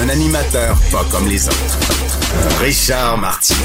Un 0.00 0.08
animateur 0.08 0.76
pas 0.92 1.04
comme 1.10 1.26
les 1.28 1.46
autres. 1.48 1.78
Richard 2.60 3.18
Martineau. 3.18 3.58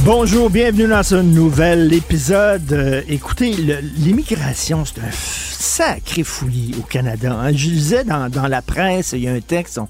Bonjour, 0.00 0.50
bienvenue 0.50 0.86
dans 0.88 1.02
ce 1.02 1.16
nouvel 1.16 1.92
épisode. 1.92 2.72
Euh, 2.72 3.02
écoutez, 3.08 3.50
l'immigration, 3.96 4.84
c'est 4.84 5.00
un 5.00 5.10
sacré 5.12 6.22
fouillis 6.22 6.74
au 6.78 6.82
Canada. 6.82 7.32
hein. 7.38 7.52
Je 7.52 7.68
lisais 7.68 8.04
dans, 8.04 8.28
dans 8.30 8.46
la 8.46 8.62
presse, 8.62 9.12
il 9.12 9.20
y 9.24 9.28
a 9.28 9.32
un 9.32 9.40
texte, 9.40 9.80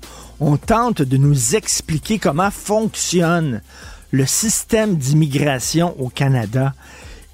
on 0.41 0.57
tente 0.57 1.03
de 1.03 1.17
nous 1.17 1.55
expliquer 1.55 2.19
comment 2.19 2.51
fonctionne 2.51 3.61
le 4.11 4.27
système 4.27 4.97
d'immigration 4.97 5.95
au 6.01 6.09
Canada. 6.09 6.73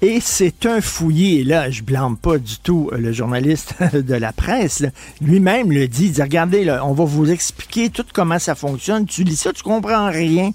Et 0.05 0.19
c'est 0.19 0.65
un 0.65 0.81
fouillis, 0.81 1.45
là, 1.45 1.69
je 1.69 1.81
blâme 1.81 2.17
pas 2.17 2.37
du 2.37 2.57
tout 2.57 2.89
euh, 2.91 2.97
le 2.97 3.13
journaliste 3.13 3.75
de 3.93 4.13
la 4.15 4.33
presse. 4.33 4.83
Lui-même 5.21 5.71
le 5.71 5.87
dit, 5.87 6.07
il 6.07 6.11
dit, 6.11 6.21
regardez, 6.21 6.69
on 6.83 6.91
va 6.91 7.05
vous 7.05 7.31
expliquer 7.31 7.89
tout 7.89 8.03
comment 8.13 8.37
ça 8.37 8.53
fonctionne. 8.53 9.05
Tu 9.05 9.23
lis 9.23 9.37
ça, 9.37 9.53
tu 9.53 9.63
comprends 9.63 10.09
rien. 10.11 10.51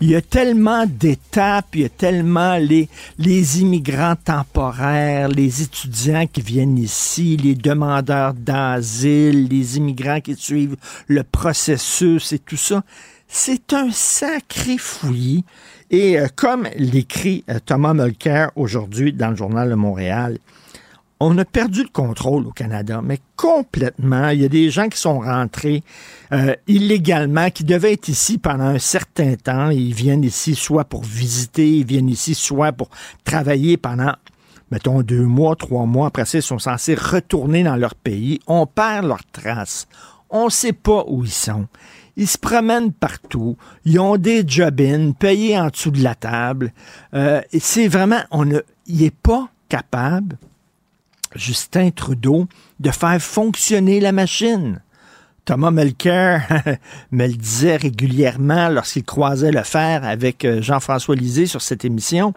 Il 0.00 0.08
y 0.08 0.16
a 0.16 0.22
tellement 0.22 0.86
d'étapes, 0.86 1.74
il 1.74 1.82
y 1.82 1.84
a 1.84 1.90
tellement 1.90 2.56
les, 2.56 2.88
les 3.18 3.60
immigrants 3.60 4.16
temporaires, 4.16 5.28
les 5.28 5.60
étudiants 5.60 6.26
qui 6.26 6.40
viennent 6.40 6.78
ici, 6.78 7.36
les 7.36 7.54
demandeurs 7.54 8.32
d'asile, 8.32 9.48
les 9.48 9.76
immigrants 9.76 10.22
qui 10.22 10.36
suivent 10.36 10.76
le 11.06 11.22
processus 11.22 12.32
et 12.32 12.38
tout 12.38 12.56
ça. 12.56 12.82
C'est 13.28 13.74
un 13.74 13.90
sacré 13.90 14.78
fouillis. 14.78 15.44
Et 15.90 16.18
euh, 16.18 16.26
comme 16.34 16.68
l'écrit 16.76 17.44
euh, 17.48 17.58
Thomas 17.64 17.94
Mulcair 17.94 18.50
aujourd'hui 18.56 19.12
dans 19.12 19.30
le 19.30 19.36
journal 19.36 19.70
de 19.70 19.74
Montréal, 19.74 20.38
on 21.18 21.38
a 21.38 21.44
perdu 21.44 21.82
le 21.82 21.88
contrôle 21.88 22.46
au 22.46 22.50
Canada, 22.50 23.00
mais 23.02 23.20
complètement. 23.36 24.28
Il 24.30 24.42
y 24.42 24.44
a 24.44 24.48
des 24.48 24.68
gens 24.70 24.88
qui 24.88 24.98
sont 24.98 25.20
rentrés 25.20 25.82
euh, 26.32 26.54
illégalement, 26.66 27.48
qui 27.50 27.64
devaient 27.64 27.94
être 27.94 28.08
ici 28.08 28.36
pendant 28.36 28.64
un 28.64 28.78
certain 28.78 29.34
temps. 29.36 29.70
Ils 29.70 29.94
viennent 29.94 30.24
ici 30.24 30.54
soit 30.54 30.84
pour 30.84 31.04
visiter, 31.04 31.78
ils 31.78 31.86
viennent 31.86 32.10
ici 32.10 32.34
soit 32.34 32.72
pour 32.72 32.90
travailler 33.24 33.78
pendant, 33.78 34.12
mettons, 34.70 35.00
deux 35.00 35.24
mois, 35.24 35.56
trois 35.56 35.86
mois. 35.86 36.08
Après 36.08 36.26
ça, 36.26 36.38
ils 36.38 36.42
sont 36.42 36.58
censés 36.58 36.94
retourner 36.94 37.62
dans 37.62 37.76
leur 37.76 37.94
pays. 37.94 38.40
On 38.46 38.66
perd 38.66 39.06
leurs 39.06 39.24
traces. 39.32 39.86
On 40.28 40.46
ne 40.46 40.50
sait 40.50 40.74
pas 40.74 41.04
où 41.06 41.24
ils 41.24 41.30
sont. 41.30 41.66
Ils 42.16 42.28
se 42.28 42.38
promènent 42.38 42.92
partout. 42.92 43.56
Ils 43.84 44.00
ont 44.00 44.16
des 44.16 44.42
job-ins 44.46 45.12
payés 45.12 45.58
en 45.58 45.68
dessous 45.68 45.90
de 45.90 46.02
la 46.02 46.14
table. 46.14 46.72
Euh, 47.14 47.42
c'est 47.58 47.88
vraiment, 47.88 48.20
on 48.30 48.44
ne, 48.44 48.60
il 48.86 49.02
n'est 49.02 49.10
pas 49.10 49.48
capable 49.68 50.38
Justin 51.34 51.90
Trudeau 51.90 52.46
de 52.80 52.90
faire 52.90 53.20
fonctionner 53.20 54.00
la 54.00 54.12
machine. 54.12 54.80
Thomas 55.44 55.70
Melker 55.70 56.40
me 57.12 57.26
le 57.26 57.34
disait 57.34 57.76
régulièrement 57.76 58.68
lorsqu'il 58.68 59.04
croisait 59.04 59.52
le 59.52 59.62
fer 59.62 60.04
avec 60.04 60.44
euh, 60.44 60.60
Jean-François 60.60 61.14
Lisée 61.14 61.46
sur 61.46 61.62
cette 61.62 61.84
émission. 61.84 62.34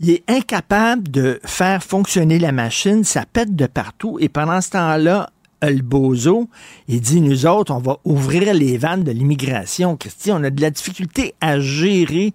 Il 0.00 0.10
est 0.10 0.24
incapable 0.28 1.10
de 1.10 1.40
faire 1.44 1.82
fonctionner 1.82 2.38
la 2.38 2.52
machine, 2.52 3.04
ça 3.04 3.24
pète 3.32 3.56
de 3.56 3.66
partout. 3.66 4.18
Et 4.20 4.28
pendant 4.28 4.60
ce 4.60 4.70
temps-là, 4.70 5.30
le 5.70 5.82
bozo, 5.82 6.48
il 6.88 7.00
dit, 7.00 7.20
nous 7.20 7.46
autres, 7.46 7.72
on 7.72 7.78
va 7.78 7.98
ouvrir 8.04 8.54
les 8.54 8.78
vannes 8.78 9.04
de 9.04 9.12
l'immigration. 9.12 9.96
Christy, 9.96 10.32
on 10.32 10.42
a 10.44 10.50
de 10.50 10.60
la 10.60 10.70
difficulté 10.70 11.34
à 11.40 11.60
gérer 11.60 12.32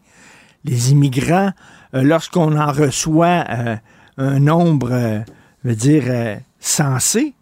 les 0.65 0.91
immigrants 0.91 1.51
euh, 1.93 2.03
lorsqu'on 2.03 2.57
en 2.57 2.71
reçoit 2.71 3.45
euh, 3.49 3.75
un 4.17 4.39
nombre, 4.39 4.89
euh, 4.91 5.19
je 5.63 5.69
veux 5.69 5.75
dire, 5.75 6.03
euh, 6.07 6.35
sensé. 6.59 7.33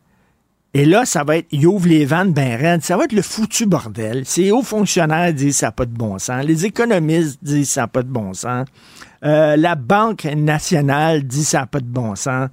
Et 0.74 0.86
là, 0.86 1.06
ça 1.06 1.24
va 1.24 1.38
être, 1.38 1.48
il 1.52 1.66
ouvre 1.66 1.88
les 1.88 2.06
vannes 2.06 2.34
ben 2.34 2.56
raides. 2.56 2.84
Ça 2.84 2.98
va 2.98 3.06
être 3.06 3.14
le 3.14 3.22
foutu 3.22 3.66
bordel. 3.66 4.26
Ces 4.26 4.52
hauts 4.52 4.62
fonctionnaires 4.62 5.34
disent 5.34 5.58
ça 5.58 5.68
n'a 5.68 5.72
pas 5.72 5.86
de 5.86 5.98
bon 5.98 6.20
sens. 6.20 6.46
Les 6.46 6.66
économistes 6.66 7.40
disent 7.42 7.72
ça 7.72 7.82
n'a 7.82 7.88
pas 7.88 8.04
de 8.04 8.10
bon 8.10 8.34
sens. 8.34 8.68
Euh, 9.24 9.56
la 9.56 9.76
Banque 9.76 10.26
nationale 10.26 11.24
dit 11.24 11.44
ça 11.44 11.62
n'a 11.62 11.66
pas 11.66 11.80
de 11.80 11.86
bon 11.86 12.16
sens. 12.16 12.50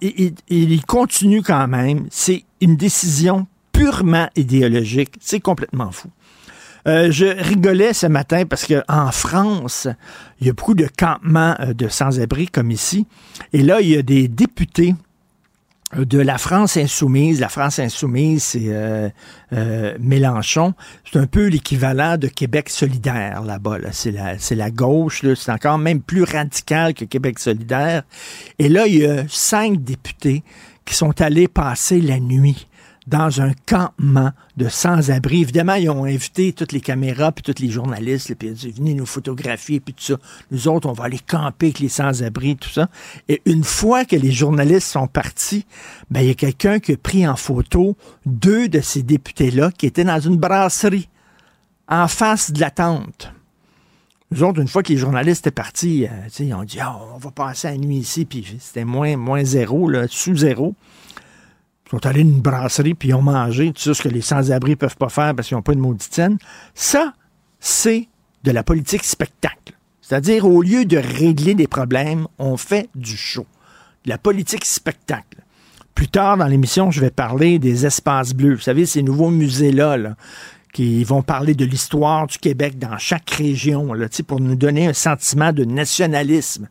Il, 0.00 0.84
continue 0.86 1.42
quand 1.42 1.68
même. 1.68 2.06
C'est 2.10 2.44
une 2.60 2.76
décision 2.76 3.46
purement 3.72 4.28
idéologique. 4.36 5.14
C'est 5.20 5.40
complètement 5.40 5.92
fou. 5.92 6.08
Euh, 6.88 7.10
je 7.10 7.26
rigolais 7.26 7.92
ce 7.92 8.06
matin 8.06 8.44
parce 8.46 8.64
que 8.64 8.82
en 8.88 9.12
France, 9.12 9.86
il 10.40 10.46
y 10.46 10.50
a 10.50 10.52
beaucoup 10.54 10.74
de 10.74 10.88
campements 10.98 11.54
euh, 11.60 11.74
de 11.74 11.88
sans-abri 11.88 12.48
comme 12.48 12.70
ici. 12.70 13.06
Et 13.52 13.62
là, 13.62 13.80
il 13.80 13.88
y 13.88 13.96
a 13.96 14.02
des 14.02 14.28
députés 14.28 14.94
de 15.96 16.18
la 16.18 16.38
France 16.38 16.76
insoumise. 16.76 17.40
La 17.40 17.48
France 17.48 17.78
insoumise, 17.78 18.44
c'est 18.44 18.66
euh, 18.66 19.08
euh, 19.52 19.96
Mélenchon. 19.98 20.74
C'est 21.10 21.18
un 21.18 21.26
peu 21.26 21.46
l'équivalent 21.46 22.16
de 22.16 22.28
Québec 22.28 22.68
solidaire 22.68 23.42
là-bas. 23.42 23.78
Là. 23.78 23.88
C'est 23.92 24.12
la, 24.12 24.34
la 24.50 24.70
gauche. 24.70 25.24
C'est 25.34 25.52
encore 25.52 25.78
même 25.78 26.00
plus 26.00 26.22
radical 26.22 26.94
que 26.94 27.04
Québec 27.04 27.38
solidaire. 27.38 28.02
Et 28.58 28.68
là, 28.68 28.86
il 28.86 28.98
y 28.98 29.06
a 29.06 29.24
cinq 29.28 29.82
députés 29.82 30.42
qui 30.84 30.94
sont 30.94 31.20
allés 31.20 31.48
passer 31.48 32.00
la 32.00 32.18
nuit 32.18 32.66
dans 33.10 33.40
un 33.40 33.52
campement 33.66 34.30
de 34.56 34.68
sans-abri. 34.68 35.40
Évidemment, 35.40 35.74
ils 35.74 35.90
ont 35.90 36.04
invité 36.04 36.52
toutes 36.52 36.70
les 36.70 36.80
caméras 36.80 37.32
puis 37.32 37.42
tous 37.42 37.60
les 37.60 37.68
journalistes, 37.68 38.32
puis 38.36 38.48
ils 38.48 38.52
ont 38.52 38.54
dit, 38.54 38.70
venez 38.70 38.94
nous 38.94 39.04
photographier, 39.06 39.80
puis 39.80 39.92
tout 39.92 40.04
ça. 40.04 40.14
Nous 40.52 40.68
autres, 40.68 40.88
on 40.88 40.92
va 40.92 41.04
aller 41.04 41.18
camper 41.18 41.66
avec 41.66 41.80
les 41.80 41.88
sans-abri, 41.88 42.56
tout 42.56 42.68
ça. 42.68 42.88
Et 43.28 43.42
une 43.46 43.64
fois 43.64 44.04
que 44.04 44.14
les 44.14 44.30
journalistes 44.30 44.86
sont 44.86 45.08
partis, 45.08 45.66
ben, 46.10 46.20
il 46.20 46.28
y 46.28 46.30
a 46.30 46.34
quelqu'un 46.34 46.78
qui 46.78 46.92
a 46.92 46.96
pris 46.96 47.26
en 47.26 47.34
photo 47.34 47.96
deux 48.26 48.68
de 48.68 48.80
ces 48.80 49.02
députés-là 49.02 49.72
qui 49.76 49.86
étaient 49.86 50.04
dans 50.04 50.20
une 50.20 50.36
brasserie 50.36 51.08
en 51.88 52.06
face 52.06 52.52
de 52.52 52.60
la 52.60 52.70
tente. 52.70 53.32
Nous 54.30 54.44
autres, 54.44 54.60
une 54.60 54.68
fois 54.68 54.84
que 54.84 54.92
les 54.92 54.98
journalistes 54.98 55.44
étaient 55.44 55.50
partis, 55.50 56.06
euh, 56.06 56.28
ils 56.38 56.54
ont 56.54 56.62
dit, 56.62 56.78
Ah, 56.80 56.96
on 57.12 57.18
va 57.18 57.32
passer 57.32 57.66
la 57.66 57.76
nuit 57.76 57.96
ici, 57.96 58.24
puis 58.24 58.46
c'était 58.60 58.84
moins, 58.84 59.16
moins 59.16 59.42
zéro, 59.42 59.88
là, 59.88 60.06
sous 60.08 60.36
zéro. 60.36 60.76
Sont 61.90 62.06
allés 62.06 62.22
dans 62.22 62.30
une 62.30 62.40
brasserie, 62.40 62.94
puis 62.94 63.08
ils 63.08 63.14
ont 63.14 63.22
mangé, 63.22 63.72
tout 63.72 63.82
ça, 63.82 63.94
ce 63.94 64.02
que 64.02 64.08
les 64.08 64.20
sans-abri 64.20 64.76
peuvent 64.76 64.96
pas 64.96 65.08
faire 65.08 65.34
parce 65.34 65.48
qu'ils 65.48 65.56
n'ont 65.56 65.62
pas 65.62 65.74
de 65.74 65.80
maudite. 65.80 66.20
Ça, 66.72 67.14
c'est 67.58 68.08
de 68.44 68.52
la 68.52 68.62
politique 68.62 69.02
spectacle. 69.02 69.74
C'est-à-dire, 70.00 70.46
au 70.46 70.62
lieu 70.62 70.84
de 70.84 70.96
régler 70.96 71.54
des 71.54 71.66
problèmes, 71.66 72.26
on 72.38 72.56
fait 72.56 72.88
du 72.94 73.16
show. 73.16 73.46
De 74.04 74.10
la 74.10 74.18
politique 74.18 74.64
spectacle. 74.64 75.42
Plus 75.94 76.08
tard 76.08 76.36
dans 76.36 76.46
l'émission, 76.46 76.90
je 76.90 77.00
vais 77.00 77.10
parler 77.10 77.58
des 77.58 77.86
espaces 77.86 78.34
bleus. 78.34 78.54
Vous 78.54 78.60
savez, 78.60 78.86
ces 78.86 79.02
nouveaux 79.02 79.30
musées-là, 79.30 79.96
là, 79.96 80.16
qui 80.72 81.02
vont 81.04 81.22
parler 81.22 81.54
de 81.54 81.64
l'histoire 81.64 82.26
du 82.26 82.38
Québec 82.38 82.78
dans 82.78 82.98
chaque 82.98 83.30
région, 83.30 83.92
là, 83.92 84.06
pour 84.26 84.40
nous 84.40 84.54
donner 84.54 84.86
un 84.86 84.92
sentiment 84.92 85.52
de 85.52 85.64
nationalisme. 85.64 86.68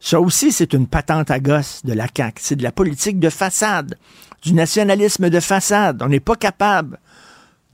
Ça 0.00 0.20
aussi, 0.20 0.52
c'est 0.52 0.74
une 0.74 0.86
patente 0.86 1.30
à 1.30 1.40
gosse 1.40 1.80
de 1.84 1.92
la 1.92 2.06
CAQ. 2.14 2.40
C'est 2.40 2.56
de 2.56 2.62
la 2.62 2.72
politique 2.72 3.18
de 3.18 3.30
façade, 3.30 3.96
du 4.42 4.52
nationalisme 4.54 5.30
de 5.30 5.40
façade. 5.40 6.02
On 6.02 6.08
n'est 6.08 6.20
pas 6.20 6.36
capable 6.36 6.98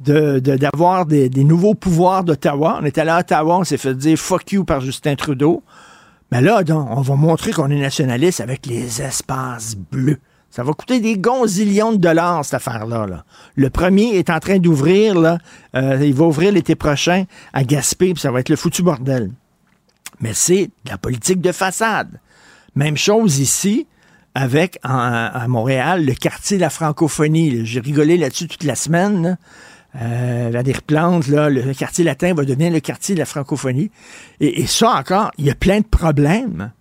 de- 0.01 0.39
de- 0.39 0.57
d'avoir 0.57 1.07
des, 1.07 1.29
nouveaux 1.45 1.75
pouvoirs 1.75 2.25
d'Ottawa. 2.25 2.79
On 2.83 2.85
est 2.85 2.99
allé 2.99 3.11
à 3.11 3.19
Ottawa, 3.21 3.59
on 3.59 3.65
s'est 3.65 3.77
fait 3.77 3.95
dire 3.95 4.19
fuck 4.19 4.51
you 4.53 4.65
par 4.65 4.81
Justin 4.81 5.15
Trudeau. 5.15 5.63
Mais 6.33 6.41
là, 6.41 6.63
on 6.71 7.01
va 7.01 7.15
montrer 7.17 7.53
qu'on 7.53 7.71
est 7.71 7.81
nationaliste 7.81 8.41
avec 8.41 8.67
les 8.67 9.01
espaces 9.03 9.77
bleus. 9.77 10.19
Ça 10.51 10.63
va 10.63 10.73
coûter 10.73 11.01
des 11.01 11.19
gonzillions 11.19 11.93
de 11.93 11.99
dollars, 11.99 12.45
cette 12.45 12.55
affaire-là. 12.55 13.07
là. 13.07 13.25
Le 13.57 13.71
premier 13.71 14.17
est 14.17 14.31
en 14.31 14.39
train 14.39 14.59
d'ouvrir. 14.59 15.17
Euh, 15.75 15.99
il 16.01 16.15
va 16.15 16.25
ouvrir 16.27 16.53
l'été 16.53 16.75
prochain 16.77 17.25
à 17.53 17.65
Gaspé, 17.65 18.15
puis 18.15 18.21
ça 18.21 18.31
va 18.31 18.41
être 18.41 18.49
le 18.49 18.57
foutu 18.57 18.83
bordel. 18.83 19.31
Mais 20.21 20.33
c'est 20.33 20.67
de 20.85 20.91
la 20.91 20.99
politique 20.99 21.41
de 21.41 21.51
façade. 21.53 22.21
Même 22.77 22.97
chose 22.97 23.39
ici 23.41 23.87
avec, 24.35 24.79
à 24.83 25.47
Montréal, 25.49 26.05
le 26.05 26.15
quartier 26.15 26.57
de 26.57 26.63
la 26.63 26.71
francophonie. 26.71 27.65
J'ai 27.65 27.81
rigolé 27.81 28.17
là-dessus 28.17 28.49
toute 28.49 28.65
la 28.65 28.75
semaine. 28.75 29.39
Euh, 30.01 30.51
Valérie 30.53 30.81
Plante, 30.85 31.29
là, 31.29 31.49
le 31.49 31.73
quartier 31.73 32.05
latin 32.05 32.35
va 32.35 32.45
devenir 32.45 32.73
le 32.73 32.81
quartier 32.81 33.15
de 33.15 33.21
la 33.21 33.27
francophonie. 33.27 33.93
Et, 34.41 34.61
et 34.61 34.67
ça 34.67 34.97
encore, 34.97 35.31
il 35.39 35.45
y 35.45 35.51
a 35.51 35.55
plein 35.55 35.81
de 35.81 35.87
problèmes 35.87 36.73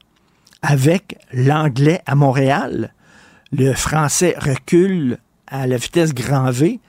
avec 0.64 1.18
l'anglais 1.32 2.02
à 2.08 2.16
Montréal. 2.16 2.94
Le 3.52 3.74
français 3.74 4.36
recule 4.40 5.20
à 5.46 5.68
la 5.68 5.78
vitesse 5.78 6.14
grand 6.14 6.50
V. 6.50 6.80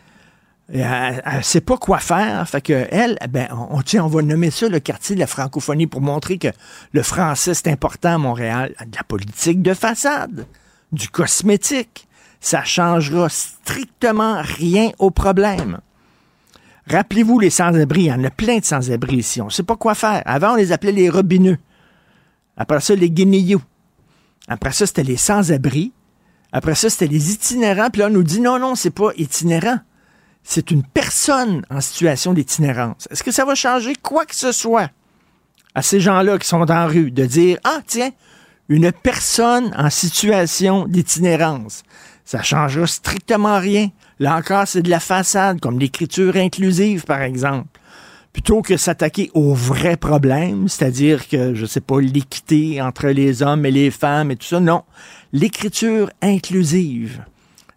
Elle 0.72 1.22
ne 1.36 1.42
sait 1.42 1.60
pas 1.60 1.76
quoi 1.76 1.98
faire. 1.98 2.48
Fait 2.48 2.62
que 2.62 2.86
elle, 2.90 3.18
ben, 3.28 3.48
on, 3.52 3.80
on 4.00 4.06
va 4.06 4.22
nommer 4.22 4.50
ça 4.50 4.68
le 4.68 4.80
quartier 4.80 5.14
de 5.14 5.20
la 5.20 5.26
francophonie 5.26 5.86
pour 5.86 6.00
montrer 6.00 6.38
que 6.38 6.48
le 6.92 7.02
français, 7.02 7.52
c'est 7.54 7.68
important 7.68 8.14
à 8.14 8.18
Montréal. 8.18 8.74
De 8.80 8.96
la 8.96 9.04
politique 9.04 9.62
de 9.62 9.74
façade, 9.74 10.46
du 10.92 11.08
cosmétique. 11.08 12.08
Ça 12.40 12.62
changera 12.62 13.28
strictement 13.30 14.42
rien 14.42 14.90
au 14.98 15.10
problème. 15.10 15.80
Rappelez-vous 16.88 17.38
les 17.38 17.50
sans-abri. 17.50 18.02
Il 18.02 18.06
y 18.06 18.12
en 18.12 18.24
a 18.24 18.30
plein 18.30 18.58
de 18.58 18.64
sans-abri 18.64 19.16
ici. 19.16 19.40
On 19.40 19.46
ne 19.46 19.50
sait 19.50 19.62
pas 19.62 19.76
quoi 19.76 19.94
faire. 19.94 20.22
Avant, 20.26 20.52
on 20.52 20.56
les 20.56 20.72
appelait 20.72 20.92
les 20.92 21.08
robineux. 21.08 21.58
Après 22.56 22.80
ça, 22.80 22.94
les 22.94 23.10
guinéos. 23.10 23.62
Après 24.48 24.72
ça, 24.72 24.86
c'était 24.86 25.02
les 25.02 25.16
sans-abri. 25.16 25.92
Après 26.52 26.74
ça, 26.74 26.90
c'était 26.90 27.06
les 27.06 27.32
itinérants. 27.32 27.88
Puis 27.90 28.00
là, 28.00 28.08
on 28.08 28.10
nous 28.10 28.22
dit 28.22 28.40
non, 28.40 28.58
non, 28.58 28.74
c'est 28.74 28.90
pas 28.90 29.10
itinérant. 29.16 29.78
C'est 30.46 30.70
une 30.70 30.84
personne 30.84 31.64
en 31.70 31.80
situation 31.80 32.34
d'itinérance. 32.34 33.08
Est-ce 33.10 33.24
que 33.24 33.32
ça 33.32 33.46
va 33.46 33.54
changer 33.54 33.94
quoi 34.00 34.26
que 34.26 34.36
ce 34.36 34.52
soit 34.52 34.90
à 35.74 35.82
ces 35.82 36.00
gens-là 36.00 36.38
qui 36.38 36.46
sont 36.46 36.64
dans 36.66 36.74
la 36.74 36.86
rue 36.86 37.10
de 37.10 37.24
dire 37.24 37.58
Ah, 37.64 37.80
tiens, 37.86 38.10
une 38.68 38.92
personne 38.92 39.74
en 39.76 39.88
situation 39.88 40.86
d'itinérance? 40.86 41.82
Ça 42.26 42.42
changera 42.42 42.86
strictement 42.86 43.58
rien. 43.58 43.88
Là 44.18 44.36
encore, 44.36 44.68
c'est 44.68 44.82
de 44.82 44.90
la 44.90 45.00
façade, 45.00 45.60
comme 45.60 45.78
l'écriture 45.78 46.36
inclusive, 46.36 47.04
par 47.04 47.22
exemple. 47.22 47.80
Plutôt 48.32 48.62
que 48.62 48.76
s'attaquer 48.76 49.30
aux 49.32 49.54
vrais 49.54 49.96
problèmes, 49.96 50.68
c'est-à-dire 50.68 51.26
que, 51.28 51.54
je 51.54 51.66
sais 51.66 51.80
pas, 51.80 52.00
l'équité 52.00 52.82
entre 52.82 53.08
les 53.08 53.42
hommes 53.42 53.64
et 53.64 53.70
les 53.70 53.90
femmes 53.90 54.30
et 54.30 54.36
tout 54.36 54.46
ça, 54.46 54.60
non. 54.60 54.82
L'écriture 55.32 56.10
inclusive. 56.20 57.24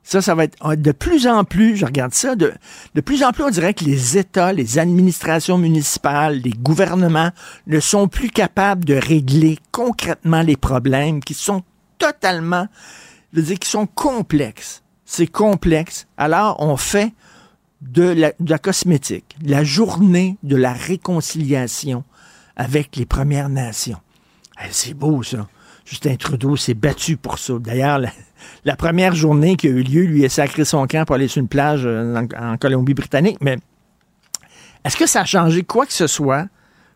Ça, 0.07 0.21
ça 0.21 0.35
va 0.35 0.45
être 0.45 0.55
ah, 0.61 0.75
de 0.77 0.91
plus 0.93 1.27
en 1.27 1.43
plus, 1.43 1.75
je 1.75 1.85
regarde 1.85 2.13
ça, 2.13 2.35
de, 2.35 2.53
de 2.95 3.01
plus 3.01 3.23
en 3.23 3.31
plus, 3.31 3.43
on 3.43 3.49
dirait 3.49 3.73
que 3.73 3.83
les 3.83 4.17
États, 4.17 4.53
les 4.53 4.79
administrations 4.79 5.57
municipales, 5.57 6.37
les 6.37 6.51
gouvernements 6.51 7.31
ne 7.67 7.79
sont 7.81 8.07
plus 8.07 8.29
capables 8.29 8.85
de 8.85 8.93
régler 8.93 9.59
concrètement 9.71 10.43
les 10.43 10.55
problèmes 10.55 11.19
qui 11.19 11.33
sont 11.33 11.63
totalement, 11.97 12.67
je 13.33 13.39
veux 13.41 13.45
dire, 13.47 13.59
qui 13.59 13.69
sont 13.69 13.85
complexes 13.85 14.81
c'est 15.07 15.25
complexe. 15.25 16.05
Alors, 16.17 16.57
on 16.59 16.77
fait 16.77 17.13
de 17.81 18.03
la, 18.03 18.59
cosmétique, 18.59 19.35
la 19.41 19.63
journée 19.63 20.37
de 20.43 20.55
la 20.55 20.73
réconciliation 20.73 22.03
avec 22.55 22.95
les 22.97 23.05
Premières 23.05 23.49
Nations. 23.49 24.01
c'est 24.69 24.93
beau, 24.93 25.23
ça. 25.23 25.47
Justin 25.85 26.17
Trudeau 26.17 26.57
s'est 26.57 26.73
battu 26.73 27.15
pour 27.15 27.39
ça. 27.39 27.53
D'ailleurs, 27.59 28.01
la, 28.65 28.75
première 28.75 29.15
journée 29.15 29.55
qui 29.55 29.67
a 29.67 29.71
eu 29.71 29.83
lieu, 29.83 30.03
lui 30.03 30.25
a 30.25 30.29
sacré 30.29 30.65
son 30.65 30.85
camp 30.87 31.05
pour 31.05 31.15
aller 31.15 31.27
sur 31.27 31.41
une 31.41 31.47
plage 31.47 31.81
euh, 31.85 32.27
en, 32.39 32.57
Colombie-Britannique. 32.57 33.37
Mais 33.41 33.57
est-ce 34.85 34.97
que 34.97 35.07
ça 35.07 35.21
a 35.21 35.25
changé 35.25 35.63
quoi 35.63 35.85
que 35.85 35.93
ce 35.93 36.07
soit 36.07 36.45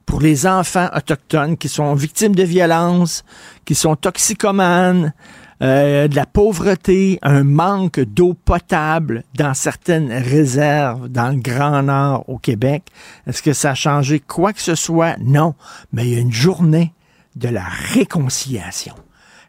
pour 0.05 0.21
les 0.21 0.47
enfants 0.47 0.89
autochtones 0.95 1.57
qui 1.57 1.69
sont 1.69 1.93
victimes 1.93 2.35
de 2.35 2.43
violences, 2.43 3.23
qui 3.65 3.75
sont 3.75 3.95
toxicomanes, 3.95 5.13
euh, 5.61 6.07
de 6.07 6.15
la 6.15 6.25
pauvreté, 6.25 7.19
un 7.21 7.43
manque 7.43 7.99
d'eau 7.99 8.33
potable 8.33 9.23
dans 9.35 9.53
certaines 9.53 10.11
réserves 10.11 11.07
dans 11.07 11.29
le 11.29 11.39
Grand 11.39 11.83
Nord 11.83 12.25
au 12.27 12.37
Québec? 12.37 12.83
Est-ce 13.27 13.43
que 13.43 13.53
ça 13.53 13.71
a 13.71 13.75
changé 13.75 14.19
quoi 14.19 14.53
que 14.53 14.61
ce 14.61 14.75
soit? 14.75 15.17
Non. 15.19 15.53
Mais 15.93 16.07
il 16.07 16.13
y 16.13 16.17
a 16.17 16.19
une 16.19 16.33
journée 16.33 16.93
de 17.35 17.49
la 17.49 17.63
réconciliation. 17.63 18.95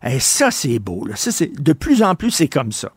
Et 0.05 0.21
ça, 0.21 0.51
c'est 0.51 0.79
beau. 0.79 1.07
Là. 1.07 1.17
Ça, 1.17 1.31
c'est, 1.31 1.53
de 1.61 1.73
plus 1.73 2.03
en 2.03 2.15
plus, 2.15 2.31
c'est 2.31 2.49
comme 2.49 2.73
ça. 2.73 2.93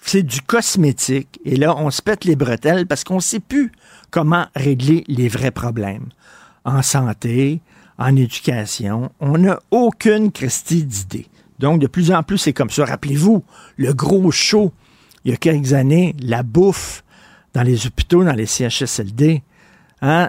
C'est 0.00 0.22
du 0.22 0.40
cosmétique. 0.42 1.40
Et 1.44 1.56
là, 1.56 1.74
on 1.76 1.90
se 1.90 2.02
pète 2.02 2.24
les 2.24 2.36
bretelles 2.36 2.86
parce 2.86 3.04
qu'on 3.04 3.16
ne 3.16 3.20
sait 3.20 3.40
plus 3.40 3.72
comment 4.10 4.46
régler 4.54 5.04
les 5.08 5.28
vrais 5.28 5.50
problèmes. 5.50 6.08
En 6.64 6.82
santé, 6.82 7.60
en 7.98 8.16
éducation, 8.16 9.10
on 9.20 9.38
n'a 9.38 9.60
aucune 9.70 10.32
Christie 10.32 10.84
d'idée. 10.84 11.26
Donc, 11.58 11.80
de 11.80 11.86
plus 11.86 12.10
en 12.10 12.22
plus, 12.22 12.38
c'est 12.38 12.52
comme 12.52 12.70
ça. 12.70 12.84
Rappelez-vous, 12.84 13.44
le 13.76 13.92
gros 13.92 14.30
show, 14.30 14.72
il 15.24 15.30
y 15.30 15.34
a 15.34 15.36
quelques 15.36 15.72
années, 15.72 16.14
la 16.20 16.42
bouffe 16.42 17.04
dans 17.54 17.62
les 17.62 17.86
hôpitaux, 17.86 18.24
dans 18.24 18.32
les 18.32 18.46
CHSLD. 18.46 19.42
Hein? 20.06 20.28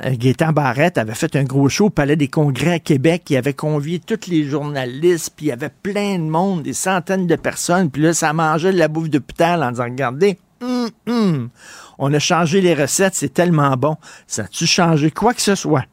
Barrette 0.54 0.98
avait 0.98 1.16
fait 1.16 1.36
un 1.36 1.44
gros 1.44 1.68
show 1.68 1.88
au 1.88 1.89
Palais 1.89 2.16
des 2.16 2.30
Congrès 2.30 2.75
à 2.75 2.80
Québec. 2.80 3.24
Il 3.30 3.36
avait 3.36 3.54
convié 3.54 4.00
tous 4.00 4.30
les 4.30 4.45
journalistes, 4.45 5.33
puis 5.36 5.48
il 5.48 5.50
y 5.50 5.51
avait 5.51 5.69
plein 5.69 6.18
de 6.18 6.24
monde, 6.24 6.63
des 6.63 6.72
centaines 6.72 7.27
de 7.27 7.36
personnes. 7.36 7.92
Puis 7.92 8.01
là, 8.01 8.13
ça 8.13 8.31
mangeait 8.31 8.72
de 8.72 8.77
la 8.77 8.88
bouffe 8.88 9.10
d'hôpital 9.10 9.62
en 9.63 9.72
disant, 9.72 9.83
regardez, 9.83 10.39
hum, 10.62 10.88
hum, 11.07 11.50
on 11.98 12.13
a 12.13 12.19
changé 12.19 12.62
les 12.62 12.74
recettes, 12.74 13.16
c'est 13.16 13.33
tellement 13.33 13.75
bon. 13.75 13.98
Ça 14.27 14.44
a-tu 14.44 14.66
changé 14.66 15.12
quoi 15.12 15.33
que 15.33 15.42
ce 15.42 15.56
soit? 15.56 15.83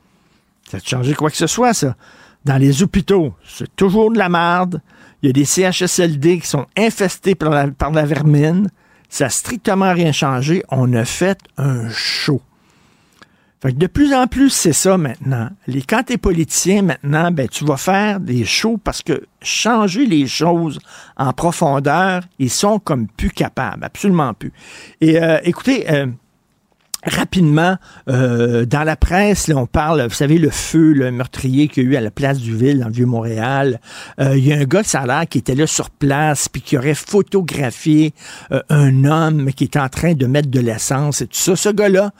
Ça 0.70 0.76
a-tu 0.76 0.90
changé 0.90 1.14
quoi 1.14 1.30
que 1.30 1.36
ce 1.36 1.48
soit, 1.48 1.74
ça? 1.74 1.96
Dans 2.44 2.58
les 2.58 2.84
hôpitaux, 2.84 3.34
c'est 3.44 3.74
toujours 3.74 4.12
de 4.12 4.18
la 4.18 4.28
merde. 4.28 4.80
Il 5.22 5.26
y 5.26 5.30
a 5.30 5.32
des 5.32 5.44
CHSLD 5.44 6.38
qui 6.38 6.46
sont 6.46 6.66
infestés 6.76 7.34
par 7.34 7.50
la, 7.50 8.04
vermine. 8.04 8.70
Ça 9.08 9.24
n'a 9.24 9.30
strictement 9.30 9.92
rien 9.92 10.12
changé. 10.12 10.62
On 10.68 10.92
a 10.92 11.04
fait 11.04 11.40
un 11.56 11.88
show. 11.88 12.40
Fait 13.62 13.70
de 13.72 13.86
plus 13.86 14.12
en 14.12 14.26
plus, 14.26 14.50
c'est 14.50 14.72
ça 14.72 14.98
maintenant. 14.98 15.48
Les, 15.68 15.82
quand 15.82 16.02
tu 16.02 16.18
politicien 16.18 16.82
maintenant, 16.82 17.30
ben, 17.30 17.46
tu 17.46 17.64
vas 17.64 17.76
faire 17.76 18.18
des 18.18 18.44
shows 18.44 18.76
parce 18.82 19.02
que 19.02 19.22
changer 19.40 20.04
les 20.04 20.26
choses 20.26 20.80
en 21.16 21.32
profondeur, 21.32 22.24
ils 22.40 22.50
sont 22.50 22.80
comme 22.80 23.06
plus 23.06 23.30
capables, 23.30 23.84
absolument 23.84 24.34
plus. 24.34 24.52
Et 25.00 25.22
euh, 25.22 25.38
écoutez, 25.44 25.88
euh, 25.92 26.06
rapidement, 27.04 27.76
euh, 28.08 28.64
dans 28.64 28.82
la 28.82 28.96
presse, 28.96 29.48
on 29.54 29.66
parle, 29.66 30.02
vous 30.08 30.10
savez, 30.10 30.38
le 30.38 30.50
feu, 30.50 30.92
le 30.92 31.12
meurtrier 31.12 31.68
qu'il 31.68 31.84
y 31.84 31.86
a 31.86 31.90
eu 31.90 31.96
à 31.96 32.00
la 32.00 32.10
place 32.10 32.38
du 32.38 32.56
Ville, 32.56 32.80
dans 32.80 32.88
le 32.88 32.92
Vieux-Montréal. 32.92 33.80
Il 34.18 34.44
y 34.44 34.52
a 34.52 34.56
un 34.56 34.64
gars, 34.64 34.82
ça 34.82 35.02
a 35.02 35.06
l'air, 35.06 35.28
qui 35.28 35.38
était 35.38 35.54
là 35.54 35.68
sur 35.68 35.90
place, 35.90 36.48
puis 36.48 36.62
qui 36.62 36.76
aurait 36.76 36.94
photographié 36.94 38.12
un 38.70 39.04
homme 39.04 39.52
qui 39.52 39.64
était 39.64 39.78
en 39.78 39.88
train 39.88 40.14
de 40.14 40.26
mettre 40.26 40.50
de 40.50 40.58
l'essence 40.58 41.22
et 41.22 41.28
tout 41.28 41.38
ça. 41.38 41.54
Ce 41.54 41.68
gars-là, 41.68 42.12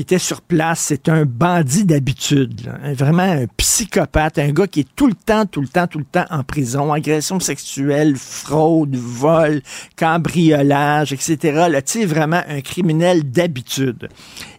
qui 0.00 0.02
était 0.04 0.18
sur 0.18 0.40
place, 0.40 0.80
c'est 0.80 1.10
un 1.10 1.26
bandit 1.26 1.84
d'habitude, 1.84 2.72
vraiment 2.94 3.20
un 3.20 3.44
psychopathe, 3.58 4.38
un 4.38 4.50
gars 4.50 4.66
qui 4.66 4.80
est 4.80 4.88
tout 4.96 5.06
le 5.06 5.12
temps, 5.12 5.44
tout 5.44 5.60
le 5.60 5.68
temps, 5.68 5.86
tout 5.86 5.98
le 5.98 6.06
temps 6.06 6.24
en 6.30 6.42
prison, 6.42 6.90
agression 6.90 7.38
sexuelle, 7.38 8.16
fraude, 8.16 8.96
vol, 8.96 9.60
cambriolage, 9.96 11.12
etc. 11.12 11.66
Là, 11.70 11.82
tu 11.82 12.00
sais, 12.00 12.06
vraiment 12.06 12.40
un 12.48 12.62
criminel 12.62 13.30
d'habitude. 13.30 14.08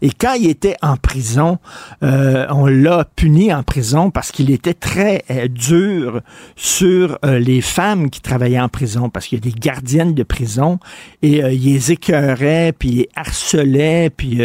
Et 0.04 0.12
quand 0.12 0.34
il 0.34 0.48
était 0.48 0.76
en 0.84 0.96
prison, 0.96 1.58
euh, 2.04 2.46
on 2.52 2.68
l'a 2.68 3.06
puni 3.16 3.52
en 3.52 3.64
prison 3.64 4.12
parce 4.12 4.32
qu'il 4.32 4.52
était 4.52 4.76
très 4.76 5.24
euh, 5.32 5.48
dur 5.48 6.22
sur 6.56 7.18
euh, 7.26 7.40
les 7.40 7.62
femmes 7.62 8.12
qui 8.12 8.22
travaillaient 8.22 8.60
en 8.60 8.70
prison, 8.70 9.10
parce 9.10 9.26
qu'il 9.26 9.44
y 9.44 9.50
a 9.50 9.52
des 9.52 9.60
gardiennes 9.60 10.14
de 10.14 10.22
prison, 10.22 10.78
et 11.24 11.38
il 11.40 11.64
les 11.64 11.94
écœurait, 11.94 12.76
puis 12.78 12.90
il 12.90 13.08
harcelait, 13.16 14.12
puis 14.12 14.40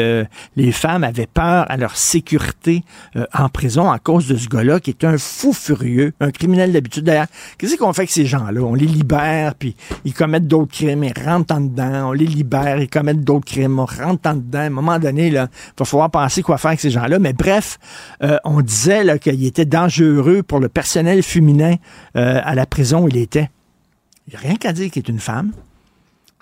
les 0.57 0.73
femmes 0.73 0.86
avaient 0.91 1.27
peur 1.27 1.67
à 1.69 1.77
leur 1.77 1.97
sécurité 1.97 2.83
euh, 3.17 3.27
en 3.35 3.49
prison 3.49 3.91
à 3.91 3.99
cause 3.99 4.27
de 4.29 4.37
ce 4.37 4.49
gars-là 4.49 4.81
qui 4.81 4.91
est 4.91 5.05
un 5.05 5.19
fou 5.19 5.53
furieux, 5.53 6.13
un 6.21 6.31
criminel 6.31 6.73
d'habitude. 6.73 7.05
D'ailleurs, 7.05 7.27
qu'est-ce 7.59 7.77
qu'on 7.77 7.93
fait 7.93 8.03
avec 8.03 8.11
ces 8.11 8.27
gens-là? 8.27 8.61
On 8.61 8.75
les 8.75 8.87
libère, 8.87 9.55
puis 9.55 9.77
ils 10.05 10.15
commettent 10.15 10.47
d'autres 10.47 10.73
crimes, 10.73 11.05
ils 11.05 11.25
rentrent 11.25 11.55
en 11.55 11.61
dedans, 11.61 12.11
on 12.11 12.13
les 12.13 12.27
libère, 12.27 12.79
ils 12.79 12.89
commettent 12.89 13.25
d'autres 13.25 13.47
crimes, 13.47 13.79
on 13.79 13.87
rentre 13.87 14.29
en 14.29 14.35
dedans. 14.35 14.59
À 14.59 14.63
un 14.63 14.71
moment 14.71 14.99
donné, 14.99 15.29
il 15.29 15.35
va 15.35 15.49
falloir 15.85 16.11
penser 16.11 16.43
quoi 16.43 16.59
faire 16.59 16.71
avec 16.71 16.81
ces 16.81 16.91
gens-là. 16.91 17.19
Mais 17.19 17.33
bref, 17.33 17.79
euh, 18.23 18.39
on 18.45 18.61
disait 18.61 19.19
qu'il 19.19 19.45
était 19.45 19.65
dangereux 19.65 20.43
pour 20.43 20.61
le 20.61 20.69
personnel 20.69 21.23
féminin 21.23 21.75
euh, 22.17 22.41
à 22.43 22.55
la 22.55 22.67
prison 22.67 23.05
où 23.05 23.09
il 23.09 23.17
était. 23.17 23.51
Il 24.27 24.31
n'y 24.31 24.37
a 24.37 24.41
rien 24.41 24.57
qu'à 24.57 24.73
dire 24.73 24.91
qu'il 24.91 25.03
est 25.03 25.09
une 25.09 25.21
femme. 25.21 25.53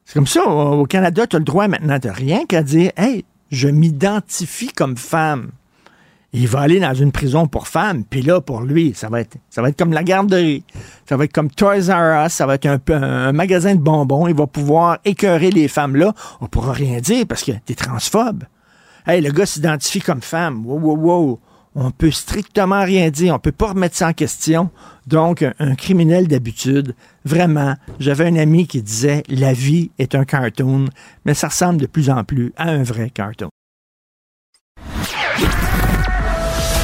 C'est 0.04 0.14
comme 0.14 0.26
ça, 0.26 0.46
au 0.46 0.84
Canada, 0.86 1.26
tu 1.26 1.36
as 1.36 1.38
le 1.38 1.44
droit 1.44 1.66
maintenant 1.68 1.98
de 1.98 2.08
rien 2.08 2.44
qu'à 2.46 2.62
dire, 2.62 2.90
hey, 2.96 3.24
je 3.54 3.68
m'identifie 3.68 4.68
comme 4.68 4.96
femme. 4.96 5.50
Il 6.32 6.48
va 6.48 6.60
aller 6.60 6.80
dans 6.80 6.94
une 6.94 7.12
prison 7.12 7.46
pour 7.46 7.68
femmes, 7.68 8.02
puis 8.04 8.20
là, 8.20 8.40
pour 8.40 8.62
lui, 8.62 8.92
ça 8.94 9.08
va 9.08 9.20
être, 9.20 9.36
ça 9.50 9.62
va 9.62 9.68
être 9.68 9.78
comme 9.78 9.92
la 9.92 10.02
garderie. 10.02 10.64
Ça 11.08 11.16
va 11.16 11.24
être 11.24 11.32
comme 11.32 11.48
Toys 11.48 11.88
R 11.88 12.26
Us, 12.26 12.32
ça 12.32 12.44
va 12.44 12.56
être 12.56 12.66
un, 12.66 13.32
magasin 13.32 13.76
de 13.76 13.80
bonbons. 13.80 14.26
Il 14.26 14.34
va 14.34 14.48
pouvoir 14.48 14.98
écœurer 15.04 15.52
les 15.52 15.68
femmes 15.68 15.94
là. 15.94 16.12
On 16.40 16.46
pourra 16.46 16.72
rien 16.72 16.98
dire 16.98 17.24
parce 17.28 17.44
que 17.44 17.52
t'es 17.64 17.74
transphobe. 17.74 18.44
Hey, 19.06 19.20
le 19.20 19.30
gars 19.30 19.46
s'identifie 19.46 20.00
comme 20.00 20.22
femme. 20.22 20.66
Wow, 20.66 20.80
wow, 20.80 20.96
wow. 20.96 21.40
On 21.76 21.90
peut 21.90 22.12
strictement 22.12 22.84
rien 22.84 23.10
dire. 23.10 23.34
On 23.34 23.38
peut 23.38 23.52
pas 23.52 23.68
remettre 23.68 23.96
ça 23.96 24.08
en 24.08 24.12
question. 24.12 24.70
Donc, 25.06 25.44
un, 25.58 25.74
criminel 25.74 26.28
d'habitude, 26.28 26.94
vraiment, 27.24 27.74
j'avais 27.98 28.26
un 28.26 28.36
ami 28.36 28.66
qui 28.66 28.80
disait 28.80 29.24
la 29.28 29.52
vie 29.52 29.90
est 29.98 30.14
un 30.14 30.24
cartoon, 30.24 30.86
mais 31.24 31.34
ça 31.34 31.48
ressemble 31.48 31.80
de 31.80 31.86
plus 31.86 32.10
en 32.10 32.22
plus 32.24 32.52
à 32.56 32.70
un 32.70 32.82
vrai 32.82 33.10
cartoon. 33.10 33.48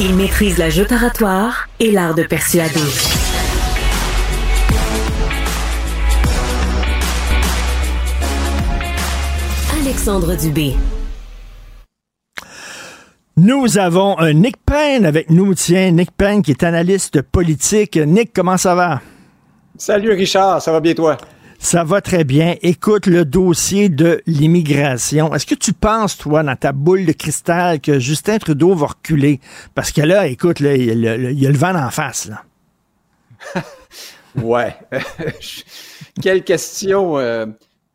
Il 0.01 0.15
maîtrise 0.17 0.59
la 0.59 0.71
jeu 0.71 0.87
oratoire 0.91 1.69
et 1.79 1.93
l'art 1.93 2.15
de 2.15 2.23
persuader. 2.23 2.81
Alexandre 9.83 10.37
Dubé. 10.37 10.75
Nous 13.37 13.79
avons 13.79 14.19
un 14.19 14.33
Nick 14.33 14.57
Payne 14.59 15.07
avec 15.07 15.31
nous. 15.31 15.55
Tiens, 15.55 15.93
Nick 15.93 16.11
Payne 16.11 16.43
qui 16.43 16.51
est 16.51 16.63
analyste 16.63 17.23
politique. 17.23 17.97
Nick, 17.97 18.33
comment 18.35 18.57
ça 18.57 18.75
va? 18.75 19.01
Salut 19.79 20.13
Richard, 20.13 20.61
ça 20.61 20.73
va 20.73 20.81
bien 20.81 20.95
toi? 20.95 21.17
Ça 21.59 21.85
va 21.85 22.01
très 22.01 22.25
bien. 22.25 22.57
Écoute 22.63 23.07
le 23.07 23.25
dossier 23.25 23.89
de 23.89 24.23
l'immigration. 24.27 25.35
Est-ce 25.35 25.47
que 25.47 25.55
tu 25.55 25.73
penses, 25.73 26.19
toi, 26.19 26.43
dans 26.43 26.57
ta 26.57 26.73
boule 26.73 27.07
de 27.07 27.13
cristal, 27.13 27.81
que 27.81 27.99
Justin 27.99 28.39
Trudeau 28.39 28.75
va 28.75 28.89
reculer? 28.89 29.41
Parce 29.75 29.93
que 29.93 30.01
là, 30.01 30.27
écoute, 30.27 30.61
là, 30.61 30.75
il, 30.75 31.01
y 31.01 31.47
a 31.47 31.51
le, 31.51 31.57
vent 31.57 31.75
en 31.75 31.91
face. 31.91 32.29
Là. 32.29 33.63
ouais. 34.43 34.75
Quelle 36.23 36.45
question. 36.45 37.19
Euh, 37.19 37.47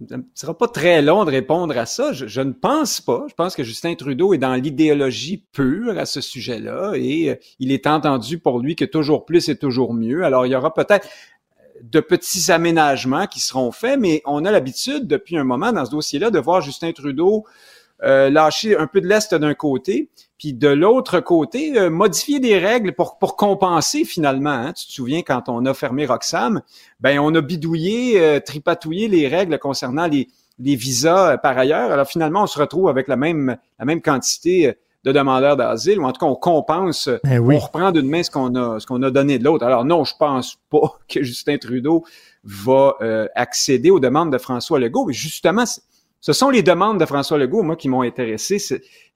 ne 0.01 0.17
sera 0.33 0.57
pas 0.57 0.67
très 0.67 1.01
long 1.01 1.23
de 1.23 1.31
répondre 1.31 1.77
à 1.77 1.85
ça. 1.85 2.11
Je, 2.11 2.41
ne 2.41 2.51
pense 2.51 2.99
pas. 2.99 3.25
Je 3.29 3.33
pense 3.33 3.55
que 3.55 3.63
Justin 3.63 3.95
Trudeau 3.95 4.33
est 4.33 4.37
dans 4.37 4.55
l'idéologie 4.55 5.43
pure 5.51 5.97
à 5.97 6.05
ce 6.05 6.21
sujet-là 6.21 6.93
et 6.95 7.29
euh, 7.29 7.35
il 7.59 7.71
est 7.71 7.87
entendu 7.87 8.39
pour 8.39 8.59
lui 8.59 8.75
que 8.75 8.85
toujours 8.85 9.25
plus 9.25 9.47
est 9.49 9.55
toujours 9.55 9.93
mieux. 9.93 10.25
Alors, 10.25 10.45
il 10.45 10.51
y 10.51 10.55
aura 10.55 10.73
peut-être 10.73 11.07
de 11.81 11.99
petits 11.99 12.51
aménagements 12.51 13.27
qui 13.27 13.39
seront 13.39 13.71
faits, 13.71 13.99
mais 13.99 14.21
on 14.25 14.43
a 14.45 14.51
l'habitude 14.51 15.07
depuis 15.07 15.37
un 15.37 15.43
moment 15.43 15.71
dans 15.71 15.85
ce 15.85 15.91
dossier-là 15.91 16.29
de 16.31 16.39
voir 16.39 16.61
Justin 16.61 16.91
Trudeau 16.91 17.45
euh, 18.03 18.29
lâcher 18.29 18.77
un 18.77 18.87
peu 18.87 18.99
de 18.99 19.07
l'Est 19.07 19.33
d'un 19.33 19.53
côté, 19.53 20.09
puis 20.37 20.53
de 20.53 20.67
l'autre 20.67 21.19
côté, 21.21 21.77
euh, 21.77 21.89
modifier 21.89 22.39
des 22.39 22.57
règles 22.57 22.93
pour, 22.93 23.17
pour 23.17 23.35
compenser 23.37 24.03
finalement. 24.03 24.49
Hein. 24.49 24.73
Tu 24.73 24.87
te 24.87 24.91
souviens 24.91 25.21
quand 25.21 25.47
on 25.47 25.65
a 25.65 25.73
fermé 25.73 26.05
Roxham, 26.05 26.61
ben 26.99 27.19
on 27.19 27.33
a 27.35 27.41
bidouillé, 27.41 28.19
euh, 28.19 28.39
tripatouillé 28.39 29.07
les 29.07 29.27
règles 29.27 29.57
concernant 29.59 30.07
les, 30.07 30.27
les 30.59 30.75
visas 30.75 31.37
par 31.37 31.57
ailleurs. 31.57 31.91
Alors 31.91 32.07
finalement, 32.07 32.43
on 32.43 32.47
se 32.47 32.59
retrouve 32.59 32.89
avec 32.89 33.07
la 33.07 33.15
même, 33.15 33.57
la 33.79 33.85
même 33.85 34.01
quantité 34.01 34.75
de 35.05 35.11
demandeurs 35.11 35.55
d'asile, 35.55 35.99
ou 35.99 36.03
en 36.03 36.11
tout 36.11 36.19
cas, 36.19 36.25
on 36.25 36.35
compense, 36.35 37.09
ben 37.23 37.39
on 37.39 37.59
reprend 37.59 37.91
d'une 37.91 38.09
main 38.09 38.23
ce 38.23 38.31
qu'on 38.31 38.55
a, 38.55 38.79
ce 38.79 38.87
qu'on 38.87 39.03
a 39.03 39.11
donné 39.11 39.37
de 39.37 39.43
l'autre. 39.43 39.63
Alors 39.63 39.85
non, 39.85 40.03
je 40.03 40.15
pense 40.17 40.57
pas 40.71 40.97
que 41.07 41.21
Justin 41.21 41.57
Trudeau 41.57 42.03
va 42.43 42.95
accéder 43.35 43.91
aux 43.91 43.99
demandes 43.99 44.31
de 44.31 44.37
François 44.39 44.79
Legault. 44.79 45.05
Mais 45.05 45.13
justement, 45.13 45.65
ce 46.25 46.33
sont 46.33 46.49
les 46.49 46.63
demandes 46.63 46.99
de 46.99 47.05
François 47.05 47.37
Legault, 47.37 47.61
moi, 47.61 47.75
qui 47.75 47.87
m'ont 47.87 48.01
intéressé. 48.01 48.57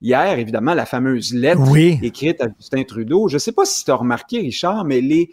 Hier, 0.00 0.38
évidemment, 0.38 0.74
la 0.74 0.86
fameuse 0.86 1.34
lettre 1.34 1.76
écrite 1.76 2.40
à 2.40 2.46
Justin 2.56 2.84
Trudeau. 2.84 3.26
Je 3.26 3.34
ne 3.34 3.40
sais 3.40 3.50
pas 3.50 3.64
si 3.64 3.84
tu 3.84 3.90
as 3.90 3.96
remarqué, 3.96 4.38
Richard, 4.38 4.84
mais 4.84 5.00
les 5.00 5.32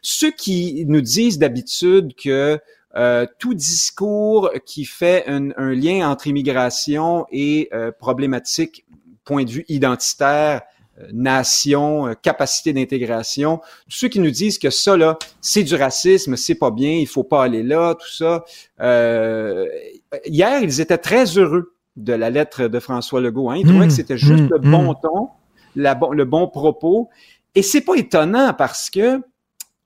ceux 0.00 0.30
qui 0.30 0.84
nous 0.86 1.00
disent 1.00 1.40
d'habitude 1.40 2.14
que 2.14 2.60
euh, 2.94 3.26
tout 3.40 3.54
discours 3.54 4.52
qui 4.64 4.84
fait 4.84 5.24
un, 5.26 5.72
lien 5.74 6.08
entre 6.08 6.28
immigration 6.28 7.26
et 7.32 7.68
euh, 7.72 7.90
problématique 7.90 8.86
point 9.24 9.42
de 9.42 9.50
vue 9.50 9.64
identitaire 9.68 10.62
euh, 11.00 11.06
nation, 11.12 12.08
euh, 12.08 12.14
capacité 12.14 12.72
d'intégration. 12.72 13.60
Ceux 13.88 14.08
qui 14.08 14.20
nous 14.20 14.30
disent 14.30 14.58
que 14.58 14.70
ça, 14.70 14.96
là, 14.96 15.18
c'est 15.40 15.62
du 15.62 15.74
racisme, 15.74 16.36
c'est 16.36 16.54
pas 16.54 16.70
bien, 16.70 16.92
il 16.92 17.06
faut 17.06 17.24
pas 17.24 17.44
aller 17.44 17.62
là, 17.62 17.94
tout 17.94 18.10
ça. 18.10 18.44
Euh, 18.80 19.66
hier, 20.24 20.60
ils 20.62 20.80
étaient 20.80 20.98
très 20.98 21.24
heureux 21.38 21.74
de 21.96 22.12
la 22.12 22.30
lettre 22.30 22.68
de 22.68 22.78
François 22.80 23.20
Legault. 23.20 23.50
Hein. 23.50 23.56
Ils 23.56 23.66
trouvaient 23.66 23.86
que 23.86 23.92
mmh. 23.92 23.96
c'était 23.96 24.18
juste 24.18 24.44
mmh. 24.44 24.50
le 24.52 24.58
bon 24.58 24.92
mmh. 24.92 24.96
ton, 25.02 25.28
le 25.74 26.24
bon 26.24 26.48
propos. 26.48 27.08
Et 27.54 27.62
c'est 27.62 27.80
pas 27.80 27.94
étonnant 27.94 28.52
parce 28.54 28.90
que 28.90 29.20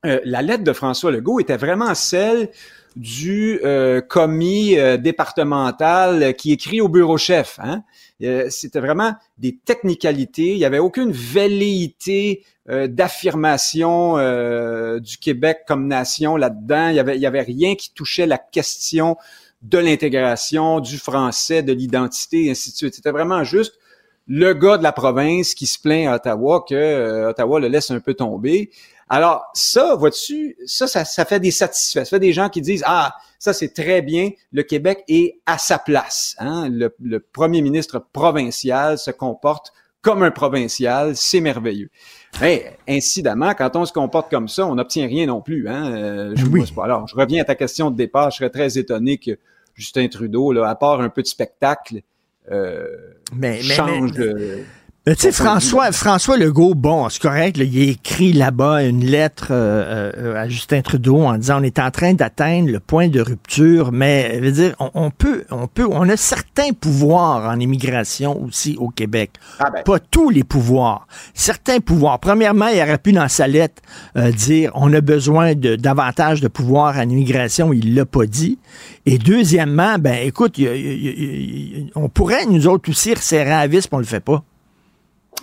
la 0.04 0.42
lettre 0.42 0.64
de 0.64 0.72
François 0.72 1.12
Legault 1.12 1.38
était 1.38 1.56
vraiment 1.56 1.94
celle 1.94 2.50
du 2.96 3.60
commis 4.08 4.76
départemental 4.98 6.34
qui 6.34 6.52
écrit 6.52 6.80
au 6.80 6.88
bureau 6.88 7.16
chef. 7.16 7.58
Hein? 7.62 7.82
Euh, 8.22 8.46
c'était 8.50 8.80
vraiment 8.80 9.14
des 9.38 9.56
technicalités. 9.56 10.52
Il 10.52 10.58
n'y 10.58 10.64
avait 10.64 10.78
aucune 10.78 11.10
velléité 11.10 12.44
euh, 12.68 12.86
d'affirmation 12.86 14.16
euh, 14.18 15.00
du 15.00 15.18
Québec 15.18 15.62
comme 15.66 15.88
nation 15.88 16.36
là-dedans. 16.36 16.88
Il 16.88 16.96
y 16.96 17.00
avait, 17.00 17.16
il 17.16 17.20
y 17.20 17.26
avait 17.26 17.42
rien 17.42 17.74
qui 17.74 17.92
touchait 17.92 18.26
la 18.26 18.38
question 18.38 19.16
de 19.62 19.78
l'intégration, 19.78 20.80
du 20.80 20.98
français, 20.98 21.62
de 21.62 21.72
l'identité, 21.72 22.46
et 22.46 22.50
ainsi 22.50 22.72
de 22.72 22.76
suite. 22.76 22.94
C'était 22.94 23.12
vraiment 23.12 23.44
juste 23.44 23.78
le 24.26 24.52
gars 24.52 24.78
de 24.78 24.82
la 24.82 24.92
province 24.92 25.54
qui 25.54 25.66
se 25.66 25.78
plaint 25.78 26.08
à 26.08 26.16
Ottawa 26.16 26.64
que 26.68 27.28
Ottawa 27.30 27.60
le 27.60 27.68
laisse 27.68 27.90
un 27.90 28.00
peu 28.00 28.14
tomber. 28.14 28.70
Alors 29.08 29.44
ça, 29.52 29.94
vois-tu, 29.94 30.56
ça, 30.64 30.86
ça, 30.86 31.04
ça 31.04 31.24
fait 31.24 31.40
des 31.40 31.50
satisfaits. 31.50 32.04
Ça 32.04 32.10
fait 32.10 32.20
des 32.20 32.32
gens 32.32 32.48
qui 32.48 32.60
disent 32.60 32.84
ah 32.86 33.14
ça 33.38 33.52
c'est 33.52 33.74
très 33.74 34.02
bien, 34.02 34.30
le 34.52 34.62
Québec 34.62 35.02
est 35.08 35.40
à 35.46 35.58
sa 35.58 35.78
place. 35.78 36.36
Hein? 36.38 36.68
Le, 36.70 37.18
premier 37.18 37.60
ministre 37.60 37.98
provincial 38.12 38.98
se 38.98 39.10
comporte 39.10 39.72
comme 40.02 40.24
un 40.24 40.30
provincial, 40.32 41.16
c'est 41.16 41.40
merveilleux. 41.40 41.88
Mais 42.40 42.76
incidemment, 42.88 43.54
quand 43.54 43.76
on 43.76 43.84
se 43.84 43.92
comporte 43.92 44.30
comme 44.30 44.48
ça, 44.48 44.66
on 44.66 44.74
n'obtient 44.74 45.06
rien 45.06 45.26
non 45.26 45.40
plus. 45.40 45.68
Hein? 45.68 45.94
Euh, 45.94 46.32
je, 46.34 46.44
oui. 46.46 46.70
pas. 46.74 46.84
Alors, 46.84 47.06
je 47.06 47.14
reviens 47.14 47.40
à 47.40 47.44
ta 47.44 47.54
question 47.54 47.90
de 47.90 47.96
départ. 47.96 48.30
Je 48.30 48.38
serais 48.38 48.50
très 48.50 48.78
étonné 48.78 49.18
que 49.18 49.38
Justin 49.74 50.08
Trudeau, 50.08 50.52
là, 50.52 50.68
à 50.68 50.74
part 50.74 51.00
un 51.00 51.08
peu 51.08 51.22
de 51.22 51.28
spectacle, 51.28 52.02
euh, 52.50 52.86
change 53.60 54.12
de 54.12 54.64
tu 55.04 55.14
sais, 55.16 55.32
François, 55.32 55.90
François 55.90 56.36
Legault, 56.36 56.76
bon, 56.76 57.08
c'est 57.08 57.20
correct, 57.20 57.58
il 57.58 57.88
a 57.88 57.90
écrit 57.90 58.32
là-bas 58.32 58.84
une 58.84 59.04
lettre 59.04 59.48
euh, 59.50 60.12
euh, 60.16 60.36
à 60.36 60.48
Justin 60.48 60.80
Trudeau 60.80 61.22
en 61.22 61.38
disant 61.38 61.58
on 61.60 61.64
est 61.64 61.80
en 61.80 61.90
train 61.90 62.14
d'atteindre 62.14 62.70
le 62.70 62.78
point 62.78 63.08
de 63.08 63.20
rupture, 63.20 63.90
mais 63.90 64.38
veut 64.38 64.52
dire, 64.52 64.76
on, 64.78 65.10
peut, 65.10 65.42
on 65.50 65.66
peut, 65.66 65.88
on 65.90 66.08
a 66.08 66.16
certains 66.16 66.70
pouvoirs 66.70 67.50
en 67.50 67.58
immigration 67.58 68.44
aussi 68.44 68.76
au 68.78 68.90
Québec. 68.90 69.32
Ah 69.58 69.70
ben. 69.74 69.82
Pas 69.82 69.98
tous 69.98 70.30
les 70.30 70.44
pouvoirs. 70.44 71.08
Certains 71.34 71.80
pouvoirs. 71.80 72.20
Premièrement, 72.20 72.68
il 72.68 72.80
aurait 72.80 72.98
pu 72.98 73.10
dans 73.10 73.28
sa 73.28 73.48
lettre 73.48 73.82
euh, 74.16 74.30
dire 74.30 74.70
on 74.76 74.92
a 74.92 75.00
besoin 75.00 75.56
de 75.56 75.74
davantage 75.74 76.40
de 76.40 76.46
pouvoir 76.46 76.96
en 76.96 77.08
immigration, 77.08 77.72
il 77.72 77.96
l'a 77.96 78.06
pas 78.06 78.26
dit. 78.26 78.60
Et 79.06 79.18
deuxièmement, 79.18 79.98
ben 79.98 80.24
écoute, 80.24 80.60
on 81.96 82.08
pourrait 82.08 82.46
nous 82.46 82.68
autres 82.68 82.88
aussi 82.88 83.12
resserrer 83.12 83.50
à 83.50 83.66
vis, 83.66 83.88
on 83.90 83.98
le 83.98 84.04
fait 84.04 84.20
pas. 84.20 84.44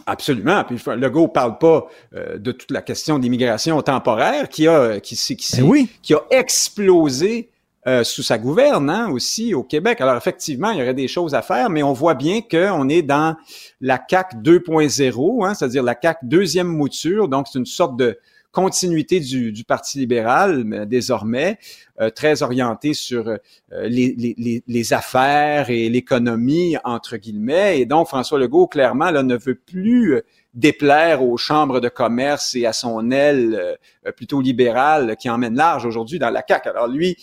Absolument. 0.05 0.63
Puis 0.63 0.77
Legault 0.95 1.27
parle 1.27 1.57
pas 1.57 1.87
euh, 2.15 2.37
de 2.37 2.51
toute 2.51 2.71
la 2.71 2.81
question 2.81 3.19
d'immigration 3.19 3.81
temporaire 3.81 4.49
qui 4.49 4.67
a 4.67 4.99
qui, 4.99 5.15
qui, 5.15 5.35
qui, 5.35 5.61
ben 5.61 5.87
qui 6.01 6.13
a 6.13 6.21
explosé 6.31 7.49
euh, 7.87 8.03
sous 8.03 8.23
sa 8.23 8.37
gouverne 8.37 8.89
hein, 8.89 9.09
aussi 9.09 9.53
au 9.53 9.63
Québec. 9.63 10.01
Alors 10.01 10.17
effectivement, 10.17 10.71
il 10.71 10.79
y 10.79 10.81
aurait 10.81 10.93
des 10.93 11.07
choses 11.07 11.33
à 11.33 11.41
faire, 11.41 11.69
mais 11.69 11.81
on 11.81 11.93
voit 11.93 12.13
bien 12.13 12.41
qu'on 12.41 12.89
est 12.89 13.01
dans 13.01 13.37
la 13.79 13.97
CAC 13.97 14.35
2.0, 14.43 15.47
hein, 15.47 15.53
c'est-à-dire 15.53 15.81
la 15.81 15.95
CAC 15.95 16.19
deuxième 16.23 16.67
mouture. 16.67 17.29
Donc 17.29 17.47
c'est 17.51 17.57
une 17.57 17.65
sorte 17.65 17.95
de 17.95 18.19
continuité 18.51 19.19
du, 19.19 19.51
du 19.51 19.63
Parti 19.63 19.99
libéral 19.99 20.63
mais 20.65 20.85
désormais, 20.85 21.57
euh, 22.01 22.09
très 22.09 22.41
orienté 22.41 22.93
sur 22.93 23.27
euh, 23.27 23.37
les, 23.83 24.15
les, 24.17 24.63
les, 24.65 24.93
affaires 24.93 25.69
et 25.69 25.89
l'économie, 25.89 26.77
entre 26.83 27.17
guillemets. 27.17 27.79
Et 27.79 27.85
donc, 27.85 28.07
François 28.07 28.39
Legault, 28.39 28.67
clairement, 28.67 29.11
là, 29.11 29.21
ne 29.21 29.37
veut 29.37 29.55
plus 29.55 30.15
euh, 30.15 30.21
déplaire 30.53 31.23
aux 31.23 31.37
chambres 31.37 31.79
de 31.79 31.89
commerce 31.89 32.55
et 32.55 32.65
à 32.65 32.73
son 32.73 33.11
aile 33.11 33.77
plutôt 34.17 34.41
libérale 34.41 35.15
qui 35.15 35.29
emmène 35.29 35.55
large 35.55 35.85
aujourd'hui 35.85 36.17
dans 36.17 36.31
la 36.31 36.43
CAQ. 36.45 36.69
Alors 36.69 36.87
lui, 36.87 37.15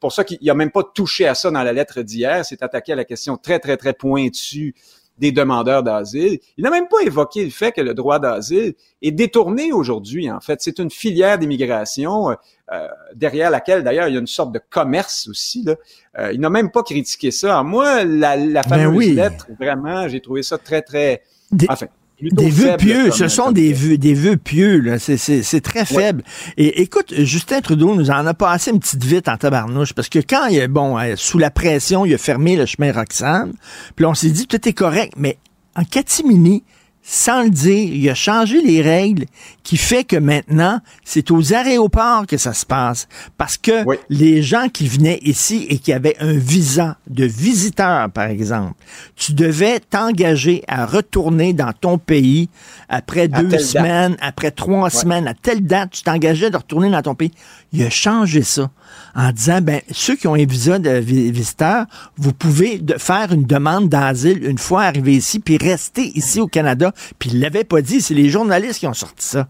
pour 0.00 0.12
ça 0.12 0.24
qu'il 0.24 0.38
n'a 0.42 0.54
même 0.54 0.72
pas 0.72 0.82
touché 0.82 1.28
à 1.28 1.36
ça 1.36 1.52
dans 1.52 1.62
la 1.62 1.72
lettre 1.72 2.02
d'hier, 2.02 2.44
s'est 2.44 2.64
attaqué 2.64 2.92
à 2.92 2.96
la 2.96 3.04
question 3.04 3.36
très, 3.36 3.60
très, 3.60 3.76
très 3.76 3.92
pointue 3.92 4.74
des 5.18 5.32
demandeurs 5.32 5.82
d'asile. 5.82 6.38
Il 6.56 6.64
n'a 6.64 6.70
même 6.70 6.88
pas 6.88 7.02
évoqué 7.04 7.44
le 7.44 7.50
fait 7.50 7.72
que 7.72 7.80
le 7.80 7.94
droit 7.94 8.18
d'asile 8.18 8.74
est 9.02 9.12
détourné 9.12 9.72
aujourd'hui. 9.72 10.30
En 10.30 10.40
fait, 10.40 10.60
c'est 10.60 10.78
une 10.78 10.90
filière 10.90 11.38
d'immigration 11.38 12.30
euh, 12.30 12.34
euh, 12.72 12.88
derrière 13.14 13.50
laquelle, 13.50 13.84
d'ailleurs, 13.84 14.08
il 14.08 14.14
y 14.14 14.16
a 14.16 14.20
une 14.20 14.26
sorte 14.26 14.52
de 14.52 14.60
commerce 14.70 15.28
aussi. 15.28 15.62
Là. 15.64 15.76
Euh, 16.18 16.32
il 16.32 16.40
n'a 16.40 16.50
même 16.50 16.70
pas 16.70 16.82
critiqué 16.82 17.30
ça. 17.30 17.52
Alors, 17.52 17.64
moi, 17.64 18.04
la, 18.04 18.36
la 18.36 18.62
ben 18.62 18.68
fameuse 18.68 19.14
lettre, 19.14 19.46
vraiment, 19.58 20.08
j'ai 20.08 20.20
trouvé 20.20 20.42
ça 20.42 20.58
très, 20.58 20.82
très... 20.82 21.22
Enfin, 21.68 21.86
des 22.20 22.50
vœux 22.50 22.76
pieux, 22.76 23.10
ce 23.10 23.28
sont 23.28 23.52
des 23.52 23.72
vœux, 23.72 23.98
des 23.98 24.14
vœux 24.14 24.36
pieux, 24.36 24.78
là. 24.78 24.98
C'est, 24.98 25.60
très 25.60 25.84
faible. 25.84 26.22
Et 26.56 26.82
écoute, 26.82 27.12
Justin 27.16 27.60
Trudeau 27.60 27.94
nous 27.94 28.10
en 28.10 28.26
a 28.26 28.34
passé 28.34 28.70
une 28.70 28.80
petite 28.80 29.04
vite 29.04 29.28
en 29.28 29.36
tabarnouche, 29.36 29.92
parce 29.92 30.08
que 30.08 30.20
quand 30.20 30.46
il 30.46 30.58
est, 30.58 30.68
bon, 30.68 30.98
euh, 30.98 31.14
sous 31.16 31.38
la 31.38 31.50
pression, 31.50 32.04
il 32.04 32.14
a 32.14 32.18
fermé 32.18 32.56
le 32.56 32.66
chemin 32.66 32.92
Roxane, 32.92 33.52
puis 33.96 34.06
on 34.06 34.14
s'est 34.14 34.30
dit, 34.30 34.46
tout 34.46 34.68
est 34.68 34.72
correct, 34.72 35.14
mais 35.16 35.38
en 35.76 35.84
catimini, 35.84 36.62
sans 37.06 37.42
le 37.42 37.50
dire, 37.50 37.92
il 37.92 38.08
a 38.08 38.14
changé 38.14 38.62
les 38.62 38.80
règles 38.80 39.26
qui 39.62 39.76
fait 39.76 40.04
que 40.04 40.16
maintenant, 40.16 40.80
c'est 41.04 41.30
aux 41.30 41.52
aéroports 41.52 42.26
que 42.26 42.38
ça 42.38 42.54
se 42.54 42.64
passe. 42.64 43.08
Parce 43.36 43.58
que 43.58 43.84
les 44.08 44.42
gens 44.42 44.68
qui 44.70 44.88
venaient 44.88 45.20
ici 45.22 45.66
et 45.68 45.78
qui 45.78 45.92
avaient 45.92 46.16
un 46.18 46.32
visa 46.32 46.96
de 47.06 47.26
visiteur, 47.26 48.10
par 48.10 48.28
exemple, 48.28 48.72
tu 49.16 49.34
devais 49.34 49.80
t'engager 49.80 50.64
à 50.66 50.86
retourner 50.86 51.52
dans 51.52 51.72
ton 51.78 51.98
pays 51.98 52.48
après 52.88 53.28
deux 53.28 53.58
semaines, 53.58 54.16
après 54.22 54.50
trois 54.50 54.88
semaines, 54.88 55.28
à 55.28 55.34
telle 55.34 55.66
date, 55.66 55.90
tu 55.90 56.02
t'engageais 56.02 56.50
de 56.50 56.56
retourner 56.56 56.90
dans 56.90 57.02
ton 57.02 57.14
pays. 57.14 57.32
Il 57.74 57.82
a 57.82 57.90
changé 57.90 58.42
ça 58.42 58.70
en 59.14 59.32
disant, 59.32 59.60
ben, 59.60 59.80
ceux 59.90 60.16
qui 60.16 60.26
ont 60.26 60.34
un 60.34 60.44
visa 60.44 60.78
de 60.78 60.90
visiteur, 60.90 61.86
vous 62.16 62.32
pouvez 62.32 62.80
faire 62.98 63.32
une 63.32 63.44
demande 63.44 63.88
d'asile 63.88 64.44
une 64.44 64.58
fois 64.58 64.82
arrivé 64.82 65.12
ici, 65.12 65.38
puis 65.40 65.56
rester 65.56 66.12
ici 66.16 66.40
au 66.40 66.46
Canada 66.46 66.92
puis 67.18 67.30
il 67.30 67.40
l'avait 67.40 67.64
pas 67.64 67.82
dit, 67.82 68.00
c'est 68.00 68.14
les 68.14 68.28
journalistes 68.28 68.80
qui 68.80 68.86
ont 68.86 68.94
sorti 68.94 69.26
ça. 69.26 69.48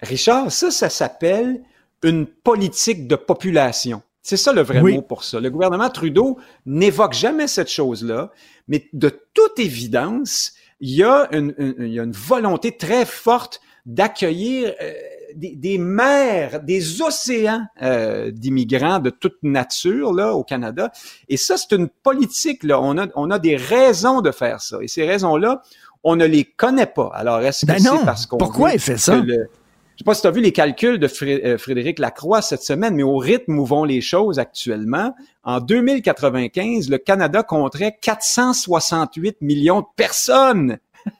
Richard, 0.00 0.50
ça, 0.50 0.70
ça 0.70 0.88
s'appelle 0.88 1.60
une 2.02 2.26
politique 2.26 3.06
de 3.06 3.16
population. 3.16 4.02
C'est 4.22 4.36
ça 4.36 4.52
le 4.52 4.62
vrai 4.62 4.82
mot 4.82 5.02
pour 5.02 5.24
ça. 5.24 5.40
Le 5.40 5.50
gouvernement 5.50 5.90
Trudeau 5.90 6.38
n'évoque 6.66 7.12
jamais 7.12 7.48
cette 7.48 7.70
chose-là, 7.70 8.30
mais 8.68 8.88
de 8.92 9.10
toute 9.34 9.58
évidence, 9.58 10.52
il 10.80 10.94
y 10.94 11.02
a 11.02 11.28
une, 11.32 11.54
il 11.78 11.92
y 11.92 12.00
a 12.00 12.04
une 12.04 12.12
volonté 12.12 12.76
très 12.76 13.04
forte 13.04 13.60
d'accueillir 13.84 14.74
euh, 14.80 14.92
des, 15.36 15.54
des, 15.56 15.78
mers, 15.78 16.60
des 16.62 17.02
océans 17.02 17.64
euh, 17.82 18.30
d'immigrants 18.30 18.98
de 18.98 19.10
toute 19.10 19.38
nature 19.42 20.12
là 20.12 20.34
au 20.34 20.44
Canada. 20.44 20.90
Et 21.28 21.36
ça, 21.36 21.56
c'est 21.56 21.74
une 21.74 21.88
politique. 21.88 22.62
Là, 22.64 22.80
on 22.80 22.98
a, 22.98 23.06
on 23.14 23.30
a 23.30 23.38
des 23.38 23.56
raisons 23.56 24.20
de 24.20 24.30
faire 24.30 24.60
ça. 24.60 24.78
Et 24.80 24.88
ces 24.88 25.06
raisons-là, 25.06 25.62
on 26.04 26.16
ne 26.16 26.24
les 26.24 26.44
connaît 26.44 26.86
pas. 26.86 27.10
Alors, 27.14 27.40
est-ce 27.40 27.66
que 27.66 27.72
ben 27.72 27.78
c'est 27.78 28.04
parce 28.04 28.26
qu'on 28.26 28.38
pourquoi 28.38 28.72
il 28.72 28.80
fait 28.80 28.96
ça? 28.96 29.22
je 29.94 29.98
sais 29.98 30.04
pas 30.04 30.14
si 30.14 30.22
tu 30.22 30.26
as 30.26 30.30
vu 30.30 30.40
les 30.40 30.52
calculs 30.52 30.98
de 30.98 31.08
euh, 31.22 31.58
Frédéric 31.58 31.98
Lacroix 31.98 32.42
cette 32.42 32.62
semaine, 32.62 32.94
mais 32.94 33.02
au 33.02 33.18
rythme 33.18 33.58
où 33.58 33.66
vont 33.66 33.84
les 33.84 34.00
choses 34.00 34.38
actuellement, 34.38 35.14
en 35.44 35.60
2095, 35.60 36.88
le 36.88 36.98
Canada 36.98 37.42
compterait 37.42 37.98
468 38.00 39.42
millions 39.42 39.80
de 39.80 39.86
personnes. 39.94 40.78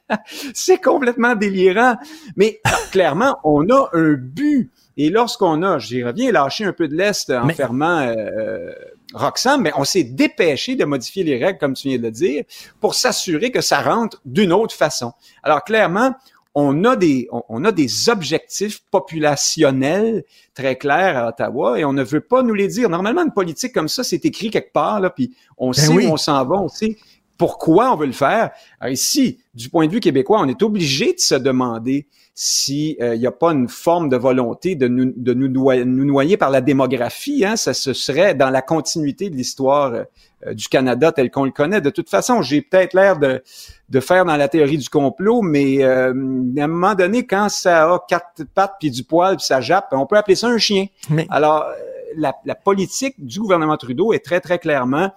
c'est 0.53 0.81
complètement 0.81 1.35
délirant. 1.35 1.95
Mais 2.35 2.61
clairement, 2.91 3.37
on 3.43 3.69
a 3.69 3.89
un 3.93 4.13
but. 4.13 4.71
Et 4.95 5.09
lorsqu'on 5.09 5.63
a, 5.63 5.79
j'y 5.79 6.03
reviens, 6.03 6.31
lâché 6.31 6.65
un 6.65 6.73
peu 6.73 6.87
de 6.87 6.95
l'Est 6.95 7.31
en 7.31 7.49
fermant 7.49 7.99
euh, 7.99 8.13
euh, 8.13 8.73
Roxham, 9.13 9.61
mais 9.61 9.71
on 9.75 9.83
s'est 9.83 10.03
dépêché 10.03 10.75
de 10.75 10.85
modifier 10.85 11.23
les 11.23 11.43
règles, 11.43 11.57
comme 11.57 11.73
tu 11.73 11.87
viens 11.87 11.97
de 11.97 12.03
le 12.03 12.11
dire, 12.11 12.43
pour 12.79 12.93
s'assurer 12.93 13.51
que 13.51 13.61
ça 13.61 13.81
rentre 13.81 14.21
d'une 14.25 14.53
autre 14.53 14.75
façon. 14.75 15.13
Alors 15.41 15.63
clairement, 15.63 16.13
on 16.55 16.83
a 16.83 16.95
des 16.95 17.27
on, 17.31 17.65
a 17.65 17.71
des 17.71 18.09
objectifs 18.09 18.83
populationnels 18.91 20.23
très 20.53 20.77
clairs 20.77 21.17
à 21.17 21.29
Ottawa 21.29 21.79
et 21.79 21.85
on 21.85 21.93
ne 21.93 22.03
veut 22.03 22.21
pas 22.21 22.43
nous 22.43 22.53
les 22.53 22.67
dire. 22.67 22.89
Normalement, 22.89 23.23
une 23.23 23.33
politique 23.33 23.73
comme 23.73 23.87
ça, 23.87 24.03
c'est 24.03 24.23
écrit 24.25 24.51
quelque 24.51 24.71
part 24.71 24.99
là, 24.99 25.09
puis 25.09 25.35
on 25.57 25.71
ben 25.71 25.73
sait 25.73 25.87
où 25.87 26.11
on 26.11 26.17
s'en 26.17 26.45
va, 26.45 26.57
on 26.57 26.67
sait 26.67 26.97
pourquoi 27.37 27.91
on 27.93 27.95
veut 27.95 28.05
le 28.05 28.11
faire. 28.13 28.51
Alors 28.79 28.93
ici, 28.93 29.39
du 29.53 29.69
point 29.69 29.87
de 29.87 29.91
vue 29.91 29.99
québécois, 29.99 30.39
on 30.41 30.47
est 30.47 30.61
obligé 30.61 31.13
de 31.13 31.19
se 31.19 31.35
demander 31.35 32.07
s'il 32.35 32.95
n'y 32.97 33.01
euh, 33.01 33.29
a 33.29 33.31
pas 33.31 33.51
une 33.51 33.67
forme 33.67 34.09
de 34.09 34.17
volonté 34.17 34.75
de 34.75 34.87
nous, 34.87 35.13
de 35.15 35.33
nous, 35.33 36.05
noyer, 36.05 36.37
par 36.37 36.49
la 36.49 36.61
démographie. 36.61 37.45
Hein? 37.45 37.55
Ça 37.55 37.73
ce 37.73 37.93
serait 37.93 38.33
dans 38.33 38.49
la 38.49 38.61
continuité 38.61 39.29
de 39.29 39.35
l'histoire 39.35 39.93
euh, 39.93 40.53
du 40.53 40.67
Canada 40.67 41.11
tel 41.11 41.29
qu'on 41.29 41.45
le 41.45 41.51
connaît. 41.51 41.81
De 41.81 41.91
toute 41.91 42.09
façon, 42.09 42.41
j'ai 42.41 42.61
peut-être 42.61 42.95
l'air 42.95 43.19
de, 43.19 43.43
de 43.89 43.99
faire 43.99 44.25
dans 44.25 44.35
la 44.35 44.47
théorie 44.47 44.77
du 44.77 44.89
complot, 44.89 45.41
mais 45.43 45.83
euh, 45.83 46.07
à 46.09 46.63
un 46.63 46.67
moment 46.67 46.95
donné, 46.95 47.25
quand 47.25 47.49
ça 47.49 47.91
a 47.91 47.99
quatre 48.07 48.43
pattes 48.55 48.75
puis 48.79 48.89
du 48.89 49.03
poil 49.03 49.37
puis 49.37 49.45
ça 49.45 49.61
jappe, 49.61 49.89
on 49.91 50.07
peut 50.07 50.17
appeler 50.17 50.35
ça 50.35 50.47
un 50.47 50.57
chien. 50.57 50.87
Alors, 51.29 51.65
la, 52.17 52.33
la 52.45 52.55
politique 52.55 53.15
du 53.23 53.39
gouvernement 53.39 53.77
Trudeau 53.77 54.13
est 54.13 54.23
très, 54.23 54.39
très 54.39 54.59
clairement 54.59 55.11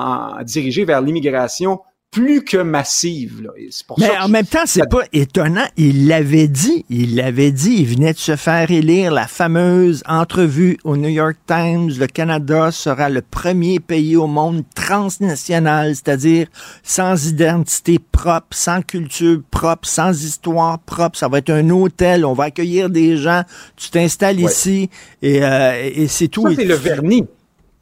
en, 0.00 0.42
dirigée 0.42 0.84
vers 0.84 1.00
l'immigration 1.02 1.80
plus 2.10 2.42
que 2.42 2.56
massive. 2.56 3.42
Là. 3.42 3.50
Mais 3.98 4.18
en 4.18 4.28
même 4.28 4.46
temps, 4.46 4.64
c'est 4.66 4.88
pas 4.88 5.04
étonnant. 5.12 5.66
Il 5.76 6.08
l'avait 6.08 6.48
dit. 6.48 6.84
Il 6.90 7.14
l'avait 7.14 7.52
dit. 7.52 7.76
Il 7.80 7.86
venait 7.86 8.12
de 8.12 8.18
se 8.18 8.34
faire 8.34 8.70
élire 8.70 9.12
la 9.12 9.28
fameuse 9.28 10.02
entrevue 10.08 10.76
au 10.82 10.96
New 10.96 11.08
York 11.08 11.36
Times. 11.46 11.92
Le 11.98 12.06
Canada 12.06 12.72
sera 12.72 13.08
le 13.10 13.22
premier 13.22 13.78
pays 13.78 14.16
au 14.16 14.26
monde 14.26 14.64
transnational, 14.74 15.94
c'est-à-dire 15.94 16.48
sans 16.82 17.28
identité 17.28 18.00
propre, 18.00 18.48
sans 18.50 18.82
culture 18.82 19.40
propre, 19.50 19.86
sans 19.86 20.24
histoire 20.24 20.80
propre. 20.80 21.16
Ça 21.16 21.28
va 21.28 21.38
être 21.38 21.50
un 21.50 21.70
hôtel. 21.70 22.24
On 22.24 22.34
va 22.34 22.44
accueillir 22.44 22.90
des 22.90 23.16
gens. 23.18 23.44
Tu 23.76 23.90
t'installes 23.90 24.40
ici 24.40 24.90
et, 25.22 25.44
euh, 25.44 25.90
et 25.94 26.08
c'est 26.08 26.28
tout. 26.28 26.48
Ça, 26.48 26.56
c'est 26.56 26.64
le 26.64 26.74
vernis. 26.74 27.24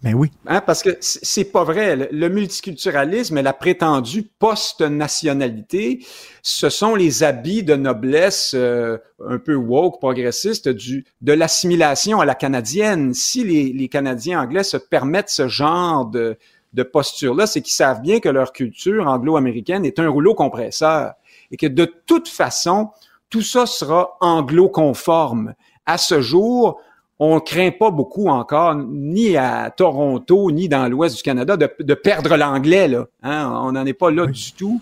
Mais 0.03 0.13
ben 0.13 0.19
oui. 0.19 0.31
Hein, 0.47 0.61
parce 0.61 0.85
que 0.85 0.97
c'est 1.01 1.51
pas 1.51 1.65
vrai. 1.65 2.09
Le 2.13 2.29
multiculturalisme 2.29 3.37
et 3.37 3.43
la 3.43 3.53
prétendue 3.53 4.23
post-nationalité, 4.23 6.07
ce 6.43 6.69
sont 6.69 6.95
les 6.95 7.25
habits 7.25 7.65
de 7.65 7.75
noblesse 7.75 8.53
euh, 8.55 8.99
un 9.27 9.39
peu 9.39 9.57
woke, 9.57 9.99
progressiste, 9.99 10.69
du, 10.69 11.05
de 11.21 11.33
l'assimilation 11.33 12.21
à 12.21 12.25
la 12.25 12.37
canadienne. 12.37 13.13
Si 13.13 13.43
les, 13.43 13.73
les, 13.73 13.89
Canadiens 13.89 14.41
anglais 14.41 14.63
se 14.63 14.77
permettent 14.77 15.31
ce 15.31 15.49
genre 15.49 16.07
de, 16.07 16.39
de 16.75 16.83
posture-là, 16.85 17.49
c'est 17.49 17.63
qu'ils 17.63 17.75
savent 17.75 18.01
bien 18.01 18.21
que 18.21 18.29
leur 18.29 18.53
culture 18.53 19.09
anglo-américaine 19.09 19.85
est 19.85 19.99
un 19.99 20.09
rouleau 20.09 20.35
compresseur 20.35 21.15
et 21.51 21.57
que 21.57 21.67
de 21.67 21.87
toute 22.07 22.29
façon, 22.29 22.91
tout 23.31 23.43
ça 23.43 23.67
sera 23.67 24.17
anglo-conforme. 24.21 25.55
À 25.87 25.99
ce 25.99 26.21
jour, 26.21 26.81
on 27.19 27.41
craint 27.41 27.71
pas 27.73 27.91
beaucoup 27.91 28.29
encore, 28.29 28.77
ni 28.77 29.37
à 29.37 29.73
Toronto, 29.77 30.51
ni 30.51 30.69
dans 30.69 30.89
l'ouest 30.89 31.17
du 31.17 31.23
Canada, 31.23 31.57
de, 31.57 31.95
perdre 31.95 32.37
l'anglais. 32.37 32.87
Là. 32.87 33.07
Hein? 33.23 33.53
On 33.65 33.73
n'en 33.73 33.85
est 33.87 33.95
pas 33.95 34.11
là 34.11 34.27
du 34.27 34.53
tout. 34.53 34.81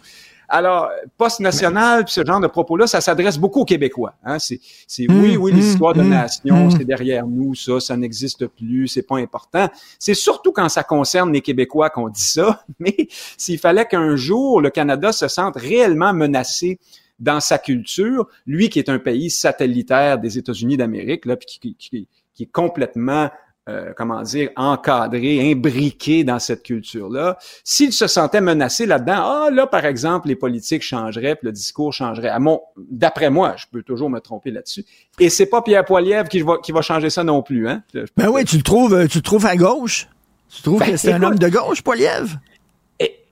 Alors, 0.49 0.91
post-national, 1.17 2.05
ce 2.07 2.25
genre 2.25 2.41
de 2.41 2.47
propos-là, 2.47 2.87
ça 2.87 3.01
s'adresse 3.01 3.37
beaucoup 3.37 3.63
aux 3.63 3.65
Québécois. 3.65 4.15
Hein? 4.23 4.39
C'est, 4.39 4.61
c'est 4.87 5.11
oui, 5.11 5.37
oui, 5.37 5.53
l'histoire 5.53 5.93
de 5.93 6.03
nation, 6.03 6.71
c'est 6.71 6.85
derrière 6.85 7.27
nous, 7.27 7.55
ça, 7.57 7.81
ça 7.81 7.97
n'existe 7.97 8.47
plus, 8.47 8.87
c'est 8.87 9.03
pas 9.03 9.17
important. 9.17 9.69
C'est 9.99 10.15
surtout 10.15 10.53
quand 10.53 10.69
ça 10.69 10.85
concerne 10.85 11.33
les 11.33 11.41
Québécois 11.41 11.91
qu'on 11.91 12.09
dit 12.09 12.23
ça. 12.23 12.65
Mais 12.79 13.09
s'il 13.37 13.59
fallait 13.59 13.87
qu'un 13.87 14.15
jour 14.15 14.61
le 14.61 14.71
Canada 14.71 15.11
se 15.11 15.27
sente 15.27 15.57
réellement 15.57 16.13
menacé 16.13 16.79
dans 17.19 17.41
sa 17.41 17.59
culture, 17.59 18.29
lui 18.47 18.69
qui 18.69 18.79
est 18.79 18.89
un 18.89 18.99
pays 18.99 19.31
satellitaire 19.31 20.19
des 20.19 20.39
États-Unis 20.39 20.77
d'Amérique, 20.77 21.25
là, 21.25 21.37
puis 21.37 21.47
qui, 21.61 21.75
qui, 21.75 22.09
qui 22.37 22.45
est 22.45 22.53
complètement 22.53 23.31
euh, 23.69 23.93
comment 23.97 24.23
dire, 24.23 24.51
encadré, 24.55 25.51
imbriqué 25.51 26.23
dans 26.23 26.39
cette 26.39 26.63
culture-là. 26.63 27.37
S'il 27.65 27.93
se 27.93 28.07
sentait 28.07 28.41
menacé 28.41 28.87
là-dedans, 28.87 29.17
ah 29.17 29.49
là, 29.51 29.67
par 29.67 29.85
exemple, 29.85 30.29
les 30.29 30.37
politiques 30.37 30.83
changeraient, 30.83 31.35
puis 31.35 31.47
le 31.47 31.53
discours 31.53 31.93
changerait. 31.93 32.29
À 32.29 32.39
mon, 32.39 32.61
d'après 32.77 33.29
moi, 33.29 33.57
je 33.57 33.65
peux 33.69 33.83
toujours 33.83 34.09
me 34.09 34.21
tromper 34.21 34.53
là-dessus. 34.53 34.85
Et 35.19 35.31
c'est 35.31 35.47
pas 35.47 35.63
Pierre 35.63 35.85
Poilievre 35.85 36.29
qui 36.29 36.43
va, 36.43 36.59
qui 36.59 36.71
va 36.71 36.81
changer 36.81 37.11
ça 37.11 37.25
non 37.25 37.43
plus, 37.43 37.69
hein. 37.69 37.83
Ben 38.17 38.29
oui, 38.29 38.45
tu 38.45 38.57
le 38.57 38.63
trouves, 38.63 38.95
euh, 38.95 39.09
tu 39.09 39.19
le 39.19 39.23
trouves 39.23 39.47
à 39.47 39.57
gauche. 39.57 40.07
Tu 40.49 40.63
trouves 40.63 40.79
ben, 40.79 40.93
que 40.93 40.97
c'est 40.97 41.13
un 41.13 41.23
homme 41.25 41.39
de 41.41 41.49
gauche, 41.49 41.83
Poilievre? 41.83 42.39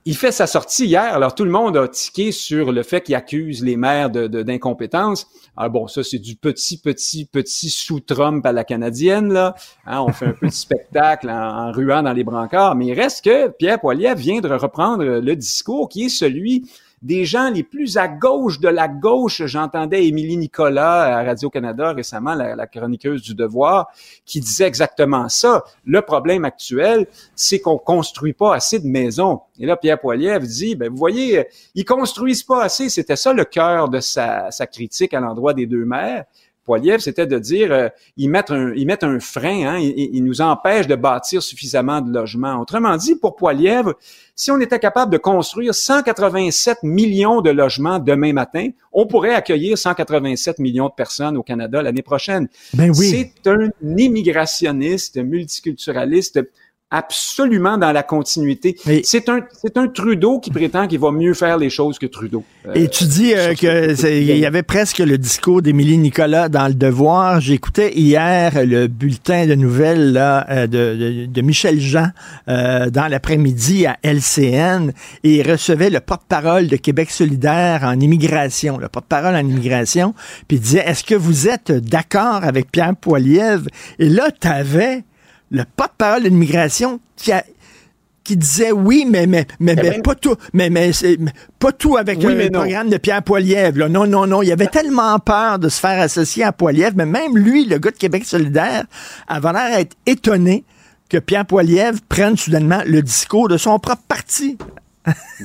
Il 0.07 0.15
fait 0.15 0.31
sa 0.31 0.45
sortie 0.45 0.85
hier, 0.85 1.15
alors 1.15 1.33
tout 1.33 1.45
le 1.45 1.51
monde 1.51 1.75
a 1.77 1.87
tiqué 1.87 2.31
sur 2.31 2.71
le 2.71 2.83
fait 2.83 3.01
qu'il 3.01 3.15
accuse 3.15 3.63
les 3.63 3.75
maires 3.75 4.11
de, 4.11 4.27
d'incompétence. 4.27 5.27
Alors 5.57 5.71
bon, 5.71 5.87
ça 5.87 6.03
c'est 6.03 6.19
du 6.19 6.35
petit, 6.35 6.79
petit, 6.79 7.25
petit 7.25 7.69
sous-Trump 7.69 8.45
à 8.45 8.51
la 8.51 8.63
canadienne, 8.63 9.33
là. 9.33 9.55
Hein, 9.87 10.01
on 10.01 10.13
fait 10.13 10.27
un 10.27 10.33
petit 10.33 10.57
spectacle 10.57 11.27
en, 11.27 11.71
ruant 11.71 12.03
dans 12.03 12.13
les 12.13 12.23
brancards, 12.23 12.75
mais 12.75 12.85
il 12.87 12.93
reste 12.93 13.25
que 13.25 13.47
Pierre 13.47 13.79
Poilievre 13.79 14.15
vient 14.15 14.41
de 14.41 14.49
reprendre 14.49 15.03
le 15.03 15.35
discours 15.35 15.89
qui 15.89 16.05
est 16.05 16.09
celui 16.09 16.69
des 17.05 17.23
gens 17.23 17.51
les 17.51 17.61
plus 17.61 17.97
à 17.97 18.07
gauche 18.07 18.59
de 18.59 18.67
la 18.67 18.87
gauche. 18.87 19.45
J'entendais 19.45 20.07
Émilie 20.07 20.37
Nicolas 20.37 21.19
à 21.19 21.23
Radio-Canada 21.23 21.93
récemment, 21.93 22.33
la, 22.33 22.65
chroniqueuse 22.65 23.21
du 23.21 23.35
Devoir, 23.35 23.87
qui 24.25 24.39
disait 24.39 24.65
exactement 24.65 25.29
ça. 25.29 25.63
Le 25.85 26.01
problème 26.01 26.45
actuel, 26.45 27.05
c'est 27.35 27.59
qu'on 27.59 27.77
construit 27.77 28.33
pas 28.33 28.55
assez 28.55 28.79
de 28.79 28.87
maisons. 28.87 29.41
Et 29.59 29.67
là, 29.67 29.77
Pierre 29.77 29.99
Poilievre 29.99 30.47
dit, 30.47 30.75
ben, 30.75 30.89
vous 30.89 30.97
voyez, 30.97 31.45
ils 31.75 31.85
construisent 31.85 32.43
pas 32.43 32.63
assez. 32.63 32.89
C'était 32.89 33.15
ça 33.15 33.33
le 33.33 33.45
cœur 33.45 33.87
de 33.87 33.99
sa, 33.99 34.49
sa 34.49 34.65
critique 34.65 35.13
à 35.13 35.19
l'endroit 35.19 35.53
des 35.53 35.67
deux 35.67 35.85
maires. 35.85 36.25
Poiliev, 36.65 36.99
c'était 36.99 37.27
de 37.27 37.37
dire 37.37 37.71
euh, 37.71 37.89
ils 38.17 38.27
mettent 38.27 38.49
un 38.49 38.73
ils 38.75 38.87
mettent 38.87 39.03
un 39.03 39.19
frein, 39.19 39.67
hein, 39.67 39.79
ils, 39.79 40.23
nous 40.23 40.41
empêchent 40.41 40.87
de 40.87 40.95
bâtir 40.95 41.43
suffisamment 41.43 42.01
de 42.01 42.11
logements. 42.11 42.59
Autrement 42.59 42.97
dit, 42.97 43.15
pour 43.15 43.35
Poiliev, 43.35 43.93
si 44.35 44.49
on 44.49 44.59
était 44.59 44.79
capable 44.79 45.11
de 45.11 45.17
construire 45.17 45.75
187 45.75 46.79
millions 46.83 47.41
de 47.41 47.51
logements 47.51 47.99
demain 47.99 48.33
matin, 48.33 48.69
on 48.91 49.05
pourrait 49.05 49.35
accueillir 49.35 49.77
187 49.77 50.59
millions 50.59 50.87
de 50.87 50.93
personnes 50.93 51.37
au 51.37 51.43
Canada 51.43 51.81
l'année 51.83 52.01
prochaine. 52.01 52.49
Ben 52.73 52.89
oui. 52.89 53.29
C'est 53.43 53.49
un 53.49 53.69
immigrationniste, 53.81 55.17
multiculturaliste 55.17 56.41
absolument 56.91 57.77
dans 57.77 57.91
la 57.91 58.03
continuité. 58.03 58.75
C'est 59.03 59.27
un, 59.27 59.39
c'est 59.59 59.75
un 59.77 59.87
Trudeau 59.87 60.39
qui 60.39 60.51
prétend 60.51 60.87
qu'il 60.87 60.99
va 60.99 61.11
mieux 61.11 61.33
faire 61.33 61.57
les 61.57 61.69
choses 61.69 61.97
que 61.97 62.05
Trudeau. 62.05 62.43
et 62.75 62.87
tu 62.87 63.05
dis 63.05 63.33
euh, 63.33 63.55
que 63.55 64.09
il 64.09 64.37
y 64.37 64.45
avait 64.45 64.63
presque 64.63 64.99
le 64.99 65.17
discours 65.17 65.61
d'Émilie 65.61 65.97
Nicolas 65.97 66.47
dans 66.47 66.67
Le 66.67 66.75
Devoir. 66.75 67.41
J'écoutais 67.41 67.93
hier 67.97 68.65
le 68.65 68.87
bulletin 68.87 69.47
de 69.47 69.55
nouvelles 69.55 70.13
là, 70.13 70.45
euh, 70.49 70.67
de, 70.67 71.25
de, 71.25 71.41
Michel 71.41 71.79
Jean 71.79 72.09
euh, 72.47 72.89
dans 72.91 73.07
l'après-midi 73.07 73.87
à 73.87 73.97
LCN 74.03 74.91
et 75.23 75.37
il 75.37 75.51
recevait 75.51 75.89
le 75.89 75.99
porte-parole 75.99 76.67
de 76.67 76.75
Québec 76.75 77.09
solidaire 77.09 77.81
en 77.83 77.99
immigration, 77.99 78.77
le 78.77 78.89
porte-parole 78.89 79.35
en 79.35 79.39
immigration, 79.39 80.13
puis 80.47 80.57
il 80.57 80.61
disait, 80.61 80.83
est-ce 80.85 81.03
que 81.03 81.15
vous 81.15 81.47
êtes 81.47 81.71
d'accord 81.71 82.43
avec 82.43 82.71
Pierre 82.71 82.95
Poilievre? 82.95 83.65
Et 83.97 84.09
là, 84.09 84.29
tu 84.31 84.47
avais 84.47 85.03
le 85.51 85.63
porte-parole 85.75 86.23
de 86.23 86.29
l'immigration 86.29 86.99
qui 87.15 87.31
a 87.31 87.43
qui 88.25 88.35
disait 88.35 88.71
oui, 88.71 89.05
mais 89.07 89.27
mais 89.27 89.45
mais, 89.59 89.75
mais 89.75 90.01
pas 90.01 90.15
tout, 90.15 90.35
mais 90.51 90.69
mais, 90.69 90.91
pas 91.59 91.71
tout 91.71 91.95
avec 91.95 92.21
le 92.21 92.49
programme 92.49 92.89
de 92.89 92.97
Pierre 92.97 93.21
Poilievre. 93.21 93.87
Non, 93.87 94.07
non, 94.07 94.25
non. 94.25 94.41
Il 94.41 94.51
avait 94.51 94.67
tellement 94.67 95.19
peur 95.19 95.59
de 95.59 95.69
se 95.69 95.79
faire 95.79 96.01
associer 96.01 96.43
à 96.43 96.51
Poilievre, 96.51 96.95
mais 96.97 97.05
même 97.05 97.37
lui, 97.37 97.65
le 97.65 97.77
gars 97.77 97.91
de 97.91 97.97
Québec 97.97 98.25
solidaire, 98.25 98.85
avait 99.27 99.53
l'air 99.53 99.77
d'être 99.77 99.95
étonné 100.07 100.65
que 101.07 101.17
Pierre 101.19 101.45
Poilievre 101.45 101.99
prenne 102.09 102.35
soudainement 102.35 102.81
le 102.85 103.01
discours 103.01 103.47
de 103.47 103.57
son 103.57 103.77
propre 103.77 104.03
parti. 104.07 104.57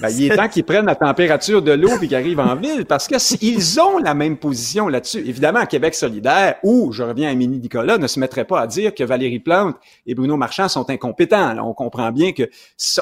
Ben, 0.00 0.08
il 0.10 0.30
est 0.30 0.36
temps 0.36 0.48
qu'ils 0.48 0.64
prennent 0.64 0.86
la 0.86 0.94
température 0.94 1.62
de 1.62 1.72
l'eau 1.72 1.90
et 2.00 2.06
qu'ils 2.06 2.14
arrivent 2.14 2.40
en 2.40 2.54
ville 2.54 2.86
parce 2.86 3.08
qu'ils 3.08 3.80
ont 3.80 3.98
la 3.98 4.14
même 4.14 4.36
position 4.36 4.88
là-dessus. 4.88 5.18
Évidemment, 5.18 5.66
Québec 5.66 5.94
solidaire, 5.94 6.56
ou, 6.62 6.92
je 6.92 7.02
reviens 7.02 7.30
à 7.30 7.34
Mini 7.34 7.58
Nicolas, 7.58 7.98
ne 7.98 8.06
se 8.06 8.20
mettrait 8.20 8.44
pas 8.44 8.60
à 8.60 8.66
dire 8.66 8.94
que 8.94 9.04
Valérie 9.04 9.40
Plante 9.40 9.76
et 10.06 10.14
Bruno 10.14 10.36
Marchand 10.36 10.68
sont 10.68 10.88
incompétents. 10.90 11.58
on 11.58 11.74
comprend 11.74 12.12
bien 12.12 12.32
que 12.32 12.48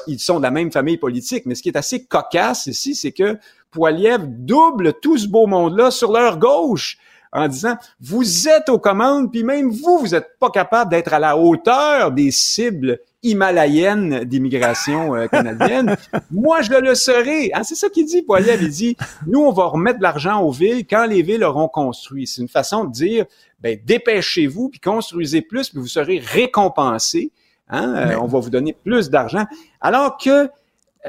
ils 0.06 0.18
sont 0.18 0.38
de 0.38 0.42
la 0.42 0.50
même 0.50 0.72
famille 0.72 0.96
politique, 0.96 1.44
mais 1.46 1.54
ce 1.54 1.62
qui 1.62 1.68
est 1.68 1.76
assez 1.76 2.04
cocasse 2.04 2.66
ici, 2.66 2.94
c'est 2.94 3.12
que 3.12 3.38
Poiliev 3.70 4.22
double 4.26 4.94
tout 4.94 5.18
ce 5.18 5.28
beau 5.28 5.46
monde-là 5.46 5.90
sur 5.90 6.10
leur 6.10 6.38
gauche 6.38 6.98
en 7.32 7.48
disant 7.48 7.76
vous 8.00 8.48
êtes 8.48 8.68
aux 8.68 8.78
commandes, 8.78 9.30
puis 9.30 9.44
même 9.44 9.70
vous, 9.70 9.98
vous 9.98 10.08
n'êtes 10.08 10.38
pas 10.40 10.50
capable 10.50 10.90
d'être 10.90 11.12
à 11.12 11.18
la 11.18 11.36
hauteur 11.36 12.12
des 12.12 12.30
cibles 12.30 12.98
himalayennes 13.22 14.24
d'immigration 14.24 15.14
euh, 15.14 15.26
canadienne. 15.26 15.96
Moi, 16.30 16.62
je 16.62 16.74
le 16.74 16.94
serai. 16.94 17.50
Ah, 17.52 17.64
c'est 17.64 17.74
ça 17.74 17.88
qu'il 17.88 18.06
dit, 18.06 18.22
Poiliev. 18.22 18.62
Il 18.62 18.70
dit, 18.70 18.96
nous, 19.26 19.40
on 19.40 19.52
va 19.52 19.64
remettre 19.64 19.98
de 19.98 20.02
l'argent 20.02 20.40
aux 20.42 20.52
villes 20.52 20.86
quand 20.86 21.06
les 21.06 21.22
villes 21.22 21.44
auront 21.44 21.68
construit. 21.68 22.26
C'est 22.26 22.42
une 22.42 22.48
façon 22.48 22.84
de 22.84 22.92
dire, 22.92 23.24
ben, 23.60 23.78
dépêchez-vous, 23.84 24.68
puis 24.68 24.80
construisez 24.80 25.42
plus, 25.42 25.70
puis 25.70 25.80
vous 25.80 25.88
serez 25.88 26.18
récompensés. 26.18 27.32
Hein? 27.68 27.94
Euh, 27.96 28.16
on 28.20 28.26
va 28.26 28.38
vous 28.38 28.50
donner 28.50 28.72
plus 28.72 29.10
d'argent. 29.10 29.44
Alors 29.80 30.16
que 30.16 30.48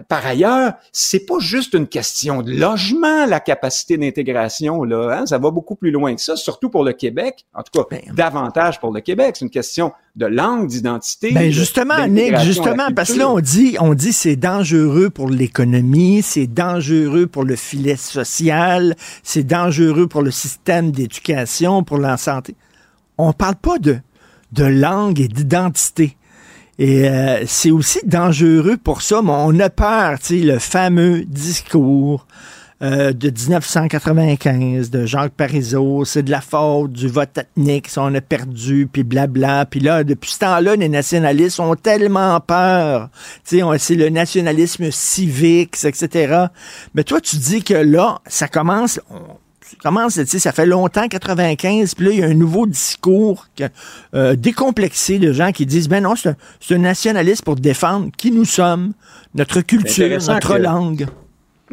par 0.08 0.26
ailleurs, 0.26 0.74
c'est 0.92 1.26
pas 1.26 1.40
juste 1.40 1.74
une 1.74 1.88
question 1.88 2.42
de 2.42 2.52
logement, 2.52 3.26
la 3.26 3.40
capacité 3.40 3.98
d'intégration, 3.98 4.84
là. 4.84 5.20
Hein? 5.20 5.26
Ça 5.26 5.38
va 5.38 5.52
beaucoup 5.52 5.76
plus 5.76 5.92
loin 5.92 6.16
que 6.16 6.22
ça, 6.22 6.36
surtout 6.36 6.70
pour 6.70 6.84
le 6.84 6.94
Québec. 6.94 7.46
En 7.54 7.64
tout 7.64 7.72
cas, 7.74 7.88
ben, 7.90 8.14
davantage 8.14 8.80
pour 8.80 8.94
le 8.94 9.02
Québec. 9.02 9.36
C'est 9.38 9.46
une 9.46 9.52
question 9.52 9.92
de 10.16 10.26
langue, 10.26 10.68
d'identité. 10.68 11.32
Ben 11.32 11.52
justement, 11.52 12.08
Nick, 12.08 12.38
justement, 12.40 12.90
parce 12.96 13.14
que 13.14 13.20
là, 13.20 13.30
on 13.30 13.40
dit, 13.40 13.78
on 13.80 13.94
dit 13.94 14.14
c'est 14.14 14.36
dangereux 14.36 15.10
pour 15.10 15.30
l'économie, 15.30 16.22
c'est 16.22 16.48
dangereux 16.48 17.28
pour 17.28 17.44
le 17.44 17.56
filet 17.56 17.96
social, 17.96 18.96
c'est 19.24 19.44
dangereux 19.44 20.08
pour 20.08 20.22
le 20.22 20.32
système 20.32 20.92
d'éducation, 20.92 21.84
pour 21.84 21.98
la 21.98 22.18
santé. 22.18 22.56
On 23.18 23.34
parle 23.34 23.56
pas 23.56 23.80
de, 23.80 23.98
de 24.52 24.66
langue 24.66 25.20
et 25.20 25.28
d'identité. 25.28 26.16
Et 26.80 27.10
euh, 27.10 27.44
c'est 27.46 27.72
aussi 27.72 28.00
dangereux 28.06 28.78
pour 28.82 29.02
ça, 29.02 29.22
mais 29.22 29.34
on 29.34 29.60
a 29.60 29.70
peur, 29.70 30.18
tu 30.18 30.40
sais, 30.40 30.46
le 30.46 30.60
fameux 30.60 31.26
discours 31.26 32.26
euh, 32.82 33.12
de 33.12 33.30
1995 33.30 34.90
de 34.90 35.06
Jacques 35.06 35.34
Parizeau, 35.34 36.06
c'est 36.06 36.24
de 36.24 36.32
la 36.32 36.40
faute 36.40 36.94
du 36.94 37.10
vote 37.10 37.38
ethnique, 37.38 37.90
ça 37.90 38.04
on 38.04 38.16
a 38.16 38.22
perdu, 38.22 38.88
puis 38.90 39.04
blabla. 39.04 39.66
Puis 39.66 39.82
là, 39.82 40.06
depuis 40.06 40.32
ce 40.32 40.40
temps-là, 40.40 40.78
les 40.78 40.88
nationalistes 40.88 41.60
ont 41.60 41.76
tellement 41.76 42.40
peur. 42.40 43.10
C'est 43.44 43.60
le 43.60 44.08
nationalisme 44.08 44.90
civique, 44.90 45.76
etc. 45.84 46.46
Mais 46.96 47.04
toi, 47.04 47.20
tu 47.20 47.36
dis 47.36 47.62
que 47.62 47.74
là, 47.74 48.22
ça 48.26 48.48
commence 48.48 49.02
comment 49.84 50.10
ça 50.10 50.52
fait 50.52 50.66
longtemps, 50.66 51.08
95, 51.08 51.96
puis 51.96 52.06
là, 52.06 52.12
il 52.12 52.20
y 52.20 52.24
a 52.24 52.28
un 52.28 52.34
nouveau 52.34 52.66
discours 52.66 53.48
euh, 54.14 54.36
décomplexé 54.36 55.20
de 55.20 55.32
gens 55.32 55.52
qui 55.52 55.66
disent, 55.66 55.90
ben 55.90 56.04
non, 56.04 56.16
c'est 56.16 56.76
un, 56.76 56.78
nationaliste 56.78 57.44
pour 57.44 57.56
défendre 57.56 58.10
qui 58.18 58.32
nous 58.32 58.46
sommes, 58.46 58.94
notre 59.36 59.62
culture, 59.62 60.20
notre 60.28 60.58
langue 60.58 61.08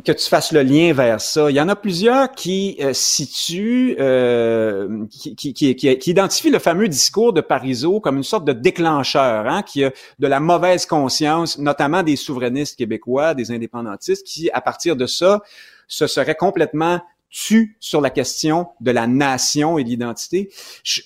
que 0.05 0.13
tu 0.13 0.29
fasses 0.29 0.53
le 0.53 0.63
lien 0.63 0.93
vers 0.93 1.21
ça. 1.21 1.51
Il 1.51 1.57
y 1.57 1.61
en 1.61 1.69
a 1.69 1.77
plusieurs 1.77 2.33
qui 2.33 2.77
euh, 2.81 2.93
situent, 2.93 3.97
euh, 3.99 5.07
qui, 5.11 5.35
qui, 5.35 5.55
qui, 5.55 5.75
qui, 5.75 6.11
identifient 6.11 6.51
le 6.51 6.59
fameux 6.59 6.89
discours 6.89 7.33
de 7.33 7.41
Parizeau 7.41 8.01
comme 8.01 8.19
une 8.19 8.23
sorte 8.23 8.45
de 8.45 8.53
déclencheur, 8.53 9.47
hein, 9.47 9.63
qui 9.63 9.85
a 9.85 9.93
de 10.19 10.27
la 10.27 10.41
mauvaise 10.41 10.87
conscience, 10.87 11.59
notamment 11.59 12.03
des 12.03 12.17
souverainistes 12.17 12.77
québécois, 12.77 13.35
des 13.35 13.51
indépendantistes, 13.51 14.27
qui, 14.27 14.51
à 14.51 14.61
partir 14.61 14.97
de 14.97 15.07
ça, 15.07 15.41
se 15.89 16.07
seraient 16.07 16.35
complètement 16.35 17.01
tu 17.39 17.77
sur 17.81 18.01
la 18.01 18.09
question 18.09 18.69
de 18.81 18.91
la 18.91 19.07
nation 19.07 19.77
et 19.77 19.85
de 19.85 19.91
l'identité. 19.91 20.49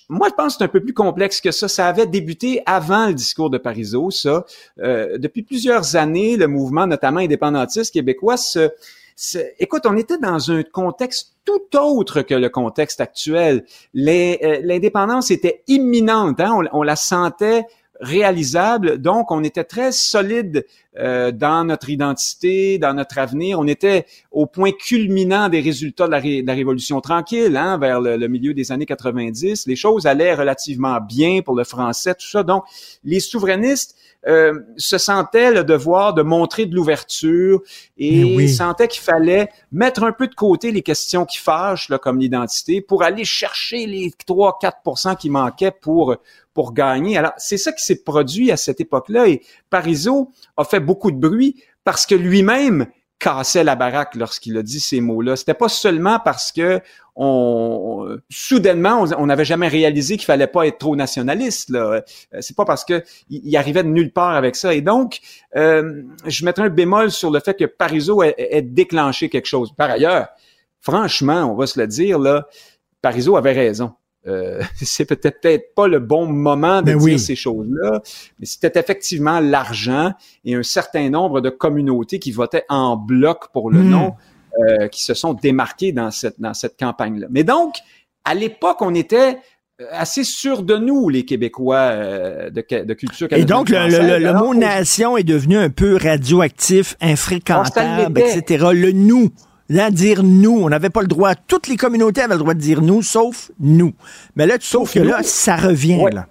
moi, 0.08 0.28
je 0.30 0.34
pense 0.34 0.52
que 0.52 0.58
c'est 0.58 0.64
un 0.64 0.68
peu 0.68 0.80
plus 0.80 0.94
complexe 0.94 1.40
que 1.40 1.50
ça. 1.50 1.66
Ça 1.66 1.88
avait 1.88 2.06
débuté 2.06 2.62
avant 2.66 3.08
le 3.08 3.14
discours 3.14 3.50
de 3.50 3.58
Parizeau, 3.58 4.12
ça. 4.12 4.46
Euh, 4.78 5.18
depuis 5.18 5.42
plusieurs 5.42 5.96
années, 5.96 6.36
le 6.36 6.46
mouvement, 6.46 6.86
notamment 6.86 7.18
indépendantiste 7.18 7.92
québécois, 7.92 8.36
se, 8.36 8.70
écoute, 9.58 9.86
on 9.86 9.96
était 9.96 10.18
dans 10.18 10.52
un 10.52 10.62
contexte 10.62 11.34
tout 11.44 11.76
autre 11.76 12.22
que 12.22 12.34
le 12.34 12.48
contexte 12.48 13.00
actuel. 13.00 13.64
Euh, 13.96 14.60
l'indépendance 14.62 15.32
était 15.32 15.64
imminente, 15.66 16.38
hein? 16.38 16.52
on, 16.72 16.78
on, 16.78 16.82
la 16.84 16.94
sentait 16.94 17.64
réalisable. 18.00 18.98
Donc, 18.98 19.30
on 19.30 19.44
était 19.44 19.64
très 19.64 19.92
solide 19.92 20.66
euh, 20.98 21.30
dans 21.30 21.64
notre 21.64 21.90
identité, 21.90 22.78
dans 22.78 22.94
notre 22.94 23.18
avenir. 23.18 23.60
On 23.60 23.66
était 23.66 24.06
au 24.32 24.46
point 24.46 24.72
culminant 24.72 25.48
des 25.48 25.60
résultats 25.60 26.06
de 26.06 26.12
la, 26.12 26.54
Révolution 26.54 27.00
tranquille, 27.00 27.56
hein, 27.56 27.78
vers 27.78 28.00
le, 28.00 28.26
milieu 28.26 28.54
des 28.54 28.72
années 28.72 28.86
90. 28.86 29.66
Les 29.66 29.76
choses 29.76 30.06
allaient 30.06 30.34
relativement 30.34 31.00
bien 31.00 31.42
pour 31.42 31.54
le 31.54 31.64
français, 31.64 32.14
tout 32.14 32.26
ça. 32.26 32.42
Donc, 32.42 32.64
les 33.04 33.20
souverainistes 33.20 33.96
euh, 34.26 34.52
se 34.76 34.98
sentaient 34.98 35.50
le 35.50 35.64
devoir 35.64 36.12
de 36.12 36.22
montrer 36.22 36.66
de 36.66 36.74
l'ouverture 36.74 37.62
et 37.96 38.48
sentaient 38.48 38.88
qu'il 38.88 39.02
fallait 39.02 39.48
mettre 39.72 40.02
un 40.02 40.12
peu 40.12 40.28
de 40.28 40.34
côté 40.34 40.72
les 40.72 40.82
questions 40.82 41.24
qui 41.24 41.38
fâchent, 41.38 41.88
là, 41.88 41.98
comme 41.98 42.18
l'identité, 42.18 42.80
pour 42.80 43.02
aller 43.02 43.24
chercher 43.24 43.86
les 43.86 44.12
3-4% 44.28 45.16
qui 45.16 45.30
manquaient 45.30 45.70
pour 45.72 46.16
pour 46.52 46.72
gagner. 46.74 47.16
Alors, 47.16 47.32
c'est 47.36 47.56
ça 47.56 47.72
qui 47.72 47.84
s'est 47.84 48.02
produit 48.02 48.50
à 48.50 48.56
cette 48.56 48.80
époque-là 48.80 49.28
et 49.28 49.40
Parizeau 49.70 50.32
a 50.56 50.64
fait 50.64 50.80
beaucoup 50.80 51.10
de 51.12 51.16
bruit 51.16 51.62
parce 51.84 52.06
que 52.06 52.14
lui-même 52.14 52.86
cassait 53.20 53.62
la 53.62 53.76
baraque 53.76 54.16
lorsqu'il 54.16 54.56
a 54.56 54.62
dit 54.62 54.80
ces 54.80 55.00
mots-là. 55.00 55.36
C'était 55.36 55.54
pas 55.54 55.68
seulement 55.68 56.18
parce 56.18 56.50
que 56.50 56.80
on, 57.14 58.18
soudainement 58.30 59.04
on 59.18 59.26
n'avait 59.26 59.44
jamais 59.44 59.68
réalisé 59.68 60.16
qu'il 60.16 60.24
fallait 60.24 60.46
pas 60.46 60.66
être 60.66 60.78
trop 60.78 60.96
nationaliste. 60.96 61.68
Là. 61.68 62.02
Euh, 62.32 62.40
c'est 62.40 62.56
pas 62.56 62.64
parce 62.64 62.84
que 62.84 63.04
il, 63.28 63.54
arrivait 63.56 63.84
de 63.84 63.88
nulle 63.88 64.12
part 64.12 64.34
avec 64.34 64.56
ça. 64.56 64.74
Et 64.74 64.80
donc, 64.80 65.20
euh, 65.54 66.02
je 66.26 66.44
mettrais 66.44 66.64
un 66.64 66.70
bémol 66.70 67.10
sur 67.10 67.30
le 67.30 67.40
fait 67.40 67.54
que 67.54 67.66
Parizeau 67.66 68.22
ait, 68.22 68.62
déclenché 68.62 69.28
quelque 69.28 69.46
chose. 69.46 69.72
Par 69.76 69.90
ailleurs, 69.90 70.28
franchement, 70.80 71.44
on 71.44 71.54
va 71.54 71.66
se 71.66 71.78
le 71.78 71.86
dire 71.86 72.18
là, 72.18 72.48
Parizeau 73.02 73.36
avait 73.36 73.52
raison. 73.52 73.92
Euh, 74.26 74.62
c'est 74.76 75.06
peut-être 75.06 75.74
pas 75.74 75.88
le 75.88 75.98
bon 75.98 76.26
moment 76.26 76.82
de 76.82 76.92
ben 76.92 76.98
dire 76.98 77.18
ces 77.18 77.36
choses-là, 77.36 78.02
mais 78.38 78.46
c'était 78.46 78.78
effectivement 78.78 79.40
l'argent 79.40 80.12
et 80.44 80.54
un 80.54 80.62
certain 80.62 81.08
nombre 81.08 81.40
de 81.40 81.50
communautés 81.50 82.18
qui 82.18 82.32
votaient 82.32 82.64
en 82.68 82.96
bloc 82.96 83.50
pour 83.52 83.70
le 83.70 83.82
hmm. 83.82 83.90
nom 83.90 84.14
euh, 84.58 84.88
qui 84.88 85.02
se 85.02 85.14
sont 85.14 85.34
démarquées 85.34 85.92
dans 85.92 86.10
cette 86.10 86.40
dans 86.40 86.54
cette 86.54 86.78
campagne-là. 86.78 87.28
Mais 87.30 87.44
donc, 87.44 87.76
à 88.24 88.34
l'époque, 88.34 88.82
on 88.82 88.94
était 88.94 89.38
assez 89.90 90.24
sûr 90.24 90.62
de 90.62 90.76
nous, 90.76 91.08
les 91.08 91.24
Québécois 91.24 91.96
de, 92.50 92.50
de, 92.50 92.94
culture 92.94 93.28
canadienne. 93.28 93.48
Et 93.48 93.50
donc, 93.50 93.70
le, 93.70 94.32
mot 94.34 94.54
nation 94.54 95.16
est 95.16 95.24
devenu 95.24 95.56
un 95.56 95.70
peu 95.70 95.96
radioactif, 95.96 96.96
infréquentable, 97.00 98.20
etc. 98.20 98.66
Le 98.74 98.92
nous 98.92 99.30
là, 99.70 99.90
dire 99.90 100.22
nous. 100.22 100.60
On 100.60 100.68
n'avait 100.68 100.90
pas 100.90 101.00
le 101.00 101.08
droit. 101.08 101.34
Toutes 101.34 101.68
les 101.68 101.76
communautés 101.76 102.20
avaient 102.20 102.34
le 102.34 102.40
droit 102.40 102.54
de 102.54 102.60
dire 102.60 102.82
nous, 102.82 103.00
sauf 103.00 103.50
nous. 103.58 103.94
Mais 104.36 104.46
là, 104.46 104.56
sauf 104.60 104.92
que 104.92 105.00
là, 105.00 105.22
ça 105.22 105.56
revient. 105.56 106.04
Là. 106.12 106.26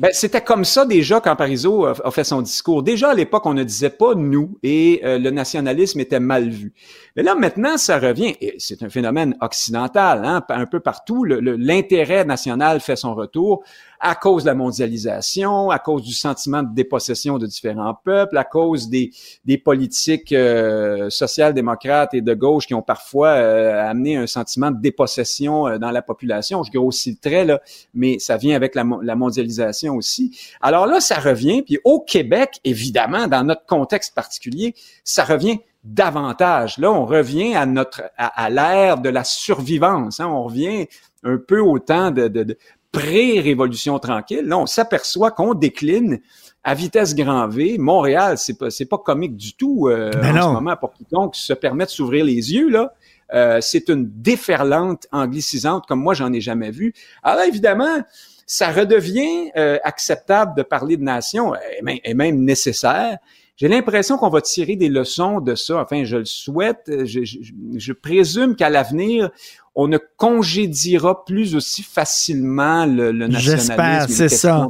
Ben, 0.00 0.10
c'était 0.12 0.40
comme 0.40 0.64
ça 0.64 0.84
déjà 0.84 1.20
quand 1.20 1.34
Parizeau 1.34 1.84
a, 1.86 2.10
fait 2.12 2.22
son 2.22 2.40
discours. 2.40 2.84
Déjà 2.84 3.10
à 3.10 3.14
l'époque, 3.14 3.44
on 3.46 3.54
ne 3.54 3.64
disait 3.64 3.90
pas 3.90 4.14
nous 4.14 4.56
et 4.62 5.00
euh, 5.04 5.18
le 5.18 5.30
nationalisme 5.30 5.98
était 5.98 6.20
mal 6.20 6.48
vu. 6.48 6.72
Mais 7.16 7.24
là, 7.24 7.34
maintenant, 7.34 7.76
ça 7.76 7.98
revient. 7.98 8.36
Et 8.40 8.54
c'est 8.58 8.84
un 8.84 8.90
phénomène 8.90 9.36
occidental, 9.40 10.24
hein, 10.24 10.44
un 10.50 10.66
peu 10.66 10.78
partout. 10.78 11.24
L'intérêt 11.24 12.24
national 12.24 12.78
fait 12.78 12.94
son 12.94 13.16
retour 13.16 13.64
à 14.00 14.14
cause 14.14 14.44
de 14.44 14.48
la 14.48 14.54
mondialisation, 14.54 15.70
à 15.70 15.78
cause 15.78 16.02
du 16.02 16.12
sentiment 16.12 16.62
de 16.62 16.74
dépossession 16.74 17.38
de 17.38 17.46
différents 17.46 17.94
peuples, 17.94 18.36
à 18.36 18.44
cause 18.44 18.88
des, 18.88 19.10
des 19.44 19.58
politiques 19.58 20.32
euh, 20.32 21.10
social-démocrates 21.10 22.14
et 22.14 22.20
de 22.20 22.34
gauche 22.34 22.66
qui 22.66 22.74
ont 22.74 22.82
parfois 22.82 23.28
euh, 23.28 23.88
amené 23.88 24.16
un 24.16 24.26
sentiment 24.26 24.70
de 24.70 24.80
dépossession 24.80 25.66
euh, 25.66 25.78
dans 25.78 25.90
la 25.90 26.02
population. 26.02 26.62
Je 26.62 26.70
grossis 26.70 27.10
le 27.10 27.16
trait, 27.16 27.44
là, 27.44 27.60
mais 27.94 28.18
ça 28.18 28.36
vient 28.36 28.56
avec 28.56 28.74
la, 28.74 28.84
la 29.02 29.16
mondialisation 29.16 29.96
aussi. 29.96 30.38
Alors 30.60 30.86
là, 30.86 31.00
ça 31.00 31.18
revient, 31.18 31.62
puis 31.62 31.78
au 31.84 32.00
Québec, 32.00 32.60
évidemment, 32.64 33.26
dans 33.26 33.44
notre 33.44 33.66
contexte 33.66 34.14
particulier, 34.14 34.74
ça 35.04 35.24
revient 35.24 35.58
davantage. 35.84 36.78
Là, 36.78 36.92
on 36.92 37.06
revient 37.06 37.54
à 37.54 37.66
notre 37.66 38.02
à, 38.16 38.50
l'ère 38.50 38.98
de 38.98 39.08
la 39.08 39.24
survivance. 39.24 40.20
Hein. 40.20 40.26
On 40.26 40.44
revient 40.44 40.86
un 41.24 41.36
peu 41.36 41.60
au 41.60 41.78
temps 41.78 42.10
de, 42.10 42.28
de, 42.28 42.42
de 42.44 42.58
pré-révolution 42.92 43.98
tranquille. 43.98 44.44
Là, 44.44 44.58
on 44.58 44.66
s'aperçoit 44.66 45.30
qu'on 45.30 45.54
décline 45.54 46.20
à 46.64 46.74
vitesse 46.74 47.14
grand 47.14 47.48
V. 47.48 47.76
Montréal, 47.78 48.36
c'est 48.38 48.58
pas, 48.58 48.70
c'est 48.70 48.86
pas 48.86 48.98
comique 48.98 49.36
du 49.36 49.54
tout 49.54 49.88
euh, 49.88 50.10
Ben 50.10 50.30
en 50.30 50.40
non. 50.40 50.48
ce 50.48 50.52
moment 50.54 50.76
pour 50.76 50.92
quiconque 50.92 51.36
se 51.36 51.52
permet 51.52 51.84
de 51.84 51.90
s'ouvrir 51.90 52.24
les 52.24 52.52
yeux 52.52 52.68
là. 52.68 52.92
Euh, 53.34 53.58
c'est 53.60 53.88
une 53.90 54.08
déferlante 54.10 55.06
anglicisante 55.12 55.84
comme 55.86 56.00
moi 56.00 56.14
j'en 56.14 56.32
ai 56.32 56.40
jamais 56.40 56.70
vu. 56.70 56.94
Alors 57.22 57.42
évidemment, 57.44 57.98
ça 58.46 58.70
redevient 58.72 59.50
euh, 59.56 59.78
acceptable 59.84 60.56
de 60.56 60.62
parler 60.62 60.96
de 60.96 61.02
nation 61.02 61.54
et 61.54 61.82
même, 61.82 61.98
et 62.04 62.14
même 62.14 62.42
nécessaire. 62.42 63.18
J'ai 63.56 63.68
l'impression 63.68 64.16
qu'on 64.18 64.30
va 64.30 64.40
tirer 64.40 64.76
des 64.76 64.88
leçons 64.88 65.40
de 65.40 65.54
ça. 65.56 65.80
Enfin, 65.82 66.04
je 66.04 66.18
le 66.18 66.24
souhaite. 66.24 66.84
Je, 67.04 67.24
je- 67.24 67.38
je 67.76 67.92
présume 67.92 68.54
qu'à 68.56 68.70
l'avenir, 68.70 69.30
on 69.80 69.86
ne 69.86 69.98
congédiera 70.16 71.24
plus 71.24 71.54
aussi 71.54 71.84
facilement 71.84 72.84
le, 72.84 73.12
le 73.12 73.28
nationalisme. 73.28 73.68
J'espère, 73.68 74.06
c'est 74.08 74.28
ça. 74.28 74.66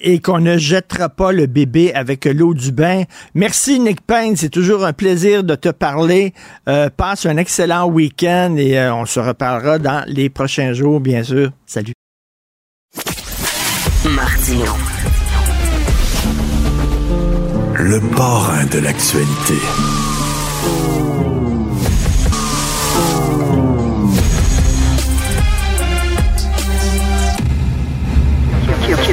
et 0.00 0.18
qu'on 0.18 0.40
ne 0.40 0.58
jettera 0.58 1.08
pas 1.08 1.30
le 1.30 1.46
bébé 1.46 1.94
avec 1.94 2.24
l'eau 2.24 2.52
du 2.52 2.72
bain. 2.72 3.04
Merci 3.34 3.78
Nick 3.78 4.00
Payne, 4.04 4.34
c'est 4.34 4.48
toujours 4.48 4.84
un 4.84 4.92
plaisir 4.92 5.44
de 5.44 5.54
te 5.54 5.68
parler. 5.68 6.34
Euh, 6.68 6.90
passe 6.90 7.24
un 7.24 7.36
excellent 7.36 7.86
week-end 7.86 8.56
et 8.58 8.76
euh, 8.80 8.92
on 8.92 9.06
se 9.06 9.20
reparlera 9.20 9.78
dans 9.78 10.04
les 10.08 10.28
prochains 10.28 10.72
jours, 10.72 10.98
bien 10.98 11.22
sûr. 11.22 11.52
Salut. 11.64 11.92
Martino. 14.10 14.64
Le 17.76 18.00
parrain 18.16 18.66
de 18.66 18.80
l'actualité. 18.80 20.01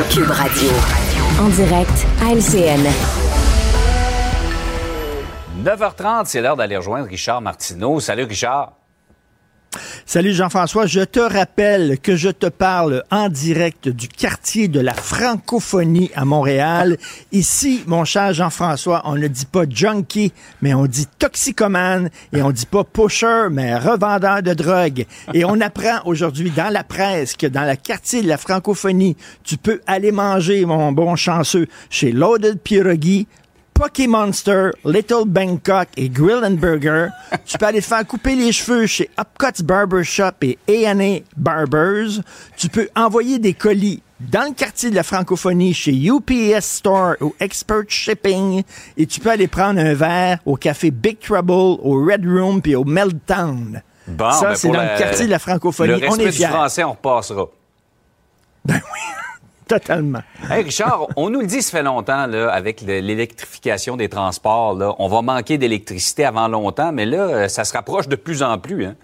Cube 0.10 0.32
Radio. 0.32 0.70
En 1.40 1.50
direct 1.50 2.08
à 2.22 2.34
LCN. 2.34 2.82
9h30, 5.64 6.26
c'est 6.26 6.42
l'heure 6.42 6.56
d'aller 6.56 6.78
rejoindre 6.78 7.08
Richard 7.08 7.42
Martineau. 7.42 8.00
Salut 8.00 8.24
Richard. 8.24 8.79
Salut 10.06 10.34
Jean-François, 10.34 10.88
je 10.88 11.02
te 11.02 11.20
rappelle 11.20 12.00
que 12.00 12.16
je 12.16 12.30
te 12.30 12.48
parle 12.48 13.04
en 13.12 13.30
direct 13.30 13.88
du 13.88 14.08
quartier 14.08 14.68
de 14.68 14.80
la 14.80 14.96
francophonie 14.96 16.10
à 16.16 16.26
Montréal. 16.26 16.98
Ici, 17.32 17.84
mon 17.86 18.04
cher 18.04 18.34
Jean-François, 18.34 19.04
on 19.06 19.16
ne 19.16 19.28
dit 19.28 19.46
pas 19.46 19.66
junkie, 19.70 20.34
mais 20.64 20.74
on 20.74 20.88
dit 20.88 21.06
toxicomane 21.20 22.10
et 22.34 22.42
on 22.42 22.52
dit 22.52 22.66
pas 22.66 22.84
pusher, 22.84 23.50
mais 23.52 23.76
revendeur 23.78 24.42
de 24.42 24.56
drogue. 24.56 25.06
Et 25.36 25.46
on 25.46 25.62
apprend 25.62 26.00
aujourd'hui 26.06 26.50
dans 26.50 26.74
la 26.74 26.84
presse 26.84 27.36
que 27.36 27.46
dans 27.46 27.70
le 27.70 27.76
quartier 27.76 28.24
de 28.24 28.28
la 28.28 28.38
francophonie, 28.38 29.16
tu 29.44 29.58
peux 29.58 29.82
aller 29.86 30.12
manger, 30.12 30.66
mon 30.66 30.92
bon 30.92 31.16
chanceux, 31.16 31.68
chez 31.92 32.12
Loaded 32.12 32.60
Pierogi, 32.60 33.28
Poké 33.80 34.08
Monster, 34.08 34.72
Little 34.84 35.24
Bangkok 35.26 35.88
et 35.96 36.10
Grill 36.10 36.44
and 36.44 36.58
Burger. 36.60 37.08
tu 37.46 37.58
peux 37.58 37.66
aller 37.66 37.80
te 37.80 37.86
faire 37.88 38.06
couper 38.06 38.36
les 38.36 38.52
cheveux 38.52 38.86
chez 38.86 39.10
Upcuts 39.18 39.64
Barbershop 39.64 40.32
et 40.44 40.58
A&A 40.86 41.22
Barbers. 41.38 42.20
Tu 42.58 42.68
peux 42.68 42.90
envoyer 42.94 43.40
des 43.40 43.54
colis 43.54 44.04
dans 44.20 44.50
le 44.50 44.54
quartier 44.54 44.90
de 44.90 44.96
la 44.96 45.04
francophonie 45.04 45.74
chez 45.74 45.94
UPS 45.94 46.60
Store 46.66 47.14
ou 47.22 47.34
Expert 47.40 47.84
Shipping 47.88 48.64
et 48.98 49.06
tu 49.06 49.22
peux 49.22 49.30
aller 49.30 49.48
prendre 49.48 49.80
un 49.80 49.94
verre 49.94 50.40
au 50.46 50.58
café 50.58 50.92
Big 50.92 51.18
Trouble, 51.18 51.50
au 51.82 52.06
Red 52.06 52.26
Room 52.26 52.62
puis 52.62 52.76
au 52.76 52.84
Meltdown. 52.84 53.82
Bon, 54.10 54.32
Ça, 54.32 54.50
ben, 54.50 54.56
c'est 54.56 54.68
dans 54.68 54.74
la- 54.74 54.94
le 54.96 55.00
quartier 55.00 55.26
de 55.26 55.32
la 55.32 55.40
francophonie. 55.40 56.02
Le 56.02 56.08
On 56.08 56.12
respect 56.12 56.26
est 56.26 56.32
du 56.32 56.44
français, 56.48 56.84
on 56.84 56.92
repassera. 56.92 57.46
Totalement. 59.70 60.20
Hey 60.50 60.64
Richard, 60.64 61.08
on 61.16 61.30
nous 61.30 61.42
le 61.42 61.46
dit, 61.48 61.62
ça 61.62 61.78
fait 61.78 61.84
longtemps, 61.84 62.26
là, 62.26 62.50
avec 62.52 62.82
le- 62.82 63.00
l'électrification 63.02 63.96
des 63.98 64.10
transports, 64.10 64.74
là, 64.74 64.96
on 64.98 65.08
va 65.08 65.22
manquer 65.22 65.58
d'électricité 65.60 66.26
avant 66.26 66.48
longtemps, 66.48 66.92
mais 66.92 67.06
là, 67.06 67.18
euh, 67.20 67.48
ça 67.48 67.64
se 67.64 67.74
rapproche 67.74 68.08
de 68.08 68.16
plus 68.16 68.42
en 68.44 68.58
plus. 68.58 68.86
Hein? 68.86 68.96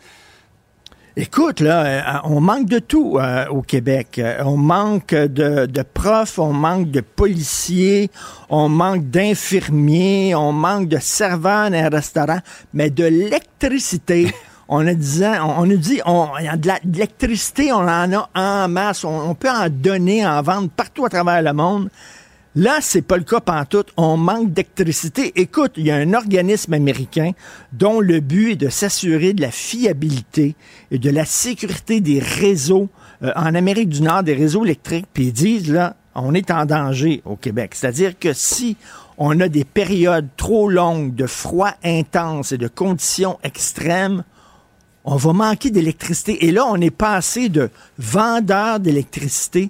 Écoute, 1.18 1.60
là, 1.62 1.86
euh, 1.86 2.02
on 2.26 2.42
manque 2.42 2.66
de 2.68 2.80
tout 2.80 3.18
euh, 3.20 3.46
au 3.50 3.62
Québec. 3.62 4.20
On 4.44 4.58
manque 4.58 5.14
de, 5.14 5.66
de 5.68 5.82
profs, 5.84 6.40
on 6.40 6.52
manque 6.52 6.90
de 6.92 7.00
policiers, 7.00 8.10
on 8.50 8.68
manque 8.68 9.04
d'infirmiers, 9.10 10.34
on 10.36 10.52
manque 10.52 10.90
de 10.90 10.98
serveurs 10.98 11.70
dans 11.70 11.78
un 11.78 11.90
restaurant, 11.90 12.40
mais 12.74 12.90
de 12.90 13.06
l'électricité. 13.06 14.34
On 14.68 14.86
a 14.88 14.94
dit, 14.94 15.22
on, 15.24 15.62
on 15.62 15.66
nous 15.66 15.78
dit, 15.78 16.02
on, 16.06 16.28
a 16.34 16.58
de 16.58 16.70
l'électricité, 16.86 17.72
on 17.72 17.88
en 17.88 18.12
a 18.14 18.30
en 18.36 18.68
masse, 18.68 19.04
on, 19.04 19.30
on 19.30 19.36
peut 19.36 19.50
en 19.50 19.70
donner, 19.70 20.26
en 20.26 20.42
vendre 20.42 20.70
partout 20.70 21.06
à 21.06 21.10
travers 21.10 21.42
le 21.42 21.54
monde. 21.54 21.90
Là, 22.58 22.78
c'est 22.80 23.02
pas 23.02 23.18
le 23.18 23.26
cas 23.26 23.42
pantoute. 23.42 23.92
On 23.98 24.16
manque 24.16 24.54
d'électricité. 24.54 25.34
Écoute, 25.36 25.74
il 25.76 25.88
y 25.88 25.92
a 25.92 25.98
un 25.98 26.14
organisme 26.14 26.74
américain 26.74 27.32
dont 27.74 28.00
le 28.00 28.22
but 28.22 28.52
est 28.52 28.56
de 28.56 28.70
s'assurer 28.70 29.34
de 29.34 29.42
la 29.42 29.52
fiabilité 29.52 30.56
et 30.90 30.98
de 30.98 31.10
la 31.10 31.26
sécurité 31.26 32.00
des 32.00 32.20
réseaux 32.20 32.88
euh, 33.24 33.34
en 33.36 33.56
Amérique 33.56 33.90
du 33.90 34.02
Nord, 34.02 34.24
des 34.24 34.34
réseaux 34.34 34.64
électriques. 34.64 35.08
Puis 35.14 35.26
ils 35.26 35.34
disent, 35.34 35.70
là, 35.70 35.98
on 36.16 36.34
est 36.34 36.50
en 36.50 36.66
danger 36.66 37.22
au 37.26 37.36
Québec. 37.36 37.76
C'est-à-dire 37.76 38.18
que 38.18 38.32
si 38.32 38.78
on 39.18 39.38
a 39.42 39.50
des 39.50 39.66
périodes 39.66 40.30
trop 40.38 40.70
longues 40.70 41.14
de 41.14 41.28
froid 41.28 41.74
intense 41.84 42.54
et 42.54 42.58
de 42.58 42.70
conditions 42.70 43.38
extrêmes, 43.44 44.24
on 45.06 45.16
va 45.16 45.34
manquer 45.34 45.70
d'électricité. 45.70 46.46
Et 46.46 46.52
là, 46.52 46.66
on 46.68 46.82
est 46.82 46.92
passé 46.92 47.50
de 47.50 47.70
vendeur 47.98 48.80
d'électricité 48.80 49.70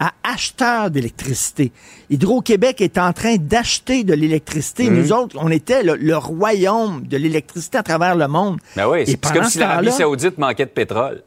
à 0.00 0.10
acheteur 0.24 0.90
d'électricité. 0.90 1.70
Hydro-Québec 2.10 2.80
est 2.80 2.98
en 2.98 3.12
train 3.12 3.36
d'acheter 3.36 4.02
de 4.02 4.14
l'électricité. 4.14 4.90
Mhm. 4.90 4.96
Nous 4.98 5.12
autres, 5.12 5.36
on 5.38 5.48
était 5.48 5.84
le, 5.84 5.94
le 5.94 6.16
royaume 6.16 7.06
de 7.06 7.16
l'électricité 7.16 7.78
à 7.78 7.84
travers 7.84 8.16
le 8.16 8.26
monde. 8.26 8.58
Ben 8.74 8.88
oui, 8.88 9.04
c'est 9.06 9.32
comme 9.32 9.44
si 9.44 9.58
l'Arabie 9.58 9.92
saoudite 9.92 10.38
manquait 10.38 10.66
de 10.66 10.70
pétrole. 10.70 11.22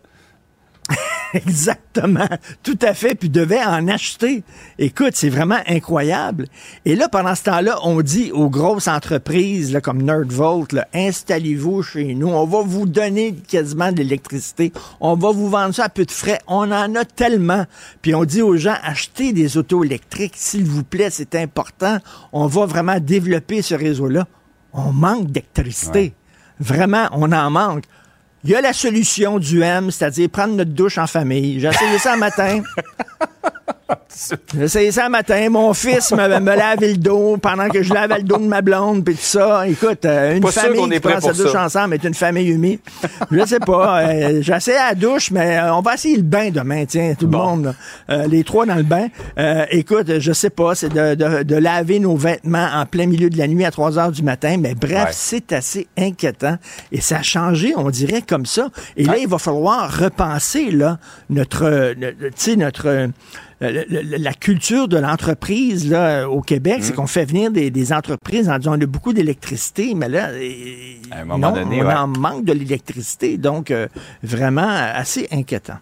Exactement. 1.33 2.27
Tout 2.63 2.77
à 2.81 2.93
fait. 2.93 3.15
Puis 3.15 3.29
devait 3.29 3.63
en 3.63 3.87
acheter. 3.87 4.43
Écoute, 4.79 5.11
c'est 5.13 5.29
vraiment 5.29 5.59
incroyable. 5.67 6.47
Et 6.85 6.95
là, 6.95 7.09
pendant 7.09 7.35
ce 7.35 7.43
temps-là, 7.43 7.79
on 7.83 8.01
dit 8.01 8.31
aux 8.31 8.49
grosses 8.49 8.87
entreprises 8.87 9.73
là, 9.73 9.81
comme 9.81 10.01
Nerdvolt, 10.01 10.75
installez-vous 10.93 11.83
chez 11.83 12.15
nous. 12.15 12.29
On 12.29 12.45
va 12.45 12.61
vous 12.61 12.85
donner 12.85 13.35
quasiment 13.47 13.91
de 13.91 13.97
l'électricité. 13.97 14.71
On 14.99 15.15
va 15.15 15.31
vous 15.31 15.49
vendre 15.49 15.73
ça 15.73 15.85
à 15.85 15.89
peu 15.89 16.05
de 16.05 16.11
frais. 16.11 16.39
On 16.47 16.71
en 16.71 16.95
a 16.95 17.05
tellement. 17.05 17.65
Puis 18.01 18.15
on 18.15 18.23
dit 18.23 18.41
aux 18.41 18.57
gens, 18.57 18.75
achetez 18.83 19.33
des 19.33 19.57
autos 19.57 19.83
électriques, 19.83 20.33
s'il 20.35 20.65
vous 20.65 20.83
plaît, 20.83 21.09
c'est 21.09 21.35
important. 21.35 21.97
On 22.31 22.47
va 22.47 22.65
vraiment 22.65 22.99
développer 22.99 23.61
ce 23.61 23.75
réseau-là. 23.75 24.27
On 24.73 24.91
manque 24.91 25.27
d'électricité. 25.27 26.13
Vraiment, 26.59 27.07
on 27.11 27.31
en 27.31 27.49
manque. 27.49 27.83
Il 28.47 28.51
y 28.51 28.55
a 28.55 28.61
la 28.61 28.73
solution 28.73 29.39
du 29.39 29.63
M, 29.63 29.89
c'est-à-dire 29.89 30.29
prendre 30.29 30.53
notre 30.53 30.69
douche 30.69 30.99
en 30.99 31.07
famille. 31.07 31.59
J'ai 31.59 31.67
essayé 31.67 31.97
ça 31.97 32.13
un 32.13 32.17
matin. 32.17 32.61
J'ai 34.55 34.63
essayé 34.63 34.91
ça 34.91 35.09
matin. 35.09 35.49
Mon 35.49 35.73
fils 35.73 36.11
me, 36.11 36.39
me 36.39 36.55
lavait 36.55 36.91
le 36.91 36.97
dos 36.97 37.37
pendant 37.37 37.67
que 37.69 37.83
je 37.83 37.93
lavais 37.93 38.17
le 38.17 38.23
dos 38.23 38.37
de 38.37 38.47
ma 38.47 38.61
blonde, 38.61 39.03
puis 39.03 39.13
tout 39.15 39.21
ça. 39.21 39.67
Écoute, 39.67 40.05
euh, 40.05 40.35
une 40.35 40.41
Pas 40.41 40.51
famille 40.51 40.79
qu'on 40.79 40.89
est 40.89 40.95
qui 40.95 40.99
prend 41.07 41.19
sa 41.19 41.33
douche 41.33 41.51
ça. 41.51 41.65
ensemble 41.65 41.93
est 41.95 42.03
une 42.03 42.13
famille 42.13 42.47
humide. 42.49 42.79
Je 43.29 43.45
sais 43.45 43.59
pas. 43.59 43.99
euh, 44.07 44.39
j'ai 44.41 44.53
essayé 44.53 44.77
la 44.77 44.95
douche, 44.95 45.29
mais 45.31 45.57
euh, 45.59 45.73
on 45.75 45.81
va 45.81 45.95
essayer 45.95 46.15
le 46.17 46.23
bain 46.23 46.49
demain, 46.49 46.85
tiens, 46.85 47.13
tout 47.19 47.25
le 47.27 47.37
monde. 47.37 47.65
là. 47.65 47.73
Euh, 48.09 48.27
les 48.27 48.43
trois 48.43 48.65
dans 48.65 48.75
le 48.75 48.83
bain. 48.83 49.07
Écoute, 49.69 50.19
je 50.19 50.31
sais 50.31 50.49
pas, 50.49 50.73
c'est 50.75 50.89
de, 50.89 51.13
de- 51.15 51.43
de 51.43 51.55
laver 51.55 51.99
nos 51.99 52.15
vêtements 52.15 52.69
en 52.73 52.85
plein 52.85 53.05
milieu 53.07 53.29
de 53.29 53.37
la 53.37 53.47
nuit 53.47 53.65
à 53.65 53.71
3 53.71 53.99
heures 53.99 54.11
du 54.11 54.23
matin. 54.23 54.55
Mais 54.57 54.73
bref, 54.73 54.95
Ouais. 55.05 55.11
c'est 55.11 55.51
assez 55.51 55.87
inquiétant. 55.97 56.57
Et 56.91 57.01
ça 57.01 57.17
a 57.17 57.21
changé, 57.21 57.73
on 57.75 57.89
dirait, 57.89 58.21
comme 58.27 58.45
ça. 58.45 58.69
Et 58.97 59.03
là, 59.03 59.17
il 59.17 59.27
va 59.27 59.37
falloir 59.37 59.95
repenser 59.95 60.71
là, 60.71 60.97
notre, 61.29 61.93
sais, 62.35 62.55
notre, 62.55 63.09
euh, 63.61 63.83
la 63.89 64.33
culture 64.33 64.87
de 64.87 64.97
l'entreprise 64.97 65.89
là, 65.89 66.29
au 66.29 66.41
Québec. 66.41 66.79
Mmh. 66.79 66.83
C'est 66.83 66.93
qu'on 66.93 67.07
fait 67.07 67.25
venir 67.25 67.51
des, 67.51 67.71
des 67.71 67.93
entreprises 67.93 68.49
en 68.49 68.57
disant 68.57 68.77
on 68.77 68.81
a 68.81 68.85
beaucoup 68.85 69.13
d'électricité, 69.13 69.93
mais 69.95 70.09
là, 70.09 70.29
À 71.11 71.19
un 71.21 71.25
moment 71.25 71.49
non, 71.49 71.55
donné, 71.55 71.83
on 71.83 71.87
ouais. 71.87 71.93
en 71.93 72.07
manque 72.07 72.45
de 72.45 72.53
l'électricité. 72.53 73.37
Donc, 73.37 73.71
euh, 73.71 73.87
vraiment 74.23 74.67
assez 74.67 75.27
inquiétant. 75.31 75.77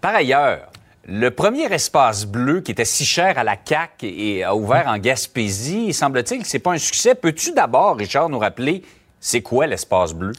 Par 0.00 0.14
ailleurs, 0.14 0.70
le 1.04 1.30
premier 1.30 1.72
espace 1.72 2.26
bleu 2.26 2.60
qui 2.60 2.72
était 2.72 2.84
si 2.84 3.04
cher 3.04 3.38
à 3.38 3.44
la 3.44 3.56
CAC 3.56 4.02
et 4.02 4.44
a 4.44 4.54
ouvert 4.54 4.86
en 4.88 4.98
Gaspésie, 4.98 5.92
semble-t-il 5.92 6.42
que 6.42 6.46
c'est 6.46 6.58
pas 6.58 6.72
un 6.72 6.78
succès. 6.78 7.14
Peux-tu 7.14 7.52
d'abord, 7.52 7.96
Richard, 7.96 8.28
nous 8.28 8.38
rappeler 8.38 8.82
c'est 9.20 9.42
quoi 9.42 9.66
l'espace 9.66 10.12
bleu? 10.12 10.32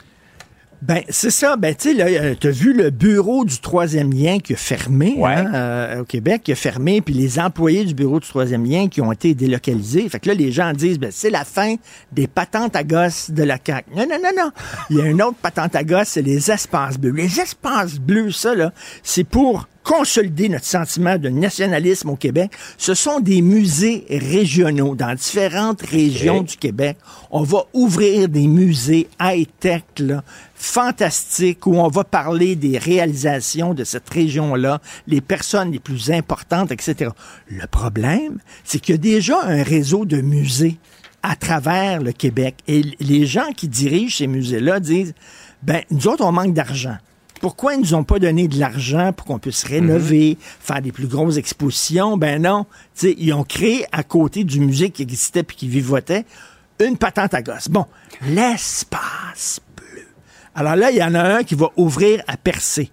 Ben, 0.82 1.02
c'est 1.10 1.30
ça. 1.32 1.58
Ben, 1.58 1.76
tu 1.76 1.90
sais, 1.90 1.94
là, 1.94 2.06
euh, 2.06 2.36
t'as 2.40 2.52
vu 2.52 2.74
le 2.74 2.90
bureau 2.90 3.44
du 3.44 3.60
troisième 3.60 4.14
lien 4.14 4.40
qui 4.40 4.54
a 4.54 4.56
fermé 4.56 5.16
Ouais. 5.18 5.34
hein, 5.34 5.52
euh, 5.54 6.02
au 6.02 6.06
Québec, 6.06 6.44
qui 6.44 6.54
a 6.54 6.56
fermé, 6.56 7.02
puis 7.02 7.14
les 7.14 7.38
employés 7.38 7.84
du 7.84 7.94
bureau 7.94 8.20
du 8.20 8.28
troisième 8.28 8.64
lien 8.66 8.88
qui 8.88 9.02
ont 9.02 9.12
été 9.12 9.36
délocalisés. 9.36 10.08
Fait 10.08 10.20
que 10.20 10.30
là, 10.30 10.34
les 10.36 10.52
gens 10.54 10.72
disent, 10.72 10.98
ben, 10.98 11.12
c'est 11.12 11.30
la 11.30 11.44
fin 11.44 11.76
des 12.14 12.28
patentes 12.28 12.78
à 12.78 12.84
gosses 12.84 13.30
de 13.30 13.44
la 13.44 13.58
CAQ. 13.64 13.90
Non, 13.96 14.06
non, 14.10 14.18
non, 14.24 14.30
non. 14.38 14.52
Il 14.90 14.98
y 14.98 15.02
a 15.02 15.06
une 15.06 15.22
autre 15.22 15.38
patente 15.42 15.76
à 15.76 15.84
gosses, 15.84 16.10
c'est 16.10 16.22
les 16.22 16.50
espaces 16.50 16.98
bleus. 16.98 17.12
Les 17.12 17.40
espaces 17.42 18.00
bleus, 18.00 18.32
ça, 18.32 18.56
là, 18.56 18.72
c'est 19.04 19.26
pour 19.26 19.68
consolider 19.84 20.50
notre 20.50 20.66
sentiment 20.66 21.18
de 21.18 21.30
nationalisme 21.30 22.10
au 22.10 22.16
Québec, 22.16 22.52
ce 22.78 22.94
sont 22.94 23.20
des 23.20 23.42
musées 23.42 24.06
régionaux 24.10 24.96
dans 24.96 25.14
différentes 25.14 25.82
régions 25.82 26.42
du 26.42 26.58
Québec. 26.58 26.98
On 27.32 27.44
va 27.44 27.66
ouvrir 27.74 28.30
des 28.30 28.48
musées 28.48 29.08
high-tech, 29.20 29.84
là, 30.00 30.24
fantastiques, 30.56 31.66
où 31.66 31.76
on 31.76 31.88
va 31.88 32.04
parler 32.04 32.56
des 32.56 32.78
réalisations 32.78 33.74
de 33.74 33.84
cette 33.84 34.10
région-là, 34.10 34.82
les 35.08 35.22
personnes 35.22 35.72
les 35.72 35.80
plus 35.80 36.12
importantes, 36.12 36.72
etc. 36.72 37.12
Le 37.48 37.66
problème, 37.68 38.40
c'est 38.64 38.80
qu'il 38.80 38.96
y 38.96 38.98
a 38.98 39.02
déjà 39.02 39.42
un 39.44 39.64
réseau 39.64 40.06
de 40.06 40.22
musées 40.22 40.78
à 41.24 41.36
travers 41.36 42.02
le 42.02 42.12
Québec. 42.12 42.56
Et 42.68 42.84
les 43.00 43.26
gens 43.26 43.52
qui 43.56 43.68
dirigent 43.68 44.18
ces 44.18 44.28
musées-là 44.28 44.80
disent, 44.80 45.14
ben, 45.64 45.82
nous 45.92 46.08
autres, 46.08 46.24
on 46.24 46.32
manque 46.32 46.54
d'argent. 46.54 46.98
Pourquoi 47.40 47.74
ils 47.74 47.80
nous 47.80 47.94
ont 47.94 48.04
pas 48.04 48.20
donné 48.20 48.48
de 48.48 48.60
l'argent 48.60 49.14
pour 49.14 49.26
qu'on 49.26 49.40
puisse 49.40 49.64
rénover, 49.64 50.38
faire 50.42 50.82
des 50.82 50.92
plus 50.92 51.08
grosses 51.08 51.38
expositions? 51.38 52.18
Ben 52.18 52.42
non. 52.42 52.66
ils 53.02 53.34
ont 53.34 53.44
créé 53.44 53.86
à 53.92 54.04
côté 54.04 54.44
du 54.44 54.60
musée 54.60 54.90
qui 54.90 55.02
existait 55.02 55.44
puis 55.44 55.56
qui 55.56 55.68
vivotait 55.68 56.26
une 56.80 56.98
patente 56.98 57.34
à 57.34 57.42
gosse. 57.42 57.70
Bon, 57.70 57.86
l'espace 58.22 59.62
bleu. 59.76 60.06
Alors 60.56 60.76
là, 60.76 60.92
il 60.92 60.98
y 60.98 61.04
en 61.04 61.16
a 61.16 61.22
un 61.22 61.44
qui 61.44 61.56
va 61.56 61.70
ouvrir 61.78 62.22
à 62.28 62.38
percer. 62.38 62.92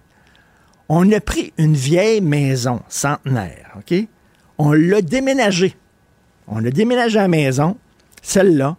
On 0.89 1.11
a 1.11 1.19
pris 1.19 1.53
une 1.57 1.73
vieille 1.73 2.21
maison 2.21 2.81
centenaire, 2.87 3.77
OK? 3.77 4.07
On 4.57 4.71
l'a 4.71 5.01
déménagée. 5.01 5.75
On 6.47 6.63
a 6.63 6.69
déménagé 6.69 7.19
la 7.19 7.27
maison, 7.27 7.77
celle-là. 8.21 8.77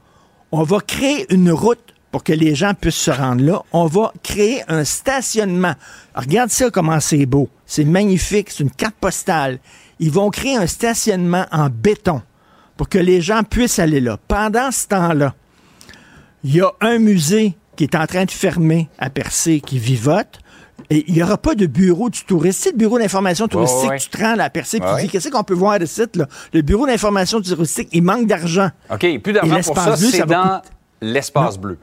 On 0.50 0.62
va 0.62 0.80
créer 0.80 1.32
une 1.32 1.50
route 1.50 1.94
pour 2.10 2.24
que 2.24 2.32
les 2.32 2.54
gens 2.54 2.72
puissent 2.74 2.94
se 2.96 3.10
rendre 3.10 3.44
là, 3.44 3.62
on 3.72 3.86
va 3.86 4.12
créer 4.22 4.62
un 4.68 4.84
stationnement. 4.84 5.74
regarde 6.14 6.50
ça 6.50 6.70
comment 6.70 7.00
c'est 7.00 7.26
beau. 7.26 7.48
C'est 7.66 7.84
magnifique, 7.84 8.50
c'est 8.50 8.62
une 8.62 8.70
carte 8.70 8.94
postale. 9.00 9.58
Ils 9.98 10.10
vont 10.10 10.30
créer 10.30 10.56
un 10.56 10.66
stationnement 10.66 11.46
en 11.52 11.68
béton 11.68 12.22
pour 12.76 12.88
que 12.88 12.98
les 12.98 13.20
gens 13.20 13.42
puissent 13.42 13.78
aller 13.78 14.00
là. 14.00 14.18
Pendant 14.28 14.70
ce 14.70 14.86
temps-là, 14.86 15.34
il 16.44 16.56
y 16.56 16.60
a 16.60 16.70
un 16.80 16.98
musée 16.98 17.56
qui 17.76 17.84
est 17.84 17.94
en 17.94 18.06
train 18.06 18.24
de 18.24 18.30
fermer 18.30 18.88
à 18.98 19.10
Percé, 19.10 19.60
qui 19.60 19.78
vivote. 19.78 20.40
Et 20.90 21.04
il 21.08 21.14
n'y 21.14 21.22
aura 21.22 21.36
pas 21.36 21.54
de 21.54 21.66
bureau 21.66 22.08
du 22.08 22.24
touriste. 22.24 22.62
C'est 22.62 22.70
le 22.70 22.78
bureau 22.78 22.98
d'information 22.98 23.46
touristique, 23.46 23.90
tu 23.98 24.08
te 24.08 24.18
rends 24.18 24.38
à 24.38 24.48
Percé, 24.48 24.80
tu 24.80 24.86
dis, 25.02 25.08
qu'est-ce 25.08 25.28
qu'on 25.28 25.42
peut 25.42 25.54
voir 25.54 25.78
de 25.78 25.84
site, 25.84 26.16
là? 26.16 26.26
Le 26.54 26.62
bureau 26.62 26.86
d'information 26.86 27.42
touristique, 27.42 27.88
il 27.92 28.02
manque 28.02 28.26
d'argent. 28.26 28.70
OK, 28.90 29.20
plus 29.22 29.32
d'argent 29.32 29.60
pour 29.62 29.76
ça, 29.76 29.96
c'est 29.96 30.24
dans 30.24 30.62
l'espace 31.02 31.58
bleu 31.58 31.78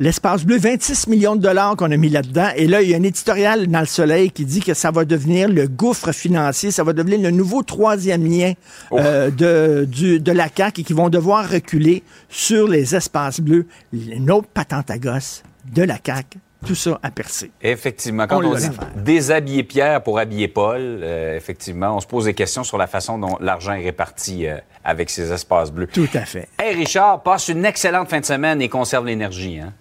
l'espace 0.00 0.44
bleu, 0.44 0.58
26 0.58 1.06
millions 1.06 1.36
de 1.36 1.42
dollars 1.42 1.76
qu'on 1.76 1.92
a 1.92 1.96
mis 1.96 2.08
là-dedans. 2.08 2.48
Et 2.56 2.66
là, 2.66 2.82
il 2.82 2.90
y 2.90 2.94
a 2.94 2.96
un 2.96 3.02
éditorial 3.02 3.66
dans 3.68 3.80
le 3.80 3.86
soleil 3.86 4.30
qui 4.30 4.46
dit 4.46 4.60
que 4.60 4.74
ça 4.74 4.90
va 4.90 5.04
devenir 5.04 5.48
le 5.48 5.68
gouffre 5.68 6.10
financier, 6.12 6.70
ça 6.70 6.82
va 6.82 6.92
devenir 6.92 7.20
le 7.20 7.30
nouveau 7.30 7.62
troisième 7.62 8.26
lien 8.26 8.54
euh, 8.92 9.30
de, 9.30 9.86
de 10.18 10.32
la 10.32 10.48
CAQ 10.54 10.80
et 10.80 10.84
qui 10.84 10.94
vont 10.94 11.10
devoir 11.10 11.48
reculer 11.48 12.02
sur 12.30 12.66
les 12.66 12.96
espaces 12.96 13.40
bleus. 13.40 13.66
Une 13.92 14.30
autre 14.30 14.48
patente 14.48 14.90
à 14.90 14.98
gosse 14.98 15.42
de 15.72 15.82
la 15.82 15.98
CAQ 16.04 16.38
tout 16.66 16.74
ça 16.74 16.98
à 17.02 17.10
percer. 17.10 17.50
Effectivement. 17.62 18.26
Quand 18.26 18.44
on, 18.44 18.54
dit 18.54 18.68
déshabiller 18.96 19.62
Pierre 19.62 20.02
pour 20.02 20.18
habiller 20.18 20.46
Paul, 20.46 20.78
euh, 20.78 21.36
effectivement, 21.36 21.96
on 21.96 22.00
se 22.00 22.06
pose 22.06 22.26
des 22.26 22.34
questions 22.34 22.64
sur 22.64 22.76
la 22.76 22.86
façon 22.86 23.18
dont 23.18 23.38
l'argent 23.40 23.72
est 23.72 23.84
réparti 23.84 24.46
euh, 24.46 24.58
avec 24.84 25.08
ces 25.08 25.32
espaces 25.32 25.72
bleus. 25.72 25.86
Tout 25.86 26.08
à 26.12 26.26
fait. 26.26 26.48
Hey 26.58 26.74
Richard, 26.74 27.22
passe 27.22 27.48
une 27.48 27.64
excellente 27.64 28.10
fin 28.10 28.20
de 28.20 28.26
semaine 28.26 28.60
et 28.60 28.68
conserve 28.68 29.06
l'énergie. 29.06 29.58
Hein? 29.58 29.72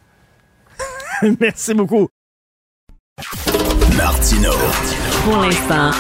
Merci 1.40 1.74
beaucoup. 1.74 2.08
Martino. 3.98 4.52
Pour 5.26 5.38
l'instant, 5.38 5.92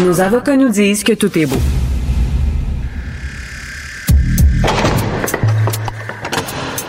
nos 0.00 0.20
avocats 0.20 0.56
nous 0.56 0.70
disent 0.70 1.04
que 1.04 1.12
tout 1.12 1.36
est 1.38 1.46
beau. 1.46 1.60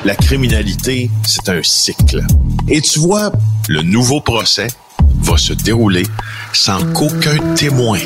La 0.03 0.15
criminalité, 0.15 1.10
c'est 1.25 1.49
un 1.49 1.62
cycle. 1.63 2.21
Et 2.67 2.81
tu 2.81 2.99
vois, 2.99 3.31
le 3.67 3.81
nouveau 3.81 4.21
procès 4.21 4.67
va 5.21 5.38
se 5.38 5.53
dérouler 5.53 6.03
sans 6.53 6.79
qu'aucun 6.93 7.38
témoin 7.55 7.99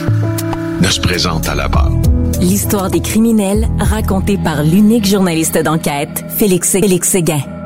ne 0.82 0.88
se 0.88 1.00
présente 1.00 1.48
à 1.48 1.56
la 1.56 1.68
barre. 1.68 1.92
L'histoire 2.40 2.90
des 2.90 3.02
criminels 3.02 3.68
racontée 3.80 4.38
par 4.38 4.64
l'unique 4.64 5.06
journaliste 5.06 5.58
d'enquête, 5.58 6.24
Félix, 6.38 6.72
Félix 6.72 7.10
Séguin. 7.10 7.59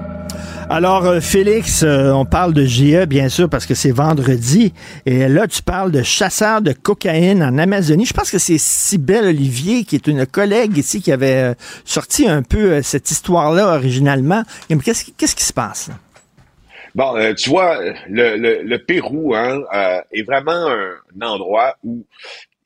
Alors, 0.69 1.05
euh, 1.05 1.19
Félix, 1.19 1.83
euh, 1.83 2.11
on 2.11 2.25
parle 2.25 2.53
de 2.53 2.65
GE, 2.65 3.05
bien 3.05 3.27
sûr, 3.29 3.49
parce 3.49 3.65
que 3.65 3.75
c'est 3.75 3.91
vendredi. 3.91 4.73
Et 5.05 5.27
là, 5.27 5.47
tu 5.47 5.61
parles 5.61 5.91
de 5.91 6.01
chasseurs 6.03 6.61
de 6.61 6.71
cocaïne 6.71 7.43
en 7.43 7.57
Amazonie. 7.57 8.05
Je 8.05 8.13
pense 8.13 8.31
que 8.31 8.37
c'est 8.37 8.57
Sybelle 8.57 9.25
Olivier, 9.25 9.83
qui 9.83 9.95
est 9.95 10.07
une 10.07 10.25
collègue 10.25 10.77
ici, 10.77 11.01
qui 11.01 11.11
avait 11.11 11.51
euh, 11.51 11.53
sorti 11.85 12.27
un 12.27 12.43
peu 12.43 12.81
cette 12.81 13.11
histoire-là 13.11 13.75
originalement. 13.75 14.43
Qu'est-ce 14.69 15.35
qui 15.35 15.43
se 15.43 15.53
passe? 15.53 15.91
Bon, 16.95 17.13
tu 17.35 17.49
vois, 17.49 17.79
le, 18.07 18.77
Pérou 18.77 19.33
hein, 19.35 19.61
est 20.11 20.23
vraiment 20.23 20.67
un, 20.69 21.21
endroit 21.21 21.75
où 21.83 22.05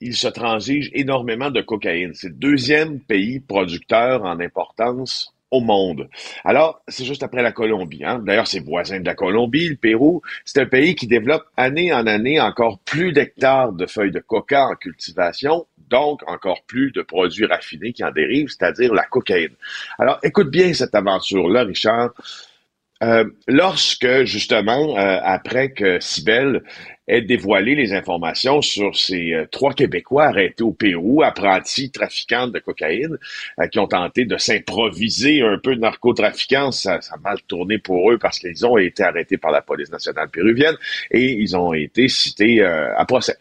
il 0.02 0.16
se 0.16 0.28
transige 0.28 0.92
énormément 0.94 1.50
de 1.50 1.62
cocaïne. 1.62 2.12
C'est 2.14 2.30
le 2.30 2.36
deuxième 2.36 3.00
pays 3.00 3.40
producteur 3.40 4.24
en 4.24 4.40
importance 4.40 5.34
au 5.52 5.62
monde. 5.62 6.10
Alors, 6.44 6.82
c'est 6.88 7.06
juste 7.06 7.24
après 7.24 7.42
la 7.42 7.52
Colombie. 7.52 8.04
Hein? 8.04 8.20
D'ailleurs, 8.26 8.48
c'est 8.48 8.60
voisin 8.60 9.00
de 9.00 9.06
la 9.06 9.16
Colombie, 9.16 9.70
le 9.70 9.76
Pérou. 9.76 10.22
C'est 10.46 10.62
un 10.62 10.66
pays 10.66 10.96
qui 10.96 11.08
développe 11.08 11.46
année 11.56 11.94
en 11.94 12.06
année 12.06 12.40
encore 12.42 12.80
plus 12.80 13.14
d'hectares 13.14 13.72
de 13.72 13.86
feuilles 13.86 14.12
de 14.12 14.20
coca 14.20 14.68
en 14.68 14.76
cultivation, 14.76 15.66
donc 15.90 16.22
encore 16.28 16.64
plus 16.64 16.92
de 16.92 17.02
produits 17.02 17.46
raffinés 17.46 17.94
qui 17.94 18.04
en 18.04 18.12
dérivent, 18.12 18.50
c'est-à-dire 18.50 18.94
la 18.94 19.04
cocaïne. 19.04 19.56
Alors, 19.98 20.20
écoute 20.24 20.50
bien 20.50 20.74
cette 20.74 20.96
aventure-là, 20.96 21.64
Richard. 21.64 22.12
Euh, 23.04 23.26
lorsque, 23.48 24.24
justement, 24.24 24.98
euh, 24.98 25.20
après 25.24 25.72
que 25.72 26.00
Sibelle 26.00 26.64
ait 27.08 27.22
dévoilé 27.22 27.76
les 27.76 27.94
informations 27.94 28.62
sur 28.62 28.96
ces 28.96 29.34
euh, 29.34 29.46
trois 29.50 29.74
Québécois 29.74 30.26
arrêtés 30.26 30.64
au 30.64 30.72
Pérou, 30.72 31.24
apprentis 31.24 31.90
trafiquants 31.92 32.48
de 32.48 32.60
cocaïne, 32.60 33.18
qui 33.72 33.80
ont 33.80 33.88
tenté 33.88 34.26
de 34.26 34.38
s'improviser 34.38 35.42
un 35.42 35.58
peu 35.58 35.76
de 35.76 35.82
narcotrafiquants, 35.82 36.72
ça, 36.72 37.02
ça, 37.02 37.16
a 37.16 37.18
mal 37.18 37.42
tourné 37.48 37.78
pour 37.78 38.12
eux 38.12 38.18
parce 38.18 38.40
qu'ils 38.40 38.66
ont 38.66 38.78
été 38.78 39.04
arrêtés 39.04 39.38
par 39.38 39.52
la 39.52 39.62
police 39.62 39.92
nationale 39.92 40.30
péruvienne 40.30 40.76
et 41.12 41.32
ils 41.32 41.56
ont 41.56 41.74
été 41.74 42.08
cités 42.08 42.64
à 42.64 43.04
procès. 43.06 43.38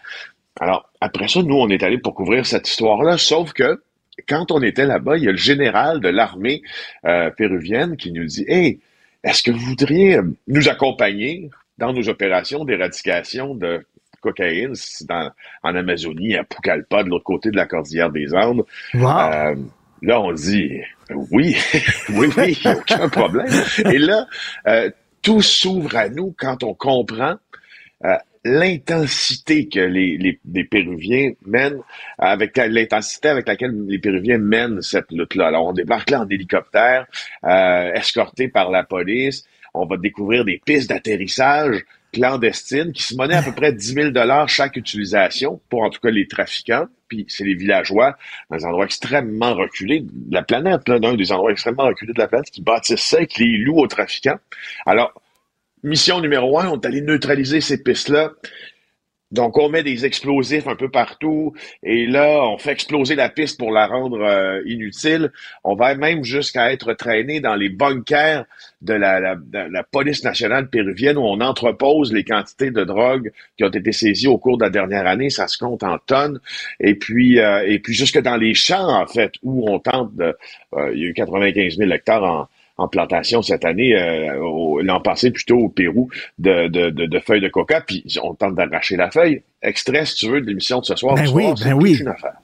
Alors, 0.61 0.89
après 1.01 1.29
ça, 1.29 1.43
nous, 1.43 1.57
on 1.57 1.69
est 1.69 1.83
allés 1.83 1.99
pour 1.99 2.15
couvrir 2.15 2.47
cette 2.47 2.69
histoire-là, 2.69 3.19
sauf 3.19 3.53
que 3.53 3.83
quand 4.29 4.51
on 4.51 4.63
était 4.63 4.87
là-bas, 4.87 5.19
il 5.19 5.25
y 5.25 5.29
a 5.29 5.33
le 5.33 5.37
général 5.37 6.01
de 6.01 6.09
l'armée 6.09 6.63
péruvienne 7.37 7.97
qui 7.97 8.13
nous 8.13 8.25
dit, 8.25 8.45
hey, 8.49 8.81
est-ce 9.27 9.43
que 9.43 9.51
vous 9.51 9.59
voudriez 9.59 10.19
euh, 10.19 10.23
nous 10.47 10.69
accompagner 10.69 11.51
dans 11.79 11.93
nos 11.93 12.09
opérations 12.09 12.65
d'éradication 12.65 13.55
de 13.55 13.85
cocaïne 14.21 14.75
dans, 15.09 15.31
en 15.63 15.75
Amazonie, 15.75 16.37
à 16.37 16.45
Pucallpa, 16.45 17.05
de 17.05 17.11
l'autre 17.11 17.25
côté 17.25 17.51
de 17.51 17.57
la 17.57 17.67
cordillère 17.67 18.11
des 18.11 18.35
Andes? 18.35 18.65
Euh, 18.95 19.55
là, 20.03 20.21
on 20.21 20.33
dit 20.33 20.81
oui, 21.31 21.57
oui, 22.11 22.29
oui, 22.37 22.59
aucun 22.65 23.09
problème. 23.09 23.47
Et 23.91 23.99
là, 23.99 24.27
euh, 24.67 24.91
tout 25.23 25.43
s'ouvre 25.43 25.97
à 25.97 26.09
nous 26.09 26.35
quand 26.37 26.63
on 26.63 26.75
comprend 26.75 27.37
l'intensité 28.47 29.69
que 29.69 29.81
les, 29.81 30.17
les, 30.17 30.39
les, 30.53 30.65
Péruviens 30.65 31.33
mènent, 31.45 31.81
avec 32.19 32.57
l'intensité 32.57 33.29
avec 33.29 33.49
laquelle 33.49 33.75
les 33.87 33.99
Péruviens 33.99 34.39
mènent 34.39 34.83
cette 34.83 35.11
lutte-là. 35.11 35.49
Alors, 35.49 35.67
on 35.67 35.73
débarque 35.73 36.11
là 36.11 36.21
en 36.21 36.29
hélicoptère, 36.29 37.07
euh, 37.45 37.93
escorté 37.93 38.49
par 38.49 38.71
la 38.71 38.85
police. 38.85 39.45
On 39.77 39.87
va 39.87 39.97
découvrir 39.97 40.45
des 40.45 40.61
pistes 40.65 40.89
d'atterrissage 40.89 41.85
clandestines 42.13 42.93
qui 42.93 43.03
se 43.03 43.15
monnaient 43.15 43.35
à 43.35 43.43
peu 43.43 43.53
près 43.53 43.73
10 43.73 43.93
000 43.93 44.11
dollars 44.11 44.49
chaque 44.49 44.77
utilisation 44.77 45.61
pour 45.69 45.83
en 45.83 45.91
tout 45.91 46.01
cas 46.01 46.11
les 46.11 46.27
trafiquants. 46.27 46.87
Puis 47.09 47.27
c'est 47.29 47.45
les 47.45 47.55
villageois 47.55 48.17
dans 48.51 48.57
des 48.57 48.65
endroits 48.65 48.87
extrêmement 48.87 49.55
reculés 49.55 50.01
de 50.01 50.35
la 50.35 50.43
planète, 50.43 50.89
là, 50.89 50.99
d'un 50.99 51.15
des 51.15 51.31
endroits 51.31 51.53
extrêmement 51.53 51.85
reculés 51.85 52.13
de 52.13 52.19
la 52.19 52.27
planète 52.27 52.51
qui 52.51 52.63
bâtissent 52.63 53.01
ça 53.01 53.21
et 53.21 53.27
qui 53.27 53.45
les 53.45 53.59
louent 53.59 53.81
aux 53.81 53.87
trafiquants. 53.87 54.39
Alors, 54.87 55.13
mission 55.83 56.21
numéro 56.21 56.59
un, 56.59 56.69
on 56.69 56.81
est 56.81 56.87
allé 56.87 57.01
neutraliser 57.03 57.61
ces 57.61 57.83
pistes-là. 57.83 58.33
Donc, 59.33 59.59
on 59.59 59.69
met 59.69 59.83
des 59.83 60.07
explosifs 60.07 60.69
un 60.69 60.77
peu 60.77 60.89
partout 60.89 61.53
et 61.83 62.07
là, 62.07 62.45
on 62.45 62.59
fait 62.59 62.71
exploser 62.71 63.17
la 63.17 63.29
piste 63.29 63.59
pour 63.59 63.73
la 63.73 63.87
rendre 63.87 64.21
euh, 64.23 64.63
inutile. 64.67 65.33
On 65.65 65.75
va 65.75 65.97
même 65.97 66.23
jusqu'à 66.23 66.73
être 66.73 66.93
traîné 66.95 67.41
dans 67.41 67.57
les 67.57 67.69
bunkers 67.69 68.45
de 68.83 68.95
la, 68.95 69.37
police 69.91 70.23
nationale 70.23 70.69
péruvienne 70.69 71.17
où 71.17 71.23
on 71.23 71.41
entrepose 71.41 72.13
les 72.13 72.23
quantités 72.23 72.71
de 72.71 72.85
drogue 72.85 73.33
qui 73.57 73.65
ont 73.65 73.69
été 73.69 73.91
saisies 73.91 74.29
au 74.29 74.39
cours 74.39 74.59
de 74.59 74.65
la 74.65 74.71
dernière 74.71 75.07
année. 75.07 75.31
Ça 75.31 75.49
se 75.49 75.59
compte 75.59 75.83
en 75.83 75.99
tonnes. 75.99 76.39
Et 76.79 76.95
puis, 76.95 77.41
euh, 77.41 77.65
et 77.67 77.81
puis 77.81 77.95
jusque 77.95 78.21
dans 78.21 78.37
les 78.37 78.55
champs, 78.55 79.01
en 79.01 79.07
fait, 79.07 79.33
où 79.43 79.69
on 79.69 79.81
tente 79.81 80.15
de... 80.15 80.37
Euh, 80.75 80.93
il 80.95 81.01
y 81.01 81.05
a 81.07 81.09
eu 81.09 81.15
95 81.15 81.79
000 81.79 81.91
hectares 81.91 82.23
en, 82.23 82.49
en 82.79 82.89
plantation 82.89 83.43
cette 83.43 83.65
année, 83.65 83.95
euh, 83.97 84.83
l'an 84.83 85.01
passé 85.01 85.31
plutôt 85.31 85.57
au 85.57 85.69
Pérou, 85.69 86.11
de, 86.39 86.69
de, 86.69 86.91
de, 86.91 87.19
feuilles 87.21 87.41
de 87.41 87.49
coca, 87.49 87.81
puis 87.81 88.05
on 88.23 88.35
tente 88.35 88.55
d'arracher 88.55 88.97
la 88.97 89.11
feuille. 89.11 89.43
Extrait, 89.63 90.05
si 90.05 90.17
tu 90.17 90.29
veux, 90.31 90.41
de 90.41 90.47
l'émission 90.47 90.81
de 90.81 90.85
ce 90.85 90.95
soir. 90.95 91.15
Ben 91.15 91.27
ce 91.27 91.33
oui, 91.33 91.45
soir, 91.45 91.57
ben 91.65 91.73
oui. 91.73 91.93
toute 91.93 92.01
une 92.01 92.09
affaire. 92.09 92.37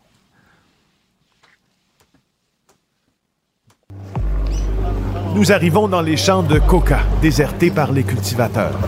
Nous 5.34 5.50
arrivons 5.50 5.88
dans 5.88 6.02
les 6.02 6.16
champs 6.16 6.42
de 6.42 6.58
coca, 6.58 7.00
désertés 7.22 7.70
par 7.70 7.92
les 7.92 8.02
cultivateurs. 8.02 8.78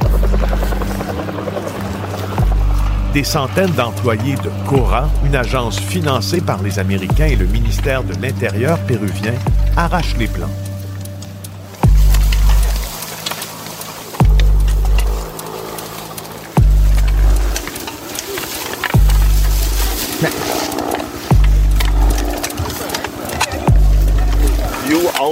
Des 3.14 3.24
centaines 3.24 3.70
d'employés 3.70 4.34
de 4.34 4.51
Cora, 4.68 5.09
une 5.24 5.36
agence 5.36 5.78
financée 5.78 6.40
par 6.40 6.62
les 6.62 6.78
Américains 6.78 7.26
et 7.26 7.36
le 7.36 7.47
ministère 7.47 8.03
de 8.03 8.12
l'Intérieur 8.20 8.78
péruvien, 8.86 9.34
arrachent 9.76 10.16
les 10.18 10.26
plants. 10.26 10.51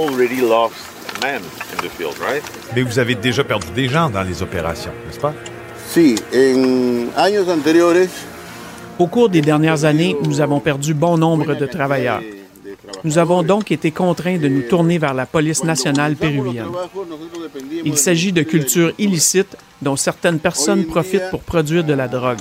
Already 0.07 0.41
lost 0.41 0.75
men 1.21 1.41
in 1.71 1.77
the 1.77 1.89
field, 1.89 2.15
right? 2.19 2.43
Mais 2.75 2.81
vous 2.81 2.99
avez 2.99 3.15
déjà 3.15 3.43
perdu 3.43 3.67
des 3.75 3.87
gens 3.87 4.09
dans 4.09 4.23
les 4.23 4.41
opérations, 4.41 4.91
n'est-ce 5.05 5.19
pas? 5.19 5.33
Sí, 5.89 6.15
en 6.33 7.19
años 7.19 7.49
anteriores. 7.49 8.09
Au 8.99 9.07
cours 9.07 9.29
des 9.29 9.41
dernières 9.41 9.85
années, 9.85 10.15
nous 10.23 10.41
avons 10.41 10.59
perdu 10.59 10.93
bon 10.93 11.17
nombre 11.17 11.55
de 11.55 11.65
travailleurs. 11.65 12.21
Nous 13.03 13.17
avons 13.17 13.43
donc 13.43 13.71
été 13.71 13.91
contraints 13.91 14.37
de 14.37 14.47
nous 14.47 14.61
tourner 14.61 14.97
vers 14.97 15.13
la 15.13 15.25
police 15.25 15.63
nationale 15.63 16.15
péruvienne. 16.15 16.67
Il 17.85 17.97
s'agit 17.97 18.31
de 18.31 18.43
cultures 18.43 18.93
illicites 18.97 19.57
dont 19.81 19.95
certaines 19.95 20.39
personnes 20.39 20.85
profitent 20.85 21.29
pour 21.29 21.41
produire 21.41 21.83
de 21.83 21.93
la 21.93 22.07
drogue. 22.07 22.39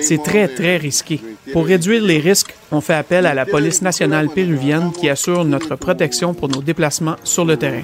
C'est 0.00 0.22
très, 0.22 0.48
très 0.48 0.76
risqué. 0.76 1.20
Pour 1.52 1.66
réduire 1.66 2.02
les 2.02 2.18
risques, 2.18 2.54
on 2.70 2.80
fait 2.80 2.94
appel 2.94 3.26
à 3.26 3.34
la 3.34 3.44
police 3.44 3.82
nationale 3.82 4.28
péruvienne 4.28 4.92
qui 4.92 5.08
assure 5.08 5.44
notre 5.44 5.76
protection 5.76 6.34
pour 6.34 6.48
nos 6.48 6.62
déplacements 6.62 7.16
sur 7.24 7.44
le 7.44 7.56
terrain. 7.56 7.82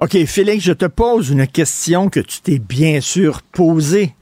OK, 0.00 0.24
Félix, 0.24 0.64
je 0.64 0.72
te 0.72 0.86
pose 0.86 1.30
une 1.30 1.46
question 1.46 2.08
que 2.08 2.20
tu 2.20 2.40
t'es 2.40 2.58
bien 2.58 3.00
sûr 3.00 3.42
posée. 3.42 4.14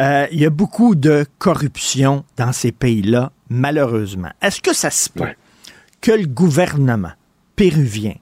Euh, 0.00 0.26
il 0.32 0.40
y 0.40 0.46
a 0.46 0.50
beaucoup 0.50 0.94
de 0.94 1.26
corruption 1.38 2.24
dans 2.36 2.52
ces 2.52 2.72
pays-là, 2.72 3.30
malheureusement. 3.48 4.30
Est-ce 4.40 4.60
que 4.60 4.74
ça 4.74 4.90
se 4.90 5.08
peut? 5.08 5.24
Ouais. 5.24 5.36
Que 6.00 6.12
le 6.12 6.26
gouvernement 6.26 7.12
péruvien 7.56 8.14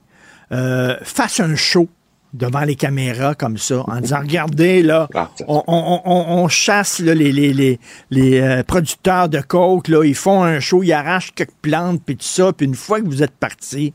euh, 0.51 0.95
fasse 1.03 1.39
un 1.39 1.55
show 1.55 1.87
devant 2.33 2.61
les 2.61 2.75
caméras 2.75 3.33
comme 3.33 3.57
ça, 3.57 3.83
en 3.87 3.99
disant, 4.01 4.19
regardez, 4.19 4.83
là, 4.83 5.07
Ah, 5.15 5.31
on, 5.47 5.63
on- 5.67 6.01
on- 6.05 6.43
on 6.43 6.47
chasse 6.47 6.99
là, 6.99 7.15
les, 7.15 7.31
les, 7.31 7.53
les, 7.53 7.79
les, 8.11 8.39
euh, 8.39 8.63
producteurs 8.63 9.29
de 9.29 9.39
coke, 9.41 9.87
là, 9.87 10.03
ils 10.03 10.13
font 10.15 10.43
un 10.43 10.59
show, 10.59 10.83
ils 10.83 10.93
arrachent 10.93 11.33
quelques 11.33 11.49
plantes, 11.61 12.01
puis 12.05 12.15
tout 12.17 12.25
ça, 12.25 12.53
puis 12.53 12.67
une 12.67 12.75
fois 12.75 13.01
que 13.01 13.05
vous 13.05 13.23
êtes 13.23 13.31
parti, 13.35 13.93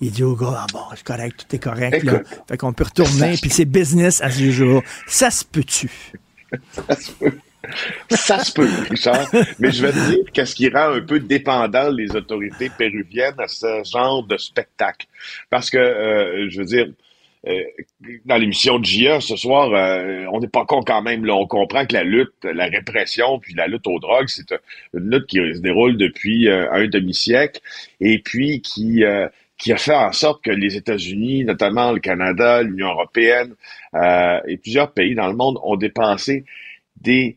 il 0.00 0.12
dit 0.12 0.22
au 0.22 0.36
gars, 0.36 0.58
ah 0.60 0.66
bon, 0.72 0.80
c'est 0.94 1.02
correct, 1.04 1.44
tout 1.48 1.56
est 1.56 1.58
correct, 1.58 2.04
là. 2.04 2.20
Fait 2.48 2.56
qu'on 2.56 2.72
peut 2.72 2.84
retourner, 2.84 3.36
puis 3.40 3.50
c'est 3.50 3.64
business 3.64 4.20
as 4.20 4.38
usual. 4.40 4.82
Ça 5.08 5.30
se 5.30 5.44
peut-tu? 5.44 5.90
Ça 6.72 6.94
se 7.00 7.10
peut. 7.12 7.32
Ça 8.10 8.38
se 8.38 8.52
peut, 8.52 8.68
Richard. 8.90 9.30
Mais 9.58 9.70
je 9.70 9.86
vais 9.86 9.92
te 9.92 10.10
dire 10.10 10.24
qu'est-ce 10.32 10.54
qui 10.54 10.68
rend 10.68 10.92
un 10.94 11.00
peu 11.00 11.20
dépendant 11.20 11.90
les 11.90 12.14
autorités 12.16 12.70
péruviennes 12.76 13.38
à 13.38 13.48
ce 13.48 13.82
genre 13.84 14.22
de 14.24 14.36
spectacle. 14.36 15.06
Parce 15.50 15.70
que, 15.70 15.78
euh, 15.78 16.50
je 16.50 16.58
veux 16.58 16.66
dire, 16.66 16.88
euh, 17.48 17.62
dans 18.24 18.36
l'émission 18.36 18.78
de 18.78 18.84
JA 18.84 19.20
ce 19.20 19.36
soir, 19.36 19.72
euh, 19.74 20.26
on 20.32 20.40
n'est 20.40 20.48
pas 20.48 20.64
con 20.64 20.82
quand 20.82 21.02
même. 21.02 21.24
Là, 21.24 21.34
on 21.34 21.46
comprend 21.46 21.84
que 21.86 21.94
la 21.94 22.04
lutte, 22.04 22.44
la 22.44 22.66
répression, 22.66 23.38
puis 23.40 23.54
la 23.54 23.66
lutte 23.66 23.86
aux 23.86 23.98
drogues, 23.98 24.28
c'est 24.28 24.52
une 24.94 25.10
lutte 25.10 25.26
qui 25.26 25.38
se 25.38 25.60
déroule 25.60 25.96
depuis 25.96 26.48
euh, 26.48 26.70
un 26.72 26.86
demi-siècle 26.86 27.60
et 28.00 28.20
puis 28.20 28.62
qui 28.62 29.04
euh, 29.04 29.28
qui 29.58 29.72
a 29.72 29.76
fait 29.76 29.94
en 29.94 30.12
sorte 30.12 30.42
que 30.42 30.50
les 30.50 30.76
États-Unis, 30.76 31.44
notamment 31.44 31.92
le 31.92 32.00
Canada, 32.00 32.62
l'Union 32.62 32.88
européenne 32.88 33.54
euh, 33.94 34.40
et 34.48 34.56
plusieurs 34.56 34.92
pays 34.92 35.14
dans 35.14 35.28
le 35.28 35.36
monde 35.36 35.58
ont 35.62 35.76
dépensé 35.76 36.44
des 37.00 37.36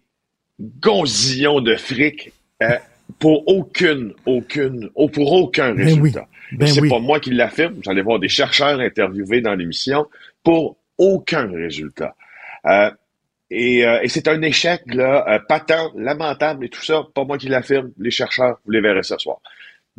gonzillons 0.59 1.61
de 1.61 1.75
fric 1.75 2.31
euh, 2.63 2.77
pour 3.19 3.47
aucune, 3.47 4.13
aucune, 4.25 4.89
pour 5.13 5.31
aucun 5.33 5.73
Ben 5.73 5.85
résultat. 5.85 6.27
oui. 6.51 6.57
Ben 6.57 6.67
c'est 6.67 6.81
oui. 6.81 6.89
pas 6.89 6.99
moi 6.99 7.19
qui 7.19 7.31
l'affirme. 7.31 7.75
J'allais 7.83 8.01
voir 8.01 8.19
des 8.19 8.29
chercheurs 8.29 8.79
interviewés 8.79 9.41
dans 9.41 9.55
l'émission 9.55 10.05
pour 10.43 10.77
aucun 10.97 11.47
résultat. 11.51 12.15
Euh, 12.65 12.91
et, 13.51 13.85
euh, 13.85 13.99
et 14.01 14.07
c'est 14.07 14.27
un 14.27 14.41
échec 14.41 14.81
là, 14.87 15.25
euh, 15.27 15.39
patent, 15.47 15.91
lamentable 15.95 16.65
et 16.65 16.69
tout 16.69 16.83
ça. 16.83 17.03
Pas 17.13 17.23
moi 17.25 17.37
qui 17.37 17.47
l'affirme. 17.47 17.91
Les 17.99 18.11
chercheurs, 18.11 18.57
vous 18.65 18.71
les 18.71 18.81
verrez 18.81 19.03
ce 19.03 19.17
soir. 19.17 19.37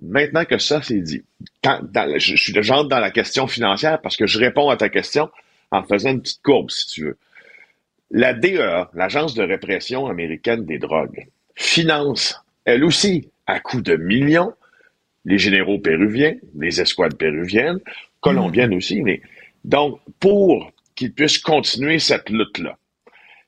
Maintenant 0.02 0.44
que 0.44 0.58
ça 0.58 0.82
c'est 0.82 1.00
dit, 1.00 1.22
dans- 1.62 2.18
je, 2.18 2.36
suis 2.36 2.52
j'entre 2.62 2.88
dans 2.88 2.98
la 3.00 3.10
question 3.10 3.46
financière 3.46 4.00
parce 4.02 4.16
que 4.16 4.26
je 4.26 4.38
réponds 4.38 4.68
à 4.68 4.76
ta 4.76 4.88
question 4.88 5.30
en 5.70 5.82
faisant 5.82 6.10
une 6.10 6.20
petite 6.20 6.42
courbe, 6.42 6.70
si 6.70 6.86
tu 6.86 7.04
veux. 7.04 7.18
La 8.10 8.34
DEA, 8.34 8.88
l'Agence 8.94 9.34
de 9.34 9.42
répression 9.42 10.06
américaine 10.06 10.64
des 10.64 10.78
drogues, 10.78 11.26
finance, 11.54 12.40
elle 12.64 12.84
aussi, 12.84 13.30
à 13.46 13.60
coût 13.60 13.80
de 13.80 13.96
millions, 13.96 14.52
les 15.24 15.38
généraux 15.38 15.78
péruviens, 15.78 16.36
les 16.56 16.80
escouades 16.80 17.16
péruviennes, 17.16 17.80
colombiennes 18.20 18.74
aussi, 18.74 19.02
mais 19.02 19.20
donc, 19.64 20.00
pour 20.20 20.72
qu'ils 20.94 21.12
puissent 21.12 21.38
continuer 21.38 21.98
cette 21.98 22.30
lutte-là, 22.30 22.78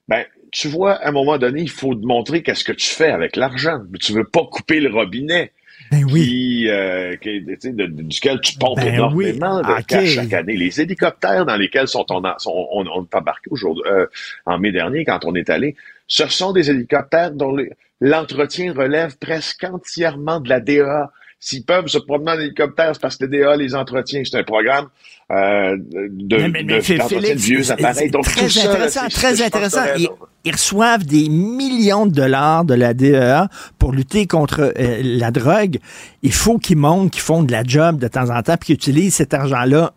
ben, 0.08 0.24
tu 0.50 0.68
vois, 0.68 0.94
à 0.94 1.08
un 1.08 1.12
moment 1.12 1.38
donné, 1.38 1.62
il 1.62 1.70
faut 1.70 1.94
te 1.94 2.04
montrer 2.04 2.42
qu'est-ce 2.42 2.64
que 2.64 2.72
tu 2.72 2.86
fais 2.86 3.10
avec 3.10 3.36
l'argent. 3.36 3.82
Mais 3.90 3.98
tu 3.98 4.12
veux 4.12 4.24
pas 4.24 4.44
couper 4.44 4.80
le 4.80 4.90
robinet 4.90 5.52
Ben 5.90 6.04
oui. 6.04 6.26
qui, 6.26 6.68
euh, 6.68 7.16
qui- 7.16 7.40
de- 7.40 7.86
duquel 7.86 8.40
tu 8.40 8.56
pompes 8.58 8.76
Ben 8.76 8.94
énormément 8.94 9.58
oui. 9.58 9.66
de 9.66 9.72
Ok. 9.72 9.86
cash 9.86 10.08
chaque 10.10 10.32
année. 10.32 10.56
Les 10.56 10.80
hélicoptères 10.80 11.46
dans 11.46 11.56
lesquels 11.56 11.88
sont 11.88 12.04
on, 12.10 12.22
sont- 12.38 12.68
on, 12.72 12.84
embarqué 13.12 13.48
aujourd'hui, 13.50 13.82
euh, 13.86 14.06
en 14.46 14.58
mai 14.58 14.72
dernier 14.72 15.04
quand 15.04 15.20
on 15.24 15.34
est 15.34 15.50
allé, 15.50 15.76
ce 16.06 16.26
sont 16.28 16.52
des 16.52 16.70
hélicoptères 16.70 17.30
dont 17.32 17.56
l'entretien 18.00 18.72
relève 18.72 19.16
presque 19.18 19.64
entièrement 19.64 20.40
de 20.40 20.48
la 20.48 20.60
DEA. 20.60 21.10
S'ils 21.40 21.64
peuvent 21.64 21.86
se 21.86 21.98
promener 21.98 22.32
en 22.32 22.40
hélicoptère, 22.40 22.90
c'est 22.94 23.00
parce 23.00 23.16
que 23.16 23.24
la 23.26 23.30
DEA 23.30 23.56
les 23.56 23.74
entretient. 23.76 24.22
C'est 24.24 24.36
un 24.38 24.42
programme 24.42 24.88
euh, 25.30 25.76
de, 25.78 26.36
Mais- 26.36 26.48
mais- 26.48 26.62
mais 26.64 26.78
de- 26.78 27.34
vieux 27.38 27.70
appareils. 27.70 28.10
Donc, 28.10 28.24
très 28.24 28.42
tout 28.42 28.48
ça, 28.48 28.70
intéressant, 28.70 29.08
très 29.08 29.42
intéressant. 29.42 29.82
Ils, 29.96 30.08
reçoivent 30.50 31.04
des 31.04 31.28
millions 31.28 32.06
de 32.06 32.12
dollars 32.14 32.64
de 32.64 32.72
la 32.74 32.94
DEA 32.94 33.48
pour 33.78 33.92
lutter 33.92 34.26
contre 34.26 34.72
euh, 34.78 35.00
la 35.04 35.30
drogue. 35.30 35.78
Il 36.22 36.32
faut 36.32 36.58
qu'ils 36.58 36.78
montrent 36.78 37.10
qu'ils 37.10 37.22
font 37.22 37.42
de 37.42 37.52
la 37.52 37.62
job 37.62 37.98
de 37.98 38.08
temps 38.08 38.30
en 38.30 38.42
temps 38.42 38.56
puis 38.56 38.66
qu'ils 38.68 38.74
utilisent 38.76 39.14
cet 39.16 39.34
argent-là 39.34 39.92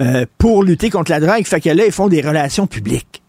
euh, 0.00 0.24
pour 0.38 0.62
lutter 0.62 0.88
contre 0.88 1.10
la 1.10 1.20
drogue. 1.20 1.44
Fait 1.44 1.60
que 1.60 1.68
là, 1.68 1.84
ils 1.84 1.92
font 1.92 2.08
des 2.08 2.20
relations 2.22 2.66
publiques. 2.66 3.22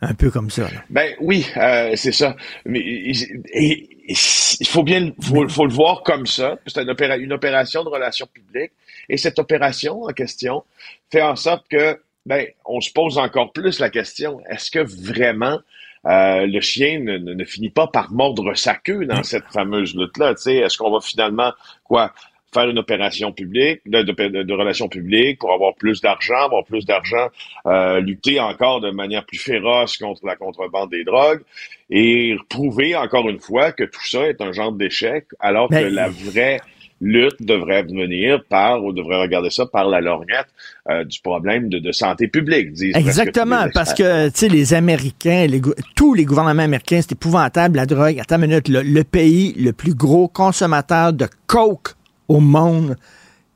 Un 0.00 0.14
peu 0.14 0.30
comme 0.30 0.50
ça. 0.50 0.62
là. 0.62 0.82
Ben 0.90 1.08
oui, 1.20 1.46
euh, 1.56 1.92
c'est 1.96 2.12
ça. 2.12 2.36
Mais 2.64 2.80
il 2.80 3.42
et- 3.52 3.72
et 3.74 3.95
il 4.08 4.66
faut 4.66 4.82
bien, 4.82 5.10
faut, 5.20 5.48
faut 5.48 5.66
le 5.66 5.72
voir 5.72 6.02
comme 6.02 6.26
ça. 6.26 6.58
C'est 6.66 6.82
une, 6.82 6.90
opéra- 6.90 7.18
une 7.18 7.32
opération 7.32 7.82
de 7.84 7.88
relations 7.88 8.26
publiques. 8.32 8.72
Et 9.08 9.16
cette 9.16 9.38
opération 9.38 10.02
en 10.04 10.12
question 10.12 10.64
fait 11.10 11.22
en 11.22 11.36
sorte 11.36 11.66
que, 11.68 11.98
ben, 12.24 12.46
on 12.64 12.80
se 12.80 12.90
pose 12.92 13.18
encore 13.18 13.52
plus 13.52 13.78
la 13.78 13.90
question 13.90 14.40
est-ce 14.50 14.70
que 14.70 14.80
vraiment 14.80 15.60
euh, 16.06 16.46
le 16.46 16.60
chien 16.60 17.00
ne, 17.00 17.18
ne- 17.18 17.34
ne 17.34 17.44
finit 17.44 17.70
pas 17.70 17.86
par 17.88 18.12
mordre 18.12 18.54
sa 18.54 18.74
queue 18.74 19.06
dans 19.06 19.22
cette 19.22 19.46
fameuse 19.52 19.94
lutte-là? 19.96 20.34
Tu 20.34 20.42
sais, 20.42 20.54
est-ce 20.56 20.76
qu'on 20.78 20.90
va 20.90 21.00
finalement 21.00 21.52
quoi 21.84 22.12
faire 22.54 22.68
une 22.70 22.78
opération 22.78 23.32
publique, 23.32 23.80
de, 23.86 24.02
de- 24.02 24.42
de 24.42 24.52
relations 24.54 24.88
publiques 24.88 25.40
pour 25.40 25.52
avoir 25.52 25.74
plus 25.74 26.00
d'argent, 26.00 26.44
avoir 26.44 26.64
plus 26.64 26.86
d'argent, 26.86 27.28
euh, 27.66 28.00
lutter 28.00 28.40
encore 28.40 28.80
de 28.80 28.90
manière 28.90 29.26
plus 29.26 29.38
féroce 29.38 29.96
contre 29.98 30.24
la 30.24 30.36
contrebande 30.36 30.90
des 30.90 31.04
drogues? 31.04 31.42
Et 31.90 32.36
prouver 32.48 32.96
encore 32.96 33.28
une 33.28 33.38
fois 33.40 33.72
que 33.72 33.84
tout 33.84 34.06
ça 34.08 34.26
est 34.28 34.40
un 34.40 34.52
genre 34.52 34.72
d'échec, 34.72 35.26
alors 35.40 35.68
Ben, 35.68 35.88
que 35.88 35.94
la 35.94 36.08
vraie 36.08 36.60
lutte 37.00 37.36
devrait 37.40 37.82
venir 37.82 38.42
par, 38.48 38.82
ou 38.82 38.90
devrait 38.92 39.20
regarder 39.20 39.50
ça 39.50 39.66
par 39.66 39.86
la 39.86 40.00
lorgnette 40.00 40.46
euh, 40.90 41.04
du 41.04 41.20
problème 41.20 41.68
de, 41.68 41.78
de 41.78 41.92
santé 41.92 42.26
publique, 42.26 42.72
disent 42.72 42.96
Exactement, 42.96 43.66
parce 43.74 43.92
que, 43.92 44.28
tu 44.30 44.38
sais, 44.38 44.48
les 44.48 44.72
Américains, 44.72 45.46
les 45.46 45.60
tous 45.94 46.14
les 46.14 46.24
gouvernements 46.24 46.62
américains, 46.62 47.00
c'est 47.02 47.12
épouvantable, 47.12 47.76
la 47.76 47.84
drogue. 47.86 48.18
Attends 48.18 48.36
une 48.36 48.48
minute, 48.48 48.68
le, 48.68 48.80
le 48.82 49.04
pays 49.04 49.52
le 49.58 49.72
plus 49.74 49.94
gros 49.94 50.26
consommateur 50.26 51.12
de 51.12 51.28
coke 51.46 51.90
au 52.28 52.40
monde, 52.40 52.96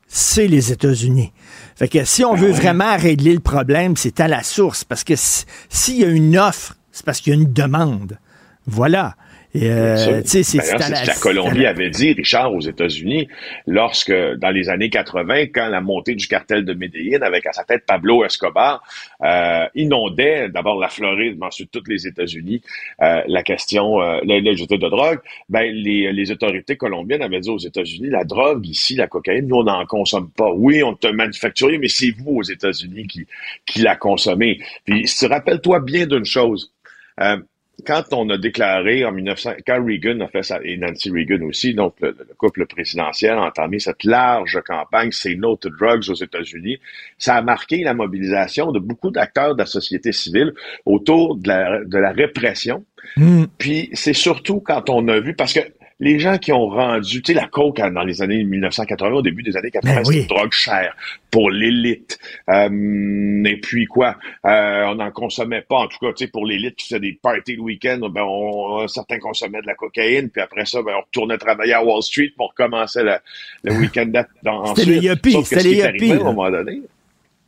c'est 0.07 0.47
les 0.47 0.71
États-Unis. 0.71 1.31
Fait 1.75 1.87
que 1.87 2.03
si 2.05 2.23
on 2.23 2.35
veut 2.35 2.51
vraiment 2.51 2.95
régler 2.95 3.33
le 3.33 3.39
problème, 3.39 3.95
c'est 3.97 4.19
à 4.19 4.27
la 4.27 4.43
source, 4.43 4.83
parce 4.83 5.03
que 5.03 5.15
si- 5.15 5.45
s'il 5.67 5.99
y 5.99 6.05
a 6.05 6.09
une 6.09 6.37
offre, 6.37 6.75
c'est 6.91 7.05
parce 7.05 7.21
qu'il 7.21 7.33
y 7.33 7.35
a 7.35 7.39
une 7.39 7.51
demande. 7.51 8.17
Voilà. 8.65 9.15
Euh, 9.55 10.21
c'est, 10.23 10.43
ce 10.43 10.57
que 10.57 11.07
la 11.07 11.15
Colombie 11.15 11.65
avait 11.65 11.89
dit, 11.89 12.13
Richard, 12.13 12.53
aux 12.53 12.61
États-Unis, 12.61 13.27
lorsque, 13.67 14.13
dans 14.13 14.49
les 14.49 14.69
années 14.69 14.89
80, 14.89 15.47
quand 15.47 15.67
la 15.67 15.81
montée 15.81 16.15
du 16.15 16.27
cartel 16.27 16.63
de 16.63 16.73
Medellín, 16.73 17.21
avec 17.21 17.45
à 17.45 17.51
sa 17.51 17.65
tête 17.65 17.83
Pablo 17.85 18.23
Escobar, 18.23 18.81
euh, 19.23 19.65
inondait 19.75 20.47
d'abord 20.49 20.79
la 20.79 20.87
Floride, 20.87 21.37
mais 21.39 21.47
ensuite 21.47 21.69
toutes 21.69 21.89
les 21.89 22.07
États-Unis, 22.07 22.61
euh, 23.01 23.21
la 23.27 23.43
question, 23.43 24.01
euh, 24.01 24.19
les, 24.23 24.41
de 24.41 24.89
drogue, 24.89 25.19
ben, 25.49 25.69
les, 25.73 26.13
les 26.13 26.31
autorités 26.31 26.77
colombiennes 26.77 27.21
avaient 27.21 27.41
dit 27.41 27.49
aux 27.49 27.57
États-Unis, 27.57 28.09
la 28.09 28.23
drogue 28.23 28.65
ici, 28.65 28.95
la 28.95 29.07
cocaïne, 29.07 29.47
nous, 29.47 29.57
on 29.57 29.63
n'en 29.63 29.85
consomme 29.85 30.29
pas. 30.29 30.49
Oui, 30.53 30.81
on 30.81 30.95
te 30.95 31.07
manufacturé, 31.07 31.77
mais 31.77 31.89
c'est 31.89 32.11
vous 32.11 32.37
aux 32.37 32.43
États-Unis 32.43 33.07
qui, 33.07 33.27
qui 33.65 33.81
la 33.81 33.97
consommez. 33.97 34.61
Puis, 34.85 35.05
rappelle-toi 35.27 35.81
bien 35.81 36.07
d'une 36.07 36.25
chose. 36.25 36.71
Euh, 37.19 37.37
quand 37.85 38.03
on 38.11 38.29
a 38.29 38.37
déclaré 38.37 39.05
en 39.05 39.11
1900, 39.11 39.53
quand 39.65 39.83
Reagan 39.83 40.19
a 40.21 40.27
fait 40.27 40.43
ça, 40.43 40.59
et 40.63 40.77
Nancy 40.77 41.09
Reagan 41.09 41.43
aussi, 41.45 41.73
donc 41.73 41.95
le, 42.01 42.15
couple 42.37 42.65
présidentiel 42.67 43.33
a 43.33 43.43
entamé 43.43 43.79
cette 43.79 44.03
large 44.03 44.59
campagne 44.65 45.11
Say 45.11 45.35
No 45.35 45.55
to 45.55 45.69
Drugs 45.69 46.09
aux 46.09 46.15
États-Unis, 46.15 46.79
ça 47.17 47.35
a 47.35 47.41
marqué 47.41 47.83
la 47.83 47.93
mobilisation 47.93 48.71
de 48.71 48.79
beaucoup 48.79 49.11
d'acteurs 49.11 49.55
de 49.55 49.59
la 49.59 49.65
société 49.65 50.11
civile 50.11 50.53
autour 50.85 51.35
de 51.35 51.47
la, 51.47 51.83
de 51.83 51.97
la 51.97 52.11
répression. 52.11 52.85
Hmm. 53.17 53.45
Puis 53.57 53.89
c'est 53.93 54.13
surtout 54.13 54.59
quand 54.59 54.89
on 54.89 55.07
a 55.07 55.19
vu, 55.19 55.33
parce 55.33 55.53
que 55.53 55.61
les 56.01 56.17
gens 56.17 56.39
qui 56.39 56.51
ont 56.51 56.67
rendu, 56.67 57.21
tu 57.21 57.31
sais, 57.31 57.39
la 57.39 57.47
coke 57.47 57.77
dans 57.77 58.03
les 58.03 58.23
années 58.23 58.43
1980, 58.43 59.11
au 59.17 59.21
début 59.21 59.43
des 59.43 59.55
années 59.55 59.69
80, 59.69 59.95
ben 59.95 60.03
c'était 60.03 60.21
une 60.21 60.27
drogue 60.27 60.51
chère 60.51 60.95
pour 61.29 61.51
l'élite. 61.51 62.17
Euh, 62.49 63.43
et 63.45 63.57
puis 63.57 63.85
quoi, 63.85 64.17
euh, 64.45 64.85
on 64.87 64.95
n'en 64.95 65.11
consommait 65.11 65.61
pas, 65.61 65.77
en 65.77 65.87
tout 65.87 65.99
cas, 66.01 66.11
tu 66.13 66.25
sais, 66.25 66.31
pour 66.31 66.47
l'élite 66.47 66.75
qui 66.75 66.87
faisait 66.87 66.99
des 66.99 67.13
parties 67.21 67.55
le 67.55 67.61
week-end, 67.61 67.99
ben, 68.09 68.23
on, 68.23 68.87
certains 68.87 69.19
consommaient 69.19 69.61
de 69.61 69.67
la 69.67 69.75
cocaïne, 69.75 70.31
puis 70.31 70.41
après 70.41 70.65
ça, 70.65 70.81
ben, 70.81 70.93
on 70.97 71.01
retournait 71.01 71.37
travailler 71.37 71.73
à 71.73 71.83
Wall 71.83 72.01
Street 72.01 72.33
pour 72.35 72.55
commencer 72.55 73.03
le, 73.03 73.17
le 73.63 73.73
week-end 73.75 74.11
ensuite. 74.45 74.77
C'était 74.85 74.91
les 74.91 75.07
yuppies, 75.07 75.45
c'était 75.45 75.63
les 75.63 75.75
yuppies. 75.75 76.11
À 76.13 76.15
un 76.15 76.23
moment 76.23 76.49
donné. 76.49 76.81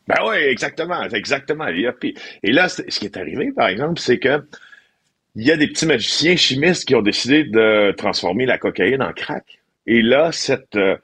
Ben 0.07 0.17
oui, 0.27 0.35
exactement, 0.35 1.01
exactement, 1.05 1.65
les 1.65 1.81
yuppies. 1.81 2.13
Et 2.43 2.51
là, 2.51 2.69
ce 2.69 2.83
qui 2.83 3.05
est 3.05 3.17
arrivé, 3.17 3.51
par 3.51 3.69
exemple, 3.69 3.99
c'est 3.99 4.19
que 4.19 4.43
il 5.35 5.45
y 5.45 5.51
a 5.51 5.57
des 5.57 5.67
petits 5.67 5.85
magiciens 5.85 6.35
chimistes 6.35 6.85
qui 6.85 6.95
ont 6.95 7.01
décidé 7.01 7.43
de 7.43 7.91
transformer 7.97 8.45
la 8.45 8.57
cocaïne 8.57 9.01
en 9.01 9.13
crack. 9.13 9.59
Et 9.87 10.01
là, 10.01 10.31
cette, 10.31 10.75
euh, 10.75 10.95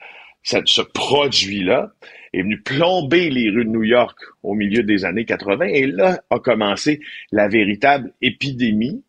cette 0.44 0.68
ce 0.68 0.82
produit-là 0.82 1.92
est 2.34 2.44
venu 2.44 2.62
plomber 2.62 3.30
les 3.30 3.50
rues 3.50 3.66
de 3.66 3.70
New 3.70 3.84
York 3.84 4.18
au 4.44 4.54
milieu 4.54 4.84
des 4.84 5.04
années 5.04 5.26
80. 5.26 5.66
Et 5.66 5.88
là 5.88 6.22
a 6.30 6.40
commencé 6.40 7.00
la 7.32 7.48
véritable 7.48 8.14
épidémie 8.22 9.04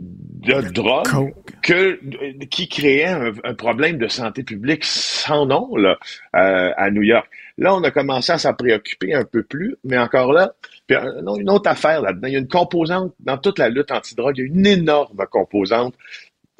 de 0.00 0.60
drogue 0.70 1.34
que, 1.62 2.00
qui 2.46 2.68
créait 2.68 3.06
un, 3.06 3.54
problème 3.54 3.98
de 3.98 4.06
santé 4.06 4.44
publique 4.44 4.84
sans 4.84 5.46
nom 5.46 5.74
là, 5.74 5.98
euh, 6.36 6.70
à 6.76 6.90
New 6.92 7.02
York. 7.02 7.28
Là, 7.58 7.74
on 7.74 7.82
a 7.82 7.90
commencé 7.90 8.30
à 8.30 8.38
s'en 8.38 8.54
préoccuper 8.54 9.14
un 9.14 9.24
peu 9.24 9.42
plus, 9.42 9.76
mais 9.82 9.98
encore 9.98 10.32
là, 10.32 10.54
puis, 10.88 10.96
euh, 10.96 11.36
une 11.38 11.50
autre 11.50 11.70
affaire 11.70 12.00
là-dedans, 12.00 12.28
il 12.28 12.32
y 12.32 12.36
a 12.36 12.40
une 12.40 12.48
composante, 12.48 13.14
dans 13.20 13.36
toute 13.36 13.58
la 13.58 13.68
lutte 13.68 13.92
anti-drogue, 13.92 14.38
il 14.38 14.40
y 14.40 14.44
a 14.44 14.46
une 14.46 14.66
énorme 14.66 15.24
composante 15.30 15.94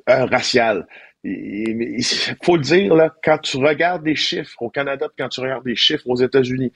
euh, 0.08 0.26
raciale. 0.26 0.86
Il 1.24 2.04
faut 2.44 2.56
le 2.56 2.62
dire, 2.62 2.94
là, 2.94 3.12
quand 3.24 3.38
tu 3.38 3.56
regardes 3.56 4.04
des 4.04 4.14
chiffres 4.14 4.62
au 4.62 4.70
Canada, 4.70 5.08
quand 5.18 5.28
tu 5.28 5.40
regardes 5.40 5.64
des 5.64 5.74
chiffres 5.74 6.04
aux 6.06 6.16
États-Unis, 6.16 6.72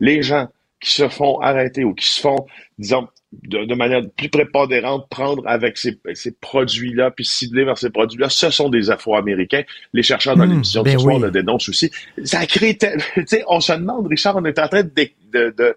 les 0.00 0.20
gens 0.22 0.48
qui 0.80 0.92
se 0.92 1.08
font 1.08 1.40
arrêter 1.40 1.84
ou 1.84 1.94
qui 1.94 2.06
se 2.06 2.20
font, 2.20 2.46
disons, 2.78 3.08
de, 3.32 3.74
manière 3.74 4.02
plus 4.16 4.28
prépondérante, 4.28 5.08
prendre 5.08 5.46
avec 5.46 5.78
ces, 5.78 5.98
ces 6.14 6.32
produits-là, 6.32 7.10
puis 7.10 7.24
cibler 7.24 7.64
vers 7.64 7.78
ces 7.78 7.90
produits-là, 7.90 8.28
ce 8.28 8.50
sont 8.50 8.68
des 8.68 8.90
Afro-Américains. 8.90 9.62
Les 9.92 10.02
chercheurs 10.02 10.36
dans 10.36 10.46
mmh, 10.46 10.50
l'émission 10.50 10.82
de 10.82 10.90
ce 10.90 10.98
soir 10.98 11.18
le 11.18 11.30
dénoncent 11.30 11.68
aussi. 11.68 11.90
Ça 12.24 12.46
crée, 12.46 12.76
tu 12.78 12.88
sais, 13.26 13.44
on 13.48 13.60
se 13.60 13.72
demande, 13.72 14.06
Richard, 14.08 14.36
on 14.36 14.44
est 14.44 14.58
en 14.58 14.68
train 14.68 14.82
de, 14.82 14.90
de 15.32 15.76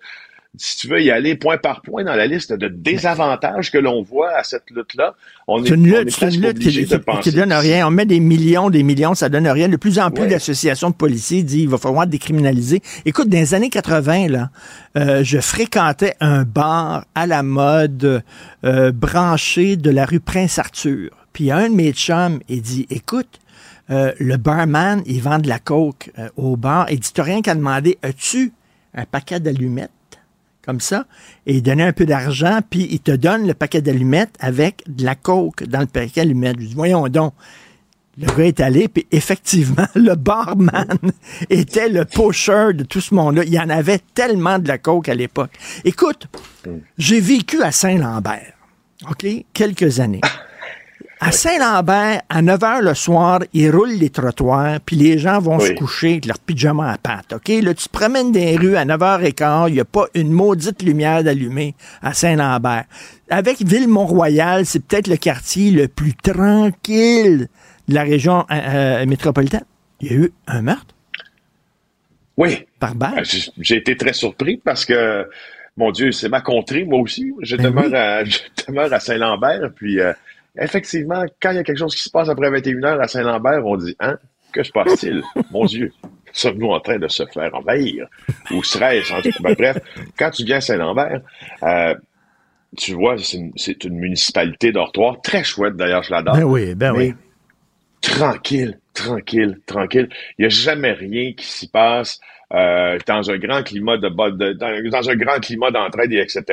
si 0.60 0.78
tu 0.78 0.88
veux 0.90 1.02
y 1.02 1.10
aller 1.10 1.36
point 1.36 1.58
par 1.58 1.82
point 1.82 2.04
dans 2.04 2.16
la 2.16 2.28
liste 2.28 2.52
de 2.52 2.68
désavantages 2.68 3.72
que 3.72 3.78
l'on 3.78 4.04
voit 4.04 4.32
à 4.32 4.44
cette 4.44 4.70
lutte-là, 4.70 5.16
on 5.48 5.64
est, 5.64 5.70
une 5.70 5.86
lutte, 5.86 6.12
c'est 6.12 6.34
une 6.34 6.42
lutte 6.42 6.60
qui, 6.60 6.86
qui, 7.22 7.32
donne 7.32 7.54
rien. 7.54 7.88
On 7.88 7.92
met 7.92 8.06
des 8.06 8.20
millions, 8.20 8.70
des 8.70 8.84
millions, 8.84 9.16
ça 9.16 9.30
donne 9.30 9.48
rien. 9.48 9.70
De 9.70 9.78
plus 9.78 10.00
en 10.00 10.12
plus 10.12 10.28
d'associations 10.28 10.90
de 10.90 10.96
policiers 10.96 11.44
disent 11.44 11.64
il 11.64 11.70
va 11.70 11.78
falloir 11.78 12.06
décriminaliser. 12.08 12.82
Écoute, 13.06 13.30
dans 13.30 13.38
les 13.38 13.54
années 13.54 13.70
80, 13.70 14.28
là, 14.28 14.50
euh, 14.98 15.24
je 15.24 15.40
fréquentais 15.40 16.16
un 16.20 16.44
bar 16.44 17.06
à 17.16 17.26
la 17.26 17.42
mode 17.42 18.22
euh, 18.66 18.92
branché 18.92 19.78
de 19.78 19.90
la 19.90 20.06
rue 20.06 20.20
Prince-Arthur. 20.20 21.10
Puis 21.32 21.52
un 21.52 21.70
de 21.70 21.76
mes 21.76 21.94
chums, 21.94 22.40
il 22.50 22.62
dit, 22.62 22.86
écoute, 22.90 23.40
euh, 23.92 24.12
le 24.20 24.36
barman, 24.36 25.02
il 25.06 25.22
vend 25.22 25.40
de 25.40 25.48
la 25.48 25.60
coke 25.60 26.12
au 26.36 26.58
bar. 26.58 26.88
Il 26.92 27.00
dit, 27.00 27.12
t'as 27.14 27.24
rien 27.24 27.42
qu'à 27.42 27.56
demander, 27.56 27.98
as-tu 28.04 28.52
un 28.94 29.06
paquet 29.06 29.40
d'allumettes? 29.40 29.92
Comme 30.70 30.82
ça, 30.82 31.08
et 31.48 31.56
il 31.56 31.64
donnait 31.64 31.82
un 31.82 31.94
peu 31.94 32.06
d'argent, 32.06 32.60
puis 32.70 32.88
il 32.92 33.00
te 33.00 33.10
donne 33.10 33.48
le 33.48 33.56
paquet 33.56 33.82
d'allumettes 33.82 34.36
avec 34.40 34.84
de 34.88 35.04
la 35.04 35.16
coke 35.16 35.64
dans 35.64 35.80
le 35.80 35.88
paquet 35.88 36.22
d'allumettes. 36.22 36.58
Je 36.60 36.68
dis, 36.68 36.74
voyons 36.76 37.08
donc. 37.08 37.34
Le 38.20 38.28
gars 38.28 38.46
est 38.46 38.60
allé, 38.60 38.88
puis 38.88 39.08
effectivement, 39.12 39.88
le 39.96 40.14
barman 40.14 40.86
était 41.50 41.90
le 41.90 42.06
pusher 42.06 42.74
de 42.76 42.84
tout 42.84 43.02
ce 43.02 43.16
monde-là. 43.16 43.46
Il 43.46 43.54
y 43.54 43.60
en 43.60 43.70
avait 43.72 44.00
tellement 44.14 44.60
de 44.60 44.68
la 44.68 44.78
coke 44.78 45.10
à 45.10 45.16
l'époque. 45.16 45.58
Écoute, 45.86 46.28
j'ai 47.00 47.20
vécu 47.20 47.64
à 47.64 47.72
Saint-Lambert, 47.72 48.54
OK, 49.10 49.26
quelques 49.52 50.00
années. 50.00 50.22
À 51.22 51.34
Saint-Lambert, 51.34 52.22
à 52.30 52.42
9 52.42 52.60
h 52.62 52.82
le 52.82 52.94
soir, 52.94 53.42
ils 53.52 53.70
roulent 53.70 53.92
les 53.92 54.10
trottoirs, 54.10 54.80
puis 54.80 54.96
les 54.96 55.18
gens 55.18 55.40
vont 55.40 55.60
se 55.60 55.74
coucher 55.74 56.12
avec 56.12 56.26
leur 56.26 56.40
pyjama 56.40 56.94
à 56.94 56.98
pattes. 56.98 57.34
OK? 57.34 57.50
Là, 57.62 57.74
tu 57.74 57.90
te 57.90 57.90
promènes 57.90 58.32
des 58.32 58.56
rues 58.56 58.78
à 58.78 58.86
9h15, 58.86 59.68
il 59.68 59.74
n'y 59.74 59.80
a 59.82 59.86
pas 59.86 60.06
une 60.14 60.32
maudite 60.32 60.82
lumière 60.82 61.22
d'allumée 61.22 61.76
à 62.02 62.14
Saint-Lambert. 62.14 62.86
Avec 63.30 63.62
Ville-Mont-Royal, 63.62 64.66
c'est 64.66 64.80
peut-être 64.80 65.08
le 65.08 65.18
quartier 65.18 65.72
le 65.72 65.90
plus 65.90 66.14
tranquille 66.16 67.50
de 67.90 67.94
la 67.94 68.04
région 68.04 68.46
euh, 68.50 68.56
euh, 69.02 69.06
métropolitaine. 69.06 69.66
Il 70.00 70.12
y 70.12 70.14
a 70.14 70.18
eu 70.20 70.32
un 70.48 70.62
meurtre? 70.62 70.96
Oui. 72.38 72.66
Par 72.80 72.96
balle? 72.96 73.20
Euh, 73.20 73.40
j'ai 73.58 73.76
été 73.76 73.98
très 73.98 74.14
surpris 74.14 74.56
parce 74.64 74.86
que, 74.86 75.28
mon 75.76 75.92
Dieu, 75.92 76.14
c'est 76.14 76.30
ma 76.30 76.40
contrée, 76.40 76.86
moi 76.86 77.02
aussi. 77.02 77.34
Je, 77.42 77.58
ben 77.58 77.72
demeure, 77.72 77.94
à, 77.94 78.24
je 78.24 78.38
demeure 78.66 78.94
à 78.94 79.02
Saint-Lambert, 79.02 79.72
puis 79.76 80.00
effectivement, 80.60 81.26
quand 81.42 81.52
il 81.52 81.58
y 81.58 81.60
a 81.60 81.64
quelque 81.64 81.78
chose 81.78 81.96
qui 81.96 82.02
se 82.02 82.10
passe 82.10 82.30
après 82.30 82.50
21h 82.50 83.00
à 83.00 83.08
Saint-Lambert, 83.08 83.66
on 83.66 83.78
dit, 83.78 83.96
hein, 84.00 84.18
que 84.52 84.64
se 84.64 84.72
passe-t-il? 84.72 85.24
Mon 85.52 85.66
Dieu, 85.66 85.92
sommes-nous 86.32 86.70
en 86.70 86.80
train 86.80 86.98
de 86.98 87.08
se 87.08 87.26
faire 87.26 87.54
envahir? 87.54 88.08
Ou 88.52 88.64
serait-ce, 88.64 89.14
en 89.14 89.22
tout 89.22 89.32
cas, 89.32 89.54
bref, 89.56 89.78
quand 90.18 90.32
tu 90.32 90.44
viens 90.44 90.58
à 90.58 90.62
Saint-Lambert, 90.62 91.22
euh, 91.64 91.96
tu 92.78 92.94
vois, 92.94 93.16
c'est 93.18 93.84
une, 93.84 94.00
municipalité 94.00 94.72
dortoir, 94.72 95.22
très 95.22 95.44
chouette 95.44 95.76
d'ailleurs, 95.76 96.04
je 96.04 96.12
l'adore. 96.12 96.36
Ben 96.36 96.44
oui, 96.44 96.76
ben 96.76 96.94
oui. 96.96 97.14
Tranquille, 98.02 98.80
tranquille, 98.94 99.60
tranquille. 99.66 100.10
Il 100.38 100.44
n'y 100.44 100.46
a 100.46 100.50
jamais 100.50 100.92
rien 100.92 101.34
qui 101.34 101.46
s'y 101.46 101.68
passe. 101.68 102.20
Euh, 102.52 102.98
dans 103.06 103.30
un 103.30 103.38
grand 103.38 103.62
climat 103.62 103.98
de, 103.98 104.10
de 104.10 104.54
dans, 104.54 104.90
dans, 104.90 105.08
un 105.08 105.16
grand 105.16 105.40
climat 105.40 105.70
d'entraide 105.70 106.12
et 106.12 106.18
etc. 106.18 106.44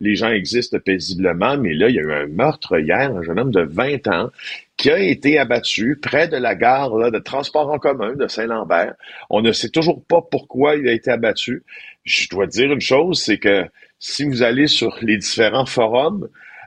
Les 0.00 0.14
gens 0.14 0.30
existent 0.30 0.78
paisiblement, 0.78 1.58
mais 1.58 1.74
là, 1.74 1.90
il 1.90 1.96
y 1.96 1.98
a 1.98 2.02
eu 2.02 2.12
un 2.14 2.26
meurtre 2.28 2.80
hier, 2.80 3.14
un 3.14 3.22
jeune 3.22 3.38
homme 3.38 3.50
de 3.50 3.60
20 3.60 4.08
ans 4.08 4.30
qui 4.78 4.90
a 4.90 4.98
été 4.98 5.38
abattu 5.38 5.98
près 6.00 6.28
de 6.28 6.38
la 6.38 6.54
gare 6.54 6.96
là, 6.96 7.10
de 7.10 7.18
transport 7.18 7.70
en 7.70 7.78
commun 7.78 8.14
de 8.14 8.26
Saint-Lambert. 8.26 8.94
On 9.28 9.42
ne 9.42 9.52
sait 9.52 9.68
toujours 9.68 10.02
pas 10.02 10.22
pourquoi 10.22 10.76
il 10.76 10.88
a 10.88 10.92
été 10.92 11.10
abattu. 11.10 11.62
Je 12.04 12.26
dois 12.30 12.46
dire 12.46 12.72
une 12.72 12.80
chose, 12.80 13.20
c'est 13.20 13.38
que 13.38 13.66
si 13.98 14.24
vous 14.24 14.42
allez 14.42 14.66
sur 14.66 14.96
les 15.02 15.18
différents 15.18 15.66
forums 15.66 16.26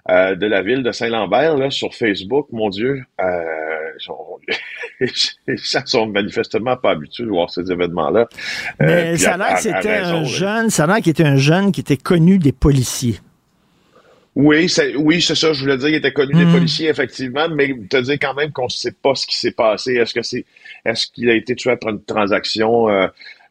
euh, 0.10 0.36
de 0.36 0.46
la 0.46 0.62
ville 0.62 0.84
de 0.84 0.92
Saint-Lambert, 0.92 1.58
là, 1.58 1.72
sur 1.72 1.96
Facebook, 1.96 2.48
mon 2.52 2.70
Dieu, 2.70 3.04
euh, 3.20 3.77
les 4.98 5.58
gens 5.58 5.82
sont 5.86 6.08
manifestement 6.08 6.78
pas 6.78 6.92
habitués 6.92 7.24
de 7.24 7.30
voir 7.30 7.50
ces 7.50 7.72
événements-là. 7.72 8.28
Euh, 8.82 8.86
Mais 8.86 9.18
ça 9.18 9.34
a 9.34 9.38
l'air 9.38 9.56
que 9.56 9.62
c'était 9.62 9.98
un 9.98 10.24
jeune, 10.24 10.70
ça 10.70 10.84
a 10.84 10.88
l'air 10.88 10.98
qu'il 10.98 11.12
était 11.12 11.26
un 11.26 11.38
jeune 11.38 11.72
qui 11.72 11.82
était 11.82 11.98
connu 11.98 12.38
des 12.40 12.52
policiers. 12.52 13.20
Oui, 14.36 14.70
c'est, 14.70 14.96
oui, 14.96 15.20
c'est 15.20 15.34
ça, 15.34 15.52
je 15.52 15.62
voulais 15.62 15.78
dire, 15.78 15.90
il 15.90 15.96
était 15.96 16.14
connu 16.14 16.32
des 16.34 16.46
hmm. 16.46 16.52
policiers, 16.52 16.90
effectivement, 16.90 17.50
mais 17.50 17.76
te 17.90 17.98
dire 17.98 18.18
quand 18.22 18.36
même 18.36 18.52
qu'on 18.52 18.66
ne 18.66 18.70
sait 18.70 18.92
pas 18.92 19.16
ce 19.16 19.26
qui 19.26 19.36
s'est 19.36 19.52
passé. 19.52 19.96
Est-ce 19.96 20.14
que 20.14 20.22
c'est, 20.22 20.46
est-ce 20.86 21.08
qu'il 21.08 21.28
a 21.32 21.34
été 21.34 21.56
tué 21.56 21.72
après 21.72 21.90
une 21.90 22.04
transaction 22.04 22.88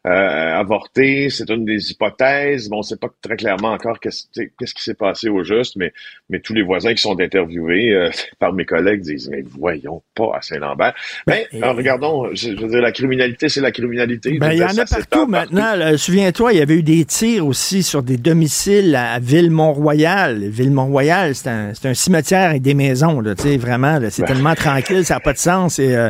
avorté. 0.09 1.29
C'est 1.29 1.49
une 1.49 1.65
des 1.65 1.91
hypothèses. 1.91 2.69
Bon, 2.69 2.77
on 2.77 2.79
ne 2.79 2.83
sait 2.83 2.97
pas 2.97 3.09
très 3.21 3.35
clairement 3.35 3.71
encore 3.71 3.99
qu'est-ce 3.99 4.27
qui 4.29 4.83
s'est 4.83 4.93
passé 4.93 5.29
au 5.29 5.43
juste, 5.43 5.75
mais, 5.75 5.93
mais 6.29 6.39
tous 6.39 6.53
les 6.53 6.61
voisins 6.61 6.93
qui 6.93 7.01
sont 7.01 7.19
interviewés 7.19 8.09
par 8.39 8.53
mes 8.53 8.65
collègues 8.65 9.01
disent, 9.01 9.29
mais 9.29 9.43
voyons 9.45 10.01
pas 10.15 10.31
à 10.35 10.41
Saint-Lambert. 10.41 10.93
Mais 11.27 11.47
ben, 11.51 11.71
regardons, 11.71 12.29
je, 12.33 12.49
veux 12.49 12.67
dire, 12.67 12.81
la 12.81 12.91
criminalité, 12.91 13.49
c'est 13.49 13.61
la 13.61 13.71
criminalité. 13.71 14.37
Ben, 14.39 14.51
il 14.51 14.59
y 14.59 14.63
en 14.63 14.77
a 14.77 14.85
partout 14.85 15.27
maintenant. 15.27 15.97
Souviens-toi, 15.97 16.53
il 16.53 16.59
y 16.59 16.61
avait 16.61 16.75
eu 16.75 16.83
des 16.83 17.05
tirs 17.05 17.45
aussi 17.45 17.83
sur 17.83 18.03
des 18.03 18.17
domiciles 18.17 18.95
à 18.95 19.19
Ville-Mont-Royal. 19.19 20.43
Ville-Mont-Royal, 20.49 21.35
c'est 21.35 21.49
un, 21.49 21.71
un, 21.83 21.93
cimetière 21.93 22.49
avec 22.49 22.61
des 22.61 22.73
maisons, 22.73 23.19
là, 23.21 23.33
vraiment. 23.57 23.99
C'est 24.09 24.21
ben. 24.21 24.27
tellement 24.27 24.55
tranquille, 24.55 25.05
ça 25.05 25.15
n'a 25.15 25.19
pas 25.19 25.33
de 25.33 25.37
sens. 25.37 25.79
Et, 25.79 25.95
euh, 25.95 26.09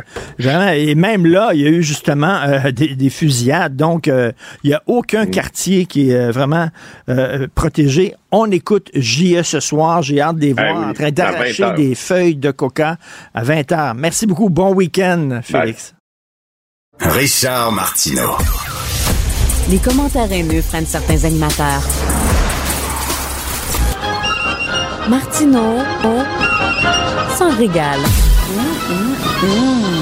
et 0.74 0.96
même 0.96 1.26
là, 1.26 1.52
il 1.54 1.62
y 1.62 1.66
a 1.66 1.70
eu 1.70 1.84
justement 1.84 2.42
euh, 2.44 2.72
des, 2.72 3.10
fusillades. 3.10 3.76
Donc, 3.76 3.87
euh, 4.08 4.32
il 4.64 4.70
n'y 4.70 4.74
a 4.74 4.84
aucun 4.88 5.26
quartier 5.26 5.86
qui 5.86 6.12
est 6.12 6.32
vraiment 6.32 6.70
protégé. 7.56 8.14
On 8.32 8.52
écoute 8.52 8.90
JE 8.94 9.42
ce 9.44 9.60
soir. 9.60 10.02
J'ai 10.02 10.22
hâte 10.22 10.38
de 10.38 10.42
les 10.42 10.54
ben 10.54 10.74
voir 10.74 10.90
en 10.90 10.94
train 10.94 11.12
d'arracher 11.12 11.72
des 11.76 11.96
feuilles 11.96 12.36
de 12.36 12.52
coca 12.52 12.98
à 13.34 13.44
20 13.44 13.72
h. 13.72 13.94
Merci 13.98 14.28
beaucoup. 14.28 14.50
Bon 14.50 14.74
week-end, 14.74 15.40
Félix. 15.44 15.94
Richard 17.00 17.72
Martineau. 17.72 18.38
Les 19.70 19.78
commentaires 19.80 20.32
haineux 20.32 20.62
prennent 20.62 20.86
certains 20.86 21.26
animateurs. 21.26 21.84
Martineau, 25.10 25.78
on 26.04 27.36
s'en 27.38 27.56
régale. 27.56 28.00
Mmh, 28.00 29.46
mmh, 29.46 29.97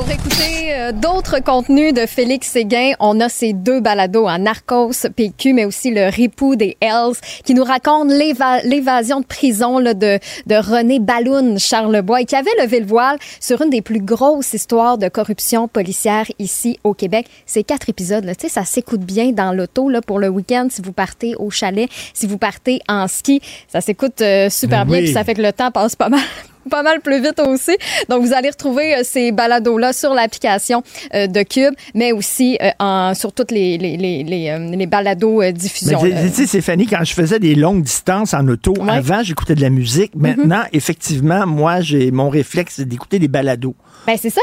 pour 0.00 0.10
écouter 0.10 0.72
euh, 0.72 0.92
d'autres 0.92 1.40
contenus 1.40 1.92
de 1.92 2.06
Félix 2.06 2.48
Séguin, 2.48 2.92
on 3.00 3.20
a 3.20 3.28
ces 3.28 3.52
deux 3.52 3.80
balados 3.80 4.26
en 4.26 4.38
Narcos 4.38 4.92
PQ, 5.14 5.52
mais 5.52 5.66
aussi 5.66 5.90
le 5.90 6.08
Ripou 6.08 6.56
des 6.56 6.78
Hells, 6.80 7.16
qui 7.44 7.52
nous 7.52 7.64
raconte 7.64 8.08
l'évasion 8.10 9.20
de 9.20 9.26
prison 9.26 9.78
là, 9.78 9.92
de, 9.92 10.18
de 10.46 10.54
René 10.54 11.00
Balloun 11.00 11.58
Charlebois 11.58 12.22
et 12.22 12.24
qui 12.24 12.34
avait 12.34 12.50
levé 12.62 12.80
le 12.80 12.86
voile 12.86 13.18
sur 13.40 13.60
une 13.60 13.68
des 13.68 13.82
plus 13.82 14.00
grosses 14.00 14.54
histoires 14.54 14.96
de 14.96 15.08
corruption 15.08 15.68
policière 15.68 16.24
ici 16.38 16.78
au 16.82 16.94
Québec. 16.94 17.26
Ces 17.44 17.62
quatre 17.62 17.90
épisodes, 17.90 18.24
là, 18.24 18.32
ça 18.38 18.64
s'écoute 18.64 19.00
bien 19.00 19.32
dans 19.32 19.52
l'auto 19.52 19.90
là, 19.90 20.00
pour 20.00 20.18
le 20.18 20.28
week-end 20.28 20.68
si 20.70 20.80
vous 20.80 20.92
partez 20.92 21.34
au 21.36 21.50
chalet, 21.50 21.90
si 22.14 22.26
vous 22.26 22.38
partez 22.38 22.80
en 22.88 23.06
ski. 23.06 23.42
Ça 23.68 23.82
s'écoute 23.82 24.22
euh, 24.22 24.48
super 24.48 24.86
ben 24.86 24.92
bien, 24.92 25.02
puis 25.02 25.12
ça 25.12 25.24
fait 25.24 25.34
que 25.34 25.42
le 25.42 25.52
temps 25.52 25.70
passe 25.70 25.94
pas 25.94 26.08
mal 26.08 26.20
pas 26.68 26.82
mal 26.82 27.00
plus 27.00 27.22
vite 27.22 27.40
aussi. 27.40 27.76
Donc, 28.08 28.24
vous 28.24 28.32
allez 28.32 28.50
retrouver 28.50 28.96
euh, 28.96 29.00
ces 29.04 29.32
balados-là 29.32 29.92
sur 29.92 30.14
l'application 30.14 30.82
euh, 31.14 31.26
de 31.26 31.42
Cube, 31.42 31.74
mais 31.94 32.12
aussi 32.12 32.58
euh, 32.60 32.70
en, 32.78 33.14
sur 33.14 33.32
toutes 33.32 33.50
les, 33.50 33.78
les, 33.78 33.96
les, 33.96 34.24
les, 34.24 34.86
balados 34.86 35.42
diffusion. 35.52 36.00
Tu 36.00 36.28
sais, 36.32 36.46
Stéphanie, 36.46 36.86
quand 36.86 37.04
je 37.04 37.14
faisais 37.14 37.38
des 37.38 37.54
longues 37.54 37.82
distances 37.82 38.34
en 38.34 38.46
auto, 38.48 38.74
avant, 38.88 39.22
j'écoutais 39.22 39.54
de 39.54 39.62
la 39.62 39.70
musique. 39.70 40.14
Mm-hmm. 40.14 40.36
Maintenant, 40.36 40.62
effectivement, 40.72 41.46
moi, 41.46 41.80
j'ai 41.80 42.10
mon 42.10 42.28
réflexe 42.28 42.80
d'écouter 42.80 43.18
des 43.18 43.28
balados. 43.28 43.74
Ben 44.06 44.16
c'est 44.20 44.30
ça, 44.30 44.40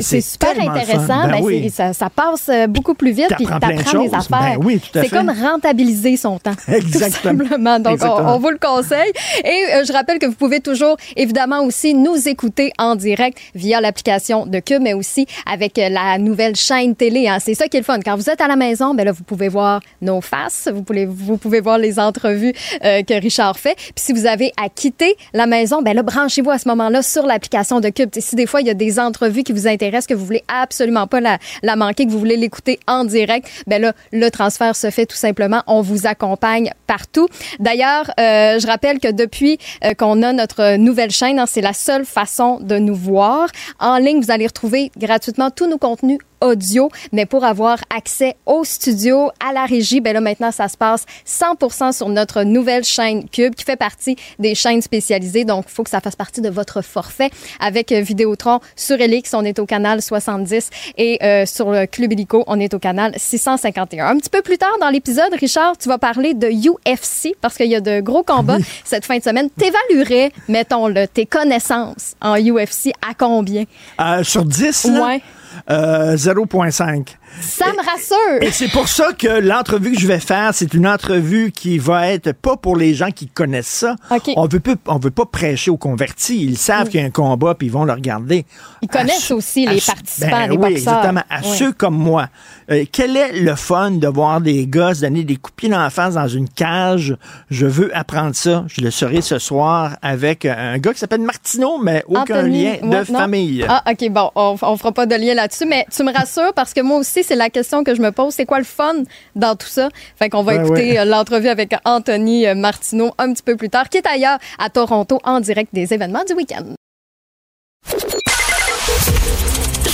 c'est 0.00 0.20
super 0.20 0.50
intéressant. 0.50 1.28
Ben 1.28 1.44
ben 1.44 1.70
ça, 1.70 1.92
ça, 1.92 2.10
passe 2.10 2.50
beaucoup 2.68 2.94
plus 2.94 3.12
vite, 3.12 3.32
puis 3.36 3.46
t'apprends 3.46 4.02
des 4.02 4.14
affaires. 4.14 4.58
Ben 4.60 4.80
c'est 4.94 5.08
comme 5.08 5.30
rentabiliser 5.30 6.16
son 6.16 6.38
temps. 6.38 6.52
Exactement. 6.68 7.38
Tout 7.38 7.48
simplement. 7.48 7.78
Donc, 7.78 7.98
On, 8.02 8.38
vous 8.38 8.50
le 8.50 8.58
conseille. 8.58 9.12
Et 9.44 9.84
je 9.84 9.92
rappelle 9.92 10.18
que 10.18 10.26
vous 10.26 10.34
pouvez 10.34 10.60
toujours, 10.60 10.96
évidemment, 11.16 11.64
aussi 11.64 11.94
nous 11.94 12.28
écouter 12.28 12.72
en 12.78 12.96
direct 12.96 13.38
via 13.54 13.80
l'application 13.80 14.46
de 14.46 14.58
Cube, 14.60 14.82
mais 14.82 14.94
aussi 14.94 15.26
avec 15.46 15.78
euh, 15.78 15.88
la 15.88 16.18
nouvelle 16.18 16.56
chaîne 16.56 16.94
télé. 16.94 17.28
Hein. 17.28 17.38
C'est 17.40 17.54
ça 17.54 17.68
qui 17.68 17.76
est 17.76 17.80
le 17.80 17.84
fun. 17.84 17.98
Quand 18.00 18.16
vous 18.16 18.30
êtes 18.30 18.40
à 18.40 18.48
la 18.48 18.56
maison, 18.56 18.94
ben 18.94 19.04
là, 19.04 19.12
vous 19.12 19.24
pouvez 19.24 19.48
voir 19.48 19.80
nos 20.00 20.20
faces, 20.20 20.68
vous 20.72 20.82
pouvez, 20.82 21.06
vous 21.06 21.36
pouvez 21.36 21.60
voir 21.60 21.78
les 21.78 21.98
entrevues 21.98 22.52
euh, 22.84 23.02
que 23.02 23.14
Richard 23.20 23.58
fait. 23.58 23.74
Puis 23.76 23.92
si 23.96 24.12
vous 24.12 24.26
avez 24.26 24.52
à 24.62 24.68
quitter 24.68 25.16
la 25.32 25.46
maison, 25.46 25.82
ben 25.82 25.94
là, 25.94 26.02
branchez-vous 26.02 26.50
à 26.50 26.58
ce 26.58 26.68
moment-là 26.68 27.02
sur 27.02 27.26
l'application 27.26 27.80
de 27.80 27.88
Cube. 27.88 28.10
si 28.18 28.36
des 28.36 28.46
fois, 28.46 28.60
il 28.60 28.66
y 28.66 28.70
a 28.70 28.74
des 28.74 28.91
entrevues 28.98 29.42
qui 29.42 29.52
vous 29.52 29.66
intéressent, 29.66 30.06
que 30.06 30.14
vous 30.14 30.24
voulez 30.24 30.44
absolument 30.48 31.06
pas 31.06 31.20
la, 31.20 31.38
la 31.62 31.76
manquer, 31.76 32.06
que 32.06 32.10
vous 32.10 32.18
voulez 32.18 32.36
l'écouter 32.36 32.78
en 32.86 33.04
direct, 33.04 33.48
ben 33.66 33.80
là, 33.80 33.92
le 34.12 34.30
transfert 34.30 34.76
se 34.76 34.90
fait 34.90 35.06
tout 35.06 35.16
simplement. 35.16 35.62
On 35.66 35.80
vous 35.82 36.06
accompagne 36.06 36.72
partout. 36.86 37.28
D'ailleurs, 37.58 38.10
euh, 38.18 38.58
je 38.58 38.66
rappelle 38.66 38.98
que 39.00 39.10
depuis 39.10 39.58
qu'on 39.98 40.22
a 40.22 40.32
notre 40.32 40.76
nouvelle 40.76 41.10
chaîne, 41.10 41.38
hein, 41.38 41.46
c'est 41.46 41.60
la 41.60 41.72
seule 41.72 42.04
façon 42.04 42.58
de 42.60 42.78
nous 42.78 42.94
voir. 42.94 43.48
En 43.78 43.98
ligne, 43.98 44.20
vous 44.20 44.30
allez 44.30 44.46
retrouver 44.46 44.90
gratuitement 44.96 45.50
tous 45.50 45.68
nos 45.68 45.78
contenus 45.78 46.18
audio, 46.42 46.90
mais 47.12 47.26
pour 47.26 47.44
avoir 47.44 47.78
accès 47.94 48.36
au 48.46 48.64
studio, 48.64 49.30
à 49.40 49.52
la 49.52 49.64
régie, 49.64 50.00
ben 50.00 50.12
là 50.12 50.20
maintenant 50.20 50.50
ça 50.50 50.68
se 50.68 50.76
passe 50.76 51.06
100% 51.26 51.92
sur 51.92 52.08
notre 52.08 52.42
nouvelle 52.42 52.84
chaîne 52.84 53.28
Cube 53.28 53.54
qui 53.54 53.64
fait 53.64 53.76
partie 53.76 54.16
des 54.38 54.54
chaînes 54.54 54.82
spécialisées. 54.82 55.44
Donc 55.44 55.64
il 55.68 55.72
faut 55.72 55.84
que 55.84 55.90
ça 55.90 56.00
fasse 56.00 56.16
partie 56.16 56.40
de 56.40 56.50
votre 56.50 56.82
forfait 56.82 57.30
avec 57.60 57.92
euh, 57.92 58.00
Vidéotron 58.00 58.60
sur 58.76 59.00
Elix, 59.00 59.32
on 59.34 59.44
est 59.44 59.58
au 59.58 59.66
canal 59.66 60.02
70 60.02 60.70
et 60.98 61.18
euh, 61.22 61.46
sur 61.46 61.70
le 61.70 61.86
Club 61.86 62.12
Illico, 62.12 62.44
on 62.46 62.60
est 62.60 62.74
au 62.74 62.78
canal 62.78 63.12
651. 63.16 64.06
Un 64.06 64.16
petit 64.18 64.30
peu 64.30 64.42
plus 64.42 64.58
tard 64.58 64.76
dans 64.80 64.90
l'épisode, 64.90 65.32
Richard, 65.38 65.76
tu 65.78 65.88
vas 65.88 65.98
parler 65.98 66.34
de 66.34 66.48
UFC 66.48 67.34
parce 67.40 67.56
qu'il 67.56 67.68
y 67.68 67.76
a 67.76 67.80
de 67.80 68.00
gros 68.00 68.22
combats 68.22 68.58
cette 68.84 69.04
fin 69.04 69.18
de 69.18 69.22
semaine. 69.22 69.48
T'évaluerais, 69.50 70.32
mettons-le, 70.48 71.06
tes 71.06 71.26
connaissances 71.26 72.14
en 72.20 72.36
UFC 72.36 72.92
à 73.08 73.14
combien? 73.14 73.64
Euh, 74.00 74.22
sur 74.24 74.44
10, 74.44 74.84
là? 74.84 75.06
Ouais. 75.06 75.22
0.5. 75.68 77.16
Euh, 77.32 77.42
ça 77.42 77.66
me 77.72 77.78
rassure. 77.78 78.42
Et 78.42 78.50
c'est 78.50 78.68
pour 78.68 78.88
ça 78.88 79.12
que 79.12 79.40
l'entrevue 79.40 79.92
que 79.92 80.00
je 80.00 80.06
vais 80.06 80.20
faire, 80.20 80.50
c'est 80.54 80.74
une 80.74 80.86
entrevue 80.86 81.52
qui 81.52 81.78
va 81.78 82.08
être 82.08 82.32
pas 82.32 82.56
pour 82.56 82.76
les 82.76 82.94
gens 82.94 83.10
qui 83.10 83.26
connaissent 83.26 83.66
ça. 83.66 83.96
On 84.36 84.46
veut 84.46 84.60
pas, 84.60 84.74
on 84.86 84.98
veut 84.98 85.10
pas 85.10 85.24
prêcher 85.26 85.70
aux 85.70 85.76
convertis. 85.76 86.42
Ils 86.42 86.58
savent 86.58 86.88
qu'il 86.88 87.00
y 87.00 87.02
a 87.02 87.06
un 87.06 87.10
combat 87.10 87.54
puis 87.54 87.68
ils 87.68 87.72
vont 87.72 87.84
le 87.84 87.92
regarder. 87.92 88.44
Ils 88.82 88.88
connaissent 88.88 89.30
aussi 89.30 89.66
les 89.66 89.80
participants, 89.80 90.30
ben 90.30 90.50
les 90.50 90.56
oui, 90.56 90.72
exactement. 90.72 91.22
À 91.30 91.42
ceux 91.42 91.72
comme 91.72 91.96
moi, 91.96 92.28
euh, 92.70 92.84
quel 92.90 93.16
est 93.16 93.40
le 93.40 93.54
fun 93.54 93.92
de 93.92 94.08
voir 94.08 94.40
des 94.40 94.66
gosses 94.66 95.00
donner 95.00 95.24
des 95.24 95.36
coups 95.36 95.52
de 95.52 95.56
pied 95.56 95.68
dans 95.68 95.80
la 95.80 95.90
face 95.90 96.14
dans 96.14 96.28
une 96.28 96.48
cage? 96.48 97.16
Je 97.50 97.66
veux 97.66 97.96
apprendre 97.96 98.34
ça. 98.34 98.64
Je 98.68 98.80
le 98.80 98.90
serai 98.90 99.22
ce 99.22 99.38
soir 99.38 99.96
avec 100.02 100.44
un 100.44 100.78
gars 100.78 100.92
qui 100.92 100.98
s'appelle 100.98 101.20
Martineau, 101.22 101.78
mais 101.78 102.04
aucun 102.06 102.42
lien 102.42 102.76
de 102.82 103.04
famille. 103.04 103.64
Ah, 103.68 103.82
ok, 103.90 104.10
bon, 104.10 104.30
on, 104.34 104.56
on 104.60 104.76
fera 104.76 104.92
pas 104.92 105.06
de 105.06 105.14
lien 105.14 105.34
là-dessus, 105.34 105.66
mais 105.66 105.86
tu 105.94 106.02
me 106.02 106.12
rassures 106.12 106.52
parce 106.54 106.74
que 106.74 106.80
moi 106.80 106.98
aussi 106.98 107.21
c'est 107.22 107.36
la 107.36 107.50
question 107.50 107.84
que 107.84 107.94
je 107.94 108.02
me 108.02 108.12
pose. 108.12 108.34
C'est 108.34 108.46
quoi 108.46 108.58
le 108.58 108.64
fun 108.64 108.94
dans 109.34 109.56
tout 109.56 109.66
ça? 109.66 109.88
Fait 110.16 110.28
qu'on 110.28 110.42
va 110.42 110.56
écouter 110.56 110.98
euh, 110.98 111.04
l'entrevue 111.04 111.48
avec 111.48 111.74
Anthony 111.84 112.46
euh, 112.46 112.54
Martineau 112.54 113.12
un 113.18 113.32
petit 113.32 113.42
peu 113.42 113.56
plus 113.56 113.70
tard, 113.70 113.88
qui 113.88 113.98
est 113.98 114.06
ailleurs 114.06 114.38
à 114.58 114.70
Toronto 114.70 115.20
en 115.24 115.40
direct 115.40 115.72
des 115.72 115.92
événements 115.92 116.24
du 116.24 116.34
week-end. 116.34 116.64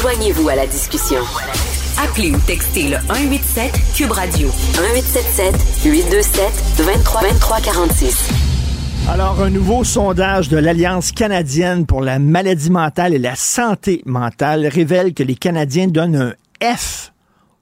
Joignez-vous 0.00 0.48
à 0.48 0.54
la 0.54 0.66
discussion. 0.66 1.20
Appelez 2.00 2.30
ou 2.30 2.38
textez 2.46 2.84
le 2.84 2.96
187 3.08 3.72
Cube 3.96 4.12
Radio 4.12 4.48
1877 4.48 5.54
827 5.84 6.84
23 6.84 7.22
23 7.22 7.60
46. 7.60 8.28
Alors, 9.08 9.40
un 9.40 9.48
nouveau 9.48 9.84
sondage 9.84 10.50
de 10.50 10.58
l'Alliance 10.58 11.12
canadienne 11.12 11.86
pour 11.86 12.02
la 12.02 12.18
maladie 12.18 12.70
mentale 12.70 13.14
et 13.14 13.18
la 13.18 13.34
santé 13.36 14.02
mentale 14.04 14.66
révèle 14.66 15.14
que 15.14 15.22
les 15.22 15.34
Canadiens 15.34 15.88
donnent 15.88 16.34
un 16.60 16.74
F 16.76 17.12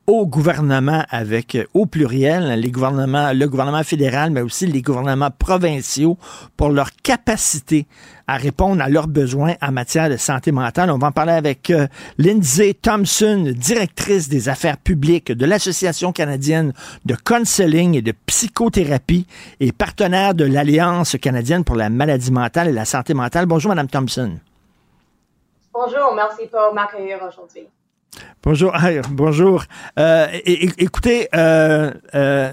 au 0.07 0.27
gouvernement 0.27 1.05
avec 1.11 1.59
au 1.75 1.87
pluriel 1.87 2.61
les 2.61 2.71
gouvernements 2.71 3.33
le 3.33 3.47
gouvernement 3.49 3.83
fédéral 3.83 4.31
mais 4.31 4.41
aussi 4.41 4.67
les 4.67 4.83
gouvernements 4.83 5.31
provinciaux 5.31 6.17
pour 6.57 6.69
leur 6.69 6.91
capacité 7.03 7.87
à 8.29 8.37
répondre 8.37 8.83
à 8.83 8.89
leurs 8.89 9.09
besoins 9.09 9.55
en 9.63 9.73
matière 9.73 10.11
de 10.11 10.17
santé 10.17 10.53
mentale. 10.53 10.91
On 10.91 10.99
va 10.99 11.09
en 11.09 11.13
parler 11.13 11.33
avec 11.33 11.71
euh, 11.71 11.87
Lindsay 12.19 12.75
Thompson, 12.75 13.53
directrice 13.57 14.29
des 14.29 14.49
affaires 14.49 14.79
publiques 14.79 15.31
de 15.31 15.47
l'Association 15.47 16.13
canadienne 16.13 16.73
de 17.05 17.15
counseling 17.15 17.95
et 17.95 18.03
de 18.03 18.13
psychothérapie 18.27 19.27
et 19.61 19.73
partenaire 19.73 20.35
de 20.35 20.45
l'Alliance 20.45 21.17
canadienne 21.21 21.65
pour 21.65 21.77
la 21.77 21.89
maladie 21.89 22.33
mentale 22.33 22.69
et 22.69 22.73
la 22.73 22.85
santé 22.85 23.15
mentale. 23.15 23.47
Bonjour 23.47 23.69
madame 23.71 23.89
Thompson. 23.89 24.39
Bonjour, 25.73 26.15
merci 26.15 26.47
pour 26.51 26.75
m'accueillir 26.75 27.19
aujourd'hui. 27.29 27.69
Bonjour. 28.43 28.73
bonjour. 29.11 29.64
Euh, 29.99 30.27
écoutez, 30.45 31.29
euh, 31.35 31.93
euh, 32.14 32.53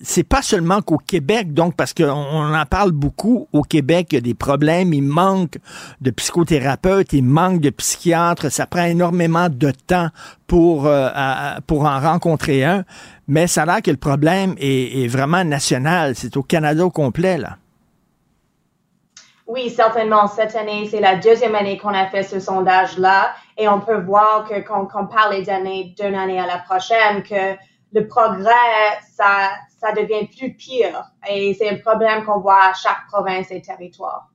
c'est 0.00 0.22
pas 0.22 0.42
seulement 0.42 0.80
qu'au 0.80 0.98
Québec, 0.98 1.52
donc, 1.52 1.76
parce 1.76 1.92
qu'on 1.94 2.04
en 2.04 2.66
parle 2.66 2.92
beaucoup 2.92 3.48
au 3.52 3.62
Québec, 3.62 4.08
il 4.10 4.14
y 4.14 4.18
a 4.18 4.20
des 4.20 4.34
problèmes, 4.34 4.92
il 4.92 5.02
manque 5.02 5.58
de 6.00 6.10
psychothérapeutes, 6.10 7.12
il 7.12 7.24
manque 7.24 7.60
de 7.60 7.70
psychiatres, 7.70 8.50
ça 8.50 8.66
prend 8.66 8.84
énormément 8.84 9.48
de 9.48 9.70
temps 9.70 10.08
pour, 10.46 10.90
pour 11.66 11.84
en 11.84 12.00
rencontrer 12.00 12.64
un, 12.64 12.84
mais 13.28 13.46
ça 13.46 13.62
a 13.62 13.66
l'air 13.66 13.82
que 13.82 13.90
le 13.90 13.96
problème 13.96 14.54
est, 14.58 15.04
est 15.04 15.08
vraiment 15.08 15.44
national, 15.44 16.14
c'est 16.16 16.36
au 16.36 16.42
Canada 16.42 16.84
au 16.84 16.90
complet, 16.90 17.38
là. 17.38 17.56
Oui, 19.46 19.68
certainement. 19.68 20.26
Cette 20.26 20.56
année, 20.56 20.88
c'est 20.90 21.00
la 21.00 21.16
deuxième 21.16 21.54
année 21.54 21.76
qu'on 21.76 21.92
a 21.92 22.06
fait 22.06 22.22
ce 22.22 22.40
sondage-là 22.40 23.34
et 23.58 23.68
on 23.68 23.78
peut 23.80 24.00
voir 24.00 24.48
que 24.48 24.60
quand 24.60 24.82
on 24.82 24.86
compare 24.86 25.30
les 25.30 25.50
années 25.50 25.94
d'une 25.98 26.14
année 26.14 26.40
à 26.40 26.46
la 26.46 26.58
prochaine, 26.58 27.22
que 27.22 27.54
le 27.92 28.06
progrès, 28.06 28.50
ça, 29.14 29.50
ça 29.78 29.92
devient 29.92 30.26
plus 30.26 30.54
pire. 30.54 31.04
Et 31.28 31.54
c'est 31.58 31.68
un 31.68 31.76
problème 31.76 32.24
qu'on 32.24 32.40
voit 32.40 32.70
à 32.70 32.72
chaque 32.72 33.06
province 33.12 33.50
et 33.50 33.60
territoire. 33.60 34.30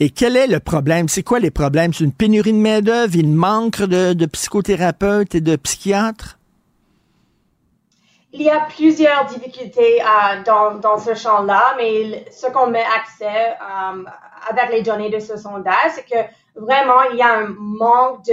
Et 0.00 0.08
quel 0.08 0.36
est 0.36 0.46
le 0.46 0.60
problème? 0.60 1.08
C'est 1.08 1.22
quoi 1.22 1.38
les 1.38 1.50
problèmes? 1.50 1.92
C'est 1.92 2.04
une 2.04 2.12
pénurie 2.12 2.54
de 2.54 2.58
main-d'œuvre? 2.58 3.14
Il 3.14 3.28
manque 3.28 3.82
de 3.82 4.26
psychothérapeutes 4.26 5.34
et 5.34 5.42
de 5.42 5.56
psychiatres? 5.56 6.37
Il 8.30 8.42
y 8.42 8.50
a 8.50 8.60
plusieurs 8.60 9.24
difficultés 9.24 10.02
euh, 10.02 10.42
dans, 10.44 10.74
dans, 10.74 10.98
ce 10.98 11.14
champ-là, 11.14 11.74
mais 11.78 12.26
ce 12.30 12.46
qu'on 12.48 12.66
met 12.66 12.84
accès 12.84 13.52
euh, 13.52 14.04
avec 14.50 14.70
les 14.70 14.82
données 14.82 15.08
de 15.08 15.18
ce 15.18 15.38
sondage, 15.38 15.92
c'est 15.92 16.04
que 16.04 16.60
vraiment, 16.60 17.02
il 17.10 17.16
y 17.16 17.22
a 17.22 17.38
un 17.38 17.54
manque 17.58 18.26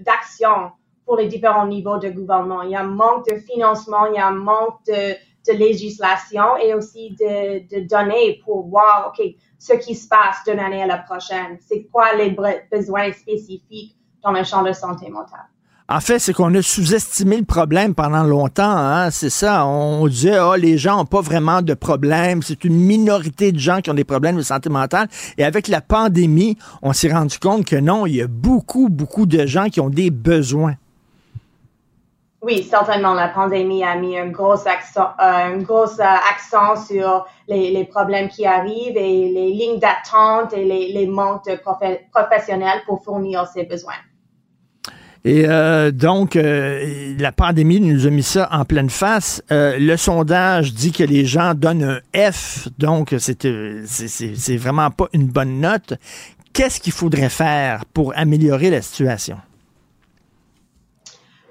d'action 0.00 0.72
pour 1.04 1.16
les 1.16 1.28
différents 1.28 1.66
niveaux 1.66 1.98
de 1.98 2.08
gouvernement. 2.08 2.62
Il 2.62 2.70
y 2.70 2.74
a 2.76 2.80
un 2.80 2.88
manque 2.88 3.28
de 3.28 3.36
financement, 3.36 4.06
il 4.06 4.16
y 4.16 4.18
a 4.18 4.26
un 4.26 4.32
manque 4.32 4.84
de, 4.88 5.14
de 5.46 5.56
législation 5.56 6.56
et 6.56 6.74
aussi 6.74 7.10
de, 7.20 7.68
de, 7.68 7.86
données 7.86 8.40
pour 8.44 8.66
voir, 8.66 9.12
OK, 9.12 9.24
ce 9.58 9.74
qui 9.74 9.94
se 9.94 10.08
passe 10.08 10.42
d'une 10.44 10.58
année 10.58 10.82
à 10.82 10.86
la 10.86 10.98
prochaine. 10.98 11.58
C'est 11.60 11.84
quoi 11.84 12.14
les 12.14 12.36
besoins 12.72 13.12
spécifiques 13.12 13.96
dans 14.24 14.32
le 14.32 14.42
champ 14.42 14.64
de 14.64 14.72
santé 14.72 15.08
mentale? 15.08 15.46
En 15.88 16.00
fait, 16.00 16.18
c'est 16.18 16.32
qu'on 16.32 16.52
a 16.56 16.62
sous-estimé 16.62 17.36
le 17.36 17.44
problème 17.44 17.94
pendant 17.94 18.24
longtemps. 18.24 18.76
Hein? 18.76 19.12
C'est 19.12 19.30
ça. 19.30 19.64
On 19.66 20.08
disait, 20.08 20.40
oh, 20.40 20.56
les 20.56 20.78
gens 20.78 20.96
n'ont 20.96 21.04
pas 21.04 21.20
vraiment 21.20 21.62
de 21.62 21.74
problème. 21.74 22.42
C'est 22.42 22.64
une 22.64 22.74
minorité 22.74 23.52
de 23.52 23.58
gens 23.60 23.80
qui 23.80 23.90
ont 23.90 23.94
des 23.94 24.02
problèmes 24.02 24.36
de 24.36 24.42
santé 24.42 24.68
mentale. 24.68 25.06
Et 25.38 25.44
avec 25.44 25.68
la 25.68 25.80
pandémie, 25.80 26.58
on 26.82 26.92
s'est 26.92 27.12
rendu 27.12 27.38
compte 27.38 27.64
que 27.64 27.76
non, 27.76 28.04
il 28.04 28.16
y 28.16 28.22
a 28.22 28.26
beaucoup, 28.26 28.88
beaucoup 28.88 29.26
de 29.26 29.46
gens 29.46 29.66
qui 29.66 29.80
ont 29.80 29.88
des 29.88 30.10
besoins. 30.10 30.74
Oui, 32.42 32.64
certainement. 32.64 33.14
La 33.14 33.28
pandémie 33.28 33.84
a 33.84 33.94
mis 33.94 34.18
un 34.18 34.26
gros 34.26 34.66
accent, 34.66 35.10
euh, 35.22 35.62
euh, 35.70 36.76
sur 36.84 37.26
les, 37.46 37.84
problèmes 37.84 38.28
qui 38.28 38.44
arrivent 38.44 38.96
et 38.96 39.28
les 39.28 39.52
lignes 39.52 39.78
d'attente 39.78 40.52
et 40.52 40.64
les, 40.64 40.92
les 40.92 41.06
manques 41.06 41.44
de 41.46 41.60
professionnels 42.12 42.82
pour 42.86 43.04
fournir 43.04 43.46
ces 43.46 43.62
besoins. 43.62 43.94
Et 45.26 45.44
euh, 45.48 45.90
donc, 45.90 46.36
euh, 46.36 47.16
la 47.18 47.32
pandémie 47.32 47.80
nous 47.80 48.06
a 48.06 48.10
mis 48.10 48.22
ça 48.22 48.48
en 48.52 48.64
pleine 48.64 48.88
face. 48.88 49.42
Euh, 49.50 49.76
le 49.76 49.96
sondage 49.96 50.72
dit 50.72 50.92
que 50.92 51.02
les 51.02 51.24
gens 51.24 51.52
donnent 51.52 52.00
un 52.14 52.30
F, 52.30 52.68
donc 52.78 53.12
c'est 53.18 54.56
vraiment 54.56 54.92
pas 54.92 55.06
une 55.12 55.26
bonne 55.26 55.58
note. 55.58 55.94
Qu'est-ce 56.52 56.80
qu'il 56.80 56.92
faudrait 56.92 57.28
faire 57.28 57.86
pour 57.86 58.12
améliorer 58.16 58.70
la 58.70 58.78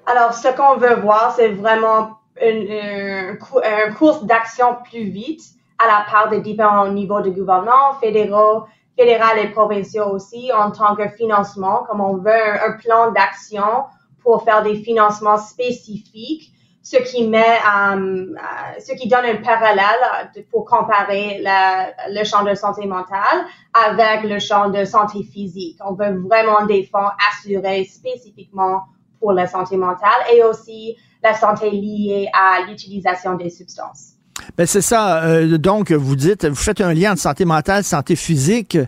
Alors, 0.06 0.32
ce 0.32 0.56
qu'on 0.56 0.78
veut 0.78 0.98
voir, 1.02 1.34
c'est 1.36 1.48
vraiment 1.48 2.12
une, 2.42 2.66
une 2.70 3.94
course 3.94 4.24
d'action 4.24 4.76
plus 4.90 5.10
vite 5.10 5.42
à 5.78 5.86
la 5.86 6.06
part 6.10 6.30
des 6.30 6.40
différents 6.40 6.88
niveaux 6.90 7.20
de 7.20 7.28
gouvernement, 7.28 7.92
fédéraux, 8.00 8.64
fédéral 8.96 9.38
et 9.38 9.48
provinciaux 9.50 10.06
aussi 10.06 10.50
en 10.52 10.70
tant 10.70 10.96
que 10.96 11.08
financement, 11.10 11.84
comme 11.88 12.00
on 12.00 12.16
veut 12.16 12.30
un, 12.32 12.72
plan 12.72 13.12
d'action 13.12 13.84
pour 14.22 14.42
faire 14.42 14.62
des 14.62 14.76
financements 14.76 15.38
spécifiques, 15.38 16.52
ce 16.82 16.96
qui 16.98 17.26
met, 17.26 17.40
euh, 17.42 18.34
ce 18.78 18.92
qui 18.94 19.08
donne 19.08 19.24
un 19.24 19.36
parallèle 19.36 20.30
pour 20.50 20.64
comparer 20.64 21.42
le 21.42 22.24
champ 22.24 22.44
de 22.44 22.54
santé 22.54 22.86
mentale 22.86 23.44
avec 23.74 24.24
le 24.24 24.38
champ 24.38 24.70
de 24.70 24.84
santé 24.84 25.22
physique. 25.24 25.78
On 25.84 25.94
veut 25.94 26.20
vraiment 26.20 26.64
des 26.66 26.84
fonds 26.84 27.10
assurés 27.30 27.84
spécifiquement 27.84 28.82
pour 29.20 29.32
la 29.32 29.46
santé 29.46 29.76
mentale 29.76 30.22
et 30.32 30.42
aussi 30.44 30.96
la 31.22 31.34
santé 31.34 31.70
liée 31.70 32.28
à 32.32 32.62
l'utilisation 32.66 33.34
des 33.34 33.50
substances. 33.50 34.15
Ben 34.56 34.66
c'est 34.66 34.80
ça. 34.80 35.22
Euh, 35.24 35.58
donc, 35.58 35.92
vous 35.92 36.16
dites, 36.16 36.46
vous 36.46 36.54
faites 36.54 36.80
un 36.80 36.94
lien 36.94 37.12
entre 37.12 37.20
santé 37.20 37.44
mentale, 37.44 37.84
santé 37.84 38.16
physique. 38.16 38.78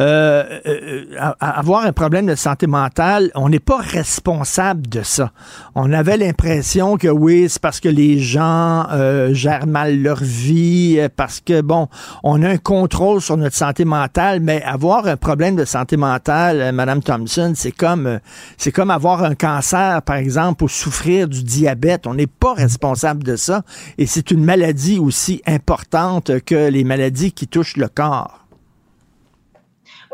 Euh, 0.00 0.60
euh, 0.66 1.04
avoir 1.40 1.84
un 1.84 1.92
problème 1.92 2.26
de 2.26 2.34
santé 2.34 2.66
mentale, 2.66 3.30
on 3.34 3.48
n'est 3.48 3.60
pas 3.60 3.78
responsable 3.78 4.88
de 4.88 5.02
ça. 5.02 5.32
On 5.74 5.92
avait 5.92 6.16
l'impression 6.16 6.96
que 6.96 7.08
oui, 7.08 7.46
c'est 7.48 7.60
parce 7.60 7.80
que 7.80 7.88
les 7.88 8.18
gens 8.18 8.86
gèrent 9.32 9.66
mal 9.66 10.00
leur 10.00 10.22
vie, 10.22 11.00
parce 11.16 11.40
que 11.40 11.60
bon, 11.60 11.88
on 12.22 12.42
a 12.42 12.48
un 12.48 12.58
contrôle 12.58 13.20
sur 13.20 13.36
notre 13.36 13.56
santé 13.56 13.84
mentale, 13.84 14.40
mais 14.40 14.62
avoir 14.62 15.06
un 15.06 15.16
problème 15.16 15.56
de 15.56 15.64
santé 15.64 15.96
mentale, 15.96 16.72
Madame 16.72 17.02
Thompson, 17.02 17.52
c'est 17.54 17.72
comme 17.72 18.20
c'est 18.56 18.72
comme 18.72 18.90
avoir 18.90 19.22
un 19.22 19.34
cancer, 19.34 20.02
par 20.02 20.16
exemple, 20.16 20.64
ou 20.64 20.68
souffrir 20.68 21.28
du 21.28 21.42
diabète. 21.42 22.06
On 22.06 22.14
n'est 22.14 22.26
pas 22.26 22.54
responsable 22.54 23.22
de 23.22 23.36
ça, 23.36 23.62
et 23.98 24.06
c'est 24.06 24.30
une 24.30 24.44
maladie 24.44 24.98
aussi 25.04 25.42
importante 25.46 26.40
que 26.44 26.68
les 26.68 26.84
maladies 26.84 27.32
qui 27.32 27.46
touchent 27.46 27.76
le 27.76 27.88
corps. 27.88 28.44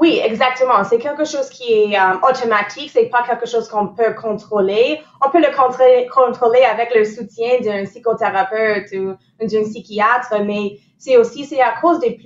Oui, 0.01 0.19
exactement. 0.25 0.83
C'est 0.83 0.99
quelque 0.99 1.27
chose 1.27 1.51
qui 1.51 1.73
est 1.73 1.99
euh, 1.99 2.15
automatique. 2.27 2.91
C'est 2.91 3.11
pas 3.11 3.23
quelque 3.23 3.47
chose 3.47 3.69
qu'on 3.69 3.89
peut 3.89 4.15
contrôler. 4.15 4.99
On 5.25 5.31
peut 5.31 5.41
le 5.41 5.55
contrôler, 6.09 6.63
avec 6.65 6.95
le 6.95 7.05
soutien 7.05 7.61
d'un 7.61 7.85
psychothérapeute 7.85 8.91
ou 8.95 9.15
d'un 9.45 9.63
psychiatre, 9.65 10.43
mais 10.45 10.79
c'est 10.99 11.19
aussi 11.19 11.45
c'est 11.45 11.61
à 11.61 11.75
cause 11.81 12.01
des 12.01 12.19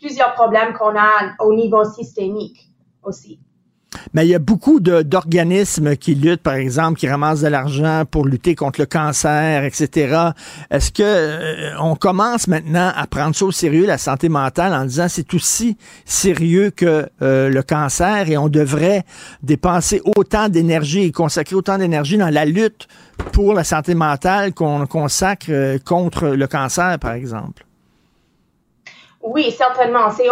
plusieurs 0.00 0.34
problèmes 0.34 0.72
qu'on 0.72 0.96
a 0.98 1.34
au 1.38 1.54
niveau 1.54 1.84
systémique 1.84 2.68
aussi. 3.02 3.38
Mais 4.12 4.26
il 4.26 4.30
y 4.30 4.34
a 4.34 4.38
beaucoup 4.38 4.80
d'organismes 4.80 5.96
qui 5.96 6.14
luttent, 6.14 6.42
par 6.42 6.54
exemple, 6.54 6.98
qui 6.98 7.08
ramassent 7.08 7.40
de 7.40 7.48
l'argent 7.48 8.04
pour 8.10 8.26
lutter 8.26 8.54
contre 8.54 8.80
le 8.80 8.86
cancer, 8.86 9.64
etc. 9.64 10.30
Est-ce 10.70 10.90
que 10.92 11.02
euh, 11.02 11.70
on 11.80 11.96
commence 11.96 12.48
maintenant 12.48 12.92
à 12.94 13.06
prendre 13.06 13.34
ça 13.34 13.44
au 13.44 13.52
sérieux, 13.52 13.86
la 13.86 13.98
santé 13.98 14.28
mentale, 14.28 14.72
en 14.74 14.84
disant 14.84 15.06
c'est 15.08 15.32
aussi 15.34 15.76
sérieux 16.04 16.70
que 16.70 17.08
euh, 17.22 17.48
le 17.48 17.62
cancer 17.62 18.30
et 18.30 18.36
on 18.36 18.48
devrait 18.48 19.04
dépenser 19.42 20.00
autant 20.16 20.48
d'énergie 20.48 21.02
et 21.02 21.12
consacrer 21.12 21.56
autant 21.56 21.78
d'énergie 21.78 22.18
dans 22.18 22.30
la 22.30 22.44
lutte 22.44 22.88
pour 23.32 23.54
la 23.54 23.64
santé 23.64 23.94
mentale 23.94 24.54
qu'on 24.54 24.86
consacre 24.86 25.46
euh, 25.50 25.78
contre 25.84 26.28
le 26.28 26.46
cancer, 26.46 26.98
par 26.98 27.12
exemple? 27.12 27.63
Oui, 29.24 29.50
certainement. 29.50 30.10
C'est 30.10 30.28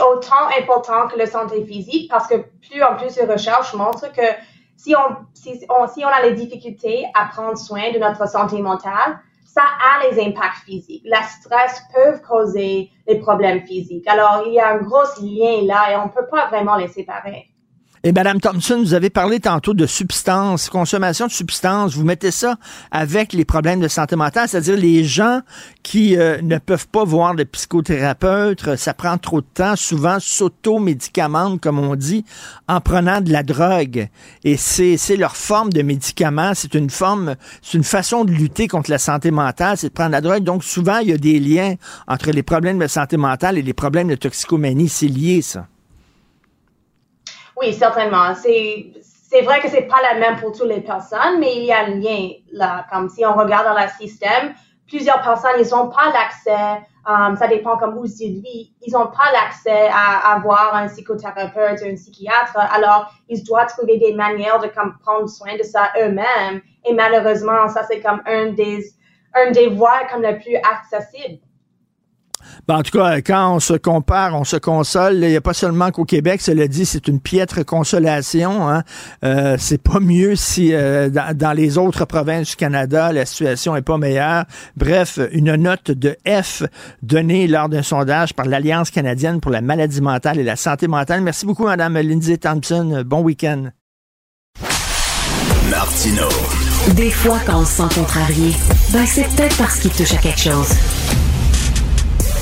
autant 0.00 0.48
important 0.58 1.06
que 1.06 1.16
la 1.16 1.26
santé 1.26 1.64
physique 1.64 2.10
parce 2.10 2.26
que 2.26 2.34
plus 2.68 2.82
en 2.82 2.96
plus 2.96 3.14
de 3.14 3.22
recherches 3.22 3.72
montrent 3.74 4.12
que 4.12 4.34
si 4.76 4.96
on, 4.96 6.08
a 6.08 6.22
les 6.22 6.32
difficultés 6.32 7.06
à 7.14 7.26
prendre 7.26 7.56
soin 7.56 7.92
de 7.92 7.98
notre 8.00 8.28
santé 8.28 8.60
mentale, 8.60 9.20
ça 9.44 9.62
a 9.62 10.08
les 10.08 10.20
impacts 10.20 10.64
physiques. 10.64 11.04
La 11.06 11.22
stress 11.22 11.80
peut 11.94 12.18
causer 12.28 12.90
des 13.06 13.20
problèmes 13.20 13.64
physiques. 13.64 14.08
Alors, 14.08 14.42
il 14.44 14.54
y 14.54 14.60
a 14.60 14.70
un 14.70 14.78
gros 14.78 15.04
lien 15.22 15.62
là 15.62 15.92
et 15.92 15.96
on 15.96 16.06
ne 16.06 16.10
peut 16.10 16.26
pas 16.28 16.48
vraiment 16.48 16.74
les 16.74 16.88
séparer. 16.88 17.48
Et 18.06 18.12
Madame 18.12 18.40
Thompson, 18.40 18.78
vous 18.78 18.94
avez 18.94 19.10
parlé 19.10 19.40
tantôt 19.40 19.74
de 19.74 19.84
substances, 19.84 20.70
consommation 20.70 21.26
de 21.26 21.32
substances. 21.32 21.96
Vous 21.96 22.04
mettez 22.04 22.30
ça 22.30 22.54
avec 22.92 23.32
les 23.32 23.44
problèmes 23.44 23.80
de 23.80 23.88
santé 23.88 24.14
mentale, 24.14 24.48
c'est-à-dire 24.48 24.76
les 24.76 25.02
gens 25.02 25.40
qui 25.82 26.16
euh, 26.16 26.40
ne 26.40 26.58
peuvent 26.58 26.86
pas 26.86 27.02
voir 27.02 27.34
de 27.34 27.42
psychothérapeute, 27.42 28.76
ça 28.76 28.94
prend 28.94 29.18
trop 29.18 29.40
de 29.40 29.46
temps, 29.52 29.74
souvent 29.74 30.18
s'auto-médicamentent, 30.20 31.60
comme 31.60 31.80
on 31.80 31.96
dit, 31.96 32.24
en 32.68 32.80
prenant 32.80 33.20
de 33.20 33.32
la 33.32 33.42
drogue. 33.42 34.08
Et 34.44 34.56
c'est, 34.56 35.16
leur 35.16 35.34
forme 35.36 35.72
de 35.72 35.82
médicament, 35.82 36.52
c'est 36.54 36.74
une 36.74 36.90
forme, 36.90 37.34
c'est 37.60 37.76
une 37.76 37.82
façon 37.82 38.24
de 38.24 38.30
lutter 38.30 38.68
contre 38.68 38.88
la 38.88 38.98
santé 38.98 39.32
mentale, 39.32 39.78
c'est 39.78 39.88
de 39.88 39.94
prendre 39.94 40.12
la 40.12 40.20
drogue. 40.20 40.44
Donc 40.44 40.62
souvent, 40.62 40.98
il 40.98 41.08
y 41.08 41.12
a 41.12 41.18
des 41.18 41.40
liens 41.40 41.74
entre 42.06 42.30
les 42.30 42.44
problèmes 42.44 42.78
de 42.78 42.86
santé 42.86 43.16
mentale 43.16 43.58
et 43.58 43.62
les 43.62 43.74
problèmes 43.74 44.06
de 44.06 44.14
toxicomanie. 44.14 44.88
C'est 44.88 45.08
lié, 45.08 45.42
ça. 45.42 45.66
Oui, 47.56 47.72
certainement. 47.72 48.34
C'est, 48.34 49.42
vrai 49.42 49.60
que 49.60 49.68
c'est 49.68 49.88
pas 49.88 50.00
la 50.02 50.18
même 50.18 50.36
pour 50.38 50.52
toutes 50.52 50.68
les 50.68 50.82
personnes, 50.82 51.40
mais 51.40 51.56
il 51.56 51.64
y 51.64 51.72
a 51.72 51.84
un 51.84 51.88
lien 51.88 52.30
là. 52.52 52.86
Comme 52.92 53.08
si 53.08 53.24
on 53.24 53.34
regarde 53.34 53.66
dans 53.66 53.82
le 53.82 53.88
système, 53.98 54.54
plusieurs 54.86 55.22
personnes, 55.22 55.58
ils 55.58 55.70
n'ont 55.70 55.88
pas 55.88 56.12
l'accès, 56.12 56.82
um, 57.06 57.34
ça 57.36 57.48
dépend 57.48 57.78
comme 57.78 57.94
vous 57.96 58.06
dites, 58.06 58.44
ils 58.44 58.92
n'ont 58.92 59.06
pas 59.06 59.32
l'accès 59.32 59.88
à 59.90 60.34
avoir 60.34 60.74
un 60.74 60.86
psychothérapeute 60.86 61.80
ou 61.82 61.86
un 61.86 61.94
psychiatre. 61.94 62.56
Alors, 62.72 63.10
ils 63.28 63.42
doivent 63.42 63.68
trouver 63.68 63.98
des 63.98 64.12
manières 64.12 64.60
de 64.60 64.68
comme, 64.68 64.96
prendre 64.98 65.28
soin 65.28 65.56
de 65.56 65.62
ça 65.62 65.90
eux-mêmes. 65.98 66.60
Et 66.84 66.92
malheureusement, 66.92 67.68
ça, 67.68 67.84
c'est 67.84 68.00
comme 68.00 68.22
un 68.26 68.52
des, 68.52 68.84
un 69.34 69.50
des 69.50 69.68
voies 69.68 70.04
comme 70.10 70.22
le 70.22 70.38
plus 70.38 70.56
accessible. 70.56 71.40
Ben, 72.68 72.76
en 72.76 72.82
tout 72.82 72.96
cas, 72.98 73.20
quand 73.20 73.54
on 73.54 73.60
se 73.60 73.74
compare, 73.74 74.34
on 74.34 74.44
se 74.44 74.56
console. 74.56 75.14
Il 75.14 75.28
n'y 75.28 75.36
a 75.36 75.40
pas 75.40 75.54
seulement 75.54 75.90
qu'au 75.90 76.04
Québec, 76.04 76.40
cela 76.40 76.68
dit, 76.68 76.86
c'est 76.86 77.08
une 77.08 77.20
piètre 77.20 77.64
consolation. 77.64 78.68
Hein. 78.68 78.82
Euh, 79.24 79.56
c'est 79.58 79.82
pas 79.82 80.00
mieux 80.00 80.36
si 80.36 80.72
euh, 80.72 81.08
dans, 81.08 81.52
les 81.56 81.78
autres 81.78 82.04
provinces 82.04 82.50
du 82.50 82.56
Canada, 82.56 83.12
la 83.12 83.26
situation 83.26 83.76
est 83.76 83.82
pas 83.82 83.98
meilleure. 83.98 84.44
Bref, 84.76 85.18
une 85.32 85.54
note 85.56 85.90
de 85.90 86.16
F 86.26 86.62
donnée 87.02 87.46
lors 87.46 87.68
d'un 87.68 87.82
sondage 87.82 88.34
par 88.34 88.46
l'Alliance 88.46 88.90
canadienne 88.90 89.40
pour 89.40 89.50
la 89.50 89.60
maladie 89.60 90.00
mentale 90.00 90.38
et 90.38 90.44
la 90.44 90.56
santé 90.56 90.88
mentale. 90.88 91.22
Merci 91.22 91.46
beaucoup, 91.46 91.64
Madame 91.64 91.98
Lindsay 91.98 92.38
Thompson. 92.38 93.02
Bon 93.06 93.22
week-end. 93.22 93.70
Martino. 95.70 96.28
Des 96.94 97.10
fois, 97.10 97.38
quand 97.44 97.60
on 97.60 97.64
se 97.64 97.82
sent 97.82 97.94
contrarié, 97.94 98.52
ben 98.92 99.04
c'est 99.04 99.28
peut-être 99.34 99.56
parce 99.56 99.80
qu'il 99.80 99.90
touche 99.90 100.14
à 100.14 100.18
quelque 100.18 100.38
chose. 100.38 100.68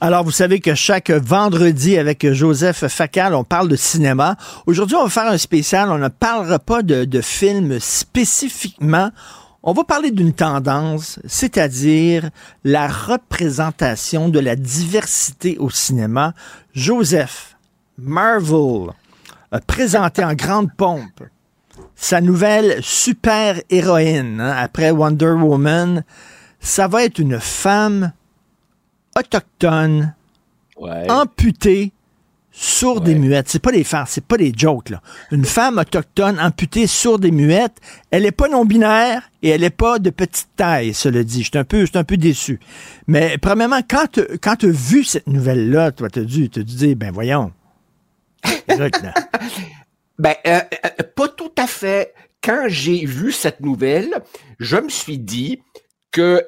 Alors, 0.00 0.24
vous 0.24 0.30
savez 0.30 0.60
que 0.60 0.74
chaque 0.74 1.10
vendredi 1.10 1.96
avec 1.96 2.30
Joseph 2.32 2.86
Facal, 2.86 3.34
on 3.34 3.44
parle 3.44 3.68
de 3.68 3.76
cinéma. 3.76 4.36
Aujourd'hui, 4.66 4.96
on 4.96 5.04
va 5.04 5.10
faire 5.10 5.30
un 5.30 5.38
spécial. 5.38 5.90
On 5.90 5.96
ne 5.96 6.08
parlera 6.08 6.58
pas 6.58 6.82
de, 6.82 7.20
films 7.22 7.80
spécifiquement. 7.80 9.10
On 9.62 9.72
va 9.72 9.84
parler 9.84 10.10
d'une 10.10 10.34
tendance, 10.34 11.18
c'est-à-dire 11.26 12.28
la 12.62 12.88
représentation 12.88 14.28
de 14.28 14.38
la 14.38 14.54
diversité 14.54 15.56
au 15.58 15.70
cinéma. 15.70 16.34
Joseph, 16.74 17.56
Marvel 17.98 18.90
a 19.50 19.60
présenté 19.60 20.22
en 20.22 20.34
grande 20.34 20.68
pompe 20.76 21.22
sa 21.94 22.20
nouvelle 22.20 22.78
super-héroïne 22.82 24.40
hein, 24.40 24.54
après 24.58 24.90
Wonder 24.90 25.30
Woman. 25.30 26.04
Ça 26.60 26.86
va 26.86 27.04
être 27.04 27.18
une 27.18 27.40
femme 27.40 28.12
autochtone, 29.18 30.14
amputée, 31.08 31.92
sourde 32.56 33.06
et 33.08 33.14
muette. 33.14 33.48
C'est 33.48 33.62
pas 33.62 33.72
des 33.72 33.84
farces, 33.84 34.12
c'est 34.12 34.24
pas 34.24 34.38
des 34.38 34.52
jokes, 34.56 34.90
là. 34.90 35.02
Une 35.30 35.44
femme 35.44 35.78
autochtone, 35.78 36.40
amputée, 36.40 36.86
sourde 36.86 37.24
et 37.24 37.30
muette, 37.30 37.76
elle 38.10 38.24
est 38.24 38.32
pas 38.32 38.48
non-binaire 38.48 39.30
et 39.42 39.50
elle 39.50 39.62
est 39.62 39.70
pas 39.70 39.98
de 39.98 40.10
petite 40.10 40.48
taille, 40.56 40.94
cela 40.94 41.22
dit. 41.22 41.42
Je 41.42 41.50
suis 41.50 41.58
un 41.58 41.64
peu, 41.64 41.86
un 41.94 42.04
peu 42.04 42.16
déçu. 42.16 42.58
Mais, 43.06 43.36
premièrement, 43.38 43.80
quand 43.88 44.20
quand 44.42 44.56
tu 44.56 44.66
as 44.66 44.70
vu 44.70 45.04
cette 45.04 45.26
nouvelle-là, 45.26 45.92
toi, 45.92 46.08
t'as 46.08 46.22
dû, 46.22 46.48
te 46.48 46.60
dire, 46.60 46.96
ben, 46.96 47.12
voyons. 47.12 47.52
ben, 50.18 50.34
euh, 50.46 50.60
euh, 50.84 51.02
pas 51.14 51.28
tout 51.28 51.52
à 51.58 51.66
fait. 51.66 52.14
Quand 52.42 52.64
j'ai 52.68 53.04
vu 53.04 53.32
cette 53.32 53.60
nouvelle, 53.60 54.14
je 54.58 54.76
me 54.76 54.88
suis 54.88 55.18
dit 55.18 55.60
que 56.12 56.42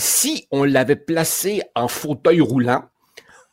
si 0.00 0.46
on 0.50 0.64
l'avait 0.64 0.96
placé 0.96 1.62
en 1.74 1.86
fauteuil 1.88 2.40
roulant, 2.40 2.84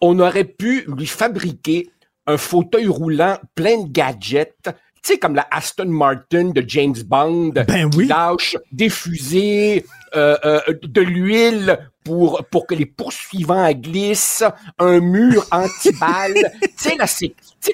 on 0.02 0.20
aurait 0.20 0.44
pu 0.44 0.86
lui 0.88 1.08
fabriquer 1.08 1.90
un 2.26 2.38
fauteuil 2.38 2.88
roulant 2.88 3.38
plein 3.56 3.84
de 3.84 3.92
gadgets, 3.92 4.70
tu 5.04 5.14
sais, 5.14 5.20
comme 5.20 5.36
la 5.36 5.48
Aston 5.52 5.86
Martin 5.86 6.50
de 6.50 6.64
James 6.68 6.96
Bond, 7.06 7.54
ben 7.68 7.90
oui. 7.96 8.08
lâche 8.08 8.58
des 8.72 8.90
fusées, 8.90 9.86
euh, 10.16 10.38
euh, 10.44 10.60
de 10.84 11.02
l'huile 11.02 11.80
pour 12.04 12.46
pour 12.52 12.68
que 12.68 12.76
les 12.76 12.86
poursuivants 12.86 13.72
glissent, 13.72 14.44
un 14.80 15.00
mur 15.00 15.46
anti-balle. 15.52 16.34
tu 16.62 16.70
sais 16.76 16.96
la, 16.98 17.06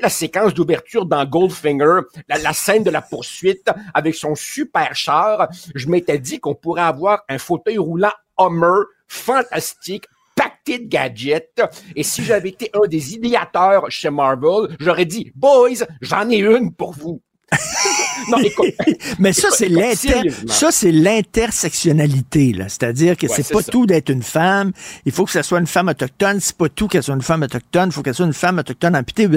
la 0.02 0.10
séquence 0.10 0.54
d'ouverture 0.54 1.06
dans 1.06 1.26
Goldfinger, 1.26 2.02
la, 2.28 2.38
la, 2.38 2.54
scène 2.54 2.84
de 2.84 2.92
la 2.92 3.02
poursuite 3.02 3.70
avec 3.94 4.14
son 4.14 4.36
super 4.36 4.96
char. 4.96 5.48
Je 5.74 5.88
m'étais 5.88 6.20
dit 6.20 6.40
qu'on 6.40 6.56
pourrait 6.56 6.84
avoir 6.84 7.24
un 7.30 7.38
fauteuil 7.38 7.78
roulant 7.78 8.14
Hummer 8.38 8.86
fantastique 9.08 10.06
pacté 10.36 10.80
de 10.80 10.88
gadgets. 10.88 11.62
Et 11.96 12.04
si 12.04 12.24
j'avais 12.24 12.50
été 12.50 12.72
un 12.74 12.88
des 12.88 13.14
idéateurs 13.14 13.90
chez 13.90 14.10
Marvel, 14.10 14.76
j'aurais 14.80 15.06
dit, 15.06 15.32
boys, 15.36 15.86
j'en 16.02 16.30
ai 16.30 16.38
une 16.38 16.74
pour 16.74 16.94
vous. 16.94 17.22
non, 18.32 18.40
écoute, 18.40 18.74
mais 19.20 19.32
ça 19.32 19.50
c'est 19.52 19.70
l'inter 19.70 20.32
ça 20.48 20.72
c'est 20.72 20.92
l'intersectionnalité 20.92 22.52
là, 22.54 22.68
c'est-à-dire 22.68 23.16
que 23.16 23.28
c'est 23.28 23.48
pas 23.48 23.62
tout 23.62 23.86
d'être 23.86 24.10
une 24.10 24.24
femme, 24.24 24.72
il 25.06 25.12
faut 25.12 25.26
que 25.26 25.32
ce 25.32 25.44
soit 25.44 25.60
une 25.60 25.68
femme 25.68 25.88
autochtone, 25.88 26.40
c'est 26.40 26.58
pas 26.58 26.70
tout 26.70 26.88
qu'elle 26.88 27.04
soit 27.04 27.14
une 27.14 27.22
femme 27.22 27.44
autochtone, 27.44 27.90
il 27.90 27.92
faut 27.92 28.02
qu'elle 28.02 28.16
soit 28.16 28.26
une 28.26 28.34
femme 28.34 28.58
autochtone 28.58 28.96
amputée. 28.96 29.30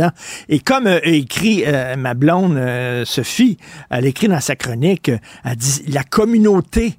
Et 0.48 0.60
comme 0.60 0.86
euh, 0.86 1.00
écrit 1.02 1.64
euh, 1.66 1.96
ma 1.96 2.14
blonde 2.14 2.56
euh, 2.56 3.04
Sophie, 3.04 3.58
elle 3.90 4.06
écrit 4.06 4.28
dans 4.28 4.40
sa 4.40 4.56
chronique, 4.56 5.10
elle 5.44 5.56
dit 5.56 5.84
la 5.88 6.02
communauté 6.02 6.98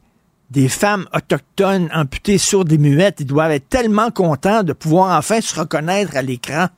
des 0.50 0.70
femmes 0.70 1.08
autochtones 1.14 1.90
amputées 1.94 2.38
sur 2.38 2.66
des 2.66 2.78
muettes, 2.78 3.18
ils 3.20 3.26
doivent 3.26 3.52
être 3.52 3.70
tellement 3.70 4.12
contents 4.12 4.64
de 4.64 4.74
pouvoir 4.74 5.18
enfin 5.18 5.42
se 5.42 5.60
reconnaître 5.60 6.16
à 6.16 6.22
l'écran. 6.22 6.68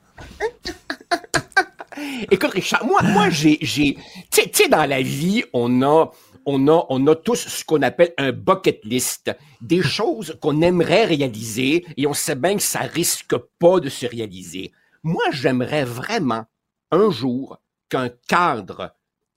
Écoute, 2.32 2.52
Richard, 2.52 2.86
moi, 2.86 3.02
moi, 3.04 3.30
j'ai, 3.30 3.58
j'ai, 3.62 3.98
tu 4.32 4.42
sais, 4.54 4.70
dans 4.70 4.86
la 4.86 5.02
vie, 5.02 5.44
on 5.54 5.82
a, 5.82 6.12
on 6.46 6.68
a, 6.68 6.86
on 6.90 7.08
a 7.08 7.16
tous 7.16 7.48
ce 7.48 7.66
qu'on 7.66 7.82
appelle 7.82 8.14
un 8.18 8.32
bucket 8.32 8.82
list, 8.84 9.32
des 9.62 9.82
choses 9.82 10.38
qu'on 10.42 10.62
aimerait 10.62 11.06
réaliser 11.06 11.86
et 11.98 12.08
on 12.08 12.14
sait 12.14 12.36
bien 12.36 12.56
que 12.56 12.64
ça 12.64 12.80
risque 12.80 13.36
pas 13.60 13.80
de 13.80 13.90
se 13.90 14.06
réaliser. 14.06 14.72
Moi, 15.04 15.24
j'aimerais 15.32 15.84
vraiment 15.84 16.46
un 16.92 17.10
jour 17.10 17.58
qu'un 17.90 18.10
cadre 18.28 18.96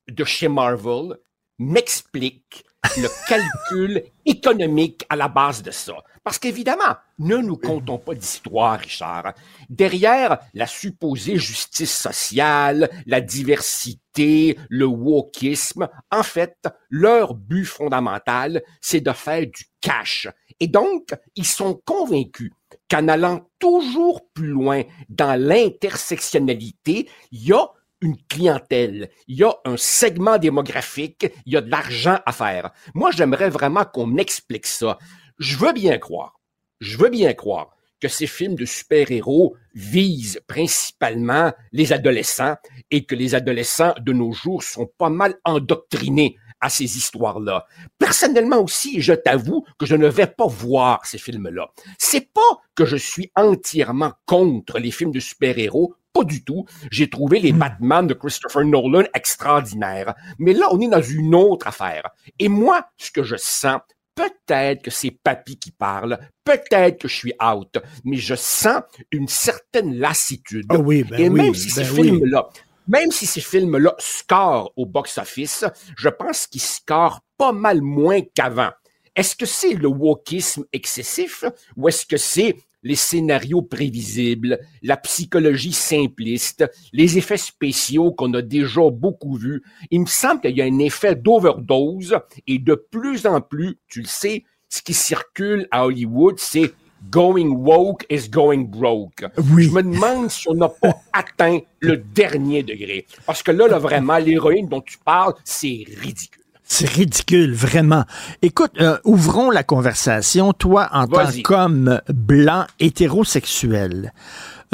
de 0.09 0.25
chez 0.25 0.49
Marvel 0.49 1.19
m'explique 1.59 2.65
le 2.97 3.09
calcul 3.29 4.03
économique 4.25 5.05
à 5.09 5.17
la 5.17 5.29
base 5.29 5.63
de 5.63 5.71
ça. 5.71 5.95
Parce 6.25 6.39
qu'évidemment, 6.39 6.97
ne 7.19 7.37
nous 7.37 7.57
comptons 7.57 7.99
pas 7.99 8.15
d'histoire, 8.15 8.79
Richard. 8.79 9.35
Derrière 9.69 10.39
la 10.55 10.67
supposée 10.67 11.37
justice 11.37 11.97
sociale, 11.97 12.91
la 13.07 13.21
diversité, 13.21 14.57
le 14.69 14.87
wokisme, 14.87 15.89
en 16.11 16.23
fait, 16.23 16.57
leur 16.91 17.35
but 17.35 17.65
fondamental, 17.65 18.63
c'est 18.81 19.01
de 19.01 19.13
faire 19.13 19.47
du 19.47 19.65
cash. 19.81 20.29
Et 20.61 20.69
donc, 20.69 21.09
ils 21.35 21.47
sont 21.47 21.81
convaincus 21.85 22.53
qu'en 22.89 23.09
allant 23.09 23.49
toujours 23.59 24.29
plus 24.33 24.49
loin 24.49 24.83
dans 25.09 25.41
l'intersectionnalité, 25.41 27.09
il 27.33 27.49
y 27.49 27.53
a 27.53 27.67
une 28.03 28.17
clientèle, 28.29 29.09
il 29.29 29.39
y 29.39 29.45
a 29.45 29.55
un 29.65 29.77
segment 29.77 30.37
démographique, 30.37 31.27
il 31.47 31.55
y 31.55 31.57
a 31.57 31.61
de 31.61 31.71
l'argent 31.71 32.19
à 32.27 32.33
faire. 32.33 32.73
Moi, 32.95 33.11
j'aimerais 33.13 33.49
vraiment 33.49 33.85
qu'on 33.85 34.19
explique 34.19 34.67
ça. 34.67 34.99
Je 35.39 35.57
veux 35.57 35.73
bien 35.73 35.99
croire, 35.99 36.41
je 36.81 36.99
veux 36.99 37.09
bien 37.09 37.33
croire 37.33 37.71
que 38.01 38.09
ces 38.09 38.27
films 38.27 38.57
de 38.57 38.65
super-héros 38.65 39.57
visent 39.75 40.41
principalement 40.49 41.53
les 41.71 41.93
adolescents 41.93 42.57
et 42.91 43.05
que 43.05 43.15
les 43.15 43.37
adolescents 43.37 43.95
de 44.01 44.13
nos 44.13 44.33
jours 44.33 44.65
sont 44.65 44.91
pas 44.99 45.09
mal 45.09 45.37
endoctrinés 45.45 46.37
à 46.63 46.71
ces 46.71 46.97
histoires-là. 46.97 47.67
Personnellement 47.99 48.61
aussi, 48.61 49.03
je 49.03 49.13
t'avoue 49.13 49.67
que 49.79 49.85
je 49.85 49.97
ne 49.97 50.09
vais 50.09 50.29
pas 50.29 50.47
voir 50.47 51.05
ces 51.05 51.19
films-là. 51.19 51.69
C'est 51.99 52.33
pas 52.33 52.61
que 52.75 52.87
je 52.87 52.97
suis 52.97 53.31
entièrement 53.37 54.13
contre 54.25 54.79
les 54.79 54.93
films 54.93 55.13
de 55.13 55.21
super-héros, 55.21 55.95
pas 56.13 56.25
du 56.25 56.45
tout. 56.45 56.65
J'ai 56.91 57.11
trouvé 57.11 57.41
les 57.41 57.53
hmm. 57.53 57.59
Batman 57.59 58.07
de 58.07 58.15
Christopher 58.15 58.65
Nolan 58.65 59.05
extraordinaires. 59.15 60.15
Mais 60.39 60.53
là, 60.53 60.67
on 60.71 60.81
est 60.81 60.89
dans 60.89 61.03
une 61.03 61.35
autre 61.35 61.67
affaire. 61.67 62.11
Et 62.39 62.49
moi, 62.49 62.87
ce 62.97 63.11
que 63.11 63.23
je 63.23 63.37
sens, 63.37 63.81
peut-être 64.15 64.83
que 64.83 64.91
c'est 64.91 65.11
Papy 65.11 65.59
qui 65.59 65.73
parle, 65.73 66.19
peut-être 66.45 66.99
que 67.01 67.09
je 67.09 67.17
suis 67.17 67.35
out, 67.43 67.79
mais 68.05 68.17
je 68.17 68.35
sens 68.35 68.83
une 69.11 69.29
certaine 69.29 69.97
lassitude. 69.97 70.67
Ah 70.69 70.79
oui, 70.79 71.03
ben 71.03 71.21
Et 71.21 71.31
même 71.31 71.55
si 71.55 71.71
ces 71.71 71.83
ben 71.83 71.95
films-là, 71.95 72.49
même 72.89 73.11
si 73.11 73.27
ces 73.27 73.41
films-là 73.41 73.95
scorent 73.99 74.73
au 74.77 74.87
box-office, 74.87 75.65
je 75.97 76.09
pense 76.09 76.47
qu'ils 76.47 76.61
scorent 76.61 77.21
pas 77.39 77.53
mal 77.53 77.81
moins 77.83 78.21
qu'avant. 78.35 78.71
Est-ce 79.15 79.37
que 79.37 79.47
c'est 79.47 79.75
le 79.75 79.89
wokisme 79.89 80.65
excessif 80.73 81.45
ou 81.77 81.89
est-ce 81.89 82.07
que 82.07 82.17
c'est 82.17 82.57
les 82.83 82.97
scénarios 82.97 83.63
prévisibles, 83.63 84.59
la 84.83 84.97
psychologie 84.97 85.73
simpliste, 85.73 86.65
les 86.93 87.19
effets 87.19 87.37
spéciaux 87.37 88.13
qu'on 88.13 88.35
a 88.35 88.43
déjà 88.43 88.91
beaucoup 88.91 89.37
vus? 89.37 89.63
Il 89.91 90.01
me 90.01 90.07
semble 90.07 90.41
qu'il 90.41 90.57
y 90.57 90.63
a 90.63 90.65
un 90.65 90.79
effet 90.79 91.15
d'overdose 91.15 92.19
et 92.47 92.59
de 92.59 92.75
plus 92.75 93.27
en 93.27 93.41
plus, 93.41 93.79
tu 93.87 94.01
le 94.01 94.09
sais, 94.09 94.45
ce 94.69 94.81
qui 94.81 94.95
circule 94.95 95.69
à 95.71 95.85
Hollywood, 95.85 96.39
c'est 96.39 96.73
Going 97.11 97.65
woke 97.65 98.07
is 98.09 98.29
going 98.29 98.65
broke. 98.65 99.25
Je 99.37 99.69
me 99.71 99.83
demande 99.83 100.31
si 100.31 100.49
on 100.49 100.55
n'a 100.55 100.69
pas 100.69 100.95
atteint 101.13 101.59
le 101.81 101.97
dernier 101.97 102.63
degré. 102.63 103.07
Parce 103.27 103.43
que 103.43 103.51
là, 103.51 103.69
là 103.69 103.79
vraiment, 103.79 104.19
l'héroïne 104.19 104.69
dont 104.69 104.81
tu 104.81 104.99
parles, 104.99 105.35
c'est 105.45 105.85
ridicule. 106.01 106.43
C'est 106.65 106.89
ridicule, 106.89 107.53
vraiment. 107.53 108.05
Écoute, 108.41 108.73
euh, 108.81 108.97
ouvrons 109.05 109.51
la 109.51 109.63
conversation. 109.63 110.55
Toi, 110.55 110.89
en 110.93 111.07
tant 111.07 111.29
qu'homme 111.45 112.01
blanc 112.09 112.65
hétérosexuel, 112.81 114.15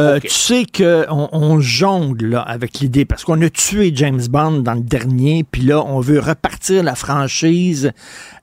euh, 0.00 0.20
tu 0.20 0.28
sais 0.28 0.64
qu'on 0.64 1.28
on 1.32 1.60
jongle 1.60 2.26
là, 2.26 2.42
avec 2.42 2.78
l'idée, 2.78 3.04
parce 3.04 3.24
qu'on 3.24 3.40
a 3.42 3.50
tué 3.50 3.90
James 3.94 4.24
Bond 4.28 4.60
dans 4.60 4.74
le 4.74 4.80
dernier, 4.80 5.44
puis 5.44 5.62
là, 5.62 5.82
on 5.84 5.98
veut 5.98 6.20
repartir 6.20 6.84
la 6.84 6.94
franchise. 6.94 7.92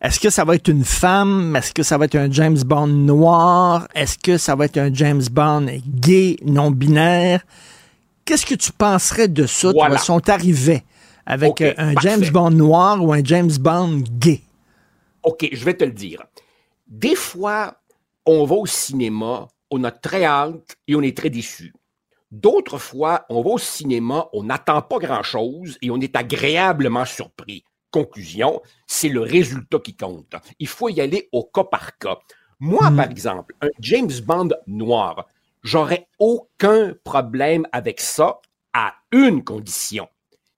Est-ce 0.02 0.20
que 0.20 0.30
ça 0.30 0.44
va 0.44 0.56
être 0.56 0.68
une 0.68 0.84
femme? 0.84 1.56
Est-ce 1.56 1.74
que 1.74 1.84
ça 1.84 1.98
va 1.98 2.06
être 2.06 2.16
un 2.16 2.30
James 2.30 2.58
Bond 2.66 2.88
noir? 2.88 3.88
Est-ce 3.96 4.18
que 4.18 4.38
ça 4.38 4.56
va 4.56 4.66
être 4.66 4.78
un 4.78 4.94
James 4.94 5.24
Bond 5.32 5.68
gay, 5.88 6.36
non-binaire? 6.44 7.42
Qu'est-ce 8.26 8.46
que 8.46 8.56
tu 8.56 8.72
penserais 8.74 9.30
de 9.30 9.46
ça, 9.46 9.72
voilà. 9.72 9.98
si 9.98 10.12
on 10.12 10.20
t'arrivait 10.20 10.84
avec 11.26 11.62
euh, 11.62 11.74
un 11.78 11.94
James 12.02 12.26
Bond 12.32 12.52
noir 12.52 13.02
ou 13.02 13.14
un 13.14 13.24
James 13.24 13.52
Bond 13.60 14.04
gay? 14.20 14.42
OK, 15.24 15.48
je 15.52 15.64
vais 15.64 15.74
te 15.74 15.86
le 15.86 15.92
dire. 15.92 16.22
Des 16.88 17.16
fois, 17.16 17.76
on 18.26 18.46
va 18.46 18.56
au 18.56 18.66
cinéma 18.66 19.48
on 19.72 19.84
a 19.84 19.92
très 19.92 20.26
hâte 20.26 20.78
et 20.88 20.96
on 20.96 21.02
est 21.02 21.18
très 21.18 21.30
déçu. 21.30 21.74
D'autres 22.32 22.78
fois, 22.78 23.26
on 23.30 23.42
va 23.42 23.52
au 23.52 23.58
cinéma, 23.58 24.28
on 24.34 24.44
n'attend 24.44 24.82
pas 24.82 25.00
grand-chose 25.00 25.78
et 25.82 25.92
on 25.92 26.00
est 26.00 26.16
agréablement 26.16 27.06
surpris. 27.06 27.64
Conclusion, 27.92 28.62
c'est 28.88 29.10
le 29.10 29.22
résultat 29.22 29.80
qui 29.80 29.96
compte. 29.96 30.36
Il 30.60 30.68
faut 30.68 30.90
y 30.90 31.00
aller 31.00 31.30
au 31.32 31.46
cas 31.46 31.64
par 31.64 31.98
cas. 31.98 32.18
Moi, 32.60 32.90
hmm. 32.90 32.96
par 32.96 33.10
exemple, 33.10 33.56
un 33.62 33.70
James 33.80 34.12
Bond 34.26 34.50
noir, 34.68 35.28
j'aurais 35.64 36.08
aucun 36.20 36.94
problème 37.04 37.68
avec 37.72 38.02
ça 38.02 38.40
à 38.74 38.96
une 39.12 39.44
condition, 39.44 40.10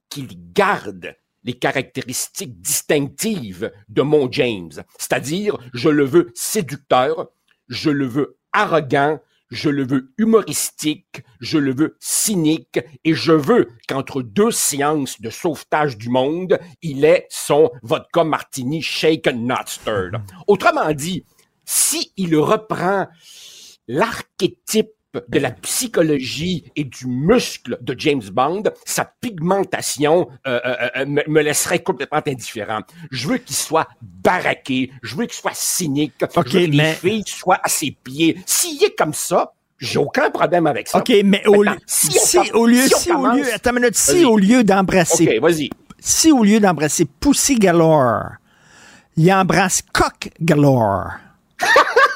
qu'il 0.10 0.52
garde 0.54 1.16
les 1.44 1.54
caractéristiques 1.54 2.60
distinctives 2.60 3.72
de 3.88 4.02
mon 4.02 4.32
James. 4.32 4.72
C'est-à-dire, 4.98 5.58
je 5.74 5.90
le 5.90 6.04
veux 6.04 6.32
séducteur, 6.34 7.30
je 7.68 7.90
le 7.90 8.06
veux 8.06 8.38
arrogant, 8.58 9.20
je 9.50 9.70
le 9.70 9.86
veux 9.86 10.12
humoristique, 10.18 11.24
je 11.40 11.58
le 11.58 11.74
veux 11.74 11.96
cynique, 12.00 12.80
et 13.04 13.14
je 13.14 13.32
veux 13.32 13.70
qu'entre 13.88 14.22
deux 14.22 14.52
séances 14.52 15.22
de 15.22 15.30
sauvetage 15.30 15.98
du 15.98 16.10
monde, 16.10 16.60
il 16.82 17.06
ait 17.06 17.28
son 17.30 17.72
vodka 17.84 18.24
martini 18.24 18.82
shaken 18.82 19.46
not 19.48 19.68
stirred. 19.68 20.22
Autrement 20.48 20.92
dit, 20.92 21.24
si 21.66 22.12
il 22.18 22.36
reprend 22.36 23.08
l'archétype 23.88 24.92
de 25.28 25.40
la 25.40 25.52
psychologie 25.52 26.72
et 26.76 26.84
du 26.84 27.08
muscle 27.08 27.78
de 27.82 27.96
James 27.98 28.24
Bond, 28.32 28.64
sa 28.86 29.06
pigmentation 29.06 30.30
euh, 30.46 30.60
euh, 30.66 30.90
euh, 30.98 31.06
me, 31.06 31.42
laisserait 31.42 31.80
complètement 31.80 32.22
indifférent. 32.26 32.82
Je 33.12 33.28
veux 33.28 33.38
qu'il 33.38 33.56
soit 33.56 33.88
baraqué, 34.02 34.92
je 35.04 35.16
veux 35.16 35.26
qu'il 35.26 35.36
soit 35.36 35.56
cynique, 35.56 36.14
je 36.20 36.40
veux 36.40 36.44
que 36.44 36.58
les 36.58 36.94
filles 36.94 37.24
soient 37.26 37.60
à 37.64 37.70
ses 37.70 37.92
pieds. 37.92 38.38
S'il 38.46 38.84
est 38.84 38.96
comme 38.96 39.14
ça, 39.14 39.54
j'ai 39.80 40.00
aucun 40.00 40.30
problème 40.30 40.68
avec 40.68 40.88
ça. 40.88 41.00
OK, 41.00 41.12
mais 41.24 41.46
au, 41.48 41.64
lieu, 41.64 41.78
si, 41.86 42.40
au 42.54 42.66
lieu, 42.66 42.88
si, 42.88 43.12
au 43.12 43.28
lieu, 43.28 43.44
attends 43.54 43.72
une 43.72 43.82
minute, 43.82 43.96
si 43.96 44.26
au 44.26 44.38
lieu 44.38 44.64
d'embrasser, 44.64 45.40
vas-y. 45.40 45.70
si 46.00 46.32
au 46.32 46.44
lieu 46.44 46.60
d'embrasser 46.60 47.06
Pussy 47.06 47.56
Galore, 47.56 48.24
il 49.16 49.32
embrasse 49.32 49.82
Coq 49.94 50.32
Galore. 50.42 51.12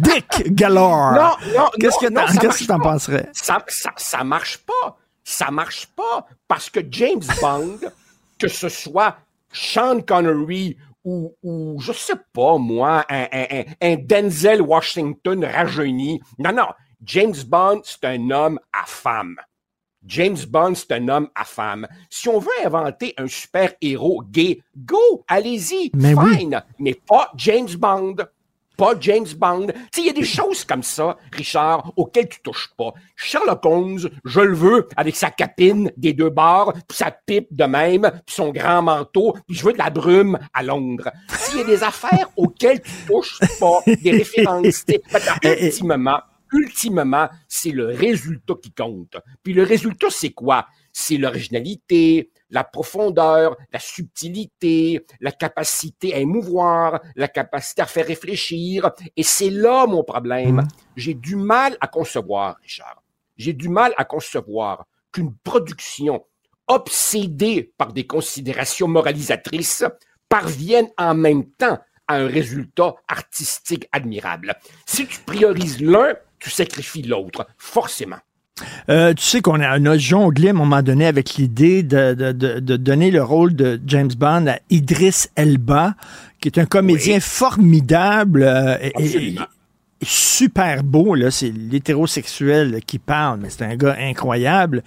Dick 0.00 0.54
galore. 0.54 1.12
Non, 1.12 1.36
non, 1.56 1.70
Qu'est-ce 1.78 1.98
que 1.98 2.64
tu 2.64 2.72
en 2.72 2.80
penserais? 2.80 3.28
Ça, 3.32 3.62
ça, 3.68 3.92
ça 3.96 4.24
marche 4.24 4.58
pas. 4.58 4.96
Ça 5.24 5.50
marche 5.50 5.86
pas 5.86 6.26
parce 6.48 6.68
que 6.68 6.80
James 6.90 7.22
Bond, 7.40 7.78
que 8.38 8.48
ce 8.48 8.68
soit 8.68 9.16
Sean 9.52 10.00
Connery 10.00 10.76
ou, 11.04 11.34
ou 11.42 11.80
je 11.80 11.92
sais 11.92 12.16
pas 12.32 12.58
moi, 12.58 13.04
un, 13.08 13.26
un, 13.32 13.64
un 13.80 13.96
Denzel 13.96 14.62
Washington 14.62 15.44
rajeuni. 15.44 16.20
Non, 16.38 16.52
non. 16.52 16.68
James 17.04 17.34
Bond, 17.46 17.82
c'est 17.84 18.04
un 18.04 18.30
homme 18.30 18.58
à 18.72 18.84
femme. 18.86 19.36
James 20.04 20.38
Bond, 20.48 20.74
c'est 20.74 20.92
un 20.92 21.08
homme 21.08 21.28
à 21.34 21.44
femme. 21.44 21.86
Si 22.10 22.28
on 22.28 22.38
veut 22.38 22.50
inventer 22.64 23.14
un 23.18 23.28
super-héros 23.28 24.22
gay, 24.30 24.60
go, 24.76 25.24
allez-y, 25.28 25.92
fine, 25.92 26.62
mais 26.78 26.94
pas 26.94 27.30
James 27.36 27.68
Bond 27.78 28.16
pas 28.82 28.96
James 28.98 29.28
Bond. 29.38 29.68
Il 29.96 30.06
y 30.06 30.08
a 30.08 30.12
des 30.12 30.24
choses 30.24 30.64
comme 30.64 30.82
ça, 30.82 31.16
Richard, 31.32 31.92
auxquelles 31.94 32.28
tu 32.28 32.42
touches 32.42 32.70
pas. 32.76 32.92
Sherlock 33.14 33.64
Holmes, 33.64 34.10
je 34.24 34.40
le 34.40 34.56
veux, 34.56 34.88
avec 34.96 35.14
sa 35.14 35.30
capine 35.30 35.92
des 35.96 36.12
deux 36.12 36.30
barres, 36.30 36.72
puis 36.72 36.98
sa 36.98 37.12
pipe 37.12 37.46
de 37.52 37.62
même, 37.62 38.10
puis 38.26 38.34
son 38.34 38.50
grand 38.50 38.82
manteau, 38.82 39.36
puis 39.46 39.56
je 39.56 39.64
veux 39.64 39.72
de 39.72 39.78
la 39.78 39.90
brume 39.90 40.36
à 40.52 40.64
Londres. 40.64 41.12
S'il 41.28 41.58
y 41.58 41.62
a 41.62 41.64
des 41.64 41.84
affaires 41.84 42.28
auxquelles 42.36 42.82
tu 42.82 42.90
touches 43.06 43.38
pas, 43.60 43.78
des 43.86 44.10
références, 44.10 44.84
ultimement, 45.44 46.18
ultimement, 46.52 47.28
c'est 47.46 47.70
le 47.70 47.86
résultat 47.86 48.54
qui 48.60 48.72
compte. 48.72 49.16
Puis 49.44 49.52
le 49.52 49.62
résultat, 49.62 50.08
c'est 50.10 50.32
quoi? 50.32 50.66
C'est 50.92 51.18
l'originalité, 51.18 52.31
la 52.52 52.62
profondeur, 52.62 53.56
la 53.72 53.80
subtilité, 53.80 55.04
la 55.20 55.32
capacité 55.32 56.14
à 56.14 56.18
émouvoir, 56.18 57.00
la 57.16 57.26
capacité 57.26 57.82
à 57.82 57.86
faire 57.86 58.06
réfléchir. 58.06 58.90
Et 59.16 59.24
c'est 59.24 59.50
là 59.50 59.86
mon 59.86 60.04
problème. 60.04 60.56
Mmh. 60.56 60.68
J'ai 60.96 61.14
du 61.14 61.34
mal 61.34 61.76
à 61.80 61.88
concevoir, 61.88 62.56
Richard. 62.62 63.02
J'ai 63.36 63.54
du 63.54 63.68
mal 63.68 63.92
à 63.96 64.04
concevoir 64.04 64.86
qu'une 65.10 65.34
production 65.34 66.24
obsédée 66.68 67.72
par 67.76 67.92
des 67.92 68.06
considérations 68.06 68.86
moralisatrices 68.86 69.84
parvienne 70.28 70.88
en 70.96 71.14
même 71.14 71.50
temps 71.52 71.78
à 72.06 72.16
un 72.16 72.26
résultat 72.26 72.94
artistique 73.08 73.88
admirable. 73.92 74.54
Si 74.86 75.06
tu 75.06 75.20
priorises 75.20 75.80
l'un, 75.80 76.14
tu 76.38 76.50
sacrifies 76.50 77.02
l'autre, 77.02 77.46
forcément. 77.58 78.18
Euh, 78.88 79.14
tu 79.14 79.22
sais 79.24 79.40
qu'on 79.40 79.60
a, 79.60 79.98
jonglé 79.98 80.48
à 80.48 80.50
un 80.50 80.54
moment 80.54 80.82
donné 80.82 81.06
avec 81.06 81.34
l'idée 81.34 81.82
de, 81.82 82.32
donner 82.76 83.10
le 83.10 83.22
rôle 83.22 83.54
de 83.54 83.80
James 83.86 84.10
Bond 84.16 84.46
à 84.46 84.58
Idris 84.70 85.26
Elba, 85.36 85.94
qui 86.40 86.48
est 86.48 86.58
un 86.58 86.66
comédien 86.66 87.20
formidable 87.20 88.42
euh, 88.42 88.76
et, 88.98 89.36
super 90.02 90.82
beau. 90.82 91.16
C'est 91.30 91.52
l'hétérosexuel 91.52 92.80
qui 92.86 92.98
parle, 92.98 93.40
mais 93.40 93.50
c'est 93.50 93.64
un 93.64 93.76
gars 93.76 93.96
incroyable. 93.98 94.82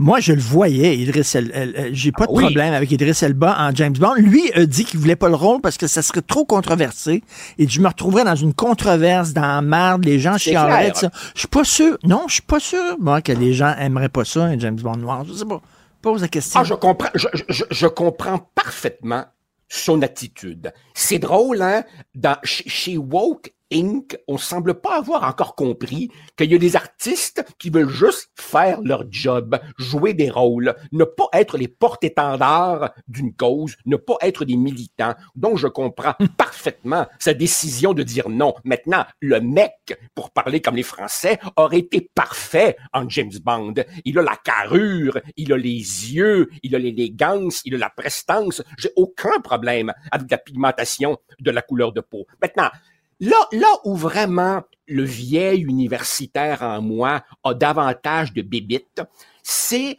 Moi, 0.00 0.20
je 0.20 0.32
le 0.32 0.40
voyais, 0.40 0.96
Idriss 0.96 1.34
Elba. 1.34 1.90
J'ai 1.92 2.12
pas 2.12 2.26
de 2.26 2.30
ah 2.32 2.40
problème 2.40 2.72
avec 2.72 2.90
Idriss 2.92 3.22
Elba 3.24 3.56
en 3.58 3.74
James 3.74 3.94
Bond. 3.98 4.14
Lui 4.14 4.52
a 4.52 4.64
dit 4.64 4.84
qu'il 4.84 5.00
voulait 5.00 5.16
pas 5.16 5.28
le 5.28 5.34
rôle 5.34 5.60
parce 5.60 5.76
que 5.76 5.88
ça 5.88 6.02
serait 6.02 6.22
trop 6.22 6.44
controversé 6.44 7.24
et 7.58 7.66
je 7.66 7.80
me 7.80 7.88
retrouverais 7.88 8.24
dans 8.24 8.36
une 8.36 8.54
controverse, 8.54 9.32
dans 9.32 9.42
la 9.42 9.60
merde, 9.60 10.04
les 10.04 10.20
gens 10.20 10.38
chialeraient. 10.38 10.92
Je 11.34 11.40
suis 11.40 11.48
pas 11.48 11.64
sûr. 11.64 11.98
Non, 12.04 12.24
je 12.28 12.34
suis 12.34 12.42
pas 12.42 12.60
sûr, 12.60 12.96
moi, 13.00 13.22
que 13.22 13.32
les 13.32 13.54
gens 13.54 13.74
aimeraient 13.76 14.08
pas 14.08 14.24
ça, 14.24 14.44
un 14.44 14.58
James 14.58 14.76
Bond 14.80 14.96
noir. 14.98 15.24
Je 15.26 15.32
sais 15.32 15.44
pas. 15.44 15.60
Pose 16.00 16.22
la 16.22 16.28
question. 16.28 16.60
Ah, 16.60 16.64
je 16.64 16.74
comprends, 16.74 17.10
je, 17.16 17.26
je, 17.48 17.64
je 17.68 17.86
comprends 17.88 18.38
parfaitement 18.54 19.24
son 19.68 20.00
attitude. 20.02 20.72
C'est 20.94 21.18
drôle, 21.18 21.60
hein? 21.60 21.82
Dans, 22.14 22.36
chez 22.44 22.96
Woke, 22.96 23.52
Inc., 23.72 24.16
on 24.26 24.38
semble 24.38 24.80
pas 24.80 24.98
avoir 24.98 25.24
encore 25.24 25.54
compris 25.54 26.10
qu'il 26.36 26.50
y 26.50 26.54
a 26.54 26.58
des 26.58 26.76
artistes 26.76 27.44
qui 27.58 27.70
veulent 27.70 27.88
juste 27.88 28.30
faire 28.34 28.80
leur 28.80 29.04
job, 29.10 29.58
jouer 29.76 30.14
des 30.14 30.30
rôles, 30.30 30.74
ne 30.92 31.04
pas 31.04 31.28
être 31.32 31.58
les 31.58 31.68
porte-étendards 31.68 32.92
d'une 33.08 33.34
cause, 33.34 33.76
ne 33.84 33.96
pas 33.96 34.16
être 34.22 34.44
des 34.44 34.56
militants. 34.56 35.14
Donc, 35.34 35.58
je 35.58 35.68
comprends 35.68 36.14
parfaitement 36.36 37.06
sa 37.18 37.34
décision 37.34 37.92
de 37.92 38.02
dire 38.02 38.28
non. 38.28 38.54
Maintenant, 38.64 39.04
le 39.20 39.40
mec, 39.40 39.98
pour 40.14 40.30
parler 40.30 40.60
comme 40.60 40.76
les 40.76 40.82
Français, 40.82 41.38
aurait 41.56 41.78
été 41.78 42.10
parfait 42.14 42.76
en 42.92 43.08
James 43.08 43.38
Bond. 43.42 43.74
Il 44.04 44.18
a 44.18 44.22
la 44.22 44.36
carrure, 44.36 45.18
il 45.36 45.52
a 45.52 45.56
les 45.56 45.72
yeux, 46.14 46.48
il 46.62 46.74
a 46.74 46.78
l'élégance, 46.78 47.60
il 47.64 47.74
a 47.74 47.78
la 47.78 47.90
prestance. 47.90 48.62
J'ai 48.78 48.90
aucun 48.96 49.40
problème 49.40 49.92
avec 50.10 50.30
la 50.30 50.38
pigmentation 50.38 51.18
de 51.38 51.50
la 51.50 51.62
couleur 51.62 51.92
de 51.92 52.00
peau. 52.00 52.26
Maintenant, 52.40 52.70
Là, 53.20 53.48
là 53.52 53.68
où 53.84 53.96
vraiment 53.96 54.62
le 54.86 55.02
vieil 55.02 55.62
universitaire 55.62 56.62
en 56.62 56.80
moi 56.80 57.22
a 57.44 57.54
davantage 57.54 58.32
de 58.32 58.42
bébites, 58.42 59.02
c'est 59.42 59.96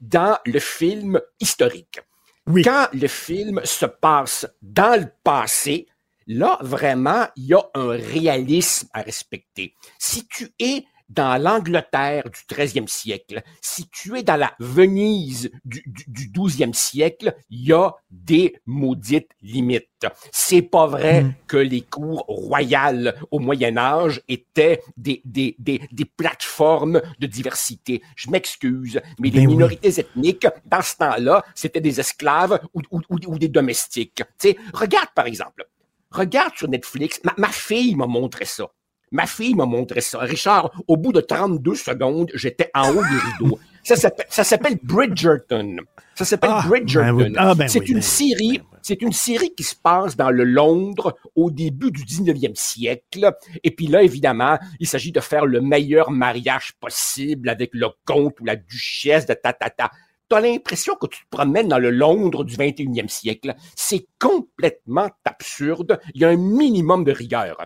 dans 0.00 0.38
le 0.44 0.60
film 0.60 1.20
historique. 1.40 2.00
Quand 2.46 2.88
le 2.92 3.08
film 3.08 3.60
se 3.64 3.84
passe 3.84 4.46
dans 4.62 4.98
le 4.98 5.08
passé, 5.22 5.86
là, 6.26 6.58
vraiment, 6.62 7.26
il 7.36 7.46
y 7.46 7.54
a 7.54 7.62
un 7.74 7.90
réalisme 7.90 8.88
à 8.94 9.02
respecter. 9.02 9.74
Si 9.98 10.26
tu 10.28 10.48
es 10.58 10.84
dans 11.08 11.40
l'Angleterre 11.40 12.24
du 12.24 12.40
13e 12.54 12.86
siècle, 12.86 13.42
si 13.60 13.88
tu 13.88 14.18
es 14.18 14.22
dans 14.22 14.36
la 14.36 14.54
Venise 14.58 15.50
du, 15.64 15.82
du, 15.86 16.28
12e 16.28 16.74
siècle, 16.74 17.34
il 17.50 17.66
y 17.66 17.72
a 17.72 17.94
des 18.10 18.56
maudites 18.66 19.30
limites. 19.42 20.06
C'est 20.32 20.62
pas 20.62 20.86
vrai 20.86 21.22
mm. 21.22 21.34
que 21.46 21.56
les 21.56 21.80
cours 21.80 22.24
royales 22.28 23.18
au 23.30 23.38
Moyen 23.38 23.76
Âge 23.76 24.22
étaient 24.28 24.82
des, 24.96 25.22
des, 25.24 25.56
des, 25.58 25.80
des 25.90 26.04
plateformes 26.04 27.00
de 27.18 27.26
diversité. 27.26 28.02
Je 28.16 28.30
m'excuse, 28.30 29.00
mais 29.18 29.30
les 29.30 29.40
ben 29.40 29.48
minorités 29.48 29.98
ethniques, 30.00 30.46
dans 30.66 30.82
ce 30.82 30.96
temps-là, 30.96 31.44
c'était 31.54 31.80
des 31.80 32.00
esclaves 32.00 32.60
ou, 32.74 32.82
ou, 32.90 33.00
ou, 33.08 33.38
des 33.38 33.48
domestiques. 33.48 34.22
sais, 34.38 34.56
regarde 34.72 35.08
par 35.14 35.26
exemple, 35.26 35.66
regarde 36.10 36.54
sur 36.56 36.68
Netflix, 36.68 37.20
ma, 37.24 37.34
ma 37.36 37.48
fille 37.48 37.94
m'a 37.94 38.06
montré 38.06 38.44
ça. 38.44 38.70
Ma 39.10 39.26
fille 39.26 39.54
m'a 39.54 39.66
montré 39.66 40.00
ça. 40.00 40.18
Richard, 40.20 40.70
au 40.86 40.96
bout 40.96 41.12
de 41.12 41.20
32 41.20 41.74
secondes, 41.74 42.30
j'étais 42.34 42.70
en 42.74 42.90
haut 42.90 43.02
des 43.02 43.44
rideaux. 43.44 43.58
Ça 43.82 44.44
s'appelle 44.44 44.78
Bridgerton. 44.82 45.76
Ça 46.14 46.24
s'appelle 46.24 46.50
ah, 46.52 46.64
Bridgerton. 46.66 47.16
Ben 47.16 47.34
ah, 47.36 47.54
ben 47.54 47.68
c'est 47.68 47.88
une 47.88 47.96
ben 47.96 48.02
série, 48.02 48.60
c'est 48.82 49.00
une 49.00 49.12
série 49.12 49.54
qui 49.54 49.62
se 49.62 49.74
passe 49.74 50.16
dans 50.16 50.30
le 50.30 50.44
Londres 50.44 51.16
au 51.36 51.50
début 51.50 51.90
du 51.90 52.04
19e 52.04 52.54
siècle. 52.54 53.32
Et 53.64 53.70
puis 53.70 53.86
là, 53.86 54.02
évidemment, 54.02 54.58
il 54.80 54.86
s'agit 54.86 55.12
de 55.12 55.20
faire 55.20 55.46
le 55.46 55.60
meilleur 55.60 56.10
mariage 56.10 56.72
possible 56.80 57.48
avec 57.48 57.70
le 57.72 57.88
comte 58.04 58.38
ou 58.40 58.44
la 58.44 58.56
duchesse 58.56 59.26
de 59.26 59.34
tatata 59.34 59.90
tu 59.90 60.07
as 60.34 60.40
l'impression 60.40 60.94
que 60.96 61.06
tu 61.06 61.20
te 61.24 61.28
promènes 61.30 61.68
dans 61.68 61.78
le 61.78 61.90
Londres 61.90 62.44
du 62.44 62.56
21e 62.56 63.08
siècle. 63.08 63.54
C'est 63.76 64.06
complètement 64.18 65.08
absurde. 65.24 66.00
Il 66.14 66.20
y 66.20 66.24
a 66.24 66.28
un 66.28 66.36
minimum 66.36 67.04
de 67.04 67.12
rigueur. 67.12 67.56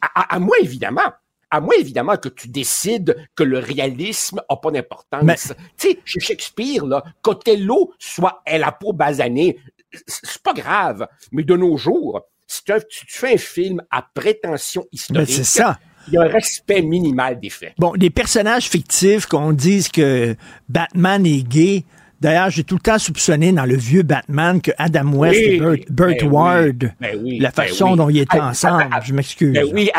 À, 0.00 0.38
moi, 0.38 0.56
évidemment, 0.60 1.12
à 1.50 1.60
moi, 1.60 1.74
évidemment, 1.78 2.16
que 2.16 2.28
tu 2.28 2.48
décides 2.48 3.16
que 3.34 3.44
le 3.44 3.58
réalisme 3.58 4.40
n'a 4.48 4.56
pas 4.56 4.70
d'importance. 4.70 5.54
Tu 5.76 5.88
sais, 5.88 5.98
chez 6.04 6.20
Shakespeare, 6.20 6.86
là, 6.86 7.04
qu'Othello 7.22 7.92
soit 7.98 8.42
elle 8.44 8.64
a 8.64 8.72
peau 8.72 8.92
basanée, 8.92 9.58
c'est 10.06 10.42
pas 10.42 10.54
grave. 10.54 11.06
Mais 11.32 11.44
de 11.44 11.56
nos 11.56 11.76
jours, 11.76 12.22
si 12.46 12.62
tu, 12.64 12.72
fais 13.08 13.34
un 13.34 13.38
film 13.38 13.82
à 13.90 14.02
prétention 14.02 14.86
historique, 14.92 15.30
c'est 15.30 15.44
ça 15.44 15.78
il 16.08 16.14
y 16.14 16.18
a 16.18 16.22
un 16.22 16.28
respect 16.28 16.82
minimal 16.82 17.40
des 17.40 17.50
faits. 17.50 17.74
Bon, 17.78 17.92
des 17.96 18.10
personnages 18.10 18.68
fictifs 18.68 19.26
qu'on 19.26 19.52
dise 19.52 19.88
que 19.88 20.36
Batman 20.68 21.26
est 21.26 21.42
gay, 21.42 21.84
D'ailleurs, 22.20 22.48
j'ai 22.48 22.64
tout 22.64 22.76
le 22.76 22.80
temps 22.80 22.98
soupçonné 22.98 23.52
dans 23.52 23.66
le 23.66 23.76
vieux 23.76 24.02
Batman 24.02 24.60
que 24.60 24.70
Adam 24.78 25.12
West 25.12 25.38
et 25.38 25.58
Burt, 25.58 25.84
ben 25.90 26.28
Ward, 26.30 26.92
ben 26.98 27.38
la 27.40 27.50
ben 27.50 27.50
façon 27.50 27.94
dont 27.94 28.08
ils 28.08 28.20
étaient 28.20 28.40
ensemble, 28.40 28.88
je 29.04 29.12
m'excuse. 29.12 29.58
oui, 29.72 29.90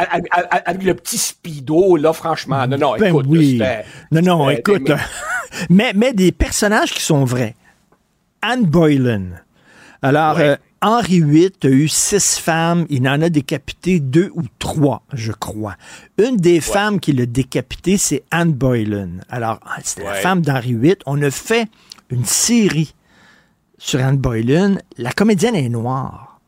avec 0.65 0.83
le 0.83 0.93
petit 0.95 1.17
speedo, 1.17 1.95
là, 1.95 2.13
franchement. 2.13 2.65
Non, 2.67 2.77
non, 2.77 2.95
écoute. 2.95 3.25
Oui. 3.27 3.61
Non, 4.11 4.21
non, 4.21 4.49
écoute. 4.49 4.91
mais, 5.69 5.93
mais 5.95 6.13
des 6.13 6.31
personnages 6.31 6.91
qui 6.91 7.01
sont 7.01 7.23
vrais. 7.23 7.55
Anne 8.41 8.65
Boylan. 8.65 9.25
Alors, 10.01 10.37
euh, 10.39 10.55
Henri 10.81 11.21
VIII 11.21 11.51
a 11.63 11.67
eu 11.67 11.87
six 11.87 12.37
femmes. 12.37 12.85
Il 12.89 13.07
en 13.07 13.21
a 13.21 13.29
décapité 13.29 13.99
deux 13.99 14.31
ou 14.35 14.43
trois, 14.59 15.03
je 15.13 15.31
crois. 15.31 15.75
Une 16.17 16.37
des 16.37 16.61
femmes 16.61 16.99
qui 16.99 17.13
l'a 17.13 17.25
décapité, 17.25 17.97
c'est 17.97 18.23
Anne 18.31 18.53
Boylan. 18.53 19.09
Alors, 19.29 19.59
c'était 19.83 20.03
la 20.03 20.13
femme 20.13 20.41
d'Henri 20.41 20.75
VIII. 20.75 20.97
On 21.05 21.21
a 21.21 21.31
fait 21.31 21.67
une 22.09 22.25
série 22.25 22.93
sur 23.77 24.01
Anne 24.01 24.17
Boylan. 24.17 24.75
La 24.97 25.11
comédienne 25.11 25.55
est 25.55 25.69
noire. 25.69 26.39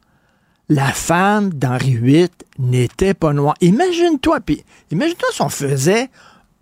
La 0.67 0.91
femme 0.91 1.51
d'Henri 1.53 1.95
VIII 1.95 2.29
n'était 2.59 3.13
pas 3.15 3.33
noire. 3.33 3.55
Imagine-toi, 3.61 4.39
puis 4.41 4.63
imagine-toi 4.91 5.29
si 5.31 5.41
on 5.41 5.49
faisait 5.49 6.09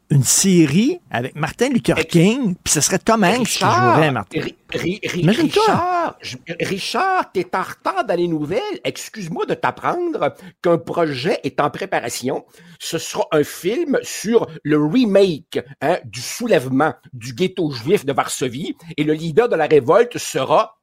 une 0.09 0.23
série 0.23 0.99
avec 1.11 1.35
Martin 1.35 1.69
Luther 1.69 1.95
King, 2.07 2.55
puis 2.63 2.73
ce 2.73 2.81
serait 2.81 2.99
Tom 2.99 3.23
Hanks 3.23 3.47
qui 3.47 3.59
jouerait 3.59 4.11
Martin. 4.11 4.41
Richard, 4.73 6.17
Richard, 6.59 7.31
t'es 7.31 7.47
en 7.55 7.61
retard 7.61 8.05
dans 8.05 8.15
les 8.15 8.27
nouvelles. 8.27 8.61
Excuse-moi 8.83 9.45
de 9.45 9.53
t'apprendre 9.53 10.35
qu'un 10.61 10.77
projet 10.77 11.39
est 11.43 11.59
en 11.59 11.69
préparation. 11.69 12.45
Ce 12.79 12.97
sera 12.97 13.25
un 13.31 13.43
film 13.43 13.99
sur 14.01 14.47
le 14.63 14.83
remake 14.83 15.59
hein, 15.81 15.97
du 16.05 16.21
soulèvement 16.21 16.93
du 17.13 17.33
ghetto 17.33 17.71
juif 17.71 18.05
de 18.05 18.13
Varsovie, 18.13 18.75
et 18.95 19.03
le 19.03 19.13
leader 19.13 19.49
de 19.49 19.55
la 19.55 19.65
révolte 19.65 20.17
sera 20.17 20.76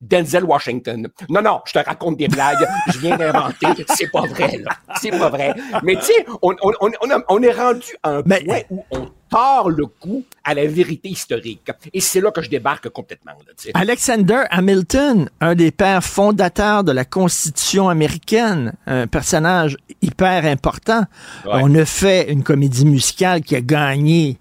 Denzel 0.00 0.44
Washington. 0.44 1.08
Non, 1.28 1.42
non, 1.42 1.60
je 1.66 1.72
te 1.72 1.78
raconte 1.78 2.16
des 2.16 2.28
blagues, 2.28 2.66
je 2.88 2.98
viens 2.98 3.16
d'inventer, 3.16 3.66
c'est 3.96 4.10
pas 4.10 4.26
vrai, 4.26 4.58
là. 4.58 4.70
C'est 5.00 5.10
pas 5.10 5.28
vrai. 5.28 5.54
Mais 5.82 5.96
tu 5.96 6.02
sais, 6.02 6.26
on, 6.42 6.54
on, 6.62 6.72
on, 6.80 6.90
on, 7.28 7.42
est 7.42 7.52
rendu 7.52 7.96
à 8.02 8.10
un 8.10 8.22
point 8.22 8.60
où 8.70 8.84
on 8.92 9.08
tord 9.28 9.70
le 9.70 9.86
coup 9.86 10.24
à 10.44 10.54
la 10.54 10.66
vérité 10.66 11.08
historique. 11.08 11.68
Et 11.92 12.00
c'est 12.00 12.20
là 12.20 12.30
que 12.30 12.42
je 12.42 12.48
débarque 12.48 12.88
complètement. 12.90 13.32
Là, 13.32 13.72
Alexander 13.74 14.44
Hamilton, 14.50 15.28
un 15.40 15.54
des 15.54 15.70
pères 15.70 16.04
fondateurs 16.04 16.84
de 16.84 16.92
la 16.92 17.04
Constitution 17.04 17.88
américaine, 17.88 18.74
un 18.86 19.06
personnage 19.06 19.76
hyper 20.00 20.44
important. 20.44 21.04
On 21.44 21.74
a 21.74 21.84
fait 21.84 22.30
une 22.30 22.44
comédie 22.44 22.86
musicale 22.86 23.42
qui 23.42 23.56
a 23.56 23.60
gagné 23.60 24.38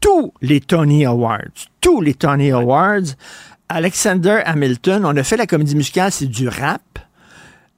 tous 0.00 0.32
les 0.40 0.60
Tony 0.60 1.04
Awards. 1.04 1.68
Tous 1.80 2.00
les 2.00 2.14
Tony 2.14 2.50
Awards. 2.50 3.14
Alexander 3.70 4.42
Hamilton, 4.46 5.04
on 5.06 5.16
a 5.16 5.22
fait 5.22 5.36
la 5.36 5.46
comédie 5.46 5.76
musicale, 5.76 6.10
c'est 6.10 6.26
du 6.26 6.48
rap. 6.48 6.98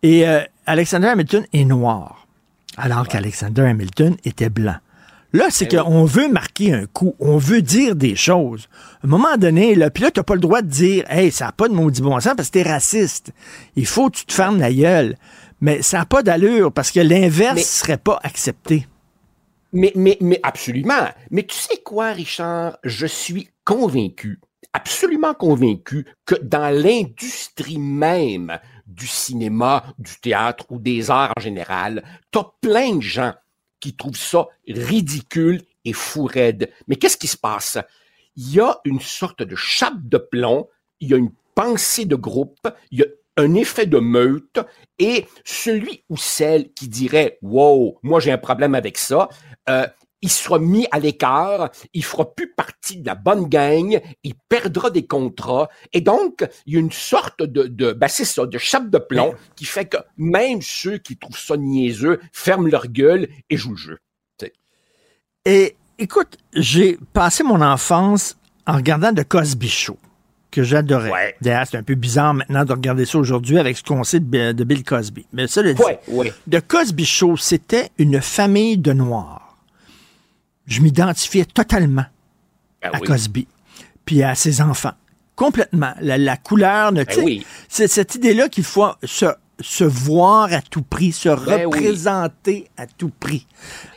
Et 0.03 0.27
euh, 0.27 0.41
Alexander 0.65 1.09
Hamilton 1.09 1.45
est 1.53 1.67
noir, 1.67 2.27
alors 2.79 3.07
qu'Alexander 3.07 3.61
Hamilton 3.61 4.17
était 4.25 4.49
blanc. 4.49 4.77
Là, 5.35 5.49
c'est 5.51 5.71
eh 5.71 5.77
qu'on 5.77 6.07
veut 6.07 6.29
marquer 6.29 6.73
un 6.73 6.87
coup, 6.87 7.15
on 7.21 7.37
veut 7.37 7.61
dire 7.61 7.95
des 7.95 8.17
choses. 8.17 8.71
À 9.03 9.07
un 9.07 9.11
moment 9.11 9.37
donné, 9.37 9.75
là, 9.75 9.91
puis 9.91 10.03
là, 10.03 10.11
t'as 10.11 10.23
pas 10.23 10.35
le 10.35 10.41
droit 10.41 10.63
de 10.63 10.69
dire, 10.69 11.05
hey, 11.11 11.31
ça 11.31 11.47
n'a 11.47 11.53
pas 11.53 11.69
de 11.69 11.75
maudit 11.75 12.01
bon 12.01 12.19
sens 12.21 12.33
parce 12.37 12.49
que 12.49 12.55
t'es 12.55 12.63
raciste. 12.63 13.33
Il 13.77 13.87
faut 13.87 14.09
que 14.09 14.17
tu 14.17 14.25
te 14.25 14.33
fermes 14.33 14.61
la 14.61 14.73
gueule. 14.73 15.17
Mais 15.61 15.83
ça 15.83 15.99
n'a 15.99 16.07
pas 16.07 16.23
d'allure 16.23 16.73
parce 16.73 16.91
que 16.91 17.01
l'inverse 17.01 17.57
ne 17.57 17.63
serait 17.63 17.99
pas 17.99 18.19
accepté. 18.23 18.87
Mais, 19.75 19.93
mais, 19.95 20.17
mais 20.23 20.41
absolument. 20.43 21.09
Mais 21.31 21.45
tu 21.45 21.57
sais 21.57 21.77
quoi, 21.85 22.13
Richard? 22.13 22.79
Je 22.83 23.07
suis 23.07 23.49
convaincu 23.65 24.41
absolument 24.73 25.35
convaincu 25.35 26.07
que 26.25 26.35
dans 26.37 26.75
l'industrie 26.75 27.79
même 27.79 28.59
du 28.87 29.07
cinéma, 29.07 29.85
du 29.99 30.19
théâtre 30.21 30.67
ou 30.71 30.79
des 30.79 31.11
arts 31.11 31.33
en 31.37 31.41
général, 31.41 32.03
t'as 32.31 32.47
plein 32.61 32.97
de 32.97 33.03
gens 33.03 33.35
qui 33.81 33.97
trouvent 33.97 34.17
ça 34.17 34.47
ridicule 34.69 35.63
et 35.85 35.93
fou 35.93 36.25
raide. 36.25 36.71
Mais 36.87 36.97
qu'est-ce 36.97 37.17
qui 37.17 37.27
se 37.27 37.37
passe? 37.37 37.79
Il 38.37 38.55
y 38.55 38.61
a 38.61 38.79
une 38.85 39.01
sorte 39.01 39.43
de 39.43 39.57
chape 39.57 40.01
de 40.05 40.19
plomb, 40.19 40.69
il 41.01 41.11
y 41.11 41.15
a 41.15 41.17
une 41.17 41.33
pensée 41.55 42.05
de 42.05 42.17
groupe, 42.17 42.69
il 42.91 43.01
y 43.01 43.03
a 43.03 43.07
un 43.37 43.55
effet 43.55 43.87
de 43.87 43.99
meute 43.99 44.61
et 44.99 45.27
celui 45.45 46.05
ou 46.09 46.17
celle 46.17 46.73
qui 46.73 46.89
dirait 46.89 47.39
wow 47.41 47.99
moi 48.03 48.21
j'ai 48.21 48.31
un 48.31 48.39
problème 48.39 48.75
avec 48.75 48.99
ça 48.99 49.29
euh, 49.71 49.87
il 50.23 50.31
sera 50.31 50.59
mis 50.59 50.87
à 50.91 50.99
l'écart, 50.99 51.71
il 51.93 52.05
fera 52.05 52.33
plus 52.35 52.53
partie 52.53 52.99
de 52.99 53.07
la 53.07 53.15
bonne 53.15 53.49
gang, 53.49 54.01
il 54.23 54.35
perdra 54.49 54.91
des 54.91 55.07
contrats, 55.07 55.69
et 55.93 56.01
donc 56.01 56.49
il 56.67 56.75
y 56.75 56.77
a 56.77 56.81
une 56.81 56.93
sorte 56.93 57.43
de, 57.43 57.65
de 57.65 57.93
ben 57.93 58.09
c'est 58.09 58.25
ça, 58.25 58.47
de 58.47 58.59
chape 58.59 58.89
de 58.89 58.99
plomb 58.99 59.35
qui 59.57 59.65
fait 59.65 59.87
que 59.87 59.99
même 60.17 60.63
ceux 60.63 60.99
qui 60.99 61.17
trouvent 61.17 61.39
ça 61.39 61.57
niaiseux 61.57 62.21
ferment 62.33 62.69
leur 62.69 62.87
gueule 62.87 63.29
et 63.51 63.57
jouent 63.57 63.73
le 63.73 63.77
jeu. 63.77 63.99
Et 65.45 65.75
écoute, 65.99 66.39
j'ai 66.55 66.97
passé 67.13 67.43
mon 67.43 67.61
enfance 67.61 68.37
en 68.65 68.77
regardant 68.77 69.11
de 69.11 69.25
Cosby 69.25 69.69
Show 69.69 69.99
que 70.53 70.63
j'adorais. 70.63 71.35
D'ailleurs, 71.41 71.67
c'est 71.69 71.79
un 71.79 71.83
peu 71.83 71.97
bizarre 71.97 72.35
maintenant 72.35 72.65
de 72.65 72.73
regarder 72.73 73.07
ça 73.07 73.19
aujourd'hui 73.19 73.59
avec 73.59 73.77
ce 73.77 73.83
qu'on 73.83 74.05
sait 74.05 74.21
de, 74.21 74.65
Bill 74.65 74.85
Cosby. 74.85 75.27
Mais 75.33 75.49
ça, 75.49 75.63
le 75.63 75.75
dit, 75.75 75.83
de 76.47 76.61
Cosby 76.61 77.05
Show, 77.05 77.37
c'était 77.37 77.91
une 77.99 78.21
famille 78.21 78.79
de 78.79 78.93
noirs 78.93 79.52
je 80.73 80.81
m'identifiais 80.81 81.45
totalement 81.45 82.07
ben 82.81 82.91
à 82.93 82.99
Cosby, 83.01 83.47
puis 84.05 84.23
à 84.23 84.35
ses 84.35 84.61
enfants. 84.61 84.93
Complètement. 85.37 85.93
La, 86.01 86.37
couleur, 86.37 86.93
ben 86.93 87.07
c'est 87.69 87.89
cette 87.89 88.15
idée-là 88.15 88.49
qu'il 88.49 88.65
faut 88.65 88.87
se, 89.03 89.85
voir 89.85 90.53
à 90.53 90.61
tout 90.61 90.83
prix, 90.83 91.13
se 91.13 91.29
ben 91.29 91.67
représenter 91.67 92.69
à 92.77 92.87
tout 92.87 93.11
prix. 93.21 93.47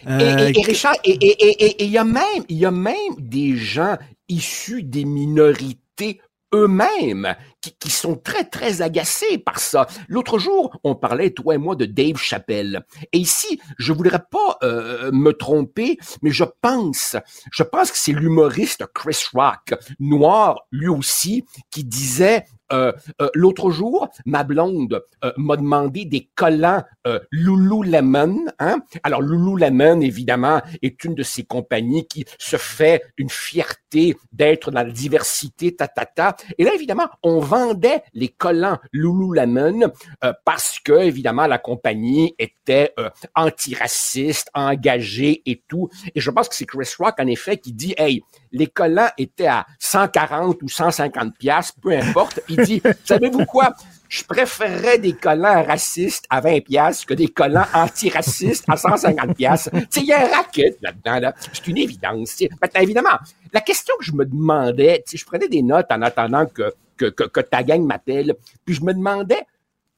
et, 0.05 0.09
euh, 0.09 0.51
Richard, 0.65 0.95
et 1.03 1.83
il 1.83 1.89
y 1.89 1.97
a 1.97 2.03
même, 2.03 2.43
il 2.49 2.57
y 2.57 2.65
a 2.65 2.71
même 2.71 3.15
des 3.19 3.57
gens 3.57 3.97
issus 4.29 4.83
des 4.83 5.05
minorités 5.05 6.21
eux-mêmes 6.53 7.35
qui, 7.79 7.89
sont 7.89 8.15
très, 8.15 8.43
très 8.43 8.81
agacés 8.81 9.37
par 9.37 9.59
ça. 9.59 9.87
L'autre 10.07 10.39
jour, 10.39 10.79
on 10.83 10.95
parlait, 10.95 11.31
toi 11.31 11.55
et 11.55 11.57
moi, 11.57 11.75
de 11.75 11.85
Dave 11.85 12.17
Chappelle. 12.17 12.85
Et 13.13 13.17
ici, 13.17 13.59
je 13.77 13.93
voudrais 13.93 14.23
pas 14.31 14.57
euh, 14.63 15.11
me 15.11 15.31
tromper, 15.31 15.97
mais 16.21 16.31
je 16.31 16.43
pense, 16.61 17.15
je 17.51 17.63
pense 17.63 17.91
que 17.91 17.97
c'est 17.97 18.11
l'humoriste 18.11 18.85
Chris 18.93 19.23
Rock, 19.33 19.75
noir 19.99 20.61
lui 20.71 20.87
aussi, 20.87 21.45
qui 21.71 21.83
disait 21.83 22.45
Euh, 22.71 22.91
euh, 23.21 23.29
L'autre 23.33 23.69
jour, 23.69 24.09
ma 24.25 24.43
blonde 24.43 25.03
euh, 25.23 25.31
m'a 25.37 25.57
demandé 25.57 26.05
des 26.05 26.29
collants 26.35 26.83
euh, 27.05 27.19
Lululemon. 27.31 28.45
Hein? 28.59 28.79
Alors 29.03 29.21
Lululemon, 29.21 30.01
évidemment, 30.01 30.61
est 30.81 31.03
une 31.03 31.15
de 31.15 31.23
ces 31.23 31.43
compagnies 31.43 32.07
qui 32.07 32.25
se 32.39 32.57
fait 32.57 33.03
une 33.17 33.29
fierté 33.29 34.17
d'être 34.31 34.71
dans 34.71 34.83
la 34.83 34.91
diversité, 34.91 35.75
ta, 35.75 35.87
ta, 35.87 36.05
ta. 36.05 36.35
Et 36.57 36.63
là, 36.63 36.73
évidemment, 36.73 37.07
on 37.23 37.39
vendait 37.39 38.03
les 38.13 38.29
collants 38.29 38.79
Lululemon 38.91 39.91
euh, 40.23 40.33
parce 40.43 40.79
que, 40.79 40.93
évidemment, 40.93 41.47
la 41.47 41.57
compagnie 41.57 42.35
était 42.39 42.93
antiraciste, 43.35 44.49
engagée 44.53 45.43
et 45.45 45.63
tout. 45.67 45.89
Et 46.13 46.19
je 46.19 46.31
pense 46.31 46.49
que 46.49 46.55
c'est 46.55 46.65
Chris 46.65 46.89
Rock, 46.99 47.15
en 47.19 47.27
effet, 47.27 47.57
qui 47.57 47.73
dit, 47.73 47.93
hey, 47.97 48.21
les 48.51 48.67
collants 48.67 49.09
étaient 49.17 49.47
à 49.47 49.65
140 49.79 50.61
ou 50.63 50.69
150 50.69 51.37
pièces, 51.37 51.73
peu 51.81 51.91
importe. 51.91 52.39
Il 52.57 52.65
dit, 52.65 52.81
savez-vous 53.03 53.45
quoi? 53.45 53.75
Je 54.07 54.23
préférerais 54.23 54.99
des 54.99 55.13
collants 55.13 55.63
racistes 55.63 56.25
à 56.29 56.39
20 56.39 56.63
pièces 56.63 57.05
que 57.05 57.13
des 57.13 57.27
collants 57.27 57.65
antiracistes 57.73 58.65
à 58.67 58.77
150 58.77 59.35
pièces. 59.35 59.69
Tu 59.73 59.79
sais, 59.89 60.01
il 60.01 60.05
y 60.07 60.13
a 60.13 60.25
un 60.25 60.35
racket 60.35 60.77
là-dedans, 60.81 61.19
là. 61.19 61.33
C'est 61.53 61.67
une 61.67 61.77
évidence. 61.77 62.41
Maintenant, 62.61 62.81
évidemment, 62.81 63.17
la 63.51 63.61
question 63.61 63.95
que 63.99 64.05
je 64.05 64.13
me 64.13 64.25
demandais, 64.25 65.03
je 65.11 65.25
prenais 65.25 65.47
des 65.47 65.63
notes 65.63 65.87
en 65.89 66.01
attendant 66.01 66.45
que, 66.45 66.73
que, 66.97 67.05
que, 67.05 67.23
que 67.23 67.39
ta 67.41 67.63
gang 67.63 67.83
m'appelle, 67.83 68.35
puis 68.63 68.75
je 68.75 68.83
me 68.83 68.93
demandais 68.93 69.41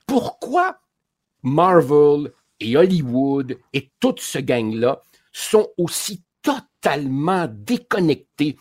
pourquoi 0.05 0.79
Marvel 1.43 2.31
et 2.59 2.77
Hollywood 2.77 3.57
et 3.73 3.91
toute 3.99 4.21
ce 4.21 4.39
gang-là 4.39 5.01
sont 5.31 5.69
aussi 5.77 6.23
totalement 6.41 7.47
déconnectés 7.49 8.57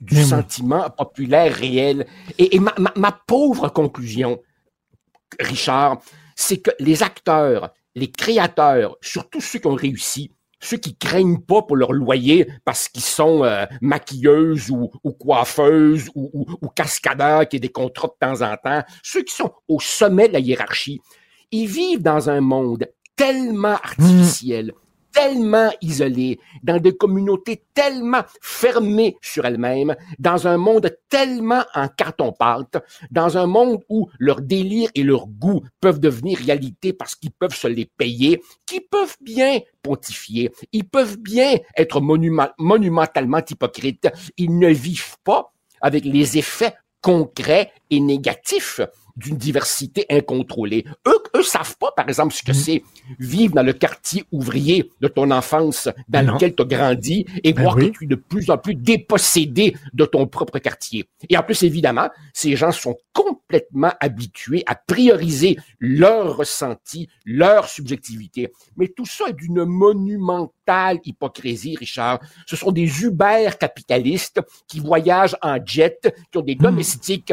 du, 0.00 0.22
sentiment 0.22 0.90
populaire 0.90 1.54
réel. 1.54 2.06
Et, 2.38 2.56
et 2.56 2.60
ma, 2.60 2.74
ma, 2.78 2.92
ma 2.96 3.12
pauvre 3.12 3.68
conclusion, 3.68 4.40
Richard, 5.40 5.98
c'est 6.36 6.58
que 6.58 6.70
les 6.78 7.02
acteurs, 7.02 7.70
les 7.94 8.10
créateurs, 8.10 8.96
surtout 9.00 9.40
ceux 9.40 9.58
qui 9.58 9.66
ont 9.66 9.74
réussi, 9.74 10.32
ceux 10.60 10.76
qui 10.76 10.96
craignent 10.96 11.40
pas 11.40 11.62
pour 11.62 11.76
leur 11.76 11.92
loyer 11.92 12.48
parce 12.64 12.88
qu'ils 12.88 13.02
sont 13.02 13.44
euh, 13.44 13.64
maquilleuses 13.80 14.70
ou, 14.70 14.90
ou 15.04 15.12
coiffeuses 15.12 16.08
ou, 16.14 16.30
ou, 16.32 16.46
ou 16.60 16.68
cascadeurs 16.68 17.48
qui 17.48 17.56
ont 17.56 17.60
des 17.60 17.68
contrats 17.68 18.08
de 18.08 18.26
temps 18.26 18.42
en 18.42 18.56
temps, 18.56 18.82
ceux 19.02 19.22
qui 19.22 19.34
sont 19.34 19.52
au 19.68 19.80
sommet 19.80 20.28
de 20.28 20.32
la 20.34 20.40
hiérarchie, 20.40 21.00
ils 21.50 21.66
vivent 21.66 22.02
dans 22.02 22.28
un 22.28 22.40
monde 22.40 22.86
tellement 23.16 23.74
artificiel, 23.74 24.72
tellement 25.18 25.72
isolé, 25.80 26.38
dans 26.62 26.78
des 26.78 26.96
communautés 26.96 27.64
tellement 27.74 28.22
fermées 28.40 29.16
sur 29.20 29.44
elles-mêmes, 29.44 29.96
dans 30.20 30.46
un 30.46 30.56
monde 30.56 30.96
tellement 31.08 31.64
en 31.74 31.88
carton-pâte, 31.88 32.76
dans 33.10 33.36
un 33.36 33.46
monde 33.46 33.80
où 33.88 34.08
leur 34.20 34.40
délire 34.40 34.90
et 34.94 35.02
leur 35.02 35.26
goût 35.26 35.62
peuvent 35.80 35.98
devenir 35.98 36.38
réalité 36.38 36.92
parce 36.92 37.16
qu'ils 37.16 37.32
peuvent 37.32 37.54
se 37.54 37.66
les 37.66 37.86
payer, 37.86 38.40
qu'ils 38.64 38.86
peuvent 38.88 39.16
bien 39.20 39.58
pontifier, 39.82 40.52
ils 40.72 40.88
peuvent 40.88 41.18
bien 41.18 41.56
être 41.76 42.00
monumentalement 42.00 43.40
hypocrites. 43.50 44.08
Ils 44.36 44.56
ne 44.56 44.68
vivent 44.68 45.16
pas 45.24 45.52
avec 45.80 46.04
les 46.04 46.38
effets 46.38 46.74
concrets 47.02 47.72
et 47.90 48.00
négatifs 48.00 48.80
d'une 49.16 49.36
diversité 49.36 50.06
incontrôlée. 50.10 50.84
Eux, 51.08 51.18
eux 51.34 51.42
savent 51.42 51.76
pas, 51.78 51.90
par 51.96 52.08
exemple, 52.08 52.32
ce 52.32 52.44
que 52.44 52.52
c'est 52.52 52.84
vivre 53.18 53.52
dans 53.52 53.64
le 53.64 53.72
quartier 53.72 54.22
ouvrier 54.30 54.92
de 55.00 55.08
ton 55.08 55.32
enfance 55.32 55.88
dans 56.08 56.24
Non. 56.24 56.34
lequel 56.34 56.54
tu 56.54 56.62
as 56.62 56.66
grandi 56.66 57.26
et 57.42 57.52
Ben 57.52 57.62
voir 57.62 57.76
oui. 57.76 57.90
que 57.90 57.98
tu 57.98 58.04
es 58.04 58.06
de 58.06 58.14
plus 58.14 58.48
en 58.48 58.58
plus 58.58 58.76
dépossédé 58.76 59.74
de 59.92 60.04
ton 60.04 60.28
propre 60.28 60.60
quartier. 60.60 61.08
Et 61.28 61.36
en 61.36 61.42
plus, 61.42 61.64
évidemment, 61.64 62.08
ces 62.32 62.54
gens 62.54 62.70
sont 62.70 62.96
complètement 63.12 63.90
habitués 63.98 64.62
à 64.66 64.76
prioriser 64.76 65.56
leur 65.80 66.36
ressenti, 66.36 67.08
leur 67.24 67.68
subjectivité. 67.68 68.52
Mais 68.76 68.86
tout 68.86 69.04
ça 69.06 69.24
est 69.28 69.32
d'une 69.32 69.64
monumentale 69.64 70.98
hypocrisie, 71.04 71.76
Richard. 71.76 72.20
Ce 72.46 72.54
sont 72.54 72.70
des 72.70 73.02
Uber 73.02 73.50
capitalistes 73.58 74.40
qui 74.68 74.78
voyagent 74.78 75.36
en 75.42 75.58
jet, 75.64 76.14
qui 76.30 76.38
ont 76.38 76.42
des 76.42 76.54
domestiques 76.54 77.32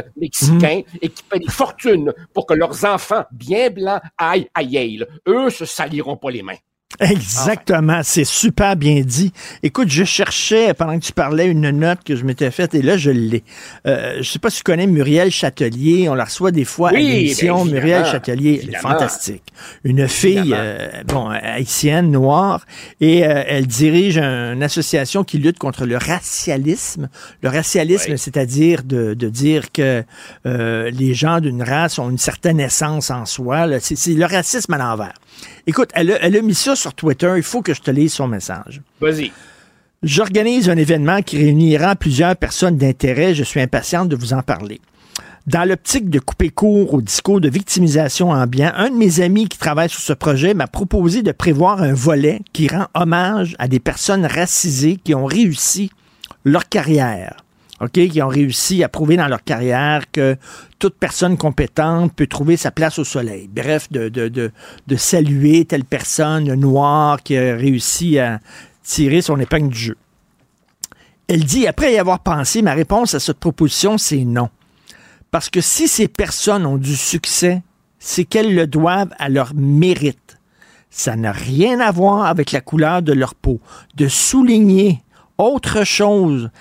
mexicains 0.52 0.82
et 1.02 1.10
qui 1.10 1.24
paient 1.24 1.40
des 1.40 1.50
fortunes 1.50 2.14
pour 2.34 2.46
que 2.46 2.54
leurs 2.54 2.86
enfants 2.86 3.26
bien 3.32 3.70
blancs 3.70 4.02
aillent 4.18 4.50
à 4.54 4.64
Yale. 4.64 5.08
Eux 5.28 5.50
se 5.50 5.66
saliront 5.66 6.18
pas 6.18 6.32
les 6.32 6.44
mains. 6.44 6.58
Exactement, 7.00 8.02
c'est 8.04 8.24
super 8.26 8.76
bien 8.76 9.02
dit. 9.02 9.32
Écoute, 9.64 9.90
je 9.90 10.04
cherchais 10.04 10.74
pendant 10.74 10.98
que 11.00 11.04
tu 11.06 11.12
parlais 11.14 11.48
une 11.48 11.70
note 11.72 12.00
que 12.06 12.16
je 12.16 12.24
m'étais 12.24 12.52
faite 12.52 12.74
et 12.76 12.82
là 12.82 12.98
je 12.98 13.12
l'ai. 13.12 13.44
Euh, 13.88 14.18
je 14.22 14.30
sais 14.30 14.40
pas 14.40 14.50
si 14.50 14.58
tu 14.58 14.64
connais 14.64 14.88
Muriel 14.88 15.32
Châtelier, 15.32 16.08
on 16.10 16.16
la 16.16 16.26
reçoit 16.26 16.52
des 16.52 16.66
fois 16.66 16.92
Oui, 16.94 16.98
à 16.98 17.10
l'émission. 17.10 17.66
ben, 17.66 17.72
Muriel 17.74 18.06
Châtelier, 18.06 18.62
elle 18.64 18.70
est 18.76 18.78
fantastique. 18.78 19.44
Une 19.84 20.08
fille, 20.08 20.54
euh, 20.56 21.04
bon, 21.08 21.28
haïtienne, 21.30 22.12
noire, 22.12 22.66
et 23.02 23.26
euh, 23.26 23.44
elle 23.48 23.68
dirige 23.68 24.18
une 24.18 24.64
association 24.64 25.24
qui 25.24 25.38
lutte 25.38 25.60
contre 25.60 25.86
le 25.86 25.98
racialisme. 25.98 27.10
Le 27.42 27.50
racialisme, 27.50 28.18
c'est-à-dire 28.18 28.84
de, 28.84 29.14
de 29.14 29.30
dire 29.30 29.72
que 29.72 30.04
euh, 30.46 30.90
les 30.92 31.14
gens 31.14 31.40
d'une 31.40 31.64
race 31.64 32.00
ont 32.00 32.10
une 32.10 32.18
certaine 32.18 32.60
essence 32.60 33.10
en 33.12 33.26
soi. 33.26 33.68
c'est 33.80 34.14
le 34.14 34.26
racisme 34.26 34.74
à 34.74 34.78
l'envers. 34.78 35.14
Écoute, 35.68 35.90
elle 35.94 36.12
a, 36.12 36.22
elle 36.22 36.36
a 36.36 36.42
mis 36.42 36.56
ça 36.56 36.76
sur 36.76 36.94
Twitter. 36.94 37.34
Il 37.38 37.44
faut 37.44 37.62
que 37.62 37.74
je 37.74 37.82
te 37.82 37.92
lise 37.92 38.14
son 38.14 38.28
message. 38.28 38.82
Vas-y. 39.02 39.32
J'organise 40.04 40.70
un 40.70 40.78
événement 40.78 41.22
qui 41.22 41.38
réunira 41.38 41.96
plusieurs 41.96 42.36
personnes 42.36 42.78
d'intérêt. 42.78 43.34
Je 43.34 43.44
suis 43.44 43.62
impatiente 43.62 44.10
de 44.10 44.16
vous 44.16 44.34
en 44.34 44.42
parler. 44.42 44.80
Dans 45.48 45.68
l'optique 45.68 46.10
de 46.10 46.18
couper 46.18 46.50
court 46.50 46.96
au 46.96 47.02
discours 47.02 47.40
de 47.40 47.50
victimisation 47.50 48.32
ambiant, 48.32 48.72
un 48.76 48.90
de 48.90 48.96
mes 48.96 49.22
amis 49.22 49.48
qui 49.48 49.60
travaille 49.60 49.90
sur 49.90 50.02
ce 50.02 50.14
projet 50.14 50.56
m'a 50.56 50.66
proposé 50.66 51.22
de 51.22 51.32
prévoir 51.32 51.84
un 51.84 51.94
volet 51.94 52.42
qui 52.52 52.68
rend 52.68 52.88
hommage 52.96 53.56
à 53.60 53.68
des 53.68 53.80
personnes 53.80 54.26
racisées 54.26 54.98
qui 55.04 55.14
ont 55.14 55.26
réussi 55.26 55.92
leur 56.46 56.68
carrière. 56.68 57.45
OK, 57.82 57.92
qui 57.92 58.22
ont 58.22 58.30
réussi 58.30 58.84
à 58.84 58.90
prouver 58.90 59.18
dans 59.18 59.28
leur 59.28 59.44
carrière 59.44 60.10
que 60.10 60.38
toute 60.80 60.96
personne 60.96 61.38
compétente 61.38 62.14
peut 62.14 62.28
trouver 62.28 62.56
sa 62.56 62.72
place 62.72 63.00
au 63.00 63.04
soleil. 63.04 63.50
Bref, 63.54 63.92
de, 63.92 64.08
de, 64.08 64.30
de, 64.30 64.96
saluer 64.96 65.66
telle 65.66 65.84
personne 65.84 66.54
noire 66.54 67.22
qui 67.22 67.38
a 67.38 67.56
réussi 67.56 68.18
à 68.18 68.40
tirer 68.82 69.22
son 69.22 69.40
épingle 69.40 69.70
du 69.70 69.78
jeu. 69.78 69.98
Elle 71.28 71.44
dit, 71.44 71.68
après 71.68 71.94
y 71.94 71.98
avoir 71.98 72.20
pensé, 72.20 72.62
ma 72.62 72.74
réponse 72.74 73.14
à 73.14 73.20
cette 73.20 73.40
proposition, 73.40 73.98
c'est 73.98 74.24
non. 74.24 74.50
Parce 75.32 75.50
que 75.50 75.60
si 75.60 75.90
ces 75.90 76.08
personnes 76.08 76.66
ont 76.66 76.78
du 76.78 76.96
succès, 76.96 77.62
c'est 78.00 78.24
qu'elles 78.24 78.56
le 78.56 78.68
doivent 78.68 79.14
à 79.18 79.28
leur 79.28 79.54
mérite. 79.54 80.38
Ça 80.90 81.18
n'a 81.18 81.34
rien 81.34 81.82
à 81.82 81.92
voir 81.92 82.28
avec 82.28 82.54
la 82.54 82.62
couleur 82.62 83.02
de 83.02 83.12
leur 83.12 83.36
peau. 83.36 83.60
De 83.96 84.08
souligner 84.08 85.04
autre 85.38 85.84
chose, 85.84 86.52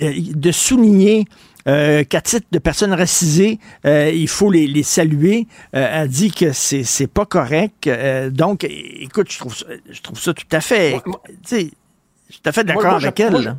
de 0.00 0.52
souligner 0.52 1.26
euh, 1.68 2.04
qu'à 2.04 2.20
titre 2.20 2.46
de 2.50 2.58
personnes 2.58 2.92
racisées, 2.92 3.58
euh, 3.84 4.10
il 4.10 4.28
faut 4.28 4.50
les, 4.50 4.66
les 4.66 4.82
saluer. 4.82 5.46
Euh, 5.74 5.86
elle 5.92 6.08
dit 6.08 6.30
que 6.32 6.52
c'est 6.52 6.84
c'est 6.84 7.06
pas 7.06 7.26
correct. 7.26 7.86
Euh, 7.86 8.30
donc, 8.30 8.64
écoute, 8.64 9.30
je 9.30 9.38
trouve 9.38 9.54
ça, 9.56 9.66
je 9.88 10.00
trouve 10.00 10.18
ça 10.18 10.32
tout 10.34 10.46
à 10.52 10.60
fait. 10.60 11.00
tout 11.02 12.40
à 12.44 12.52
fait 12.52 12.64
d'accord 12.64 12.82
Moi, 12.82 12.90
moi, 12.92 12.98
je- 13.00 13.06
avec 13.06 13.20
elle. 13.20 13.30
moi, 13.32 13.40
je- 13.42 13.46
là. 13.48 13.58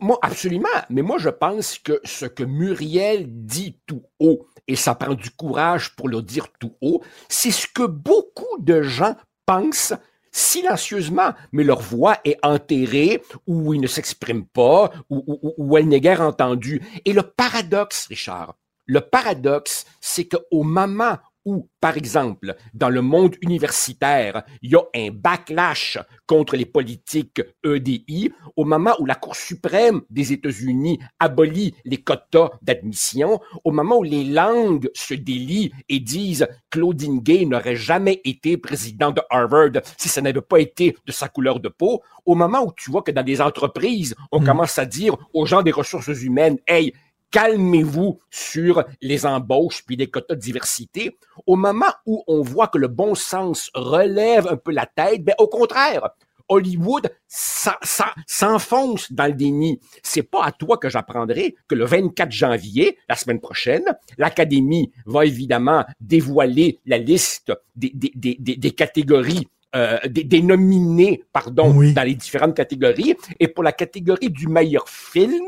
Moi, 0.00 0.18
absolument. 0.22 0.68
Mais 0.90 1.02
moi, 1.02 1.16
je 1.18 1.28
pense 1.28 1.78
que 1.78 2.00
ce 2.04 2.26
que 2.26 2.42
Muriel 2.42 3.26
dit 3.28 3.76
tout 3.86 4.02
haut, 4.18 4.46
et 4.66 4.74
ça 4.74 4.96
prend 4.96 5.14
du 5.14 5.30
courage 5.30 5.94
pour 5.94 6.08
le 6.08 6.22
dire 6.22 6.48
tout 6.58 6.72
haut, 6.80 7.02
c'est 7.28 7.52
ce 7.52 7.68
que 7.72 7.86
beaucoup 7.86 8.58
de 8.58 8.82
gens 8.82 9.14
pensent 9.46 9.94
silencieusement, 10.36 11.32
mais 11.52 11.64
leur 11.64 11.80
voix 11.80 12.18
est 12.24 12.38
enterrée, 12.42 13.22
ou 13.46 13.72
ils 13.72 13.80
ne 13.80 13.86
s'expriment 13.86 14.44
pas, 14.44 14.92
ou, 15.08 15.78
elle 15.78 15.88
n'est 15.88 16.00
guère 16.00 16.20
entendue. 16.20 16.82
Et 17.06 17.14
le 17.14 17.22
paradoxe, 17.22 18.06
Richard, 18.08 18.54
le 18.84 19.00
paradoxe, 19.00 19.86
c'est 20.00 20.28
qu'au 20.28 20.62
moment 20.62 21.16
où, 21.46 21.68
par 21.80 21.96
exemple, 21.96 22.54
dans 22.74 22.90
le 22.90 23.00
monde 23.00 23.36
universitaire, 23.40 24.42
il 24.60 24.72
y 24.72 24.74
a 24.74 24.82
un 24.94 25.10
backlash 25.10 25.96
contre 26.26 26.56
les 26.56 26.66
politiques 26.66 27.40
EDI, 27.64 28.32
au 28.56 28.64
moment 28.64 28.94
où 28.98 29.06
la 29.06 29.14
Cour 29.14 29.36
suprême 29.36 30.02
des 30.10 30.32
États-Unis 30.32 30.98
abolit 31.20 31.74
les 31.84 31.98
quotas 31.98 32.50
d'admission, 32.62 33.40
au 33.64 33.70
moment 33.70 33.98
où 33.98 34.02
les 34.02 34.24
langues 34.24 34.90
se 34.92 35.14
délient 35.14 35.72
et 35.88 36.00
disent 36.00 36.48
Claudine 36.70 37.20
Gay 37.20 37.46
n'aurait 37.46 37.76
jamais 37.76 38.20
été 38.24 38.56
président 38.56 39.12
de 39.12 39.22
Harvard 39.30 39.70
si 39.96 40.08
ça 40.08 40.20
n'avait 40.20 40.40
pas 40.40 40.58
été 40.58 40.96
de 41.06 41.12
sa 41.12 41.28
couleur 41.28 41.60
de 41.60 41.68
peau, 41.68 42.02
au 42.26 42.34
moment 42.34 42.64
où 42.64 42.72
tu 42.76 42.90
vois 42.90 43.02
que 43.02 43.12
dans 43.12 43.22
des 43.22 43.40
entreprises, 43.40 44.16
on 44.32 44.40
commence 44.42 44.78
à 44.78 44.84
dire 44.84 45.16
aux 45.32 45.46
gens 45.46 45.62
des 45.62 45.70
ressources 45.70 46.08
humaines, 46.08 46.58
hey, 46.66 46.92
calmez-vous 47.30 48.20
sur 48.30 48.84
les 49.00 49.26
embauches 49.26 49.84
puis 49.84 49.96
les 49.96 50.08
quotas 50.08 50.34
de 50.34 50.40
diversité. 50.40 51.16
Au 51.46 51.56
moment 51.56 51.92
où 52.06 52.24
on 52.26 52.42
voit 52.42 52.68
que 52.68 52.78
le 52.78 52.88
bon 52.88 53.14
sens 53.14 53.70
relève 53.74 54.46
un 54.48 54.56
peu 54.56 54.72
la 54.72 54.86
tête, 54.86 55.24
ben 55.24 55.34
au 55.38 55.48
contraire, 55.48 56.10
Hollywood 56.48 57.10
s'enfonce 57.26 59.12
dans 59.12 59.26
le 59.26 59.32
déni. 59.32 59.80
C'est 60.02 60.22
pas 60.22 60.44
à 60.44 60.52
toi 60.52 60.78
que 60.78 60.88
j'apprendrai 60.88 61.56
que 61.68 61.74
le 61.74 61.84
24 61.84 62.30
janvier, 62.30 62.98
la 63.08 63.16
semaine 63.16 63.40
prochaine, 63.40 63.84
l'Académie 64.16 64.92
va 65.06 65.26
évidemment 65.26 65.84
dévoiler 66.00 66.78
la 66.86 66.98
liste 66.98 67.52
des, 67.74 67.90
des, 67.94 68.12
des, 68.14 68.56
des 68.56 68.70
catégories 68.70 69.48
euh, 69.74 69.98
des, 70.08 70.40
nominés, 70.40 71.24
pardon, 71.34 71.74
dans 71.92 72.02
les 72.02 72.14
différentes 72.14 72.56
catégories. 72.56 73.14
Et 73.40 73.48
pour 73.48 73.62
la 73.62 73.72
catégorie 73.72 74.30
du 74.30 74.46
meilleur 74.46 74.88
film, 74.88 75.44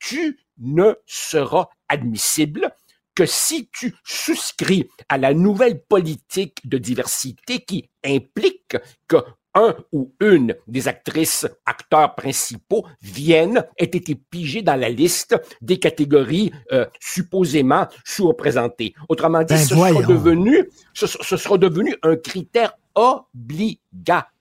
tu 0.00 0.36
ne 0.58 0.94
seras 1.06 1.68
admissible 1.88 2.72
que 3.14 3.26
si 3.26 3.68
tu 3.72 3.94
souscris 4.04 4.88
à 5.08 5.18
la 5.18 5.34
nouvelle 5.34 5.82
politique 5.82 6.66
de 6.66 6.78
diversité 6.78 7.58
qui 7.60 7.90
implique 8.04 8.76
que 9.06 9.18
un 9.54 9.76
ou 9.92 10.14
une 10.20 10.56
des 10.66 10.88
actrices, 10.88 11.46
acteurs 11.66 12.14
principaux 12.14 12.86
viennent, 13.02 13.66
aient 13.76 13.84
été 13.84 14.14
pigés 14.14 14.62
dans 14.62 14.76
la 14.76 14.88
liste 14.88 15.36
des 15.60 15.78
catégories 15.78 16.50
euh, 16.72 16.86
supposément 17.00 17.86
sous-représentées. 18.02 18.94
Autrement 19.10 19.40
dit, 19.40 19.52
Ben, 19.52 19.58
ce, 19.58 19.68
sera 19.74 19.92
voyons. 19.92 20.08
devenu, 20.08 20.70
ce, 20.94 21.06
ce 21.06 21.36
sera 21.36 21.58
devenu 21.58 21.94
un 22.02 22.16
critère 22.16 22.72
obligatoire. 22.94 24.31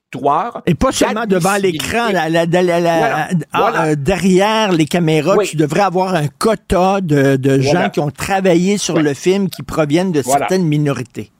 Et 0.66 0.76
pas 0.76 0.92
seulement 0.92 1.26
devant 1.26 1.56
l'écran, 1.56 2.10
la- 2.12 2.28
la- 2.30 2.46
la- 2.46 2.62
la- 2.64 2.80
la- 2.80 2.98
Voilà. 3.00 3.28
Voilà. 3.54 3.84
euh, 3.86 3.96
derrière 3.96 4.72
les 4.74 4.86
caméras, 4.86 5.36
Oui. 5.38 5.48
tu 5.48 5.56
devrais 5.56 5.82
avoir 5.82 6.16
un 6.16 6.28
quota 6.28 7.00
de, 7.02 7.38
de 7.38 7.60
gens 7.62 7.90
qui 7.90 8.00
ont 8.02 8.12
travaillé 8.12 8.78
sur 8.78 9.00
le 9.00 9.14
film 9.14 9.50
qui 9.50 9.64
proviennent 9.64 10.12
de 10.12 10.22
certaines 10.22 10.66
minorités. 10.66 11.32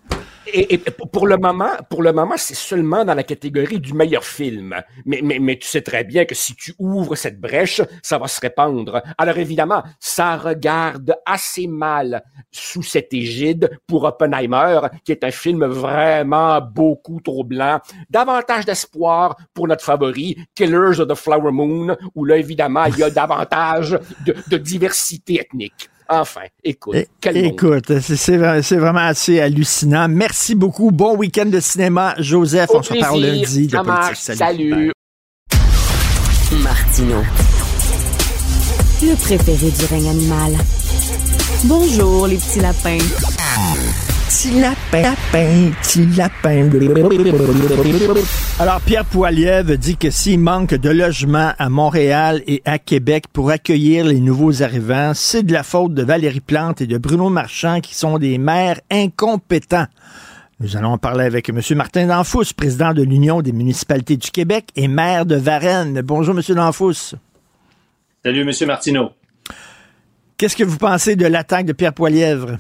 Et, 0.54 0.74
et 0.74 0.78
pour 0.78 1.28
le 1.28 1.38
moment, 1.38 1.72
pour 1.90 2.04
le 2.04 2.14
moment, 2.14 2.36
c'est 2.38 2.56
seulement 2.56 3.06
dans 3.06 3.14
la 3.14 3.24
catégorie 3.24 3.80
du 3.80 3.94
meilleur 3.94 4.24
film. 4.24 4.76
Mais, 5.06 5.22
mais, 5.24 5.40
mais 5.40 5.58
tu 5.58 5.68
sais 5.68 5.82
très 5.82 6.04
bien 6.04 6.26
que 6.26 6.36
si 6.36 6.56
tu 6.56 6.74
ouvres 6.80 7.16
cette 7.16 7.40
brèche, 7.40 7.82
ça 8.02 8.18
va 8.18 8.28
se 8.28 8.40
répandre. 8.42 9.02
Alors 9.18 9.38
évidemment, 9.38 9.84
ça 10.00 10.38
regarde 10.38 11.16
assez 11.26 11.68
mal 11.68 12.24
sous 12.52 12.84
cette 12.84 13.14
égide 13.14 13.70
pour 13.88 14.04
Oppenheimer, 14.04 14.82
qui 15.04 15.12
est 15.12 15.24
un 15.24 15.32
film 15.32 15.66
vraiment 15.66 16.62
beaucoup 16.62 17.22
trop 17.22 17.44
blanc. 17.44 17.80
Davantage 18.10 18.66
d'espoir 18.66 19.38
pour 19.54 19.68
notre 19.68 19.84
favori, 19.84 20.38
Killers 20.56 21.00
of 21.00 21.08
the 21.08 21.16
Flower 21.16 21.52
Moon, 21.52 21.96
où 22.16 22.26
là, 22.26 22.38
évidemment, 22.38 22.86
il 22.86 22.98
y 22.98 23.04
a 23.04 23.10
davantage 23.22 24.00
de, 24.26 24.36
de 24.50 24.58
diversité 24.58 25.40
ethnique. 25.40 25.90
Enfin, 26.14 26.42
écoute. 26.64 26.96
Écoute, 27.34 28.00
c'est- 28.02 28.16
c'est 28.18 28.38
vra- 28.38 28.62
c'est 28.62 28.76
vraiment 28.76 29.00
assez 29.08 29.40
hallucinant. 29.40 30.08
Merci 30.10 30.56
beaucoup. 30.56 30.92
Bon 30.92 31.16
week-end 31.16 31.46
de 31.46 31.60
cinéma, 31.62 32.16
Joseph. 32.18 32.70
Au 32.72 32.80
On 32.80 32.84
se 32.84 32.94
reparle 32.94 33.20
plaisir, 33.22 33.34
lundi 33.38 33.68
de 33.68 33.72
politique. 33.78 33.88
marche. 33.88 34.18
Salut. 34.20 34.92
Martino. 36.64 37.16
Le 39.04 39.16
préféré 39.16 39.72
du 39.72 39.86
règne 39.86 40.10
animal. 40.10 40.54
Bonjour, 41.64 42.28
les 42.28 42.36
petits 42.36 42.60
lapins. 42.60 42.98
Petit 44.32 44.62
lapin, 44.62 45.02
lapin, 45.02 45.72
petit 45.82 46.06
lapin. 46.16 46.70
Alors, 48.60 48.80
Pierre 48.80 49.04
Poilievre 49.04 49.76
dit 49.78 49.98
que 49.98 50.10
s'il 50.10 50.40
manque 50.40 50.74
de 50.74 50.90
logements 50.90 51.52
à 51.60 51.68
Montréal 51.68 52.42
et 52.48 52.62
à 52.64 52.80
Québec 52.80 53.26
pour 53.34 53.50
accueillir 53.50 54.06
les 54.06 54.22
nouveaux 54.22 54.64
arrivants, 54.64 55.12
c'est 55.14 55.44
de 55.44 55.52
la 55.52 55.64
faute 55.64 55.94
de 55.96 56.02
Valérie 56.02 56.40
Plante 56.40 56.80
et 56.80 56.88
de 56.88 56.98
Bruno 56.98 57.30
Marchand 57.30 57.82
qui 57.82 57.94
sont 57.94 58.20
des 58.20 58.38
maires 58.38 58.80
incompétents. 58.90 59.88
Nous 60.62 60.78
allons 60.78 60.94
en 60.94 60.98
parler 60.98 61.26
avec 61.26 61.50
M. 61.50 61.60
Martin 61.76 62.08
Danfous, 62.08 62.54
président 62.56 62.94
de 62.94 63.04
l'Union 63.04 63.42
des 63.42 63.52
municipalités 63.52 64.16
du 64.16 64.32
Québec 64.32 64.70
et 64.78 64.88
maire 64.88 65.26
de 65.26 65.36
Varennes. 65.36 66.02
Bonjour, 66.06 66.34
M. 66.34 66.56
Danfous. 66.56 67.16
Salut, 68.24 68.42
M. 68.50 68.52
Martineau. 68.66 69.10
Qu'est-ce 70.38 70.56
que 70.56 70.64
vous 70.64 70.78
pensez 70.78 71.18
de 71.18 71.28
l'attaque 71.28 71.66
de 71.66 71.74
Pierre 71.74 71.94
Poilievre? 71.94 72.56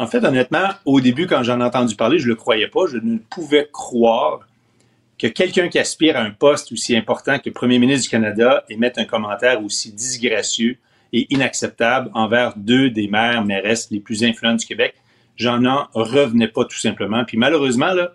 En 0.00 0.06
fait, 0.06 0.24
honnêtement, 0.24 0.70
au 0.86 0.98
début, 1.02 1.26
quand 1.26 1.42
j'en 1.42 1.60
ai 1.60 1.62
entendu 1.62 1.94
parler, 1.94 2.18
je 2.18 2.24
ne 2.24 2.30
le 2.30 2.36
croyais 2.36 2.68
pas. 2.68 2.86
Je 2.90 2.96
ne 2.96 3.18
pouvais 3.18 3.68
croire 3.70 4.48
que 5.18 5.26
quelqu'un 5.26 5.68
qui 5.68 5.78
aspire 5.78 6.16
à 6.16 6.20
un 6.20 6.30
poste 6.30 6.72
aussi 6.72 6.96
important 6.96 7.38
que 7.38 7.50
Premier 7.50 7.78
ministre 7.78 8.04
du 8.04 8.08
Canada 8.08 8.64
émette 8.70 8.96
un 8.96 9.04
commentaire 9.04 9.62
aussi 9.62 9.92
disgracieux 9.92 10.78
et 11.12 11.26
inacceptable 11.28 12.10
envers 12.14 12.54
deux 12.56 12.88
des 12.88 13.08
maires, 13.08 13.44
mairesses 13.44 13.90
les 13.90 14.00
plus 14.00 14.24
influents 14.24 14.54
du 14.54 14.64
Québec. 14.64 14.94
J'en 15.36 15.66
en 15.66 15.86
revenais 15.92 16.48
pas 16.48 16.64
tout 16.64 16.78
simplement. 16.78 17.26
Puis 17.26 17.36
malheureusement, 17.36 17.92
là, 17.92 18.14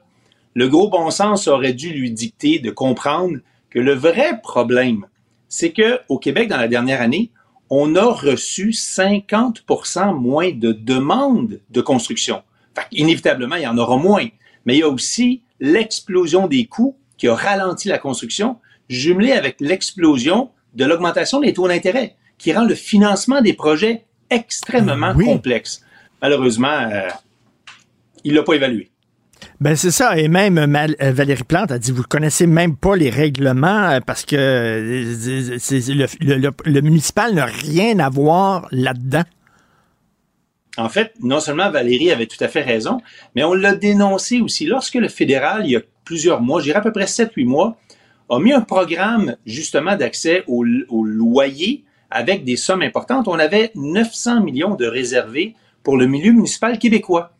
le 0.56 0.68
gros 0.68 0.90
bon 0.90 1.12
sens 1.12 1.48
aurait 1.48 1.74
dû 1.74 1.92
lui 1.92 2.10
dicter 2.10 2.58
de 2.58 2.72
comprendre 2.72 3.38
que 3.70 3.78
le 3.78 3.94
vrai 3.94 4.40
problème, 4.42 5.06
c'est 5.50 5.72
que 5.72 6.00
au 6.10 6.18
Québec, 6.18 6.50
dans 6.50 6.58
la 6.58 6.68
dernière 6.68 7.02
année, 7.02 7.30
on 7.70 7.96
a 7.96 8.06
reçu 8.06 8.70
50% 8.70 10.14
moins 10.14 10.52
de 10.52 10.72
demandes 10.72 11.60
de 11.70 11.82
construction. 11.82 12.44
Fait 12.76 12.86
inévitablement, 12.92 13.56
il 13.56 13.64
y 13.64 13.68
en 13.68 13.78
aura 13.78 13.98
moins. 13.98 14.28
Mais 14.66 14.76
il 14.76 14.80
y 14.80 14.84
a 14.84 14.90
aussi 14.90 15.42
l'explosion 15.60 16.48
des 16.48 16.66
coûts 16.66 16.98
qui 17.18 17.28
a 17.28 17.36
ralenti 17.36 17.88
la 17.88 17.98
construction, 17.98 18.58
jumelée 18.90 19.32
avec 19.32 19.58
l'explosion 19.60 20.52
de 20.74 20.86
l'augmentation 20.86 21.40
des 21.40 21.54
taux 21.54 21.68
d'intérêt, 21.68 22.16
qui 22.38 22.54
rend 22.54 22.66
le 22.66 22.76
financement 22.76 23.42
des 23.42 23.54
projets 23.54 24.06
extrêmement 24.30 25.14
complexe. 25.14 25.82
Malheureusement, 26.22 26.68
euh, 26.68 27.08
il 28.24 28.34
l'a 28.34 28.44
pas 28.44 28.54
évalué. 28.54 28.92
Ben 29.60 29.76
c'est 29.76 29.92
ça, 29.92 30.18
et 30.18 30.28
même 30.28 30.58
euh, 30.58 30.88
euh, 31.02 31.12
Valérie 31.12 31.44
Plante 31.44 31.72
a 31.72 31.80
dit 31.80 31.92
vous 31.92 32.02
ne 32.02 32.08
connaissez 32.08 32.48
même 32.48 32.76
pas 32.76 32.96
les 32.96 33.10
règlements 33.10 33.90
euh, 33.90 34.00
parce 34.06 34.26
que 34.26 34.36
le, 34.36 36.82
municipal 36.82 37.34
n'a 37.34 37.46
rien 37.46 38.00
à 38.00 38.10
voir 38.10 38.68
là-dedans. 38.72 39.24
En 40.78 40.90
fait, 40.90 41.14
non 41.22 41.40
seulement 41.40 41.72
Valérie 41.72 42.12
avait 42.12 42.26
tout 42.26 42.44
à 42.44 42.48
fait 42.48 42.62
raison, 42.62 43.00
mais 43.36 43.44
on 43.44 43.54
l'a 43.54 43.76
dénoncé 43.76 44.42
aussi 44.42 44.66
lorsque 44.66 44.96
le 44.96 45.08
fédéral, 45.08 45.62
il 45.66 45.72
y 45.72 45.78
a 45.78 45.82
plusieurs 46.04 46.42
mois, 46.42 46.60
je 46.60 46.66
dirais 46.66 46.80
à 46.80 46.82
peu 46.82 46.92
près 46.92 47.06
7-8 47.06 47.46
mois, 47.46 47.78
a 48.30 48.40
mis 48.40 48.52
un 48.52 48.62
programme 48.62 49.38
justement 49.46 49.96
d'accès 49.96 50.44
au 50.48 50.64
loyer 50.64 51.86
avec 52.12 52.44
des 52.44 52.56
sommes 52.56 52.82
importantes. 52.82 53.28
On 53.28 53.40
avait 53.40 53.72
900 53.76 54.42
millions 54.42 54.76
de 54.76 54.86
réservés 54.86 55.56
pour 55.84 55.98
le 55.98 56.08
milieu 56.08 56.32
municipal 56.32 56.78
québécois. 56.80 57.32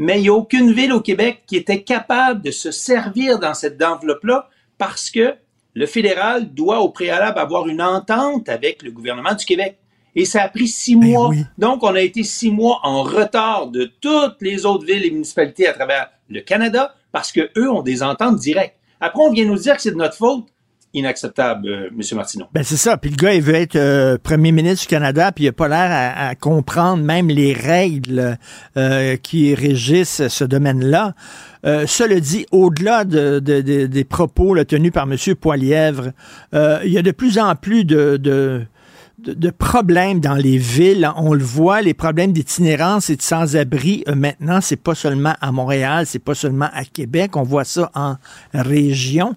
Mais 0.00 0.18
il 0.18 0.22
n'y 0.22 0.28
a 0.30 0.32
aucune 0.32 0.72
ville 0.72 0.94
au 0.94 1.02
Québec 1.02 1.42
qui 1.46 1.56
était 1.56 1.82
capable 1.82 2.40
de 2.40 2.50
se 2.50 2.70
servir 2.70 3.38
dans 3.38 3.52
cette 3.52 3.82
enveloppe-là 3.82 4.48
parce 4.78 5.10
que 5.10 5.34
le 5.74 5.84
fédéral 5.84 6.54
doit 6.54 6.80
au 6.80 6.88
préalable 6.88 7.38
avoir 7.38 7.68
une 7.68 7.82
entente 7.82 8.48
avec 8.48 8.82
le 8.82 8.92
gouvernement 8.92 9.34
du 9.34 9.44
Québec. 9.44 9.76
Et 10.16 10.24
ça 10.24 10.44
a 10.44 10.48
pris 10.48 10.68
six 10.68 10.96
mois. 10.96 11.32
Donc, 11.58 11.82
on 11.82 11.94
a 11.94 12.00
été 12.00 12.22
six 12.22 12.50
mois 12.50 12.80
en 12.82 13.02
retard 13.02 13.66
de 13.66 13.92
toutes 14.00 14.40
les 14.40 14.64
autres 14.64 14.86
villes 14.86 15.04
et 15.04 15.10
municipalités 15.10 15.68
à 15.68 15.74
travers 15.74 16.08
le 16.30 16.40
Canada 16.40 16.94
parce 17.12 17.30
que 17.30 17.50
eux 17.58 17.70
ont 17.70 17.82
des 17.82 18.02
ententes 18.02 18.38
directes. 18.38 18.76
Après, 19.00 19.22
on 19.22 19.30
vient 19.30 19.44
nous 19.44 19.58
dire 19.58 19.76
que 19.76 19.82
c'est 19.82 19.90
de 19.90 19.96
notre 19.96 20.16
faute. 20.16 20.46
Inacceptable, 20.92 21.68
euh, 21.68 21.88
M. 21.90 22.00
Martineau. 22.16 22.46
Ben 22.52 22.64
c'est 22.64 22.76
ça, 22.76 22.96
puis 22.96 23.10
le 23.10 23.16
gars 23.16 23.32
il 23.32 23.42
veut 23.42 23.54
être 23.54 23.76
euh, 23.76 24.18
premier 24.20 24.50
ministre 24.50 24.86
du 24.86 24.88
Canada, 24.88 25.30
puis 25.30 25.44
il 25.44 25.48
a 25.48 25.52
pas 25.52 25.68
l'air 25.68 25.88
à, 26.16 26.34
comprendre 26.34 27.02
même 27.04 27.28
les 27.28 27.52
règles 27.52 28.36
euh, 28.76 29.16
qui 29.16 29.54
régissent 29.54 30.26
ce 30.28 30.44
domaine-là. 30.44 31.14
Cela 31.62 32.18
dit, 32.20 32.46
au-delà 32.52 33.04
de, 33.04 33.38
de- 33.38 33.60
de- 33.60 33.86
des 33.86 34.04
propos 34.04 34.56
tenus 34.64 34.92
par 34.92 35.04
M. 35.04 35.16
Poilièvre, 35.34 36.12
il 36.52 36.90
y 36.90 36.98
a 36.98 37.02
de 37.02 37.10
plus 37.10 37.38
en 37.38 37.54
plus 37.54 37.84
de 37.84 39.50
problèmes 39.50 40.20
dans 40.20 40.34
les 40.34 40.56
villes. 40.56 41.10
On 41.16 41.34
le 41.34 41.44
voit, 41.44 41.82
les 41.82 41.94
problèmes 41.94 42.32
d'itinérance 42.32 43.10
et 43.10 43.16
de 43.16 43.22
sans-abri, 43.22 44.02
euh, 44.08 44.14
maintenant, 44.14 44.60
c'est 44.60 44.76
pas 44.76 44.94
seulement 44.94 45.34
à 45.40 45.52
Montréal, 45.52 46.06
c'est 46.06 46.18
pas 46.18 46.34
seulement 46.34 46.68
à 46.72 46.84
Québec, 46.84 47.36
on 47.36 47.42
voit 47.42 47.64
ça 47.64 47.90
en 47.94 48.16
région 48.54 49.36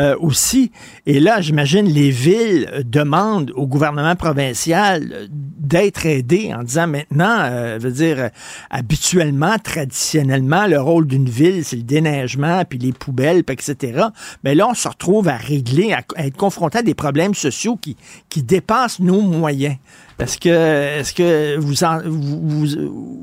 euh, 0.00 0.16
aussi. 0.18 0.72
Et 1.06 1.20
là, 1.20 1.40
j'imagine, 1.40 1.86
les 1.86 2.10
villes 2.10 2.82
demandent 2.84 3.52
au 3.54 3.66
gouvernement 3.66 4.16
provincial 4.16 5.28
d'être 5.30 6.04
aidé 6.06 6.52
en 6.52 6.64
disant 6.64 6.86
maintenant, 6.88 7.38
euh, 7.40 7.78
je 7.78 7.86
veux 7.86 7.92
dire, 7.92 8.30
habituellement, 8.70 9.56
traditionnellement, 9.62 10.66
le 10.66 10.80
rôle 10.80 11.06
d'une 11.06 11.28
ville, 11.28 11.64
c'est 11.64 11.76
le 11.76 11.82
déneigement, 11.82 12.64
puis 12.68 12.78
les 12.78 12.92
poubelles, 12.92 13.44
etc. 13.48 14.06
Mais 14.42 14.54
là, 14.54 14.68
on 14.68 14.74
se 14.74 14.88
retrouve 14.88 15.28
à 15.28 15.36
régler, 15.36 15.92
à, 15.92 16.02
à 16.16 16.26
être 16.26 16.36
confronté 16.36 16.78
à 16.78 16.82
des 16.82 16.94
problèmes 16.94 17.34
sociaux 17.34 17.76
qui, 17.76 17.96
qui 18.28 18.42
dépassent 18.42 18.98
nos 18.98 19.20
moyens. 19.20 19.76
Est-ce 20.18 20.38
que, 20.38 20.48
est-ce 21.00 21.12
que 21.12 21.56
vous, 21.58 21.82
en- 21.82 22.00
vous, 22.04 22.66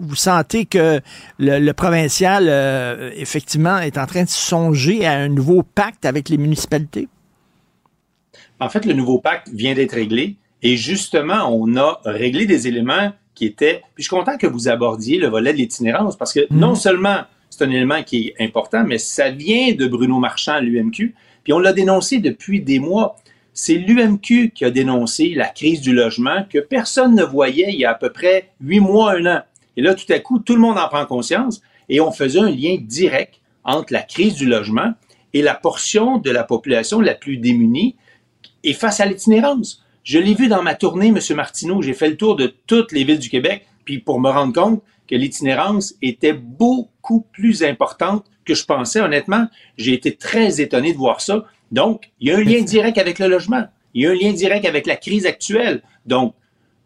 vous, 0.01 0.15
sentez 0.15 0.65
que 0.65 0.99
le, 1.39 1.59
le 1.59 1.73
provincial, 1.73 2.47
euh, 2.49 3.11
effectivement, 3.15 3.77
est 3.79 3.97
en 3.97 4.05
train 4.05 4.23
de 4.23 4.29
songer 4.29 5.05
à 5.05 5.13
un 5.13 5.29
nouveau 5.29 5.63
pacte 5.63 6.05
avec 6.05 6.27
les 6.27 6.37
municipalités? 6.37 7.07
En 8.59 8.69
fait, 8.69 8.85
le 8.85 8.93
nouveau 8.93 9.19
pacte 9.19 9.49
vient 9.53 9.73
d'être 9.73 9.93
réglé 9.93 10.35
et 10.61 10.75
justement, 10.77 11.49
on 11.49 11.75
a 11.77 11.99
réglé 12.05 12.45
des 12.45 12.67
éléments 12.67 13.13
qui 13.33 13.45
étaient. 13.45 13.81
Puis 13.95 14.03
je 14.03 14.09
suis 14.09 14.15
content 14.15 14.37
que 14.37 14.47
vous 14.47 14.67
abordiez 14.67 15.17
le 15.17 15.27
volet 15.27 15.53
de 15.53 15.57
l'itinérance 15.57 16.17
parce 16.17 16.33
que 16.33 16.41
non 16.51 16.75
seulement 16.75 17.21
c'est 17.49 17.63
un 17.63 17.69
élément 17.69 18.03
qui 18.03 18.33
est 18.37 18.43
important, 18.43 18.83
mais 18.85 18.97
ça 18.97 19.29
vient 19.29 19.73
de 19.73 19.87
Bruno 19.87 20.19
Marchand 20.19 20.53
à 20.53 20.61
l'UMQ, 20.61 21.15
puis 21.43 21.53
on 21.53 21.59
l'a 21.59 21.73
dénoncé 21.73 22.19
depuis 22.19 22.61
des 22.61 22.79
mois. 22.79 23.15
C'est 23.53 23.75
l'UMQ 23.75 24.51
qui 24.51 24.65
a 24.65 24.71
dénoncé 24.71 25.33
la 25.35 25.47
crise 25.47 25.81
du 25.81 25.93
logement 25.93 26.45
que 26.49 26.59
personne 26.59 27.15
ne 27.15 27.23
voyait 27.23 27.73
il 27.73 27.79
y 27.79 27.85
a 27.85 27.91
à 27.91 27.95
peu 27.95 28.11
près 28.11 28.51
huit 28.61 28.79
mois, 28.79 29.13
un 29.13 29.25
an. 29.25 29.41
Et 29.75 29.81
là, 29.81 29.93
tout 29.93 30.11
à 30.11 30.19
coup, 30.19 30.39
tout 30.39 30.55
le 30.55 30.61
monde 30.61 30.77
en 30.77 30.87
prend 30.87 31.05
conscience 31.05 31.61
et 31.89 31.99
on 31.99 32.11
faisait 32.11 32.39
un 32.39 32.49
lien 32.49 32.77
direct 32.79 33.41
entre 33.63 33.93
la 33.93 34.01
crise 34.01 34.35
du 34.35 34.45
logement 34.45 34.93
et 35.33 35.41
la 35.41 35.53
portion 35.53 36.17
de 36.17 36.31
la 36.31 36.43
population 36.43 36.99
la 37.01 37.13
plus 37.13 37.37
démunie 37.37 37.95
et 38.63 38.73
face 38.73 38.99
à 38.99 39.05
l'itinérance. 39.05 39.83
Je 40.03 40.17
l'ai 40.17 40.33
vu 40.33 40.47
dans 40.47 40.63
ma 40.63 40.75
tournée, 40.75 41.07
M. 41.07 41.19
Martineau, 41.35 41.81
j'ai 41.81 41.93
fait 41.93 42.09
le 42.09 42.17
tour 42.17 42.35
de 42.35 42.53
toutes 42.67 42.91
les 42.91 43.03
villes 43.03 43.19
du 43.19 43.29
Québec, 43.29 43.67
puis 43.85 43.99
pour 43.99 44.19
me 44.19 44.29
rendre 44.29 44.53
compte 44.53 44.81
que 45.07 45.15
l'itinérance 45.15 45.93
était 46.01 46.33
beaucoup 46.33 47.21
plus 47.31 47.63
importante 47.63 48.25
que 48.45 48.55
je 48.55 48.65
pensais. 48.65 49.01
Honnêtement, 49.01 49.47
j'ai 49.77 49.93
été 49.93 50.15
très 50.15 50.61
étonné 50.61 50.93
de 50.93 50.97
voir 50.97 51.21
ça. 51.21 51.45
Donc, 51.71 52.11
il 52.19 52.29
y 52.29 52.31
a 52.31 52.37
un 52.37 52.43
lien 52.43 52.61
direct 52.61 52.97
avec 52.97 53.19
le 53.19 53.27
logement. 53.27 53.63
Il 53.93 54.03
y 54.03 54.07
a 54.07 54.11
un 54.11 54.15
lien 54.15 54.33
direct 54.33 54.65
avec 54.65 54.85
la 54.85 54.95
crise 54.95 55.25
actuelle. 55.25 55.81
Donc, 56.05 56.33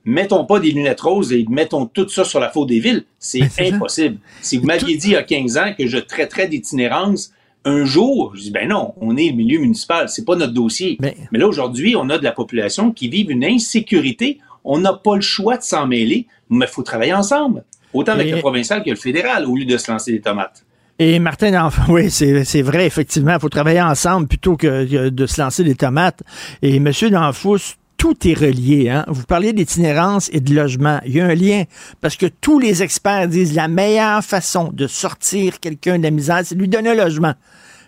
mettons 0.05 0.45
pas 0.45 0.59
des 0.59 0.71
lunettes 0.71 1.01
roses 1.01 1.33
et 1.33 1.45
mettons 1.49 1.85
tout 1.87 2.07
ça 2.07 2.23
sur 2.23 2.39
la 2.39 2.49
faute 2.49 2.69
des 2.69 2.79
villes. 2.79 3.05
C'est 3.19 3.49
impossible. 3.59 4.17
Si 4.41 4.57
vous 4.57 4.65
m'aviez 4.65 4.95
dit 4.97 5.09
il 5.09 5.13
y 5.13 5.17
a 5.17 5.23
15 5.23 5.57
ans 5.57 5.73
que 5.77 5.87
je 5.87 5.97
traiterais 5.97 6.47
d'itinérance 6.47 7.31
un 7.67 7.83
jour, 7.83 8.33
je 8.35 8.41
dis 8.41 8.51
ben 8.51 8.69
non, 8.69 8.93
on 9.01 9.17
est 9.17 9.29
le 9.29 9.35
milieu 9.35 9.59
municipal, 9.59 10.07
c'est 10.07 10.23
pas 10.23 10.35
notre 10.35 10.53
dossier. 10.53 10.97
Mais, 11.01 11.39
là 11.39 11.47
aujourd'hui, 11.47 11.95
on 11.95 12.09
a 12.09 12.19
de 12.19 12.23
la 12.23 12.31
population 12.31 12.91
qui 12.91 13.09
vit 13.09 13.23
une 13.23 13.43
insécurité. 13.43 14.39
On 14.63 14.79
n'a 14.79 14.93
pas 14.93 15.15
le 15.15 15.21
choix 15.21 15.57
de 15.57 15.63
s'en 15.63 15.87
mêler, 15.87 16.27
mais 16.49 16.65
il 16.65 16.71
faut 16.71 16.83
travailler 16.83 17.13
ensemble, 17.13 17.63
autant 17.93 18.13
avec 18.13 18.31
le 18.31 18.39
provincial 18.39 18.83
que 18.83 18.89
le 18.91 18.95
fédéral, 18.95 19.45
au 19.45 19.55
lieu 19.55 19.65
de 19.65 19.77
se 19.77 19.91
lancer 19.91 20.11
des 20.11 20.21
tomates. 20.21 20.63
Et 20.97 21.19
Martin, 21.19 21.69
oui, 21.89 22.09
c'est 22.09 22.61
vrai, 22.61 22.85
effectivement, 22.85 23.33
il 23.33 23.39
faut 23.39 23.49
travailler 23.49 23.81
ensemble 23.81 24.27
plutôt 24.27 24.55
que 24.55 25.09
de 25.09 25.25
se 25.25 25.41
lancer 25.41 25.63
des 25.63 25.75
tomates. 25.75 26.21
Et 26.61 26.79
Monsieur 26.79 27.09
Danfous, 27.09 27.75
tout 27.97 28.27
est 28.27 28.33
relié. 28.33 28.89
Hein? 28.89 29.03
Vous 29.07 29.23
parliez 29.23 29.51
d'itinérance 29.51 30.29
et 30.31 30.39
de 30.39 30.53
logement. 30.53 30.99
Il 31.05 31.15
y 31.15 31.21
a 31.21 31.25
un 31.25 31.35
lien 31.35 31.63
parce 32.01 32.15
que 32.15 32.27
tous 32.27 32.59
les 32.59 32.83
experts 32.83 33.27
disent 33.27 33.55
la 33.55 33.67
meilleure 33.67 34.23
façon 34.23 34.69
de 34.71 34.87
sortir 34.87 35.59
quelqu'un 35.59 35.97
de 35.97 36.03
la 36.03 36.11
misère, 36.11 36.41
c'est 36.43 36.55
de 36.55 36.59
lui 36.61 36.69
donner 36.69 36.91
un 36.91 36.95
logement. 36.95 37.33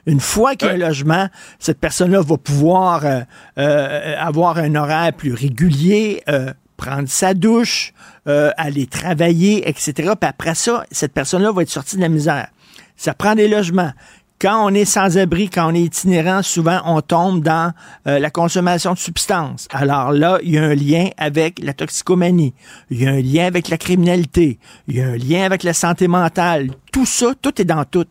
Une 0.05 0.21
fois 0.21 0.55
qu'il 0.55 0.69
y 0.69 0.71
a 0.71 0.73
un 0.73 0.77
logement, 0.77 1.27
cette 1.59 1.79
personne-là 1.79 2.21
va 2.21 2.37
pouvoir 2.37 3.05
euh, 3.05 3.21
euh, 3.57 4.15
avoir 4.17 4.57
un 4.57 4.73
horaire 4.75 5.11
plus 5.13 5.33
régulier, 5.33 6.23
euh, 6.29 6.53
prendre 6.77 7.09
sa 7.09 7.33
douche, 7.33 7.93
aller 8.25 8.87
travailler, 8.87 9.67
etc. 9.69 9.93
Puis 9.95 10.29
après 10.29 10.53
ça, 10.53 10.85
cette 10.91 11.13
personne-là 11.13 11.51
va 11.51 11.61
être 11.61 11.69
sortie 11.69 11.95
de 11.95 12.01
la 12.01 12.09
misère. 12.09 12.47
Ça 12.97 13.13
prend 13.13 13.35
des 13.35 13.47
logements 13.47 13.91
quand 14.39 14.65
on 14.65 14.73
est 14.73 14.85
sans-abri, 14.85 15.49
quand 15.49 15.71
on 15.71 15.75
est 15.75 15.81
itinérant, 15.81 16.43
souvent 16.43 16.81
on 16.85 17.01
tombe 17.01 17.41
dans 17.41 17.73
euh, 18.07 18.19
la 18.19 18.29
consommation 18.29 18.93
de 18.93 18.99
substances. 18.99 19.67
Alors 19.71 20.11
là, 20.11 20.39
il 20.43 20.51
y 20.51 20.57
a 20.57 20.63
un 20.63 20.75
lien 20.75 21.09
avec 21.17 21.59
la 21.59 21.73
toxicomanie, 21.73 22.53
il 22.91 23.01
y 23.01 23.07
a 23.07 23.11
un 23.11 23.21
lien 23.21 23.45
avec 23.45 23.69
la 23.69 23.77
criminalité, 23.77 24.59
il 24.87 24.97
y 24.97 25.01
a 25.01 25.07
un 25.07 25.17
lien 25.17 25.43
avec 25.43 25.63
la 25.63 25.73
santé 25.73 26.07
mentale. 26.07 26.69
Tout 26.91 27.05
ça, 27.05 27.33
tout 27.41 27.59
est 27.61 27.65
dans 27.65 27.83
tout. 27.85 28.05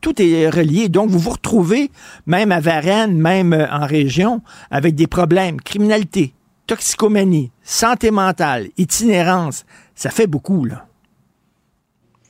Tout 0.00 0.20
est 0.20 0.48
relié. 0.48 0.88
Donc, 0.88 1.10
vous 1.10 1.18
vous 1.18 1.30
retrouvez, 1.30 1.90
même 2.26 2.50
à 2.50 2.58
Varennes, 2.58 3.16
même 3.16 3.52
euh, 3.52 3.66
en 3.70 3.86
région, 3.86 4.42
avec 4.70 4.94
des 4.96 5.06
problèmes. 5.06 5.60
Criminalité, 5.60 6.34
toxicomanie, 6.66 7.52
santé 7.62 8.10
mentale, 8.10 8.68
itinérance. 8.78 9.64
Ça 9.94 10.10
fait 10.10 10.26
beaucoup, 10.26 10.64
là. 10.64 10.86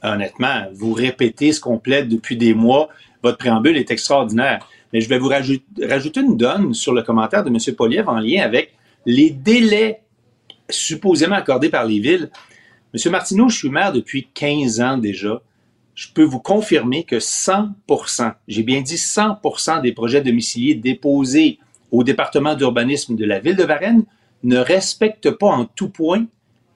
Honnêtement, 0.02 0.66
vous 0.74 0.92
répétez 0.92 1.52
ce 1.52 1.60
qu'on 1.60 1.78
plaide 1.78 2.08
depuis 2.08 2.36
des 2.36 2.54
mois 2.54 2.88
votre 3.22 3.38
préambule 3.38 3.76
est 3.76 3.90
extraordinaire. 3.90 4.68
Mais 4.92 5.00
je 5.00 5.08
vais 5.08 5.18
vous 5.18 5.28
rajouter, 5.28 6.20
une 6.20 6.36
donne 6.36 6.74
sur 6.74 6.92
le 6.92 7.02
commentaire 7.02 7.44
de 7.44 7.48
M. 7.48 7.74
Poliev 7.74 8.08
en 8.08 8.18
lien 8.18 8.42
avec 8.42 8.74
les 9.06 9.30
délais 9.30 10.02
supposément 10.68 11.36
accordés 11.36 11.70
par 11.70 11.84
les 11.84 11.98
villes. 11.98 12.30
M. 12.94 13.12
Martineau, 13.12 13.48
je 13.48 13.56
suis 13.56 13.70
maire 13.70 13.92
depuis 13.92 14.28
15 14.34 14.80
ans 14.80 14.98
déjà. 14.98 15.40
Je 15.94 16.08
peux 16.12 16.24
vous 16.24 16.40
confirmer 16.40 17.04
que 17.04 17.16
100% 17.16 18.34
j'ai 18.48 18.62
bien 18.62 18.80
dit 18.80 18.96
100% 18.96 19.82
des 19.82 19.92
projets 19.92 20.20
domiciliés 20.20 20.74
déposés 20.74 21.58
au 21.90 22.02
département 22.02 22.54
d'urbanisme 22.54 23.14
de 23.14 23.24
la 23.24 23.38
ville 23.38 23.56
de 23.56 23.64
Varennes 23.64 24.04
ne 24.42 24.58
respectent 24.58 25.30
pas 25.30 25.48
en 25.48 25.66
tout 25.66 25.90
point 25.90 26.26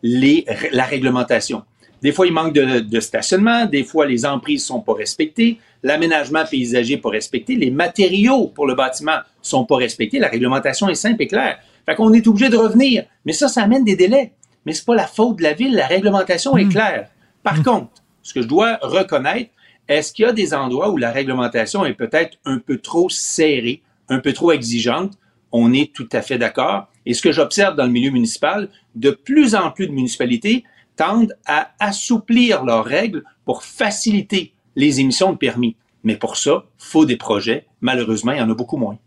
la 0.02 0.84
réglementation. 0.84 1.64
Des 2.02 2.12
fois, 2.12 2.26
il 2.26 2.32
manque 2.32 2.52
de, 2.52 2.80
de 2.80 3.00
stationnement, 3.00 3.66
des 3.66 3.84
fois, 3.84 4.06
les 4.06 4.26
emprises 4.26 4.64
sont 4.64 4.80
pas 4.80 4.94
respectées, 4.94 5.58
l'aménagement 5.82 6.44
paysager 6.44 6.98
pas 6.98 7.10
respecté, 7.10 7.56
les 7.56 7.70
matériaux 7.70 8.48
pour 8.48 8.66
le 8.66 8.74
bâtiment 8.74 9.18
sont 9.40 9.64
pas 9.64 9.76
respectés, 9.76 10.18
la 10.18 10.28
réglementation 10.28 10.88
est 10.88 10.94
simple 10.94 11.22
et 11.22 11.26
claire. 11.26 11.58
Fait 11.86 11.94
qu'on 11.94 12.12
est 12.12 12.26
obligé 12.26 12.48
de 12.48 12.56
revenir. 12.56 13.04
Mais 13.24 13.32
ça, 13.32 13.48
ça 13.48 13.62
amène 13.62 13.84
des 13.84 13.96
délais. 13.96 14.32
Mais 14.64 14.72
c'est 14.72 14.84
pas 14.84 14.96
la 14.96 15.06
faute 15.06 15.38
de 15.38 15.42
la 15.44 15.52
ville, 15.52 15.74
la 15.74 15.86
réglementation 15.86 16.56
est 16.56 16.64
hmm. 16.64 16.70
claire. 16.70 17.08
Par 17.42 17.60
hmm. 17.60 17.62
contre, 17.62 18.02
ce 18.22 18.34
que 18.34 18.42
je 18.42 18.48
dois 18.48 18.78
reconnaître, 18.82 19.50
est-ce 19.88 20.12
qu'il 20.12 20.24
y 20.24 20.28
a 20.28 20.32
des 20.32 20.52
endroits 20.52 20.90
où 20.90 20.96
la 20.96 21.12
réglementation 21.12 21.84
est 21.84 21.94
peut-être 21.94 22.38
un 22.44 22.58
peu 22.58 22.78
trop 22.78 23.08
serrée, 23.08 23.82
un 24.08 24.18
peu 24.18 24.32
trop 24.32 24.50
exigeante? 24.50 25.12
On 25.52 25.72
est 25.72 25.92
tout 25.94 26.08
à 26.10 26.22
fait 26.22 26.38
d'accord. 26.38 26.88
Et 27.06 27.14
ce 27.14 27.22
que 27.22 27.30
j'observe 27.30 27.76
dans 27.76 27.84
le 27.84 27.92
milieu 27.92 28.10
municipal, 28.10 28.68
de 28.96 29.10
plus 29.10 29.54
en 29.54 29.70
plus 29.70 29.86
de 29.86 29.92
municipalités 29.92 30.64
tendent 30.96 31.36
à 31.46 31.70
assouplir 31.78 32.64
leurs 32.64 32.84
règles 32.84 33.22
pour 33.44 33.62
faciliter 33.62 34.52
les 34.74 35.00
émissions 35.00 35.32
de 35.32 35.38
permis. 35.38 35.76
Mais 36.04 36.16
pour 36.16 36.36
ça, 36.36 36.64
faut 36.78 37.04
des 37.04 37.16
projets. 37.16 37.66
Malheureusement, 37.80 38.32
il 38.32 38.38
y 38.38 38.40
en 38.40 38.50
a 38.50 38.54
beaucoup 38.54 38.76
moins. 38.76 38.98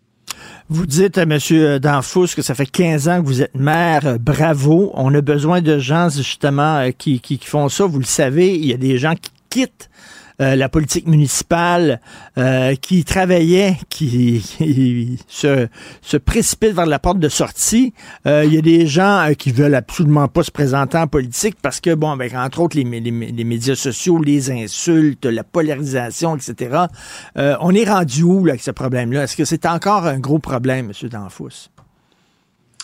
Vous 0.70 0.86
dites 0.86 1.18
à 1.18 1.24
M. 1.24 1.80
Danfous 1.80 2.28
que 2.36 2.42
ça 2.42 2.54
fait 2.54 2.66
15 2.66 3.10
ans 3.10 3.22
que 3.22 3.26
vous 3.26 3.42
êtes 3.42 3.56
maire. 3.56 4.20
Bravo. 4.20 4.92
On 4.94 5.14
a 5.16 5.22
besoin 5.22 5.62
de 5.62 5.80
gens, 5.80 6.10
justement, 6.10 6.78
euh, 6.78 6.92
qui, 6.92 7.20
qui 7.20 7.40
font 7.40 7.70
ça. 7.70 7.86
Vous 7.86 8.00
le 8.00 8.06
savez, 8.06 8.56
il 8.56 8.66
y 8.66 8.74
a 8.74 8.78
des 8.78 8.98
gens 8.98 9.16
qui 9.16 9.32
quittent 9.50 9.90
euh, 10.42 10.56
la 10.56 10.70
politique 10.70 11.06
municipale, 11.06 12.00
euh, 12.38 12.76
qui 12.76 13.04
travaillait, 13.04 13.78
qui, 13.90 14.42
se, 15.28 15.68
se 16.02 16.18
précipite 16.18 16.72
vers 16.72 16.86
la 16.86 16.98
porte 16.98 17.20
de 17.20 17.28
sortie. 17.28 17.94
Euh, 18.26 18.46
il 18.46 18.54
y 18.54 18.58
a 18.58 18.62
des 18.62 18.88
gens 18.88 19.30
qui 19.38 19.52
veulent 19.52 19.76
absolument 19.76 20.30
pas 20.30 20.44
se 20.44 20.52
présenter 20.52 20.98
en 20.98 21.08
politique 21.08 21.56
parce 21.62 21.82
que, 21.82 21.94
bon, 21.94 22.12
avec 22.12 22.34
entre 22.34 22.62
autres 22.62 22.78
les, 22.78 22.84
les, 22.84 23.44
médias 23.44 23.76
sociaux, 23.76 24.22
les 24.22 24.50
insultes, 24.50 25.26
la 25.26 25.44
polarisation, 25.44 26.38
etc. 26.38 26.86
on 27.36 27.76
est 27.76 27.90
rendu 27.90 28.24
où 28.24 28.46
là, 28.46 28.52
avec 28.52 28.62
ce 28.62 28.72
problème-là? 28.72 29.24
Est-ce 29.24 29.36
que 29.36 29.46
c'est 29.46 29.66
encore 29.66 30.06
un 30.06 30.20
gros 30.20 30.40
problème, 30.40 30.92
M. 30.92 31.10
Danfous? 31.10 31.70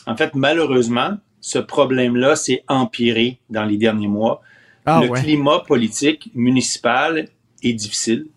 En 0.08 0.16
fait, 0.18 0.36
malheureusement, 0.36 1.12
ce 1.40 1.60
problème-là 1.60 2.36
s'est 2.36 2.64
empiré 2.68 3.40
dans 3.50 3.64
les 3.64 3.78
derniers 3.78 4.08
mois. 4.08 4.42
Ah, 4.86 5.02
le 5.02 5.10
climat 5.10 5.60
politique 5.60 6.30
municipal 6.36 7.30
difficile. 7.64 8.28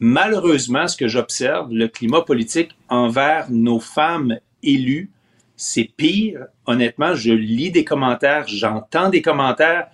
Malheureusement, 0.00 0.88
ce 0.88 0.96
que 0.96 1.08
j'observe, 1.08 1.72
le 1.72 1.88
climat 1.88 2.22
politique 2.22 2.76
envers 2.88 3.50
nos 3.50 3.78
femmes 3.78 4.38
élues, 4.62 5.10
c'est 5.56 5.90
pire. 5.96 6.46
Honnêtement, 6.66 7.14
je 7.14 7.32
lis 7.32 7.70
des 7.70 7.84
commentaires, 7.84 8.48
j'entends 8.48 9.10
des 9.10 9.22
commentaires, 9.22 9.86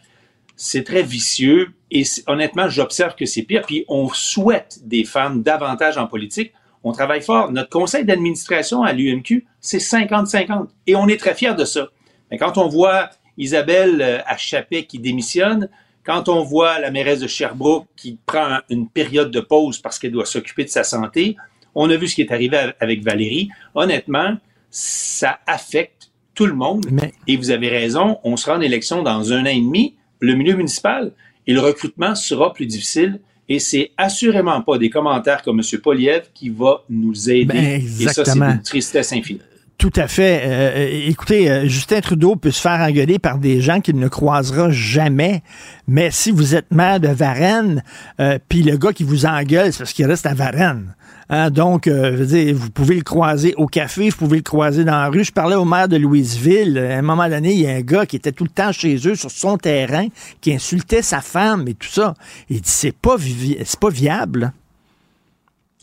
c'est 0.56 0.84
très 0.84 1.02
vicieux 1.02 1.72
et 1.90 2.04
honnêtement, 2.26 2.68
j'observe 2.68 3.14
que 3.14 3.26
c'est 3.26 3.42
pire. 3.42 3.62
Puis 3.66 3.84
on 3.88 4.08
souhaite 4.08 4.80
des 4.84 5.04
femmes 5.04 5.42
davantage 5.42 5.98
en 5.98 6.06
politique. 6.06 6.52
On 6.84 6.92
travaille 6.92 7.22
fort. 7.22 7.50
Notre 7.50 7.70
conseil 7.70 8.04
d'administration 8.04 8.82
à 8.82 8.92
l'UMQ, 8.92 9.46
c'est 9.60 9.78
50-50 9.78 10.68
et 10.86 10.96
on 10.96 11.08
est 11.08 11.18
très 11.18 11.34
fiers 11.34 11.54
de 11.54 11.64
ça. 11.64 11.88
Mais 12.30 12.38
quand 12.38 12.58
on 12.58 12.68
voit 12.68 13.10
Isabelle 13.36 14.02
euh, 14.02 14.18
Achapet 14.26 14.84
qui 14.84 14.98
démissionne, 14.98 15.68
quand 16.08 16.30
on 16.30 16.42
voit 16.42 16.80
la 16.80 16.90
mairesse 16.90 17.20
de 17.20 17.26
Sherbrooke 17.26 17.86
qui 17.94 18.18
prend 18.24 18.60
une 18.70 18.88
période 18.88 19.30
de 19.30 19.40
pause 19.40 19.76
parce 19.78 19.98
qu'elle 19.98 20.12
doit 20.12 20.24
s'occuper 20.24 20.64
de 20.64 20.70
sa 20.70 20.82
santé, 20.82 21.36
on 21.74 21.90
a 21.90 21.96
vu 21.96 22.08
ce 22.08 22.14
qui 22.14 22.22
est 22.22 22.32
arrivé 22.32 22.58
avec 22.80 23.04
Valérie. 23.04 23.50
Honnêtement, 23.74 24.38
ça 24.70 25.38
affecte 25.46 26.10
tout 26.34 26.46
le 26.46 26.54
monde. 26.54 26.86
Et 27.26 27.36
vous 27.36 27.50
avez 27.50 27.68
raison, 27.68 28.16
on 28.24 28.38
sera 28.38 28.56
en 28.56 28.62
élection 28.62 29.02
dans 29.02 29.34
un 29.34 29.42
an 29.42 29.50
et 29.50 29.60
demi, 29.60 29.96
le 30.20 30.34
milieu 30.34 30.56
municipal, 30.56 31.12
et 31.46 31.52
le 31.52 31.60
recrutement 31.60 32.14
sera 32.14 32.54
plus 32.54 32.64
difficile. 32.64 33.20
Et 33.46 33.58
c'est 33.58 33.90
assurément 33.98 34.62
pas 34.62 34.78
des 34.78 34.88
commentaires 34.88 35.42
comme 35.42 35.60
M. 35.60 35.80
Poliev 35.80 36.22
qui 36.32 36.48
va 36.48 36.84
nous 36.88 37.28
aider. 37.28 37.44
Ben, 37.44 37.82
et 38.00 38.08
ça, 38.08 38.24
c'est 38.24 38.38
une 38.38 38.62
tristesse 38.62 39.12
infinie 39.12 39.42
Tout 39.78 39.92
à 39.94 40.08
fait. 40.08 40.42
Euh, 40.44 40.88
écoutez, 41.06 41.48
euh, 41.48 41.68
Justin 41.68 42.00
Trudeau 42.00 42.34
peut 42.34 42.50
se 42.50 42.60
faire 42.60 42.80
engueuler 42.80 43.20
par 43.20 43.38
des 43.38 43.60
gens 43.60 43.80
qu'il 43.80 43.96
ne 43.96 44.08
croisera 44.08 44.70
jamais. 44.70 45.44
Mais 45.86 46.10
si 46.10 46.32
vous 46.32 46.56
êtes 46.56 46.72
maire 46.72 46.98
de 46.98 47.06
Varennes, 47.06 47.84
euh, 48.18 48.40
puis 48.48 48.64
le 48.64 48.76
gars 48.76 48.92
qui 48.92 49.04
vous 49.04 49.24
engueule, 49.24 49.72
c'est 49.72 49.78
parce 49.78 49.92
qu'il 49.92 50.06
reste 50.06 50.26
à 50.26 50.34
Varennes. 50.34 50.96
Hein, 51.30 51.50
donc, 51.50 51.86
vous 51.86 52.70
pouvez 52.70 52.96
le 52.96 53.02
croiser 53.02 53.54
au 53.56 53.66
café, 53.66 54.08
vous 54.08 54.16
pouvez 54.16 54.38
le 54.38 54.42
croiser 54.42 54.82
dans 54.82 54.96
la 54.96 55.10
rue. 55.10 55.22
Je 55.22 55.32
parlais 55.32 55.56
au 55.56 55.66
maire 55.66 55.86
de 55.86 55.96
Louisville. 55.96 56.78
À 56.78 56.96
un 56.96 57.02
moment 57.02 57.28
donné, 57.28 57.52
il 57.52 57.60
y 57.60 57.66
a 57.66 57.74
un 57.74 57.82
gars 57.82 58.06
qui 58.06 58.16
était 58.16 58.32
tout 58.32 58.44
le 58.44 58.50
temps 58.50 58.72
chez 58.72 58.96
eux, 59.06 59.14
sur 59.14 59.30
son 59.30 59.58
terrain, 59.58 60.06
qui 60.40 60.54
insultait 60.54 61.02
sa 61.02 61.20
femme 61.20 61.68
et 61.68 61.74
tout 61.74 61.88
ça. 61.88 62.14
Il 62.48 62.62
dit, 62.62 62.70
c'est 62.70 62.96
pas, 62.96 63.16
pas 63.78 63.90
viable. 63.90 64.52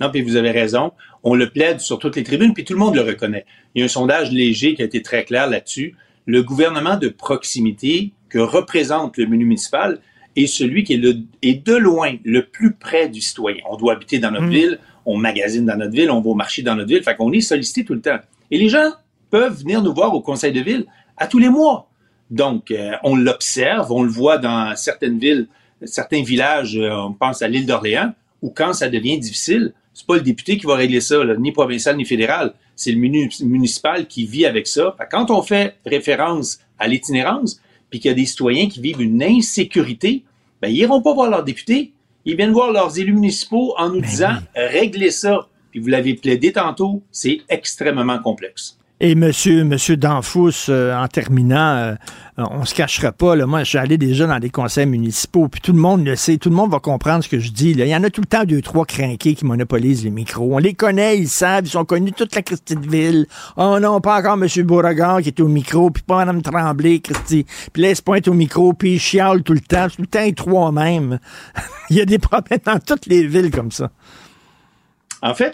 Non, 0.02 0.10
puis 0.10 0.22
vous 0.24 0.36
avez 0.36 0.52
raison. 0.52 0.92
On 1.26 1.34
le 1.34 1.50
plaide 1.50 1.80
sur 1.80 1.98
toutes 2.00 2.16
les 2.16 2.24
tribunes, 2.24 2.54
puis 2.54 2.64
tout 2.64 2.74
le 2.74 2.80
monde 2.80 2.96
le 2.96 3.02
reconnaît. 3.02 3.46
Il 3.74 3.80
y 3.80 3.82
a 3.82 3.86
un 3.86 3.90
sondage 3.90 4.32
léger 4.32 4.76
qui 4.76 4.84
a 4.84 4.86
été 4.86 5.02
très 5.02 5.26
clair 5.26 5.50
là-dessus. 5.50 5.96
Le 6.28 6.44
gouvernement 6.44 6.98
de 6.98 7.10
proximité 7.10 8.12
que 8.30 8.38
représente 8.40 9.18
le 9.18 9.26
menu 9.26 9.46
municipal 9.46 10.00
est 10.36 10.46
celui 10.46 10.84
qui 10.84 10.94
est, 10.94 10.98
le, 10.98 11.18
est 11.42 11.66
de 11.66 11.76
loin 11.76 12.16
le 12.24 12.46
plus 12.46 12.74
près 12.74 13.10
du 13.10 13.22
citoyen. 13.22 13.64
On 13.70 13.76
doit 13.76 13.94
habiter 13.94 14.20
dans 14.20 14.32
notre 14.32 14.46
mmh. 14.46 14.52
ville, 14.52 14.80
on 15.06 15.18
magasine 15.18 15.66
dans 15.66 15.76
notre 15.76 15.94
ville, 15.94 16.12
on 16.12 16.22
va 16.22 16.30
au 16.30 16.36
marché 16.36 16.62
dans 16.62 16.76
notre 16.76 16.90
ville, 16.90 17.04
fait 17.04 17.16
qu'on 17.16 17.32
est 17.32 17.42
sollicité 17.42 17.86
tout 17.86 17.96
le 17.96 18.02
temps. 18.02 18.20
Et 18.52 18.58
les 18.60 18.70
gens 18.70 18.92
peuvent 19.32 19.60
venir 19.60 19.82
nous 19.82 19.94
voir 19.94 20.14
au 20.14 20.22
conseil 20.22 20.52
de 20.52 20.62
ville 20.62 20.86
à 21.18 21.26
tous 21.28 21.40
les 21.40 21.50
mois. 21.50 21.90
Donc, 22.30 22.70
euh, 22.70 22.92
on 23.04 23.16
l'observe, 23.16 23.92
on 23.92 24.04
le 24.04 24.10
voit 24.10 24.38
dans 24.38 24.76
certaines 24.76 25.18
villes, 25.18 25.48
certains 25.84 26.24
villages, 26.24 26.78
euh, 26.78 26.92
on 26.92 27.14
pense 27.14 27.42
à 27.42 27.48
l'île 27.48 27.66
d'Orléans, 27.66 28.14
où 28.42 28.50
quand 28.50 28.74
ça 28.74 28.90
devient 28.90 29.20
difficile, 29.20 29.74
c'est 29.96 30.06
pas 30.06 30.16
le 30.16 30.22
député 30.22 30.58
qui 30.58 30.66
va 30.66 30.76
régler 30.76 31.00
ça, 31.00 31.24
ni 31.40 31.54
provincial 31.54 31.96
ni 31.96 32.04
fédéral. 32.04 32.54
C'est 32.76 32.92
le 32.92 33.00
municipal 33.00 34.08
qui 34.08 34.26
vit 34.26 34.46
avec 34.46 34.68
ça. 34.68 34.94
quand 35.10 35.32
on 35.32 35.42
fait 35.42 35.78
référence 35.86 36.60
à 36.78 36.88
l'itinérance, 36.88 37.62
puis 37.90 38.02
qu'il 38.02 38.10
y 38.10 38.12
a 38.12 38.16
des 38.16 38.26
citoyens 38.26 38.68
qui 38.68 38.82
vivent 38.82 39.02
une 39.02 39.24
insécurité, 39.24 40.26
ben, 40.62 40.68
ils 40.68 40.80
iront 40.80 41.02
pas 41.02 41.14
voir 41.14 41.30
leurs 41.30 41.46
députés. 41.46 41.94
Ils 42.26 42.36
viennent 42.36 42.52
voir 42.52 42.74
leurs 42.74 43.00
élus 43.00 43.14
municipaux 43.14 43.74
en 43.78 43.88
nous 43.88 44.02
ben 44.02 44.10
disant, 44.10 44.36
réglez 44.54 45.12
ça. 45.12 45.48
Puis 45.72 45.80
vous 45.80 45.88
l'avez 45.88 46.16
plaidé 46.16 46.52
tantôt, 46.52 47.02
c'est 47.12 47.42
extrêmement 47.48 48.20
complexe. 48.20 48.78
Et 49.02 49.14
monsieur, 49.16 49.66
monsieur 49.66 49.98
Danfous, 49.98 50.70
euh, 50.70 50.96
en 50.96 51.10
terminant, 51.10 51.76
euh, 51.76 51.96
on 52.38 52.64
se 52.64 52.74
cachera 52.74 53.12
pas. 53.12 53.36
Là, 53.36 53.46
moi, 53.46 53.60
je 53.64 53.70
suis 53.70 53.78
allé 53.78 53.98
déjà 53.98 54.26
dans 54.26 54.40
des 54.40 54.50
conseils 54.50 54.86
municipaux, 54.86 55.50
puis 55.50 55.60
tout 55.60 55.74
le 55.74 55.80
monde 55.80 56.06
le 56.06 56.16
sait, 56.16 56.38
tout 56.38 56.50
le 56.50 56.56
monde 56.56 56.72
va 56.72 56.80
comprendre 56.80 57.22
ce 57.22 57.28
que 57.28 57.38
je 57.38 57.52
dis. 57.52 57.74
Là. 57.74 57.84
Il 57.84 57.90
y 57.90 57.96
en 57.96 58.06
a 58.06 58.10
tout 58.10 58.22
le 58.22 58.28
temps 58.28 58.46
deux, 58.46 58.62
trois 58.62 58.86
crinqués 58.86 59.36
qui 59.36 59.44
monopolisent 59.44 60.06
les 60.06 60.12
micros. 60.12 60.56
On 60.56 60.60
les 60.60 60.74
connaît, 60.74 61.18
ils 61.18 61.28
savent, 61.28 61.66
ils 61.66 61.72
sont 61.72 61.84
connus 61.84 62.14
toute 62.14 62.34
la 62.36 62.42
Christie 62.42 62.78
de 62.78 62.90
ville. 62.90 63.26
Oh 63.58 63.80
non, 63.82 64.00
pas 64.00 64.18
encore 64.18 64.38
monsieur 64.38 64.64
Beauregard 64.64 65.22
qui 65.22 65.28
est 65.28 65.42
au 65.42 65.50
micro, 65.50 65.90
puis 65.90 66.04
pas 66.04 66.24
Mme 66.24 66.42
Tremblay, 66.42 67.00
Christy. 67.00 67.46
Puis 67.74 67.82
là, 67.82 67.92
ils 67.92 68.30
au 68.30 68.34
micro, 68.34 68.72
puis 68.72 68.94
ils 68.94 69.00
chialent 69.00 69.44
tout 69.44 69.54
le 69.54 69.60
temps. 69.60 69.88
Tout 69.90 70.04
le 70.04 70.08
temps, 70.08 70.24
les 70.24 70.34
trois 70.34 70.72
même. 70.72 71.20
il 71.90 71.98
y 71.98 72.02
a 72.02 72.06
des 72.06 72.20
problèmes 72.20 72.62
dans 72.66 72.80
toutes 72.80 73.08
les 73.08 73.28
villes 73.28 73.52
comme 73.52 73.72
ça. 73.72 73.92
En 75.22 75.34
fait, 75.34 75.54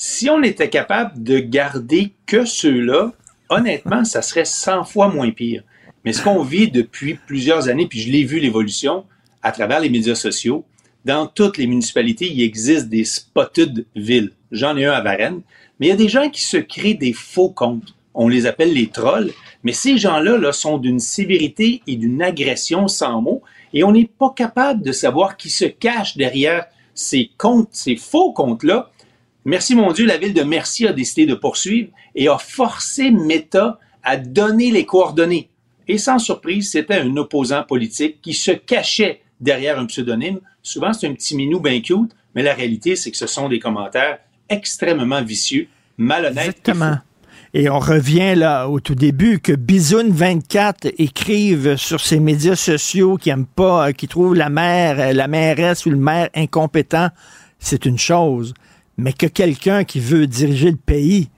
si 0.00 0.30
on 0.30 0.44
était 0.44 0.70
capable 0.70 1.24
de 1.24 1.40
garder 1.40 2.12
que 2.24 2.44
ceux-là, 2.44 3.12
honnêtement, 3.50 4.04
ça 4.04 4.22
serait 4.22 4.44
100 4.44 4.84
fois 4.84 5.08
moins 5.08 5.32
pire. 5.32 5.64
Mais 6.04 6.12
ce 6.12 6.22
qu'on 6.22 6.44
vit 6.44 6.70
depuis 6.70 7.14
plusieurs 7.26 7.68
années, 7.68 7.88
puis 7.88 7.98
je 7.98 8.12
l'ai 8.12 8.22
vu 8.22 8.38
l'évolution 8.38 9.04
à 9.42 9.50
travers 9.50 9.80
les 9.80 9.90
médias 9.90 10.14
sociaux, 10.14 10.64
dans 11.04 11.26
toutes 11.26 11.58
les 11.58 11.66
municipalités, 11.66 12.30
il 12.30 12.40
existe 12.42 12.88
des 12.88 13.04
spotted 13.04 13.86
villes. 13.96 14.30
J'en 14.52 14.76
ai 14.76 14.84
un 14.84 14.92
à 14.92 15.00
Varennes, 15.00 15.42
mais 15.80 15.86
il 15.86 15.90
y 15.90 15.92
a 15.92 15.96
des 15.96 16.08
gens 16.08 16.30
qui 16.30 16.44
se 16.44 16.58
créent 16.58 16.94
des 16.94 17.12
faux 17.12 17.50
comptes. 17.50 17.96
On 18.14 18.28
les 18.28 18.46
appelle 18.46 18.72
les 18.72 18.86
trolls, 18.86 19.32
mais 19.64 19.72
ces 19.72 19.98
gens-là 19.98 20.38
là, 20.38 20.52
sont 20.52 20.78
d'une 20.78 21.00
sévérité 21.00 21.82
et 21.88 21.96
d'une 21.96 22.22
agression 22.22 22.86
sans 22.86 23.20
mots, 23.20 23.42
et 23.74 23.82
on 23.82 23.90
n'est 23.90 24.08
pas 24.18 24.30
capable 24.30 24.82
de 24.82 24.92
savoir 24.92 25.36
qui 25.36 25.50
se 25.50 25.64
cache 25.64 26.16
derrière 26.16 26.66
ces 26.94 27.30
comptes, 27.36 27.70
ces 27.72 27.96
faux 27.96 28.32
comptes-là, 28.32 28.92
Merci 29.48 29.74
mon 29.74 29.92
Dieu, 29.92 30.04
la 30.04 30.18
ville 30.18 30.34
de 30.34 30.42
Merci 30.42 30.86
a 30.86 30.92
décidé 30.92 31.24
de 31.24 31.34
poursuivre 31.34 31.88
et 32.14 32.28
a 32.28 32.36
forcé 32.36 33.10
Meta 33.10 33.78
à 34.02 34.18
donner 34.18 34.70
les 34.70 34.84
coordonnées. 34.84 35.48
Et 35.88 35.96
sans 35.96 36.18
surprise, 36.18 36.70
c'était 36.70 37.00
un 37.00 37.16
opposant 37.16 37.62
politique 37.62 38.20
qui 38.20 38.34
se 38.34 38.50
cachait 38.50 39.22
derrière 39.40 39.78
un 39.78 39.86
pseudonyme. 39.86 40.40
Souvent, 40.62 40.92
c'est 40.92 41.06
un 41.06 41.14
petit 41.14 41.34
minou 41.34 41.60
bien 41.60 41.80
cute, 41.80 42.14
mais 42.34 42.42
la 42.42 42.52
réalité, 42.52 42.94
c'est 42.94 43.10
que 43.10 43.16
ce 43.16 43.26
sont 43.26 43.48
des 43.48 43.58
commentaires 43.58 44.18
extrêmement 44.50 45.22
vicieux, 45.22 45.68
malhonnêtes. 45.96 46.48
Exactement. 46.48 46.98
Et 47.54 47.70
on 47.70 47.78
revient 47.78 48.34
là 48.34 48.68
au 48.68 48.80
tout 48.80 48.94
début 48.94 49.38
que 49.38 49.52
Bisoun24 49.52 50.92
écrive 50.98 51.76
sur 51.76 52.02
ses 52.02 52.20
médias 52.20 52.54
sociaux 52.54 53.16
qui 53.16 53.30
aiment 53.30 53.46
pas, 53.46 53.94
qui 53.94 54.08
trouvent 54.08 54.34
la 54.34 54.50
mère, 54.50 55.14
la 55.14 55.26
mairesse 55.26 55.86
ou 55.86 55.90
le 55.90 55.96
maire 55.96 56.28
incompétent, 56.34 57.08
c'est 57.58 57.86
une 57.86 57.98
chose 57.98 58.52
mais 58.98 59.12
que 59.12 59.26
quelqu'un 59.26 59.84
qui 59.84 60.00
veut 60.00 60.26
diriger 60.26 60.70
le 60.70 60.76
pays 60.76 61.30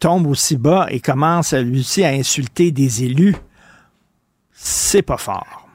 tombe 0.00 0.26
aussi 0.26 0.56
bas 0.56 0.86
et 0.90 1.00
commence 1.00 1.52
lui 1.52 1.80
aussi 1.80 2.04
à 2.04 2.08
insulter 2.08 2.70
des 2.70 3.04
élus, 3.04 3.36
c'est 4.52 5.02
pas 5.02 5.18
fort. 5.18 5.68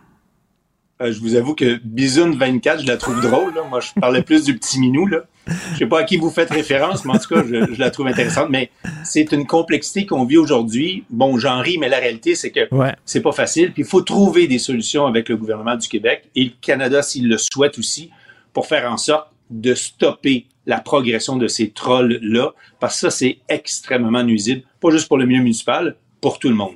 Euh, 1.02 1.12
je 1.12 1.20
vous 1.20 1.36
avoue 1.36 1.54
que 1.54 1.80
Bisoun 1.84 2.36
24, 2.36 2.82
je 2.82 2.88
la 2.88 2.98
trouve 2.98 3.22
drôle. 3.22 3.54
Moi, 3.70 3.82
je 3.82 3.92
parlais 4.00 4.24
plus 4.24 4.46
du 4.46 4.58
petit 4.58 4.80
minou. 4.80 5.06
Là. 5.06 5.26
Je 5.74 5.78
sais 5.78 5.86
pas 5.86 6.00
à 6.00 6.04
qui 6.04 6.18
vous 6.18 6.32
faites 6.32 6.50
référence, 6.50 7.06
mais 7.06 7.14
en 7.14 7.20
tout 7.20 7.36
cas, 7.36 7.44
je, 7.48 7.80
la 7.80 7.92
trouve 7.92 8.08
intéressante. 8.08 8.50
Mais 8.50 8.72
c'est 9.04 9.32
une 9.32 9.46
complexité 9.46 10.08
qu'on 10.08 10.26
vit 10.26 10.38
aujourd'hui. 10.38 11.04
Bon, 11.10 11.38
j'en 11.38 11.60
ris, 11.60 11.78
mais 11.78 11.88
la 11.88 12.00
réalité, 12.00 12.34
c'est 12.34 12.52
que 12.52 12.68
c'est 13.06 13.22
pas 13.22 13.32
facile. 13.32 13.74
Puis 13.74 13.84
il 13.84 13.88
faut 13.88 14.02
trouver 14.02 14.48
des 14.48 14.60
solutions 14.60 15.06
avec 15.06 15.30
le 15.30 15.38
gouvernement 15.38 15.76
du 15.76 15.88
Québec 15.88 16.24
et 16.36 16.46
le 16.46 16.52
Canada 16.62 17.04
s'il 17.04 17.28
le 17.30 17.38
souhaite 17.38 17.78
aussi 17.78 18.10
pour 18.54 18.66
faire 18.66 18.92
en 18.92 18.98
sorte 18.98 19.28
de 19.52 19.76
stopper 19.76 20.48
la 20.68 20.80
progression 20.80 21.38
de 21.38 21.48
ces 21.48 21.72
trolls-là, 21.72 22.52
parce 22.80 22.96
que 22.96 23.00
ça, 23.00 23.10
c'est 23.10 23.40
extrêmement 23.50 24.24
nuisible, 24.24 24.62
pas 24.80 24.92
juste 24.92 25.08
pour 25.08 25.18
le 25.18 25.26
milieu 25.26 25.42
municipal, 25.42 25.96
pour 26.22 26.38
tout 26.38 26.50
le 26.50 26.56
monde. 26.56 26.76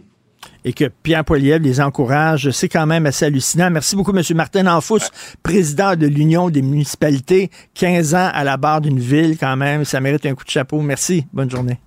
Et 0.63 0.73
que 0.73 0.85
Pierre 0.85 1.25
Poilievre 1.25 1.63
les 1.63 1.81
encourage, 1.81 2.49
c'est 2.51 2.69
quand 2.69 2.85
même 2.85 3.05
assez 3.05 3.25
hallucinant. 3.25 3.69
Merci 3.69 3.95
beaucoup, 3.95 4.15
M. 4.15 4.23
Martin 4.35 4.67
Enfous, 4.67 5.09
président 5.43 5.95
de 5.95 6.07
l'Union 6.07 6.49
des 6.49 6.61
municipalités, 6.61 7.49
15 7.75 8.15
ans 8.15 8.29
à 8.33 8.43
la 8.43 8.57
barre 8.57 8.81
d'une 8.81 8.99
ville 8.99 9.37
quand 9.37 9.57
même, 9.57 9.85
ça 9.85 9.99
mérite 9.99 10.25
un 10.25 10.35
coup 10.35 10.45
de 10.45 10.49
chapeau. 10.49 10.79
Merci, 10.81 11.25
bonne 11.33 11.49
journée. 11.49 11.77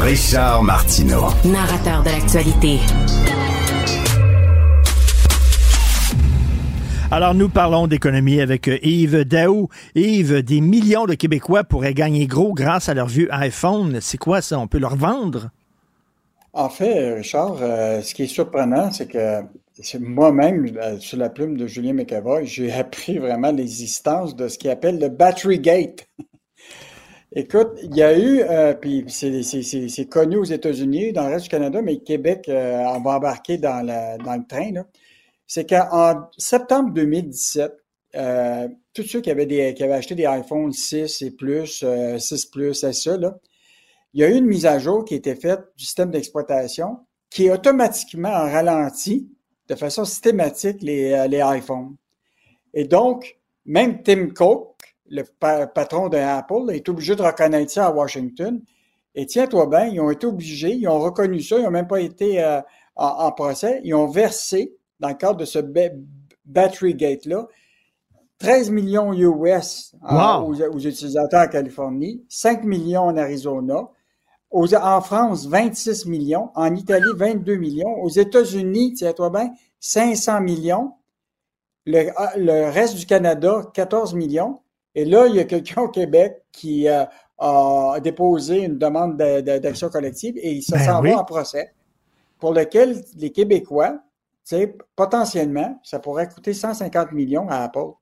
Richard 0.00 0.62
Martineau. 0.62 1.28
Narrateur 1.44 2.02
de 2.02 2.10
l'actualité. 2.10 2.78
Alors, 7.10 7.34
nous 7.34 7.48
parlons 7.48 7.86
d'économie 7.86 8.40
avec 8.40 8.66
euh, 8.66 8.78
Yves 8.82 9.24
Daou. 9.24 9.68
Yves, 9.94 10.42
des 10.42 10.60
millions 10.60 11.04
de 11.04 11.14
Québécois 11.14 11.62
pourraient 11.62 11.94
gagner 11.94 12.26
gros 12.26 12.54
grâce 12.54 12.88
à 12.88 12.94
leur 12.94 13.06
vieux 13.06 13.28
iPhone. 13.32 13.98
C'est 14.00 14.18
quoi 14.18 14.40
ça? 14.40 14.58
On 14.58 14.66
peut 14.66 14.78
leur 14.78 14.96
vendre? 14.96 15.50
En 16.52 16.68
fait, 16.68 17.14
Richard, 17.14 17.58
euh, 17.60 18.00
ce 18.00 18.14
qui 18.14 18.22
est 18.22 18.26
surprenant, 18.26 18.90
c'est 18.90 19.06
que 19.06 19.42
moi-même, 20.00 20.66
euh, 20.76 20.98
sur 20.98 21.18
la 21.18 21.28
plume 21.28 21.56
de 21.56 21.66
Julien 21.66 21.92
McAvoy, 21.92 22.46
j'ai 22.46 22.72
appris 22.72 23.18
vraiment 23.18 23.52
l'existence 23.52 24.34
de 24.34 24.48
ce 24.48 24.58
qu'il 24.58 24.70
appelle 24.70 24.98
le 24.98 25.08
Battery 25.08 25.60
Gate. 25.60 26.08
Écoute, 27.36 27.72
il 27.82 27.96
y 27.96 28.02
a 28.02 28.16
eu, 28.16 28.44
puis 28.80 29.04
c'est 29.08 30.08
connu 30.08 30.36
aux 30.36 30.44
États-Unis, 30.44 31.12
dans 31.12 31.26
le 31.26 31.34
reste 31.34 31.44
du 31.44 31.50
Canada, 31.50 31.82
mais 31.82 31.96
Québec 31.96 32.44
on 32.48 33.00
va 33.00 33.16
embarquer 33.16 33.58
dans, 33.58 33.84
le 33.84 34.46
train. 34.46 34.84
C'est 35.46 35.68
qu'en 35.68 36.28
septembre 36.38 36.92
2017, 36.92 37.72
euh, 38.16 38.68
tous 38.92 39.02
ceux 39.02 39.20
qui 39.20 39.30
avaient, 39.30 39.92
acheté 39.92 40.14
des 40.14 40.26
iPhone 40.26 40.72
6 40.72 41.22
et 41.22 41.30
plus, 41.32 41.78
6 41.78 41.84
euh, 41.84 42.18
Plus, 42.52 42.74
SE, 42.92 43.16
là, 43.18 43.36
il 44.12 44.20
y 44.20 44.24
a 44.24 44.28
eu 44.28 44.34
une 44.34 44.46
mise 44.46 44.66
à 44.66 44.78
jour 44.78 45.04
qui 45.04 45.14
a 45.14 45.16
été 45.16 45.34
faite 45.34 45.60
du 45.76 45.84
système 45.84 46.10
d'exploitation 46.10 46.98
qui 47.30 47.50
automatiquement 47.50 48.28
a 48.28 48.48
ralenti 48.48 49.28
de 49.66 49.74
façon 49.74 50.04
systématique 50.04 50.82
les, 50.82 51.12
euh, 51.12 51.26
les 51.26 51.42
iPhones. 51.44 51.96
Et 52.72 52.84
donc, 52.84 53.38
même 53.64 54.02
Tim 54.02 54.28
Cook, 54.28 54.76
le 55.08 55.24
patron 55.66 56.08
de 56.08 56.16
Apple, 56.16 56.70
est 56.70 56.88
obligé 56.88 57.16
de 57.16 57.22
reconnaître 57.22 57.72
ça 57.72 57.86
à 57.86 57.90
Washington. 57.90 58.62
Et 59.16 59.26
tiens-toi 59.26 59.66
bien, 59.66 59.86
ils 59.86 60.00
ont 60.00 60.10
été 60.10 60.26
obligés, 60.26 60.74
ils 60.74 60.86
ont 60.86 61.00
reconnu 61.00 61.40
ça, 61.40 61.58
ils 61.58 61.64
n'ont 61.64 61.70
même 61.70 61.88
pas 61.88 62.00
été 62.00 62.44
en, 62.44 62.62
en, 63.06 63.32
procès, 63.32 63.80
ils 63.84 63.94
ont 63.94 64.06
versé 64.06 64.76
dans 65.04 65.10
le 65.10 65.16
cadre 65.16 65.36
de 65.36 65.44
ce 65.44 65.58
Battery 66.46 66.94
Gate-là, 66.94 67.46
13 68.38 68.70
millions 68.70 69.12
US 69.12 69.94
aux, 70.02 70.78
utilisateurs 70.78 71.42
en 71.42 71.48
Californie, 71.48 72.24
5 72.30 72.64
millions 72.64 73.02
en 73.02 73.16
Arizona, 73.18 73.90
en 74.50 75.00
France, 75.02 75.46
26 75.46 76.06
millions, 76.06 76.50
en 76.54 76.74
Italie, 76.74 77.04
22 77.16 77.56
millions, 77.56 78.02
aux 78.02 78.08
États-Unis, 78.08 78.94
tiens-toi 78.94 79.28
bien, 79.28 79.50
500 79.78 80.40
millions, 80.40 80.94
le, 81.84 82.70
reste 82.70 82.96
du 82.96 83.04
Canada, 83.04 83.62
14 83.74 84.14
millions, 84.14 84.60
Et 84.94 85.04
là, 85.04 85.26
il 85.26 85.34
y 85.34 85.40
a 85.40 85.44
quelqu'un 85.44 85.82
au 85.82 85.88
Québec 85.88 86.44
qui 86.50 86.88
euh, 86.88 87.04
a 87.36 87.98
déposé 88.02 88.62
une 88.62 88.78
demande 88.78 89.18
d'action 89.18 89.90
collective 89.90 90.38
et 90.38 90.52
il 90.52 90.62
se 90.62 90.72
Ben 90.72 90.78
s'en 90.78 91.02
oui. 91.02 91.10
va 91.10 91.18
en 91.18 91.24
procès 91.24 91.74
pour 92.38 92.54
lequel 92.54 93.04
les 93.16 93.32
Québécois, 93.32 94.00
sais, 94.44 94.76
potentiellement, 94.96 95.80
ça 95.84 95.98
pourrait 96.00 96.28
coûter 96.28 96.54
150 96.54 97.12
millions 97.12 97.48
à 97.48 97.58
Apple. 97.64 97.92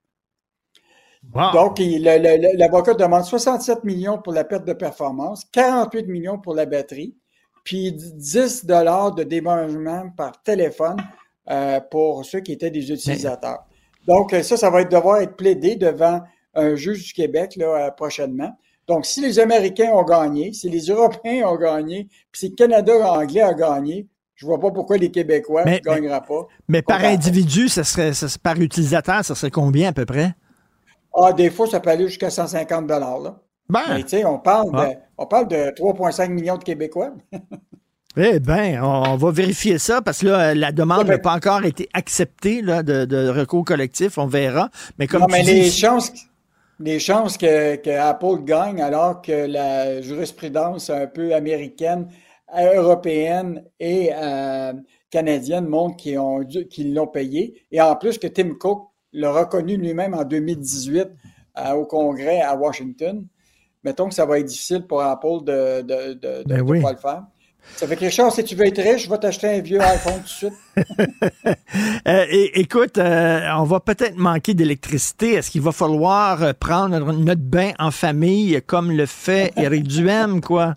Donc, 1.51 1.79
le- 1.79 2.19
le- 2.19 2.59
l'avocat 2.59 2.95
demande 2.95 3.25
67 3.25 3.85
millions 3.85 4.19
pour 4.19 4.33
la 4.33 4.45
perte 4.45 4.65
de 4.65 4.73
performance, 4.73 5.45
48 5.53 6.07
millions 6.09 6.39
pour 6.39 6.55
la 6.55 6.67
batterie, 6.67 7.15
puis 7.65 7.93
10 7.93 8.65
dollars 8.65 9.15
de 9.15 9.23
dédommagement 9.23 10.11
par 10.17 10.43
téléphone 10.43 11.07
euh, 11.51 11.81
pour 11.91 12.25
ceux 12.25 12.41
qui 12.41 12.53
étaient 12.53 12.71
des 12.71 12.91
utilisateurs. 12.93 13.65
Donc, 14.07 14.33
euh, 14.33 14.43
ça, 14.43 14.57
ça 14.57 14.71
va 14.71 14.81
être, 14.83 14.91
devoir 14.91 15.19
être 15.21 15.37
plaidé 15.37 15.77
devant 15.77 16.23
un 16.55 16.75
juge 16.75 17.07
du 17.09 17.13
Québec 17.13 17.57
là, 17.57 17.87
euh, 17.87 17.91
prochainement. 17.91 18.53
Donc, 18.89 19.07
si 19.07 19.21
les 19.21 19.39
Américains 19.39 19.93
ont 19.93 20.05
gagné, 20.05 20.53
si 20.53 20.69
les 20.71 20.87
Européens 20.87 21.47
ont 21.49 21.57
gagné, 21.57 22.09
puis 22.33 22.41
si 22.41 22.49
le 22.49 22.55
Canada 22.57 22.93
anglais 23.13 23.43
a 23.43 23.55
gagné, 23.55 24.07
je 24.35 24.47
vois 24.47 24.59
pas 24.59 24.71
pourquoi 24.71 24.97
les 24.97 25.11
Québécois 25.11 25.65
ne 25.65 25.79
gagneraient 25.79 26.23
pas. 26.27 26.47
Mais 26.69 26.83
par 26.83 27.03
individu, 27.05 27.69
ça 27.69 27.85
serait, 27.85 28.13
ça 28.13 28.27
par 28.43 28.59
utilisateur, 28.61 29.25
ça 29.25 29.35
serait 29.35 29.51
combien 29.51 29.91
à 29.91 29.93
peu 29.93 30.05
près? 30.07 30.35
Ah, 31.15 31.33
des 31.33 31.51
fois, 31.51 31.67
ça 31.67 31.81
peut 31.81 31.91
aller 31.91 32.09
jusqu'à 32.09 32.31
150 32.31 32.87
dollars. 32.87 33.21
là. 33.21 33.39
Ben. 33.69 33.81
Mais 33.91 34.03
tu 34.03 34.09
sais, 34.11 34.25
on 34.25 34.39
parle 34.39 34.71
Ah. 34.75 34.87
de, 34.89 34.95
on 35.19 35.27
parle 35.27 35.49
de 35.49 35.71
3,5 35.77 36.31
millions 36.31 36.57
de 36.57 36.65
Québécois. 36.65 37.13
Eh 38.17 38.41
bien, 38.41 38.83
on, 38.85 39.17
va 39.17 39.31
vérifier 39.31 39.79
ça 39.79 40.03
parce 40.03 40.19
que 40.21 40.27
là, 40.27 40.55
la 40.55 40.71
demande 40.73 41.07
n'a 41.07 41.17
pas 41.19 41.35
encore 41.35 41.65
été 41.65 41.89
acceptée 41.95 42.61
là, 42.61 42.83
de, 42.83 43.07
de 43.07 43.29
recours 43.29 43.65
collectif. 43.65 44.19
On 44.19 44.27
verra. 44.27 44.69
Mais 44.99 45.07
comme 45.07 45.23
non, 45.23 45.27
tu 45.29 45.33
mais 45.33 45.43
dis, 45.45 45.53
les 45.55 45.71
chances, 45.71 46.13
les 46.79 46.99
chances 46.99 47.39
que, 47.39 47.77
que 47.77 47.89
Apple 47.91 48.45
gagne 48.45 48.83
alors 48.83 49.23
que 49.23 49.47
la 49.47 50.03
jurisprudence 50.03 50.91
un 50.91 51.07
peu 51.07 51.35
américaine, 51.35 52.07
euh, 52.07 52.13
européenne 52.55 53.65
et 53.81 54.11
euh, 54.15 54.73
canadienne 55.11 55.67
montrent 55.67 55.97
qu'ils 55.97 56.95
l'ont 56.95 57.07
payé. 57.07 57.65
Et 57.71 57.81
en 57.81 57.97
plus 57.97 58.19
que 58.19 58.27
Tim 58.27 58.55
Cook 58.55 58.89
l'a 59.13 59.33
reconnu 59.33 59.77
lui-même 59.77 60.15
en 60.15 60.25
2018 60.25 61.09
euh, 61.59 61.71
au 61.73 61.85
Congrès 61.87 62.41
à 62.41 62.55
Washington. 62.57 63.27
Mettons 63.85 64.09
que 64.09 64.15
ça 64.15 64.25
va 64.27 64.39
être 64.39 64.47
difficile 64.47 64.87
pour 64.87 65.03
Apple 65.03 65.45
de 65.45 65.53
ne 65.53 65.83
de, 65.83 66.13
de, 66.15 66.15
de- 66.15 66.45
Ben 66.47 66.59
de 66.59 66.63
oui. 66.63 66.81
pas 66.81 66.93
le 66.93 66.99
faire. 66.99 67.23
Ça 67.77 67.87
fait 67.87 67.95
que 67.95 68.05
Richard, 68.05 68.33
si 68.33 68.43
tu 68.43 68.57
veux 68.57 68.67
être 68.67 68.83
riche, 68.83 69.05
je 69.05 69.11
vais 69.11 69.19
t'acheter 69.19 69.47
un 69.49 69.61
vieux 69.61 69.81
iPhone 69.81 70.15
tout 70.17 70.23
de 70.23 70.29
suite. 70.29 70.53
Euh, 72.09 72.25
écoute, 72.31 72.99
euh, 72.99 73.41
on 73.57 73.63
va 73.65 73.79
peut-être 73.81 74.17
manquer 74.17 74.55
d'électricité. 74.55 75.35
Est-ce 75.35 75.51
qu'il 75.51 75.61
va 75.63 75.71
falloir 75.73 76.55
prendre 76.57 76.99
notre 77.13 77.41
bain 77.41 77.71
en 77.79 77.91
famille 77.93 78.61
comme 78.67 78.91
le 78.91 79.07
fait 79.07 79.53
Éric 79.57 79.85
Duhem, 79.85 80.41
quoi? 80.41 80.75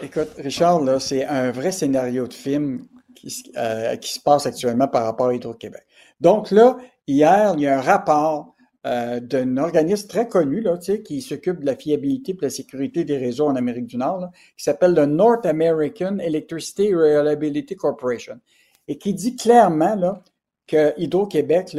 Écoute, 0.00 0.28
Richard, 0.38 0.80
là, 0.84 1.00
c'est 1.00 1.24
un 1.24 1.50
vrai 1.50 1.72
scénario 1.72 2.28
de 2.28 2.32
film 2.32 2.86
qui, 3.16 3.30
se- 3.30 3.42
euh, 3.56 3.96
qui 3.96 4.12
se 4.14 4.20
passe 4.20 4.46
actuellement 4.46 4.86
par 4.86 5.04
rapport 5.04 5.28
à 5.28 5.34
Hydro-Québec. 5.34 5.82
Donc 6.20 6.52
là, 6.52 6.76
hier, 7.08 7.54
il 7.56 7.62
y 7.62 7.66
a 7.66 7.78
un 7.78 7.80
rapport 7.80 8.54
euh, 8.86 9.18
d'un 9.18 9.56
organisme 9.56 10.06
très 10.06 10.28
connu 10.28 10.64
qui 11.04 11.20
s'occupe 11.20 11.60
de 11.60 11.66
la 11.66 11.74
fiabilité 11.74 12.30
et 12.30 12.34
de 12.36 12.42
la 12.42 12.50
sécurité 12.50 13.04
des 13.04 13.18
réseaux 13.18 13.48
en 13.48 13.56
Amérique 13.56 13.86
du 13.86 13.96
Nord, 13.96 14.28
qui 14.56 14.62
s'appelle 14.62 14.94
le 14.94 15.04
North 15.06 15.44
American 15.44 16.18
Electricity 16.20 16.94
Reliability 16.94 17.74
Corporation, 17.74 18.38
et 18.86 18.98
qui 18.98 19.14
dit 19.14 19.34
clairement 19.34 19.96
là, 19.96 20.22
que 20.68 20.94
Hydro-Québec 20.96 21.76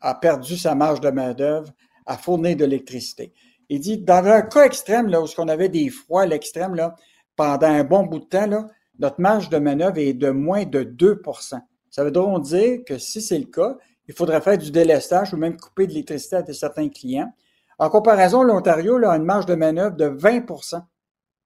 a 0.00 0.14
perdu 0.14 0.56
sa 0.56 0.74
marge 0.74 1.00
de 1.02 1.10
main-d'œuvre 1.10 1.70
à 2.06 2.16
fournir 2.16 2.56
de 2.56 2.64
l'électricité. 2.64 3.34
Il 3.68 3.80
dit, 3.80 3.98
dans 3.98 4.24
un 4.24 4.40
cas 4.40 4.64
extrême, 4.64 5.08
là, 5.08 5.20
où 5.20 5.26
on 5.36 5.48
avait 5.48 5.68
des 5.68 5.90
froids 5.90 6.22
à 6.22 6.26
l'extrême, 6.26 6.74
là, 6.74 6.96
pendant 7.38 7.68
un 7.68 7.84
bon 7.84 8.02
bout 8.04 8.18
de 8.18 8.24
temps, 8.24 8.46
là, 8.46 8.66
notre 8.98 9.20
marge 9.20 9.48
de 9.48 9.58
manœuvre 9.58 9.98
est 9.98 10.12
de 10.12 10.30
moins 10.30 10.64
de 10.64 10.82
2% 10.82 11.60
Ça 11.88 12.04
veut 12.04 12.10
donc 12.10 12.42
dire 12.42 12.80
que 12.84 12.98
si 12.98 13.22
c'est 13.22 13.38
le 13.38 13.44
cas, 13.46 13.76
il 14.08 14.12
faudrait 14.12 14.40
faire 14.40 14.58
du 14.58 14.72
délestage 14.72 15.32
ou 15.32 15.36
même 15.36 15.56
couper 15.56 15.86
de 15.86 15.92
l'électricité 15.92 16.36
à 16.36 16.52
certains 16.52 16.88
clients. 16.88 17.32
En 17.78 17.90
comparaison, 17.90 18.42
l'Ontario 18.42 18.96
a 19.06 19.16
une 19.16 19.24
marge 19.24 19.46
de 19.46 19.54
manœuvre 19.54 19.96
de 19.96 20.08
20% 20.08 20.82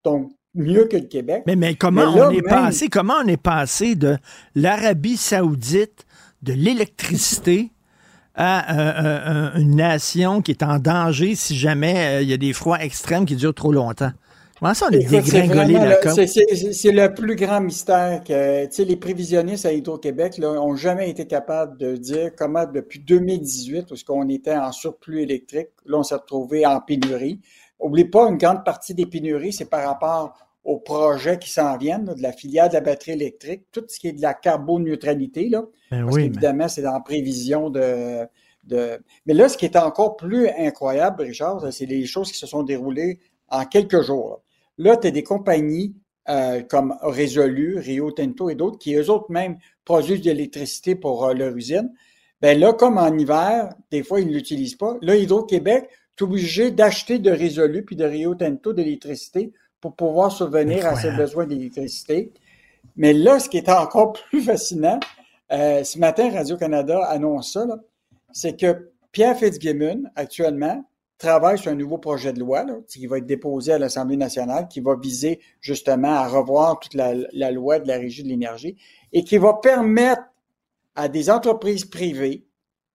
donc 0.02 0.32
mieux 0.54 0.86
que 0.86 0.96
le 0.96 1.06
Québec. 1.06 1.44
Mais, 1.46 1.56
mais 1.56 1.74
comment 1.74 2.10
Mais 2.12 2.18
là, 2.18 2.28
on 2.28 2.30
est 2.30 2.40
même- 2.40 2.44
passé, 2.44 2.88
comment 2.88 3.14
on 3.22 3.28
est 3.28 3.36
passé 3.40 3.94
de 3.94 4.16
l'Arabie 4.54 5.16
Saoudite, 5.18 6.06
de 6.42 6.54
l'électricité, 6.54 7.70
à 8.34 8.74
euh, 8.74 9.52
euh, 9.54 9.60
une 9.60 9.76
nation 9.76 10.40
qui 10.40 10.52
est 10.52 10.62
en 10.62 10.78
danger 10.78 11.34
si 11.34 11.54
jamais 11.54 12.16
euh, 12.16 12.22
il 12.22 12.30
y 12.30 12.32
a 12.32 12.38
des 12.38 12.54
froids 12.54 12.82
extrêmes 12.82 13.26
qui 13.26 13.36
durent 13.36 13.54
trop 13.54 13.72
longtemps? 13.72 14.12
Comment 14.62 14.74
ça, 14.74 14.86
on 14.86 14.92
c'est 14.92 15.08
dégringolé 15.08 15.72
la 15.72 16.00
c'est- 16.72 16.92
le 16.92 17.12
plus 17.12 17.34
grand 17.34 17.60
mystère 17.60 18.22
que, 18.22 18.66
tu 18.66 18.72
sais, 18.72 18.84
les 18.84 18.94
prévisionnistes 18.94 19.66
à 19.66 19.72
Hydro-Québec, 19.72 20.38
là, 20.38 20.50
ont 20.52 20.76
jamais 20.76 21.10
été 21.10 21.26
capables 21.26 21.76
de 21.78 21.96
dire 21.96 22.30
comment, 22.36 22.64
depuis 22.64 23.00
2018, 23.00 23.90
où 23.90 23.94
qu'on 24.06 24.28
était 24.28 24.54
en 24.54 24.70
surplus 24.70 25.22
électrique, 25.22 25.70
là, 25.84 25.98
on 25.98 26.04
s'est 26.04 26.14
retrouvé 26.14 26.64
en 26.64 26.80
pénurie. 26.80 27.40
Oublie 27.80 28.04
pas, 28.04 28.28
une 28.28 28.36
grande 28.36 28.64
partie 28.64 28.94
des 28.94 29.04
pénuries, 29.06 29.52
c'est 29.52 29.64
par 29.68 29.84
rapport 29.84 30.34
aux 30.62 30.78
projets 30.78 31.40
qui 31.40 31.50
s'en 31.50 31.76
viennent, 31.76 32.06
là, 32.06 32.14
de 32.14 32.22
la 32.22 32.30
filière 32.30 32.68
de 32.68 32.74
la 32.74 32.82
batterie 32.82 33.12
électrique, 33.12 33.64
tout 33.72 33.82
ce 33.88 33.98
qui 33.98 34.06
est 34.06 34.12
de 34.12 34.22
la 34.22 34.32
carboneutralité, 34.32 35.48
là. 35.48 35.64
Ben 35.90 36.04
parce 36.04 36.14
oui, 36.14 36.22
mais- 36.22 36.28
qu'évidemment, 36.28 36.68
c'est 36.68 36.86
en 36.86 37.00
prévision 37.00 37.68
de, 37.68 38.28
de. 38.62 39.00
Mais 39.26 39.34
là, 39.34 39.48
ce 39.48 39.58
qui 39.58 39.64
est 39.64 39.76
encore 39.76 40.14
plus 40.16 40.46
incroyable, 40.56 41.24
Richard, 41.24 41.72
c'est 41.72 41.86
les 41.86 42.06
choses 42.06 42.30
qui 42.30 42.38
se 42.38 42.46
sont 42.46 42.62
déroulées 42.62 43.18
en 43.48 43.64
quelques 43.64 44.02
jours. 44.02 44.30
Là, 44.30 44.36
tu 44.78 44.88
as 44.88 45.10
des 45.10 45.22
compagnies 45.22 45.94
euh, 46.28 46.62
comme 46.62 46.94
Résolu, 47.02 47.78
Rio 47.78 48.12
Tinto 48.12 48.48
et 48.48 48.54
d'autres 48.54 48.78
qui, 48.78 48.94
eux 48.94 49.10
autres 49.10 49.30
même, 49.30 49.58
produisent 49.84 50.22
de 50.22 50.30
l'électricité 50.30 50.94
pour 50.94 51.24
euh, 51.24 51.34
leur 51.34 51.56
usine. 51.56 51.92
Ben 52.40 52.58
là, 52.58 52.72
comme 52.72 52.98
en 52.98 53.16
hiver, 53.16 53.74
des 53.90 54.02
fois, 54.02 54.20
ils 54.20 54.28
ne 54.28 54.32
l'utilisent 54.32 54.76
pas. 54.76 54.96
Là, 55.02 55.16
Hydro-Québec 55.16 55.88
est 55.88 56.22
obligé 56.22 56.70
d'acheter 56.70 57.18
de 57.18 57.30
Résolu 57.30 57.84
puis 57.84 57.96
de 57.96 58.04
Rio 58.04 58.34
Tinto 58.34 58.72
de 58.72 58.82
l'électricité 58.82 59.52
pour 59.80 59.94
pouvoir 59.96 60.30
subvenir 60.30 60.86
à 60.86 60.94
ses 60.94 61.10
besoins 61.10 61.46
d'électricité. 61.46 62.32
Mais 62.96 63.12
là, 63.12 63.40
ce 63.40 63.48
qui 63.48 63.58
est 63.58 63.68
encore 63.68 64.12
plus 64.30 64.42
fascinant, 64.42 65.00
euh, 65.50 65.82
ce 65.82 65.98
matin, 65.98 66.30
Radio-Canada 66.30 67.04
annonce 67.04 67.52
ça, 67.52 67.66
là, 67.66 67.78
c'est 68.32 68.58
que 68.58 68.90
Pierre 69.10 69.36
Fitzgibbon, 69.36 70.04
actuellement, 70.14 70.84
travaille 71.18 71.58
sur 71.58 71.70
un 71.70 71.76
nouveau 71.76 71.98
projet 71.98 72.32
de 72.32 72.40
loi 72.40 72.64
là, 72.64 72.74
qui 72.88 73.06
va 73.06 73.18
être 73.18 73.26
déposé 73.26 73.72
à 73.72 73.78
l'Assemblée 73.78 74.16
nationale, 74.16 74.68
qui 74.68 74.80
va 74.80 74.96
viser 74.96 75.40
justement 75.60 76.12
à 76.14 76.26
revoir 76.26 76.80
toute 76.80 76.94
la, 76.94 77.14
loi 77.52 77.78
de 77.78 77.86
la 77.88 77.96
Régie 77.96 78.22
de 78.22 78.28
l'énergie 78.28 78.76
et 79.12 79.22
qui 79.22 79.38
va 79.38 79.54
permettre 79.54 80.22
à 80.94 81.08
des 81.08 81.30
entreprises 81.30 81.84
privées 81.84 82.44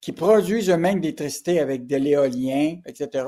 qui 0.00 0.12
produisent 0.12 0.70
eux-mêmes 0.70 1.00
d'électricité 1.00 1.58
avec 1.58 1.86
de 1.86 1.96
l'éolien, 1.96 2.76
etc., 2.86 3.26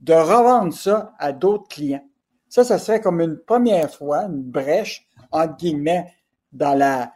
de 0.00 0.14
revendre 0.14 0.72
ça 0.72 1.12
à 1.18 1.32
d'autres 1.32 1.68
clients. 1.68 2.04
Ça, 2.48 2.64
ça 2.64 2.78
serait 2.78 3.00
comme 3.00 3.20
une 3.20 3.38
première 3.38 3.92
fois, 3.92 4.22
une 4.22 4.42
brèche, 4.42 5.06
entre 5.30 5.56
guillemets, 5.56 6.06
dans 6.52 6.74
la, 6.74 7.12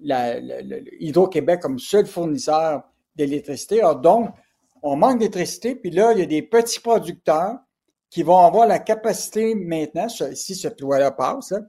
la, 0.00 0.38
la- 0.40 0.78
Hydro-Québec 1.00 1.60
comme 1.60 1.78
seul 1.78 2.06
fournisseur 2.06 2.84
d'électricité. 3.16 3.82
Donc, 4.02 4.30
on 4.82 4.96
manque 4.96 5.18
d'électricité, 5.18 5.74
puis 5.74 5.90
là, 5.90 6.12
il 6.12 6.18
y 6.18 6.22
a 6.22 6.26
des 6.26 6.42
petits 6.42 6.80
producteurs 6.80 7.58
qui 8.10 8.22
vont 8.22 8.38
avoir 8.38 8.66
la 8.66 8.78
capacité 8.78 9.54
maintenant, 9.54 10.08
si 10.08 10.54
cette 10.54 10.80
loi-là 10.80 11.10
passe, 11.10 11.50
là, 11.50 11.60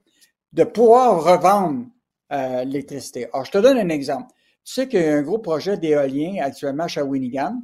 de 0.53 0.63
pouvoir 0.63 1.23
revendre 1.23 1.85
euh, 2.31 2.63
l'électricité. 2.63 3.27
Alors, 3.33 3.45
je 3.45 3.51
te 3.51 3.57
donne 3.57 3.77
un 3.77 3.89
exemple. 3.89 4.27
Tu 4.63 4.73
sais 4.73 4.87
qu'il 4.87 5.01
y 5.01 5.05
a 5.05 5.15
un 5.15 5.21
gros 5.21 5.39
projet 5.39 5.77
d'éolien 5.77 6.41
actuellement 6.41 6.85
à 6.85 6.87
Shawinigan, 6.87 7.55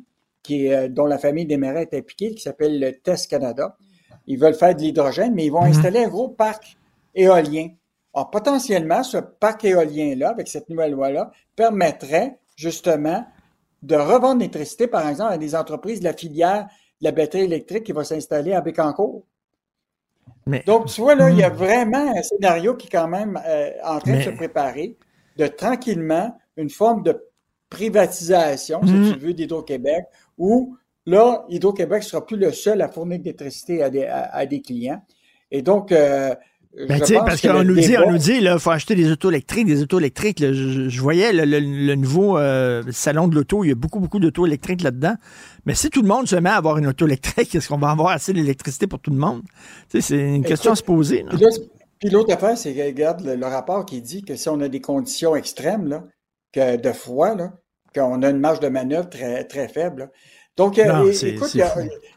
qui 0.42 0.68
est, 0.68 0.74
euh, 0.74 0.90
dont 0.90 1.06
la 1.06 1.18
famille 1.18 1.46
des 1.46 1.56
Desmarais 1.56 1.88
est 1.92 1.98
impliquée, 1.98 2.34
qui 2.34 2.42
s'appelle 2.42 2.80
le 2.80 2.92
TEST 2.94 3.30
Canada. 3.30 3.78
Ils 4.26 4.40
veulent 4.40 4.54
faire 4.54 4.76
de 4.76 4.82
l'hydrogène, 4.82 5.34
mais 5.34 5.46
ils 5.46 5.52
vont 5.52 5.64
installer 5.64 6.04
un 6.04 6.08
gros 6.08 6.30
parc 6.30 6.78
éolien. 7.16 7.70
Alors, 8.14 8.30
potentiellement, 8.30 9.04
ce 9.04 9.18
parc 9.18 9.66
éolien-là, 9.66 10.30
avec 10.30 10.48
cette 10.48 10.70
nouvelle 10.70 10.92
loi-là, 10.92 11.32
permettrait 11.56 12.40
justement 12.56 13.26
de 13.84 13.96
revendre 13.96 14.40
l'électricité, 14.40 14.88
par 14.88 15.08
exemple, 15.08 15.34
à 15.34 15.38
des 15.38 15.56
entreprises 15.56 16.00
de 16.00 16.06
la 16.06 16.14
filière 16.14 16.68
de 17.02 17.06
la 17.06 17.12
batterie 17.12 17.42
électrique 17.44 17.84
qui 17.84 17.92
va 17.92 18.04
s'installer 18.04 18.54
à 18.54 18.62
Bécancourt. 18.62 19.24
Mais- 20.46 20.64
Donc, 20.66 20.88
tu 20.88 21.02
vois, 21.02 21.16
là, 21.16 21.30
il 21.30 21.38
y 21.38 21.44
a 21.44 21.50
vraiment 21.50 22.12
un 22.18 22.22
scénario 22.24 22.76
qui 22.76 22.88
est 22.88 22.90
quand 22.90 23.08
même 23.08 23.40
euh, 23.46 23.70
en 23.84 24.00
train 24.00 24.14
de 24.18 24.22
se 24.22 24.30
préparer, 24.30 24.98
de 25.38 25.48
tranquillement 25.48 26.36
une 26.58 26.70
forme 26.70 27.04
de 27.04 27.22
privatisation, 27.70 28.82
si 28.86 29.14
tu 29.14 29.20
veux, 29.20 29.34
d'Hydro-Québec, 29.34 30.06
où 30.38 30.78
là, 31.06 31.46
Hydro-Québec 31.50 32.04
ne 32.04 32.08
sera 32.08 32.26
plus 32.26 32.38
le 32.38 32.52
seul 32.52 32.82
à 32.82 32.88
fournir 32.88 33.20
de 33.20 33.24
l'électricité 33.26 33.84
à 33.84 33.90
des, 33.90 34.06
à- 34.06 34.34
à 34.34 34.46
des 34.46 34.62
clients. 34.62 35.02
Et 35.52 35.62
donc, 35.62 35.92
euh, 35.92 36.34
Ben, 36.76 37.00
parce 37.26 37.40
qu'on 37.42 37.64
nous 37.64 37.76
dit, 37.76 37.96
on 38.04 38.12
nous 38.12 38.18
dit, 38.18 38.42
faut 38.58 38.72
acheter 38.72 38.96
des 38.96 39.12
autos 39.12 39.30
électriques, 39.30 39.68
des 39.68 39.82
autos 39.84 40.00
électriques. 40.00 40.40
là. 40.40 40.52
je, 40.54 40.90
je 40.90 41.02
voyais 41.02 41.32
le, 41.32 41.46
le- 41.46 41.60
le 41.60 41.96
nouveau 41.96 42.38
euh, 42.40 42.82
salon 42.92 43.28
de 43.28 43.36
l'auto, 43.36 43.64
il 43.64 43.68
y 43.70 43.72
a 43.72 43.76
beaucoup, 43.76 44.00
beaucoup 44.00 44.20
d'autos 44.20 44.48
électriques 44.48 44.82
là-dedans. 44.82 45.14
Mais 45.68 45.76
si 45.76 45.92
tout 45.92 46.02
le 46.02 46.08
monde 46.08 46.28
se 46.28 46.36
met 46.36 46.50
à 46.50 46.56
avoir 46.56 46.80
une 46.80 46.88
auto 46.88 47.06
électrique, 47.06 47.54
est-ce 47.56 47.68
qu'on 47.70 47.78
va 47.78 47.92
avoir 47.92 48.10
assez 48.10 48.34
d'électricité 48.34 48.88
pour 48.88 49.00
tout 49.00 49.12
le 49.12 49.18
monde? 49.18 49.44
Tu 49.90 50.02
sais, 50.02 50.02
c'est 50.02 50.36
une 50.36 50.44
question 50.44 50.72
à 50.72 50.76
se 50.76 50.82
poser. 50.84 51.24
là. 51.24 51.38
Puis 52.00 52.10
l'autre 52.10 52.34
affaire, 52.34 52.58
c'est 52.58 52.72
regarde, 52.86 53.22
le, 53.24 53.36
le 53.36 53.46
rapport 53.46 53.86
qui 53.86 54.02
dit 54.02 54.24
que 54.24 54.36
si 54.36 54.50
on 54.50 54.60
a 54.60 54.68
des 54.68 54.82
conditions 54.82 55.36
extrêmes, 55.36 55.88
là, 55.88 56.04
que 56.52 56.76
de 56.76 56.92
froid, 56.92 57.36
là, 57.36 57.54
qu'on 57.96 58.22
a 58.24 58.30
une 58.32 58.40
marge 58.40 58.60
de 58.60 58.68
manœuvre 58.68 59.10
très, 59.10 59.44
très 59.44 59.68
faible. 59.68 60.00
là. 60.02 60.08
Donc, 60.58 60.78
euh, 60.80 60.86
Non, 60.92 61.14
c'est- 61.14 61.30
écoute, 61.30 61.50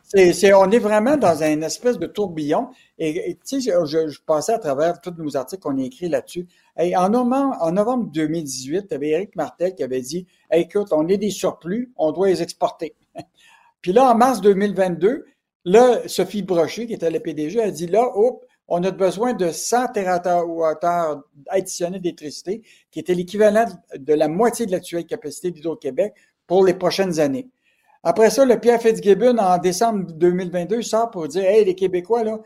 c'est 0.08 0.54
on 0.54 0.70
est 0.70 0.78
vraiment 0.78 1.16
dans 1.16 1.42
une 1.42 1.64
espèce 1.64 1.98
de 1.98 2.06
tourbillon. 2.06 2.68
Et 2.98 3.36
tu 3.44 3.60
sais, 3.60 3.72
je, 3.72 4.20
passais 4.24 4.52
à 4.52 4.58
travers 4.58 5.00
tous 5.00 5.14
nos 5.18 5.36
articles 5.36 5.62
qu'on 5.62 5.78
a 5.78 5.82
écrits 5.82 6.08
là-dessus. 6.08 6.46
En, 6.78 7.08
novembre, 7.08 7.56
en 7.60 7.72
novembre 7.72 8.10
2018, 8.12 8.86
il 8.88 8.92
y 8.92 8.94
avait 8.94 9.08
Éric 9.08 9.36
Martel 9.36 9.74
qui 9.74 9.82
avait 9.82 10.00
dit 10.00 10.26
écoute, 10.52 10.88
on 10.92 11.08
est 11.08 11.18
des 11.18 11.30
surplus, 11.30 11.92
on 11.96 12.12
doit 12.12 12.28
les 12.28 12.42
exporter. 12.42 12.94
Puis 13.80 13.92
là, 13.92 14.10
en 14.10 14.14
mars 14.14 14.40
2022, 14.40 15.24
là, 15.64 16.00
Sophie 16.06 16.42
Brochet, 16.42 16.86
qui 16.86 16.94
était 16.94 17.10
la 17.10 17.20
PDG, 17.20 17.60
a 17.60 17.70
dit 17.70 17.88
là, 17.88 18.08
hop, 18.14 18.44
on 18.68 18.82
a 18.84 18.90
besoin 18.90 19.32
de 19.32 19.50
100 19.50 19.88
TWh 19.88 21.20
additionnels 21.48 22.00
d'électricité, 22.00 22.62
qui 22.90 23.00
était 23.00 23.14
l'équivalent 23.14 23.66
de 23.96 24.12
la 24.14 24.28
moitié 24.28 24.66
de 24.66 24.72
l'actuelle 24.72 25.06
capacité 25.06 25.50
d'Hydro-Québec 25.50 26.14
pour 26.46 26.64
les 26.64 26.74
prochaines 26.74 27.20
années. 27.20 27.48
Après 28.08 28.30
ça, 28.30 28.44
le 28.44 28.60
Pierre 28.60 28.80
Fitzgibbon, 28.80 29.36
en 29.38 29.58
décembre 29.58 30.12
2022, 30.12 30.80
sort 30.80 31.10
pour 31.10 31.26
dire 31.26 31.42
Hey, 31.42 31.64
les 31.64 31.74
Québécois, 31.74 32.22
là, 32.22 32.38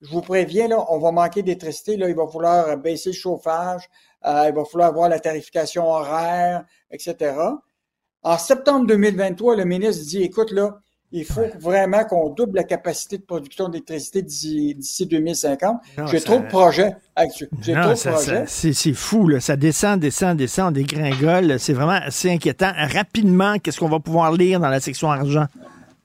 je 0.00 0.08
vous 0.10 0.20
préviens, 0.20 0.68
là, 0.68 0.86
on 0.90 1.00
va 1.00 1.10
manquer 1.10 1.42
d'électricité, 1.42 1.96
là, 1.96 2.08
il 2.08 2.14
va 2.14 2.28
falloir 2.28 2.76
baisser 2.76 3.08
le 3.08 3.16
chauffage, 3.16 3.82
euh, 4.24 4.44
il 4.46 4.54
va 4.54 4.64
falloir 4.64 4.90
avoir 4.90 5.08
la 5.08 5.18
tarification 5.18 5.90
horaire, 5.90 6.64
etc. 6.92 7.34
En 8.22 8.38
septembre 8.38 8.86
2023, 8.86 9.56
le 9.56 9.64
ministre 9.64 10.04
dit 10.06 10.22
Écoute, 10.22 10.52
là, 10.52 10.78
il 11.12 11.24
faut 11.24 11.46
vraiment 11.60 12.04
qu'on 12.04 12.28
double 12.30 12.56
la 12.56 12.64
capacité 12.64 13.18
de 13.18 13.22
production 13.22 13.68
d'électricité 13.68 14.22
d'ici 14.22 14.74
d'ici 14.74 15.06
2050. 15.06 15.76
Non, 15.96 16.06
J'ai 16.06 16.18
ça- 16.18 16.24
trop 16.26 16.38
de 16.40 16.46
projets. 16.46 16.94
actuels. 17.16 17.48
J'ai 17.62 17.74
Non, 17.74 17.80
trop 17.82 17.90
de 17.92 17.96
ça- 17.96 18.12
projets. 18.12 18.44
ça- 18.46 18.72
c'est 18.72 18.92
fou, 18.92 19.26
là. 19.28 19.40
ça 19.40 19.56
descend, 19.56 19.98
descend, 20.00 20.36
descend, 20.36 20.68
on 20.68 20.70
dégringole. 20.72 21.58
C'est 21.58 21.72
vraiment 21.72 21.92
assez 22.04 22.30
inquiétant. 22.30 22.72
Rapidement, 22.76 23.58
qu'est-ce 23.58 23.78
qu'on 23.80 23.88
va 23.88 24.00
pouvoir 24.00 24.32
lire 24.32 24.60
dans 24.60 24.68
la 24.68 24.80
section 24.80 25.10
argent 25.10 25.46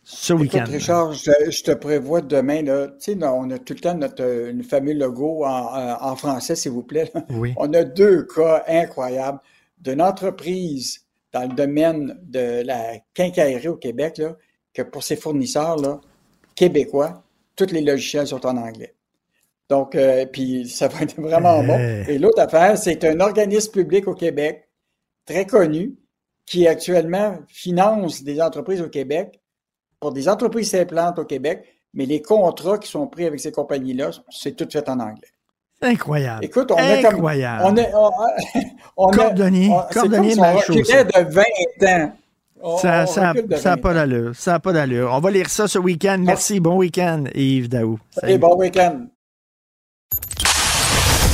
ce 0.04 0.34
week-end? 0.34 0.64
Richard, 0.68 1.14
je, 1.14 1.32
je 1.50 1.64
te 1.64 1.72
prévois 1.72 2.22
demain, 2.22 2.62
là, 2.62 2.88
tu 2.88 2.94
sais, 3.00 3.16
là, 3.16 3.34
on 3.34 3.50
a 3.52 3.58
tout 3.60 3.74
le 3.74 3.80
temps 3.80 3.96
notre 3.96 4.24
euh, 4.24 4.52
le 4.54 4.64
fameux 4.64 4.94
logo 4.94 5.44
en, 5.46 5.98
en- 6.02 6.16
français, 6.16 6.56
s'il 6.56 6.72
vous 6.72 6.84
plaît. 6.84 7.12
Oui. 7.30 7.54
On 7.58 7.74
a 7.74 7.84
deux 7.84 8.24
cas 8.24 8.64
incroyables 8.68 9.40
d'une 9.82 10.02
entreprise 10.02 11.02
dans 11.34 11.42
le 11.44 11.56
domaine 11.56 12.16
de 12.24 12.64
la 12.66 12.94
quincaillerie 13.14 13.68
au 13.70 13.76
Québec, 13.76 14.18
là, 14.20 14.36
que 14.74 14.82
pour 14.82 15.04
ses 15.04 15.16
fournisseurs 15.16 15.78
là, 15.78 16.00
québécois, 16.56 17.24
tous 17.56 17.72
les 17.72 17.82
logiciels 17.82 18.28
sont 18.28 18.46
en 18.46 18.58
anglais. 18.58 18.94
Donc, 19.70 19.96
euh, 19.96 20.26
puis 20.26 20.68
ça 20.68 20.88
va 20.88 21.02
être 21.02 21.20
vraiment 21.20 21.64
bon. 21.64 21.78
Et 22.08 22.18
l'autre 22.18 22.42
affaire, 22.42 22.78
c'est 22.78 23.04
un 23.06 23.20
organisme 23.20 23.72
public 23.72 24.08
au 24.08 24.14
Québec, 24.14 24.68
très 25.26 25.46
connu, 25.46 25.96
qui 26.46 26.68
actuellement 26.68 27.38
finance 27.48 28.24
des 28.24 28.42
entreprises 28.42 28.82
au 28.82 28.90
Québec 28.90 29.40
pour 30.00 30.12
des 30.12 30.28
entreprises 30.28 30.72
s'implantent 30.72 31.20
au 31.20 31.26
Québec, 31.26 31.64
mais 31.94 32.06
les 32.06 32.22
contrats 32.22 32.78
qui 32.78 32.90
sont 32.90 33.08
pris 33.08 33.26
avec 33.26 33.40
ces 33.40 33.52
compagnies-là, 33.52 34.12
c'est 34.30 34.56
tout 34.56 34.68
fait 34.70 34.88
en 34.90 35.00
anglais. 35.00 35.30
Incroyable. 35.82 36.44
Écoute, 36.46 36.72
on 36.72 36.76
a 36.76 37.02
comme. 37.02 37.16
Incroyable. 37.16 37.64
On 37.66 37.78
a, 37.78 37.84
on, 37.94 38.12
on 38.98 39.12
Cordonnier, 39.12 39.70
on- 39.70 39.82
c'est 39.88 39.94
cordonnier 40.00 40.36
comme 40.36 40.84
si 40.84 40.94
de 40.94 41.34
20 41.34 41.44
ans. 42.06 42.12
On- 42.66 42.78
Ça 42.78 43.06
n'a 43.18 43.34
20 43.34 43.78
pas 43.82 43.94
d'allure. 43.94 44.32
Ça 44.36 44.52
n'a 44.54 44.60
pas 44.60 44.72
d'allure. 44.72 45.12
On 45.14 45.20
va 45.20 45.32
lire 45.32 45.50
ça 45.50 45.68
ce 45.68 45.78
week-end. 45.78 46.20
Merci. 46.26 46.60
Bon 46.62 46.78
week-end, 46.78 47.26
Yves 47.36 47.68
Daou. 47.68 48.00
Allez, 48.22 48.38
bon 48.38 48.56
week-end. 48.58 49.02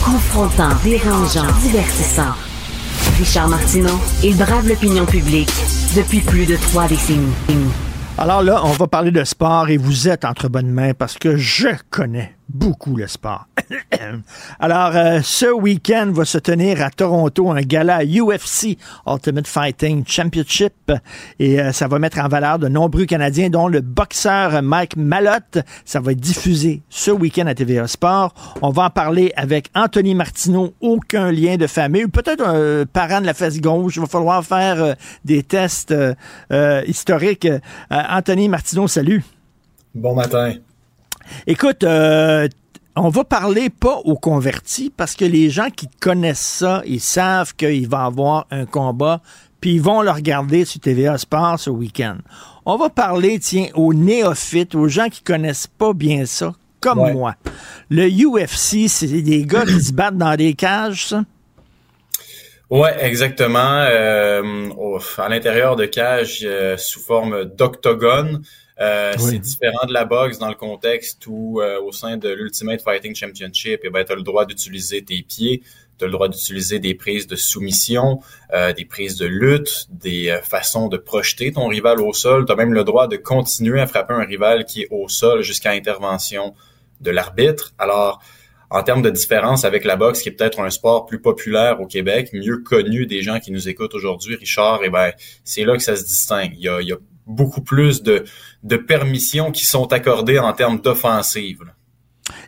Confrontant, 0.04 0.70
dérangeant, 0.84 1.46
divertissant. 1.62 2.34
Richard 3.20 3.48
Martineau, 3.50 4.00
il 4.24 4.36
brave 4.38 4.68
l'opinion 4.68 5.06
publique 5.06 5.52
depuis 5.96 6.22
plus 6.22 6.46
de 6.46 6.56
trois 6.56 6.88
décennies. 6.88 7.34
Alors 8.18 8.42
là, 8.42 8.62
on 8.66 8.72
va 8.72 8.88
parler 8.88 9.12
de 9.12 9.24
sport 9.24 9.70
et 9.70 9.78
vous 9.78 10.08
êtes 10.08 10.26
entre 10.26 10.50
bonnes 10.50 10.72
mains 10.72 10.94
parce 10.94 11.18
que 11.18 11.38
je 11.38 11.70
connais 11.90 12.36
beaucoup 12.50 12.96
le 12.96 13.08
sport. 13.08 13.48
Alors, 14.60 14.96
euh, 14.96 15.20
ce 15.24 15.46
week-end 15.52 16.12
va 16.12 16.26
se 16.26 16.38
tenir 16.38 16.82
à 16.82 16.90
Toronto 16.90 17.52
un 17.52 17.62
gala 17.62 18.04
UFC 18.04 18.78
Ultimate 19.06 19.48
Fighting 19.48 20.04
Championship 20.06 20.92
et 21.38 21.62
euh, 21.62 21.72
ça 21.72 21.88
va 21.88 22.00
mettre 22.00 22.20
en 22.20 22.28
valeur 22.28 22.60
de 22.60 22.68
nombreux 22.68 23.06
Canadiens, 23.06 23.50
dont 23.50 23.68
le 23.68 23.82
boxeur 23.82 24.62
Mike 24.62 24.98
Malotte. 24.98 25.60
Ça 25.86 26.00
va 26.00 26.12
être 26.12 26.20
diffusé 26.20 26.82
ce 26.90 27.12
week-end 27.12 27.48
à 27.48 27.54
TVA 27.54 27.88
Sport. 27.88 28.34
On 28.62 28.72
va 28.72 28.86
en 28.86 28.90
parler 28.90 29.32
avec 29.36 29.70
Anthony 29.76 30.16
Martineau. 30.16 30.74
Aucun 30.82 31.32
lien 31.32 31.58
de 31.58 31.68
famille, 31.68 32.08
peut-être 32.08 32.44
un 32.44 32.86
parent 32.86 33.22
de 33.22 33.26
la 33.28 33.34
fesse 33.34 33.62
gauche. 33.62 33.96
Il 33.96 34.02
va 34.02 34.08
falloir 34.08 34.44
faire 34.44 34.82
euh, 34.82 34.94
des 35.24 35.44
tests 35.44 35.94
historiques. 36.88 37.48
Anthony 37.90 38.50
Martineau, 38.50 38.88
salut. 38.88 39.24
Bon 39.94 40.16
matin. 40.16 40.54
Écoute, 41.48 41.84
euh, 41.84 42.48
on 42.96 43.10
va 43.10 43.24
parler 43.24 43.70
pas 43.70 43.98
aux 44.04 44.16
convertis 44.18 44.92
parce 44.96 45.16
que 45.16 45.26
les 45.26 45.50
gens 45.50 45.70
qui 45.70 45.88
connaissent 46.00 46.40
ça, 46.40 46.82
ils 46.86 47.00
savent 47.00 47.56
qu'il 47.56 47.88
va 47.88 48.04
y 48.04 48.08
avoir 48.08 48.48
un 48.52 48.66
combat, 48.66 49.22
puis 49.62 49.76
ils 49.76 49.82
vont 49.82 50.02
le 50.02 50.12
regarder 50.12 50.66
sur 50.66 50.80
TVA 50.82 51.18
Sport 51.18 51.60
ce 51.60 51.70
week-end. 51.70 52.18
On 52.66 52.76
va 52.78 52.90
parler, 52.90 53.40
tiens, 53.40 53.68
aux 53.76 53.94
néophytes, 53.94 54.76
aux 54.76 54.88
gens 54.88 55.10
qui 55.10 55.22
connaissent 55.24 55.68
pas 55.68 55.94
bien 55.94 56.26
ça, 56.26 56.54
comme 56.82 57.00
Ouais. 57.00 57.14
moi. 57.14 57.36
Le 57.90 58.08
UFC, 58.10 58.88
c'est 58.88 59.08
des 59.22 59.44
gars 59.46 59.66
qui 59.66 59.82
se 59.82 59.94
battent 59.94 60.18
dans 60.18 60.36
des 60.36 60.54
cages, 60.54 61.08
ça? 61.08 61.24
Ouais, 62.70 62.96
exactement. 63.04 63.80
Euh, 63.90 64.70
au- 64.78 65.00
à 65.18 65.28
l'intérieur 65.30 65.76
de 65.76 65.86
cage 65.86 66.42
euh, 66.44 66.78
sous 66.78 67.00
forme 67.00 67.46
d'octogone. 67.46 68.44
Euh, 68.82 69.14
Oui. 69.20 69.32
C'est 69.32 69.40
différent 69.40 69.86
de 69.86 69.94
la 69.94 70.06
boxe 70.06 70.40
dans 70.40 70.48
le 70.48 70.56
contexte 70.56 71.26
où, 71.28 71.62
euh, 71.62 71.82
au 71.82 71.92
sein 71.92 72.18
de 72.18 72.30
l'Ultimate 72.30 72.82
Fighting 72.82 73.14
Championship, 73.14 73.82
eh 73.84 73.90
ben, 73.90 74.06
tu 74.06 74.14
as 74.14 74.16
le 74.16 74.24
droit 74.24 74.46
d'utiliser 74.46 75.04
tes 75.04 75.22
pieds, 75.22 75.64
tu 75.98 76.06
as 76.06 76.08
le 76.08 76.14
droit 76.14 76.30
d'utiliser 76.30 76.80
des 76.80 76.96
prises 76.96 77.28
de 77.28 77.36
soumission, 77.36 78.22
euh, 78.54 78.72
des 78.72 78.86
prises 78.86 79.18
de 79.18 79.26
lutte, 79.26 79.88
des 79.90 80.30
euh, 80.30 80.42
façons 80.42 80.88
de 80.88 80.98
projeter 80.98 81.52
ton 81.52 81.68
rival 81.68 82.00
au 82.00 82.14
sol. 82.14 82.46
Tu 82.46 82.52
as 82.54 82.56
même 82.56 82.74
le 82.74 82.86
droit 82.86 83.08
de 83.08 83.18
continuer 83.18 83.82
à 83.82 83.88
frapper 83.88 84.14
un 84.14 84.24
rival 84.24 84.66
qui 84.66 84.84
est 84.84 84.88
au 84.92 85.10
sol 85.10 85.42
jusqu'à 85.42 85.72
intervention 85.72 86.54
de 87.02 87.12
l'arbitre. 87.12 87.74
Alors, 87.78 88.22
en 88.70 88.84
termes 88.84 89.02
de 89.02 89.10
différence 89.10 89.66
avec 89.66 89.84
la 89.84 89.96
boxe, 89.96 90.22
qui 90.22 90.30
est 90.30 90.32
peut-être 90.32 90.60
un 90.60 90.70
sport 90.70 91.06
plus 91.06 91.20
populaire 91.20 91.82
au 91.82 91.88
Québec, 91.88 92.30
mieux 92.34 92.60
connu 92.60 93.08
des 93.08 93.22
gens 93.22 93.40
qui 93.40 93.52
nous 93.52 93.68
écoutent 93.68 93.96
aujourd'hui, 93.96 94.36
Richard, 94.36 94.82
eh 94.84 94.90
ben, 94.90 95.12
c'est 95.44 95.66
là 95.66 95.76
que 95.76 95.84
ça 95.84 95.96
se 95.96 96.04
distingue. 96.04 96.54
Il 96.56 96.62
y 96.62 96.70
a, 96.70 96.80
il 96.80 96.88
y 96.88 96.94
a 96.94 96.98
beaucoup 97.30 97.62
plus 97.62 98.04
de, 98.04 98.26
de 98.64 98.76
permissions 98.76 99.52
qui 99.52 99.66
sont 99.66 99.94
accordées 99.94 100.40
en 100.40 100.52
termes 100.54 100.82
d'offensive. 100.82 101.62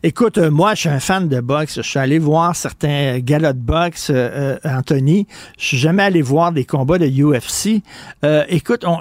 Écoute, 0.03 0.37
euh, 0.37 0.51
moi, 0.51 0.73
je 0.75 0.81
suis 0.81 0.89
un 0.89 0.99
fan 0.99 1.27
de 1.27 1.39
boxe. 1.39 1.77
Je 1.77 1.81
suis 1.81 1.99
allé 1.99 2.19
voir 2.19 2.55
certains 2.55 3.19
galas 3.19 3.53
de 3.53 3.59
boxe, 3.59 4.09
euh, 4.09 4.57
euh, 4.63 4.69
Anthony. 4.77 5.27
Je 5.57 5.65
suis 5.65 5.77
jamais 5.77 6.03
allé 6.03 6.21
voir 6.21 6.51
des 6.51 6.65
combats 6.65 6.97
de 6.97 7.07
UFC. 7.07 7.81
Euh, 8.23 8.43
écoute, 8.49 8.83
on, 8.85 8.99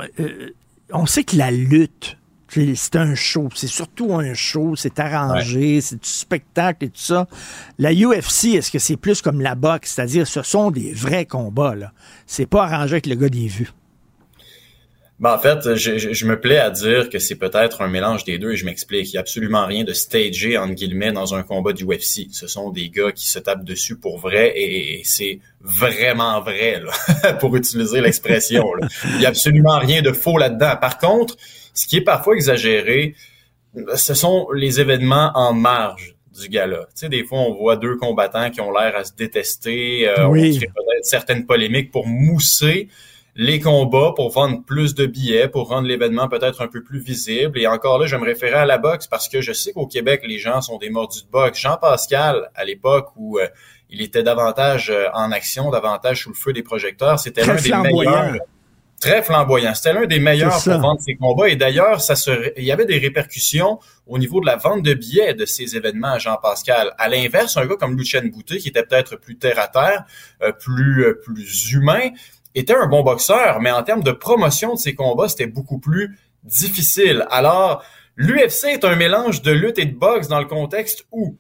on 0.92 1.06
sait 1.06 1.24
que 1.24 1.36
la 1.36 1.50
lutte, 1.50 2.16
c'est 2.48 2.74
c'est 2.74 2.96
un 2.96 3.14
show. 3.14 3.48
C'est 3.54 3.66
surtout 3.66 4.14
un 4.14 4.34
show. 4.34 4.74
C'est 4.76 4.98
arrangé. 4.98 5.80
C'est 5.80 6.02
du 6.02 6.08
spectacle 6.08 6.86
et 6.86 6.88
tout 6.88 7.00
ça. 7.00 7.26
La 7.78 7.92
UFC, 7.92 8.54
est-ce 8.54 8.70
que 8.70 8.78
c'est 8.78 8.96
plus 8.96 9.22
comme 9.22 9.40
la 9.40 9.54
boxe? 9.54 9.92
C'est-à-dire, 9.94 10.26
ce 10.26 10.42
sont 10.42 10.70
des 10.70 10.92
vrais 10.92 11.26
combats, 11.26 11.74
là. 11.74 11.92
C'est 12.26 12.46
pas 12.46 12.64
arrangé 12.64 12.92
avec 12.94 13.06
le 13.06 13.14
gars 13.14 13.28
des 13.28 13.48
vues. 13.48 13.70
Ben, 15.20 15.34
en 15.34 15.38
fait, 15.38 15.74
je, 15.74 15.98
je- 15.98 16.12
je 16.14 16.26
me 16.26 16.40
plais 16.40 16.56
à 16.58 16.70
dire 16.70 17.10
que 17.10 17.18
c'est 17.18 17.34
peut-être 17.36 17.82
un 17.82 17.88
mélange 17.88 18.24
des 18.24 18.38
deux 18.38 18.52
et 18.52 18.56
je 18.56 18.64
m'explique. 18.64 19.08
Il 19.08 19.12
n'y 19.12 19.16
a 19.18 19.20
absolument 19.20 19.66
rien 19.66 19.84
de 19.84 19.92
stagé, 19.92 20.56
entre 20.56 20.72
guillemets, 20.74 21.12
dans 21.12 21.34
un 21.34 21.42
combat 21.42 21.72
du 21.74 21.84
UFC. 21.84 22.28
Ce 22.32 22.46
sont 22.46 22.70
des 22.70 22.88
gars 22.88 23.12
qui 23.12 23.28
se 23.28 23.38
tapent 23.38 23.64
dessus 23.64 23.96
pour 23.96 24.18
vrai 24.18 24.48
et, 24.56 25.00
et 25.00 25.02
c'est 25.04 25.40
vraiment 25.60 26.40
vrai, 26.40 26.80
là, 26.80 27.32
pour 27.40 27.54
utiliser 27.54 28.00
l'expression. 28.00 28.64
Il 29.12 29.18
n'y 29.18 29.26
a 29.26 29.28
absolument 29.28 29.78
rien 29.78 30.00
de 30.00 30.10
faux 30.12 30.38
là-dedans. 30.38 30.76
Par 30.80 30.96
contre, 30.98 31.36
ce 31.74 31.86
qui 31.86 31.98
est 31.98 32.00
parfois 32.04 32.34
exagéré, 32.34 33.14
ce 33.94 34.14
sont 34.14 34.48
les 34.54 34.80
événements 34.80 35.32
en 35.34 35.52
marge 35.52 36.14
du 36.40 36.48
gala. 36.48 36.78
Tu 36.86 36.92
sais, 36.94 37.08
des 37.10 37.24
fois, 37.24 37.40
on 37.40 37.52
voit 37.54 37.76
deux 37.76 37.96
combattants 37.96 38.50
qui 38.50 38.60
ont 38.62 38.72
l'air 38.72 38.96
à 38.96 39.04
se 39.04 39.12
détester. 39.14 40.08
euh, 40.08 40.26
Oui. 40.28 40.54
On 40.54 40.56
crée 40.58 40.66
peut-être 40.68 41.04
certaines 41.04 41.44
polémiques 41.44 41.90
pour 41.90 42.06
mousser 42.06 42.88
les 43.36 43.60
combats 43.60 44.12
pour 44.14 44.30
vendre 44.30 44.62
plus 44.64 44.94
de 44.94 45.06
billets, 45.06 45.48
pour 45.48 45.68
rendre 45.68 45.86
l'événement 45.86 46.28
peut-être 46.28 46.62
un 46.62 46.68
peu 46.68 46.82
plus 46.82 47.00
visible. 47.00 47.58
Et 47.58 47.66
encore 47.66 47.98
là, 47.98 48.06
je 48.06 48.16
me 48.16 48.24
référer 48.24 48.56
à 48.56 48.66
la 48.66 48.78
boxe 48.78 49.06
parce 49.06 49.28
que 49.28 49.40
je 49.40 49.52
sais 49.52 49.72
qu'au 49.72 49.86
Québec, 49.86 50.22
les 50.26 50.38
gens 50.38 50.60
sont 50.60 50.78
des 50.78 50.90
mordus 50.90 51.24
de 51.24 51.30
boxe. 51.30 51.58
Jean 51.58 51.76
Pascal, 51.76 52.50
à 52.54 52.64
l'époque 52.64 53.08
où 53.16 53.38
euh, 53.38 53.46
il 53.88 54.02
était 54.02 54.22
davantage 54.22 54.90
euh, 54.90 55.06
en 55.14 55.32
action, 55.32 55.70
davantage 55.70 56.22
sous 56.22 56.30
le 56.30 56.34
feu 56.34 56.52
des 56.52 56.62
projecteurs, 56.62 57.18
c'était 57.18 57.44
l'un 57.44 57.56
des 57.56 57.72
meilleurs. 57.72 58.34
Très 59.00 59.22
flamboyant. 59.22 59.74
C'était 59.74 59.94
l'un 59.94 60.04
des 60.04 60.20
meilleurs 60.20 60.62
pour 60.62 60.78
vendre 60.78 61.00
ses 61.00 61.14
combats. 61.14 61.48
Et 61.48 61.56
d'ailleurs, 61.56 62.02
ça 62.02 62.14
se, 62.16 62.52
il 62.58 62.64
y 62.64 62.70
avait 62.70 62.84
des 62.84 62.98
répercussions 62.98 63.78
au 64.06 64.18
niveau 64.18 64.42
de 64.42 64.46
la 64.46 64.56
vente 64.56 64.82
de 64.82 64.92
billets 64.92 65.32
de 65.32 65.46
ces 65.46 65.74
événements 65.74 66.12
à 66.12 66.18
Jean 66.18 66.36
Pascal. 66.36 66.92
À 66.98 67.08
l'inverse, 67.08 67.56
un 67.56 67.64
gars 67.64 67.76
comme 67.76 67.96
Lucien 67.96 68.20
Boutet, 68.26 68.58
qui 68.58 68.68
était 68.68 68.82
peut-être 68.82 69.16
plus 69.16 69.38
terre 69.38 69.58
à 69.58 69.68
terre, 69.68 70.04
euh, 70.42 70.52
plus, 70.52 71.16
plus 71.24 71.72
humain, 71.72 72.10
était 72.54 72.74
un 72.74 72.86
bon 72.86 73.02
boxeur, 73.02 73.60
mais 73.60 73.70
en 73.70 73.82
termes 73.82 74.02
de 74.02 74.12
promotion 74.12 74.74
de 74.74 74.78
ses 74.78 74.94
combats, 74.94 75.28
c'était 75.28 75.46
beaucoup 75.46 75.78
plus 75.78 76.18
difficile. 76.44 77.26
Alors, 77.30 77.84
l'UFC 78.16 78.64
est 78.64 78.84
un 78.84 78.96
mélange 78.96 79.42
de 79.42 79.52
lutte 79.52 79.78
et 79.78 79.86
de 79.86 79.96
boxe 79.96 80.28
dans 80.28 80.40
le 80.40 80.46
contexte 80.46 81.06
où 81.12 81.36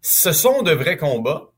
ce 0.00 0.32
sont 0.32 0.62
de 0.62 0.72
vrais 0.72 0.96
combats, 0.96 1.50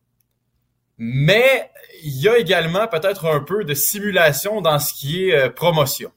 mais 0.96 1.70
il 2.02 2.20
y 2.20 2.28
a 2.28 2.38
également 2.38 2.86
peut-être 2.88 3.26
un 3.26 3.40
peu 3.40 3.64
de 3.64 3.74
simulation 3.74 4.60
dans 4.60 4.78
ce 4.78 4.94
qui 4.94 5.28
est 5.28 5.34
euh, 5.34 5.50
promotion. 5.50 6.10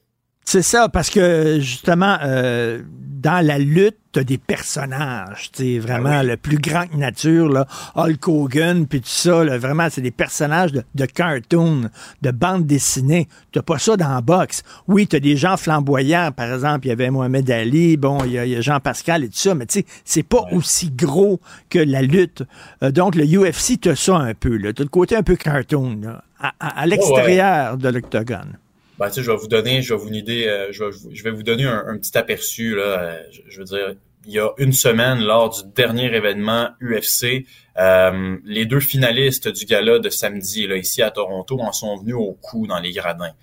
C'est 0.44 0.62
ça, 0.62 0.88
parce 0.88 1.10
que 1.10 1.58
justement, 1.60 2.18
euh, 2.22 2.82
dans 3.22 3.44
la 3.44 3.58
lutte, 3.58 3.98
t'as 4.10 4.24
des 4.24 4.36
personnages, 4.36 5.52
tu 5.52 5.78
vraiment 5.78 6.10
ah 6.10 6.22
le 6.22 6.36
plus 6.36 6.58
grand 6.58 6.86
que 6.86 6.96
nature, 6.96 7.48
là, 7.48 7.66
Hulk 7.94 8.28
Hogan, 8.28 8.86
puis 8.86 9.00
tout 9.00 9.08
ça, 9.08 9.44
là, 9.44 9.56
vraiment, 9.58 9.88
c'est 9.90 10.02
des 10.02 10.10
personnages 10.10 10.72
de, 10.72 10.82
de, 10.94 11.06
cartoon, 11.06 11.88
de 12.20 12.30
bande 12.30 12.66
dessinée. 12.66 13.28
T'as 13.52 13.62
pas 13.62 13.78
ça 13.78 13.96
dans 13.96 14.12
la 14.12 14.20
boxe. 14.20 14.64
Oui, 14.88 15.06
t'as 15.06 15.20
des 15.20 15.36
gens 15.36 15.56
flamboyants, 15.56 16.32
par 16.32 16.52
exemple, 16.52 16.86
il 16.86 16.88
y 16.90 16.92
avait 16.92 17.10
Mohamed 17.10 17.50
Ali, 17.50 17.96
bon, 17.96 18.24
il 18.24 18.32
y 18.32 18.38
a, 18.38 18.60
Jean-Pascal 18.60 19.24
et 19.24 19.28
tout 19.28 19.38
ça, 19.38 19.54
mais 19.54 19.66
tu 19.66 19.80
sais, 19.80 19.86
c'est 20.04 20.24
pas 20.24 20.44
aussi 20.50 20.90
gros 20.90 21.40
que 21.70 21.78
la 21.78 22.02
lutte. 22.02 22.42
Euh, 22.82 22.90
donc, 22.90 23.14
le 23.14 23.24
UFC, 23.24 23.80
t'as 23.80 23.94
ça 23.94 24.16
un 24.16 24.34
peu, 24.34 24.56
là. 24.56 24.72
T'as 24.72 24.82
le 24.82 24.88
côté 24.88 25.16
un 25.16 25.22
peu 25.22 25.36
cartoon, 25.36 26.00
là, 26.02 26.24
à, 26.58 26.86
l'extérieur 26.86 27.76
de 27.78 27.88
l'octogone. 27.88 28.58
Ben, 29.02 29.10
je 29.12 29.20
vais 29.20 29.36
vous 29.36 29.48
donner, 29.48 29.82
je 29.82 29.94
vais 29.94 30.00
vous 30.00 30.06
une 30.06 30.14
idée, 30.14 30.46
euh, 30.46 30.68
je, 30.70 30.84
vais, 30.84 30.90
je, 31.12 31.24
vais, 31.24 31.32
vous 31.32 31.42
donner 31.42 31.64
un, 31.64 31.98
petit 31.98 32.16
aperçu 32.16 32.76
là. 32.76 32.82
Euh, 32.82 33.22
je, 33.48 33.58
veux 33.58 33.64
dire, 33.64 33.96
il 34.26 34.32
y 34.32 34.38
a 34.38 34.50
une 34.58 34.72
semaine, 34.72 35.18
lors 35.18 35.50
du 35.50 35.68
dernier 35.74 36.04
événement 36.14 36.68
UFC, 36.80 37.44
euh, 37.78 38.36
les 38.44 38.64
deux 38.64 38.78
finalistes 38.78 39.48
du 39.48 39.64
gala 39.64 39.98
de 39.98 40.08
samedi 40.08 40.68
là 40.68 40.76
ici 40.76 41.02
à 41.02 41.10
Toronto 41.10 41.58
en 41.58 41.72
sont 41.72 41.96
venus 41.96 42.14
au 42.14 42.38
coup 42.40 42.68
dans 42.68 42.78
les 42.78 42.92
gradins. 42.92 43.34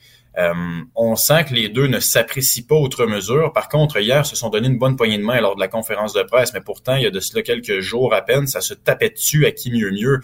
on 0.95 1.17
sent 1.17 1.43
que 1.49 1.53
les 1.53 1.67
deux 1.67 1.87
ne 1.87 1.99
s'apprécient 1.99 2.63
pas 2.65 2.77
outre 2.77 3.05
mesure. 3.05 3.51
Par 3.51 3.67
contre, 3.67 3.99
hier, 3.99 4.25
se 4.25 4.37
sont 4.37 4.49
donné 4.49 4.69
une 4.69 4.79
bonne 4.79 4.95
poignée 4.95 5.17
de 5.17 5.23
main 5.23 5.41
lors 5.41 5.55
de 5.55 5.59
la 5.59 5.67
conférence 5.67 6.13
de 6.13 6.23
presse, 6.23 6.53
mais 6.53 6.61
pourtant, 6.61 6.95
il 6.95 7.03
y 7.03 7.05
a 7.05 7.11
de 7.11 7.19
cela 7.19 7.41
quelques 7.41 7.81
jours 7.81 8.13
à 8.13 8.21
peine, 8.21 8.47
ça 8.47 8.61
se 8.61 8.73
tapait 8.73 9.09
dessus 9.09 9.45
à 9.45 9.51
qui 9.51 9.71
mieux 9.71 9.91
mieux. 9.91 10.21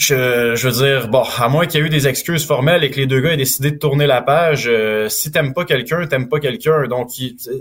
Je, 0.00 0.54
je, 0.54 0.66
veux 0.66 0.82
dire, 0.82 1.08
bon, 1.08 1.24
à 1.36 1.48
moins 1.50 1.66
qu'il 1.66 1.78
y 1.78 1.82
ait 1.82 1.86
eu 1.86 1.90
des 1.90 2.08
excuses 2.08 2.46
formelles 2.46 2.84
et 2.84 2.90
que 2.90 2.96
les 2.96 3.06
deux 3.06 3.20
gars 3.20 3.34
aient 3.34 3.36
décidé 3.36 3.70
de 3.70 3.76
tourner 3.76 4.06
la 4.06 4.22
page, 4.22 4.64
euh, 4.66 5.10
si 5.10 5.30
t'aimes 5.30 5.52
pas 5.52 5.66
quelqu'un, 5.66 6.06
t'aimes 6.06 6.30
pas 6.30 6.40
quelqu'un. 6.40 6.86
Donc, 6.88 7.10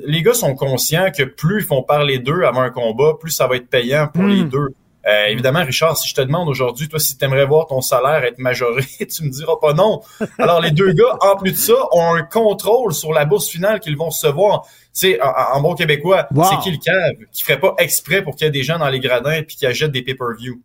les 0.06 0.22
gars 0.22 0.34
sont 0.34 0.56
conscients 0.56 1.12
que 1.12 1.24
plus 1.24 1.64
ils 1.64 1.66
font 1.66 1.84
parler 1.84 2.18
d'eux 2.18 2.44
avant 2.44 2.62
un 2.62 2.70
combat, 2.70 3.16
plus 3.20 3.32
ça 3.32 3.46
va 3.48 3.58
être 3.58 3.68
payant 3.68 4.08
pour 4.08 4.24
les 4.24 4.44
hmm. 4.44 4.50
deux. 4.50 4.68
Euh, 5.06 5.26
évidemment, 5.26 5.66
Richard, 5.66 5.98
si 5.98 6.08
je 6.08 6.16
te 6.16 6.22
demande 6.22 6.48
aujourd'hui, 6.48 6.88
toi, 6.88 6.98
si 6.98 7.18
tu 7.18 7.26
aimerais 7.26 7.46
voir 7.46 7.68
ton 7.68 7.82
salaire 7.82 8.24
être 8.24 8.40
majoré, 8.40 8.86
tu 9.00 9.24
me 9.26 9.30
diras 9.32 9.56
pas 9.62 9.74
non. 9.74 10.00
Alors, 10.38 10.62
les 10.62 10.72
deux 10.72 10.94
gars, 10.94 11.18
en 11.20 11.36
plus 11.36 11.52
de 11.52 11.58
ça, 11.58 11.74
ont 11.92 12.16
un 12.16 12.24
contrôle 12.24 12.94
sur 12.94 13.12
la 13.12 13.26
bourse 13.26 13.50
finale 13.50 13.82
qu'ils 13.82 13.98
vont 13.98 14.10
recevoir. 14.10 14.66
Tu 14.94 15.12
sais, 15.12 15.20
en, 15.22 15.60
bon 15.60 15.76
québécois, 15.76 16.30
c'est 16.32 16.60
qui 16.64 16.72
le 16.72 16.78
cave 16.78 17.16
qui 17.34 17.44
ferait 17.44 17.60
pas 17.60 17.76
exprès 17.80 18.24
pour 18.24 18.36
qu'il 18.38 18.46
y 18.46 18.48
ait 18.48 18.52
des 18.52 18.64
gens 18.64 18.80
dans 18.80 18.88
les 18.88 19.02
gradins 19.02 19.34
et 19.34 19.46
qui 19.46 19.66
achètent 19.66 19.92
des 19.92 20.04
pay-per-view? 20.04 20.62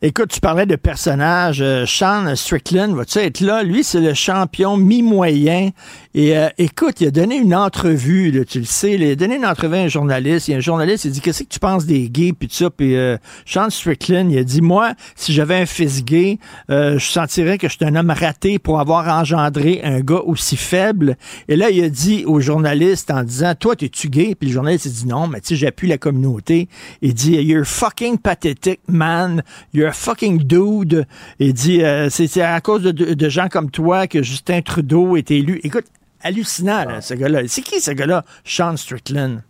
Écoute, 0.00 0.30
tu 0.30 0.40
parlais 0.40 0.66
de 0.66 0.76
personnages. 0.76 1.60
Euh, 1.60 1.86
Sean 1.86 2.36
Strickland, 2.36 2.94
va-tu 2.94 3.18
être 3.18 3.40
là? 3.40 3.64
Lui, 3.64 3.82
c'est 3.82 4.00
le 4.00 4.14
champion 4.14 4.76
mi-moyen. 4.76 5.70
Et 6.14 6.36
euh, 6.36 6.48
écoute, 6.56 7.00
il 7.00 7.08
a 7.08 7.10
donné 7.10 7.36
une 7.36 7.54
entrevue, 7.54 8.30
là, 8.30 8.44
tu 8.44 8.60
le 8.60 8.64
sais. 8.64 8.92
Il 8.92 9.02
a 9.02 9.16
donné 9.16 9.36
une 9.36 9.46
entrevue 9.46 9.76
à 9.76 9.80
un 9.80 9.88
journaliste. 9.88 10.46
Il 10.46 10.52
y 10.52 10.54
a 10.54 10.58
un 10.58 10.60
journaliste, 10.60 11.04
il 11.04 11.08
a 11.08 11.10
dit 11.12 11.20
Qu'est-ce 11.20 11.42
que 11.42 11.48
tu 11.48 11.58
penses 11.58 11.84
des 11.84 12.08
gays? 12.08 12.32
Puis 12.32 12.48
ça. 12.52 12.70
Puis 12.70 12.94
euh, 12.94 13.16
Sean 13.44 13.68
Strickland, 13.68 14.30
il 14.30 14.38
a 14.38 14.44
dit 14.44 14.62
Moi, 14.62 14.92
si 15.16 15.32
j'avais 15.32 15.56
un 15.56 15.66
fils 15.66 16.04
gay, 16.04 16.38
je 16.68 16.98
sentirais 16.98 17.58
que 17.58 17.68
je 17.68 17.76
suis 17.76 17.84
un 17.84 17.96
homme 17.96 18.10
raté 18.10 18.58
pour 18.60 18.78
avoir 18.78 19.08
engendré 19.08 19.80
un 19.82 20.00
gars 20.00 20.20
aussi 20.24 20.56
faible. 20.56 21.16
Et 21.48 21.56
là, 21.56 21.70
il 21.70 21.82
a 21.82 21.88
dit 21.88 22.24
au 22.24 22.38
journaliste 22.40 23.10
en 23.10 23.24
disant 23.24 23.54
Toi, 23.58 23.74
es-tu 23.80 24.08
gay? 24.10 24.36
Puis 24.38 24.48
le 24.48 24.54
journaliste, 24.54 24.86
il 24.86 24.92
dit 24.92 25.06
Non, 25.06 25.26
mais 25.26 25.40
tu 25.40 25.48
sais, 25.48 25.56
j'appuie 25.56 25.88
la 25.88 25.98
communauté. 25.98 26.68
Il 27.02 27.14
dit 27.14 27.32
You're 27.32 27.66
fucking 27.66 28.18
pathetic, 28.18 28.80
man. 28.86 29.42
You're 29.72 29.88
a 29.88 29.92
fucking 29.92 30.38
dude. 30.38 31.06
Il 31.38 31.52
dit, 31.52 31.82
euh, 31.82 32.08
c'est 32.10 32.40
à 32.40 32.60
cause 32.60 32.82
de, 32.82 33.28
gens 33.28 33.48
comme 33.48 33.70
toi 33.70 34.06
que 34.06 34.22
Justin 34.22 34.62
Trudeau 34.62 35.16
est 35.16 35.30
élu. 35.30 35.60
Écoute, 35.64 35.86
hallucinant, 36.22 37.00
ce 37.00 37.14
gars-là. 37.14 37.42
C'est 37.48 37.62
qui 37.62 37.80
ce 37.80 37.90
gars-là? 37.90 38.24
Sean 38.44 38.76
Strickland. 38.76 39.42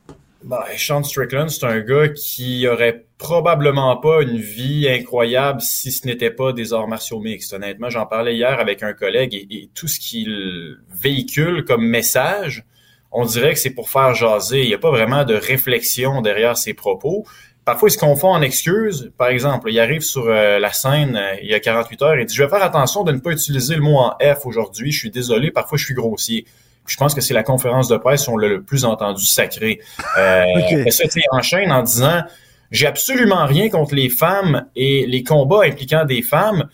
Ben, 0.44 0.60
Sean 0.76 1.02
Strickland, 1.02 1.48
c'est 1.48 1.66
un 1.66 1.80
gars 1.80 2.08
qui 2.08 2.68
aurait 2.68 3.06
probablement 3.18 3.96
pas 3.96 4.22
une 4.22 4.38
vie 4.38 4.88
incroyable 4.88 5.60
si 5.60 5.90
ce 5.90 6.06
n'était 6.06 6.30
pas 6.30 6.52
des 6.52 6.72
arts 6.72 6.86
martiaux 6.86 7.20
mixtes. 7.20 7.52
Honnêtement, 7.52 7.90
j'en 7.90 8.06
parlais 8.06 8.36
hier 8.36 8.60
avec 8.60 8.82
un 8.82 8.92
collègue 8.92 9.34
et 9.34 9.70
tout 9.74 9.88
ce 9.88 9.98
qu'il 9.98 10.76
véhicule 10.90 11.64
comme 11.64 11.84
message, 11.84 12.64
on 13.10 13.24
dirait 13.24 13.54
que 13.54 13.58
c'est 13.58 13.70
pour 13.70 13.88
faire 13.88 14.14
jaser. 14.14 14.62
Il 14.62 14.68
n'y 14.68 14.74
a 14.74 14.78
pas 14.78 14.90
vraiment 14.90 15.24
de 15.24 15.34
réflexion 15.34 16.20
derrière 16.20 16.56
ses 16.56 16.74
propos 16.74 17.24
parfois, 17.66 17.90
il 17.90 17.92
se 17.92 17.98
confond 17.98 18.28
en 18.28 18.40
excuses. 18.40 19.12
Par 19.18 19.28
exemple, 19.28 19.70
il 19.70 19.78
arrive 19.78 20.00
sur 20.00 20.28
euh, 20.28 20.58
la 20.58 20.72
scène 20.72 21.16
euh, 21.16 21.34
il 21.42 21.50
y 21.50 21.54
a 21.54 21.60
48 21.60 22.02
heures 22.02 22.14
et 22.14 22.24
dit, 22.24 22.34
je 22.34 22.42
vais 22.42 22.48
faire 22.48 22.62
attention 22.62 23.02
de 23.02 23.12
ne 23.12 23.18
pas 23.18 23.32
utiliser 23.32 23.74
le 23.74 23.82
mot 23.82 23.98
en 23.98 24.16
F 24.22 24.46
aujourd'hui. 24.46 24.92
Je 24.92 24.98
suis 24.98 25.10
désolé, 25.10 25.50
parfois 25.50 25.76
je 25.76 25.84
suis 25.84 25.94
grossier. 25.94 26.46
je 26.86 26.96
pense 26.96 27.14
que 27.14 27.20
c'est 27.20 27.34
la 27.34 27.42
conférence 27.42 27.88
de 27.88 27.96
presse 27.96 28.28
où 28.28 28.32
on 28.32 28.36
l'a 28.38 28.48
le 28.48 28.62
plus 28.62 28.86
entendu 28.86 29.26
sacré. 29.26 29.80
Euh, 30.16 30.44
okay. 30.56 30.90
ça, 30.90 31.04
il 31.14 31.22
enchaîne 31.32 31.72
en 31.72 31.82
disant, 31.82 32.22
j'ai 32.70 32.86
absolument 32.86 33.44
rien 33.44 33.68
contre 33.68 33.94
les 33.94 34.08
femmes 34.08 34.66
et 34.76 35.04
les 35.06 35.24
combats 35.24 35.64
impliquant 35.64 36.04
des 36.04 36.22
femmes. 36.22 36.68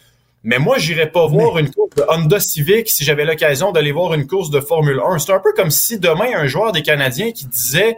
Mais 0.44 0.58
moi, 0.58 0.76
j'irais 0.76 1.10
pas 1.10 1.26
voir 1.26 1.58
une 1.58 1.70
course 1.70 1.94
de 1.96 2.04
Honda 2.08 2.38
Civic 2.38 2.90
si 2.90 3.04
j'avais 3.04 3.24
l'occasion 3.24 3.72
d'aller 3.72 3.92
voir 3.92 4.12
une 4.12 4.26
course 4.26 4.50
de 4.50 4.60
Formule 4.60 5.00
1. 5.06 5.20
C'est 5.20 5.32
un 5.32 5.38
peu 5.38 5.52
comme 5.54 5.70
si 5.70 5.98
demain, 5.98 6.36
un 6.36 6.46
joueur 6.46 6.72
des 6.72 6.82
Canadiens 6.82 7.30
qui 7.30 7.46
disait 7.46 7.96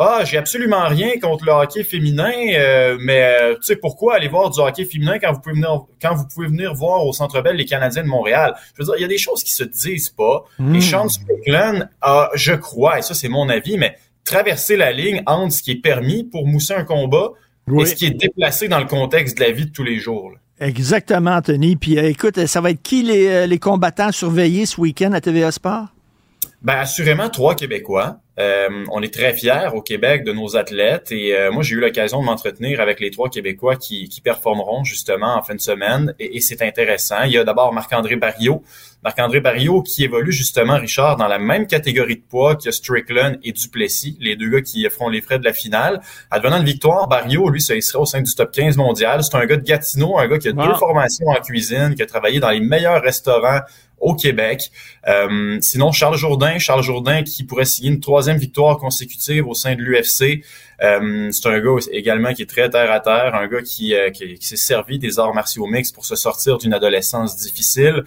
ah, 0.00 0.24
j'ai 0.24 0.38
absolument 0.38 0.86
rien 0.86 1.18
contre 1.20 1.44
le 1.44 1.50
hockey 1.50 1.82
féminin, 1.82 2.30
euh, 2.54 2.96
mais 3.00 3.20
euh, 3.20 3.54
tu 3.56 3.62
sais 3.62 3.76
pourquoi 3.76 4.14
aller 4.14 4.28
voir 4.28 4.48
du 4.48 4.60
hockey 4.60 4.84
féminin 4.84 5.18
quand 5.18 5.32
vous 5.32 5.40
pouvez 5.40 5.56
venir 5.56 5.86
quand 6.00 6.14
vous 6.14 6.24
pouvez 6.32 6.46
venir 6.46 6.72
voir 6.72 7.04
au 7.04 7.12
Centre 7.12 7.40
Bell 7.42 7.56
les 7.56 7.64
Canadiens 7.64 8.04
de 8.04 8.08
Montréal. 8.08 8.54
Je 8.74 8.82
veux 8.82 8.84
dire, 8.84 8.94
il 8.96 9.02
y 9.02 9.04
a 9.04 9.08
des 9.08 9.18
choses 9.18 9.42
qui 9.42 9.52
se 9.52 9.64
disent 9.64 10.10
pas. 10.10 10.44
Hmm. 10.60 10.76
Et 10.76 10.80
Sean 10.80 11.08
Strickland 11.08 11.90
a, 12.00 12.30
je 12.34 12.52
crois, 12.52 13.00
et 13.00 13.02
ça 13.02 13.12
c'est 13.12 13.28
mon 13.28 13.48
avis, 13.48 13.76
mais 13.76 13.96
traverser 14.24 14.76
la 14.76 14.92
ligne 14.92 15.20
entre 15.26 15.54
ce 15.54 15.62
qui 15.64 15.72
est 15.72 15.82
permis 15.82 16.22
pour 16.22 16.46
mousser 16.46 16.74
un 16.74 16.84
combat 16.84 17.32
et 17.68 17.84
ce 17.84 17.96
qui 17.96 18.06
est 18.06 18.10
déplacé 18.10 18.68
dans 18.68 18.78
le 18.78 18.86
contexte 18.86 19.38
de 19.38 19.42
la 19.42 19.50
vie 19.50 19.66
de 19.66 19.72
tous 19.72 19.82
les 19.82 19.98
jours. 19.98 20.30
Exactement, 20.60 21.32
Anthony. 21.32 21.74
Puis 21.74 21.98
euh, 21.98 22.08
écoute, 22.08 22.46
ça 22.46 22.60
va 22.60 22.70
être 22.70 22.82
qui 22.82 23.02
les, 23.02 23.48
les 23.48 23.58
combattants 23.58 24.12
surveillés 24.12 24.64
ce 24.64 24.80
week-end 24.80 25.12
à 25.12 25.20
TVA 25.20 25.50
Sport? 25.50 25.88
Ben 26.60 26.78
assurément 26.78 27.28
trois 27.28 27.54
Québécois. 27.54 28.18
Euh, 28.40 28.84
on 28.90 29.00
est 29.02 29.12
très 29.12 29.32
fiers 29.32 29.68
au 29.74 29.82
Québec 29.82 30.24
de 30.24 30.32
nos 30.32 30.56
athlètes 30.56 31.10
et 31.10 31.36
euh, 31.36 31.50
moi 31.50 31.64
j'ai 31.64 31.74
eu 31.74 31.80
l'occasion 31.80 32.20
de 32.20 32.26
m'entretenir 32.26 32.80
avec 32.80 33.00
les 33.00 33.10
trois 33.10 33.28
Québécois 33.28 33.74
qui, 33.74 34.08
qui 34.08 34.20
performeront 34.20 34.84
justement 34.84 35.36
en 35.36 35.42
fin 35.42 35.56
de 35.56 35.60
semaine 35.60 36.14
et, 36.20 36.40
c'est 36.40 36.62
intéressant. 36.62 37.22
Il 37.24 37.32
y 37.32 37.38
a 37.38 37.44
d'abord 37.44 37.72
Marc-André 37.72 38.14
Barriot, 38.14 38.62
Marc-André 39.02 39.40
Barriot 39.40 39.82
qui 39.82 40.04
évolue 40.04 40.32
justement 40.32 40.78
Richard 40.78 41.16
dans 41.16 41.26
la 41.26 41.38
même 41.38 41.66
catégorie 41.66 42.16
de 42.16 42.22
poids 42.28 42.54
que 42.54 42.70
Strickland 42.70 43.38
et 43.42 43.52
Duplessis, 43.52 44.16
les 44.20 44.36
deux 44.36 44.48
gars 44.48 44.62
qui 44.62 44.88
feront 44.88 45.08
les 45.08 45.20
frais 45.20 45.38
de 45.38 45.44
la 45.44 45.52
finale. 45.52 46.00
Advenant 46.30 46.58
une 46.58 46.66
victoire, 46.66 47.08
Barriot 47.08 47.50
lui 47.50 47.60
ça 47.60 47.80
serait 47.80 47.98
au 47.98 48.06
sein 48.06 48.20
du 48.20 48.32
top 48.34 48.52
15 48.52 48.76
mondial. 48.76 49.22
C'est 49.22 49.36
un 49.36 49.46
gars 49.46 49.56
de 49.56 49.64
Gatineau, 49.64 50.18
un 50.18 50.26
gars 50.26 50.38
qui 50.38 50.48
a 50.48 50.52
deux 50.52 50.74
formations 50.74 51.26
en 51.26 51.40
cuisine, 51.40 51.94
qui 51.96 52.02
a 52.02 52.06
travaillé 52.06 52.40
dans 52.40 52.50
les 52.50 52.60
meilleurs 52.60 53.02
restaurants 53.02 53.60
au 54.00 54.14
Québec. 54.14 54.70
Euh, 55.06 55.58
sinon, 55.60 55.92
Charles 55.92 56.16
Jourdain, 56.16 56.58
Charles 56.58 56.82
Jourdain 56.82 57.22
qui 57.22 57.44
pourrait 57.44 57.64
signer 57.64 57.90
une 57.90 58.00
troisième 58.00 58.36
victoire 58.36 58.78
consécutive 58.78 59.46
au 59.46 59.54
sein 59.54 59.74
de 59.74 59.82
l'UFC. 59.82 60.44
Euh, 60.82 61.28
c'est 61.32 61.48
un 61.48 61.58
gars 61.60 61.86
également 61.92 62.32
qui 62.32 62.42
est 62.42 62.46
très 62.46 62.70
terre 62.70 62.90
à 62.92 63.00
terre, 63.00 63.34
un 63.34 63.48
gars 63.48 63.62
qui, 63.62 63.94
euh, 63.94 64.10
qui, 64.10 64.36
s'est 64.40 64.56
servi 64.56 64.98
des 64.98 65.18
arts 65.18 65.34
martiaux 65.34 65.66
mix 65.66 65.92
pour 65.92 66.04
se 66.04 66.16
sortir 66.16 66.58
d'une 66.58 66.74
adolescence 66.74 67.36
difficile. 67.36 68.04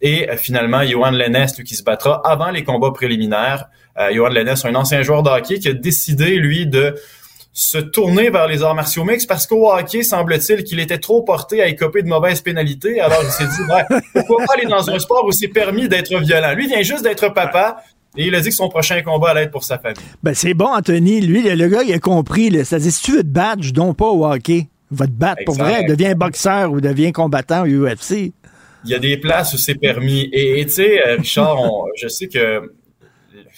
Et 0.00 0.28
finalement, 0.36 0.84
Johan 0.84 1.12
Lennes, 1.12 1.46
lui, 1.56 1.64
qui 1.64 1.76
se 1.76 1.82
battra 1.82 2.20
avant 2.26 2.50
les 2.50 2.62
combats 2.62 2.90
préliminaires. 2.90 3.68
Johan 4.12 4.28
Lennes, 4.28 4.54
un 4.64 4.74
ancien 4.74 5.02
joueur 5.02 5.22
de 5.22 5.30
hockey 5.30 5.60
qui 5.60 5.68
a 5.68 5.72
décidé, 5.72 6.34
lui, 6.34 6.66
de 6.66 6.96
se 7.56 7.78
tourner 7.78 8.30
vers 8.30 8.48
les 8.48 8.64
arts 8.64 8.74
martiaux 8.74 9.04
mixtes 9.04 9.28
parce 9.28 9.46
qu'au 9.46 9.70
hockey, 9.70 10.02
semble-t-il 10.02 10.64
qu'il 10.64 10.80
était 10.80 10.98
trop 10.98 11.22
porté 11.22 11.62
à 11.62 11.68
écoper 11.68 12.02
de 12.02 12.08
mauvaises 12.08 12.40
pénalités. 12.40 12.98
Alors, 13.00 13.20
il 13.22 13.30
s'est 13.30 13.44
dit, 13.46 13.62
ouais, 13.72 14.00
pourquoi 14.12 14.44
pas 14.44 14.54
aller 14.54 14.66
dans 14.66 14.90
un 14.90 14.98
sport 14.98 15.24
où 15.24 15.30
c'est 15.30 15.48
permis 15.48 15.88
d'être 15.88 16.18
violent? 16.18 16.52
Lui 16.54 16.66
vient 16.66 16.82
juste 16.82 17.04
d'être 17.04 17.32
papa. 17.32 17.76
Et 18.16 18.26
il 18.26 18.34
a 18.34 18.40
dit 18.40 18.48
que 18.48 18.54
son 18.54 18.68
prochain 18.68 19.00
combat 19.02 19.30
allait 19.30 19.42
être 19.44 19.52
pour 19.52 19.62
sa 19.64 19.78
famille. 19.78 20.02
Ben, 20.22 20.34
c'est 20.34 20.54
bon, 20.54 20.66
Anthony. 20.66 21.20
Lui, 21.20 21.42
le, 21.42 21.68
gars, 21.68 21.82
il 21.84 21.92
a 21.92 21.98
compris. 22.00 22.48
Dit, 22.48 22.64
si 22.64 23.02
tu 23.02 23.12
veux 23.12 23.22
te 23.22 23.28
battre, 23.28 23.62
je 23.62 23.72
donne 23.72 23.94
pas 23.94 24.06
au 24.06 24.26
hockey. 24.26 24.68
Va 24.90 25.06
te 25.06 25.12
battre. 25.12 25.42
Pour 25.46 25.54
vrai, 25.54 25.84
deviens 25.84 26.14
boxeur 26.14 26.72
ou 26.72 26.80
deviens 26.80 27.12
combattant 27.12 27.62
au 27.62 27.66
UFC. 27.66 28.32
Il 28.84 28.90
y 28.90 28.94
a 28.94 28.98
des 28.98 29.16
places 29.16 29.54
où 29.54 29.58
c'est 29.58 29.74
permis. 29.76 30.28
Et 30.32 30.64
tu 30.66 30.72
sais, 30.72 31.06
euh, 31.06 31.16
Richard, 31.16 31.60
on- 31.60 31.86
je 31.96 32.06
sais 32.08 32.28
que 32.28 32.72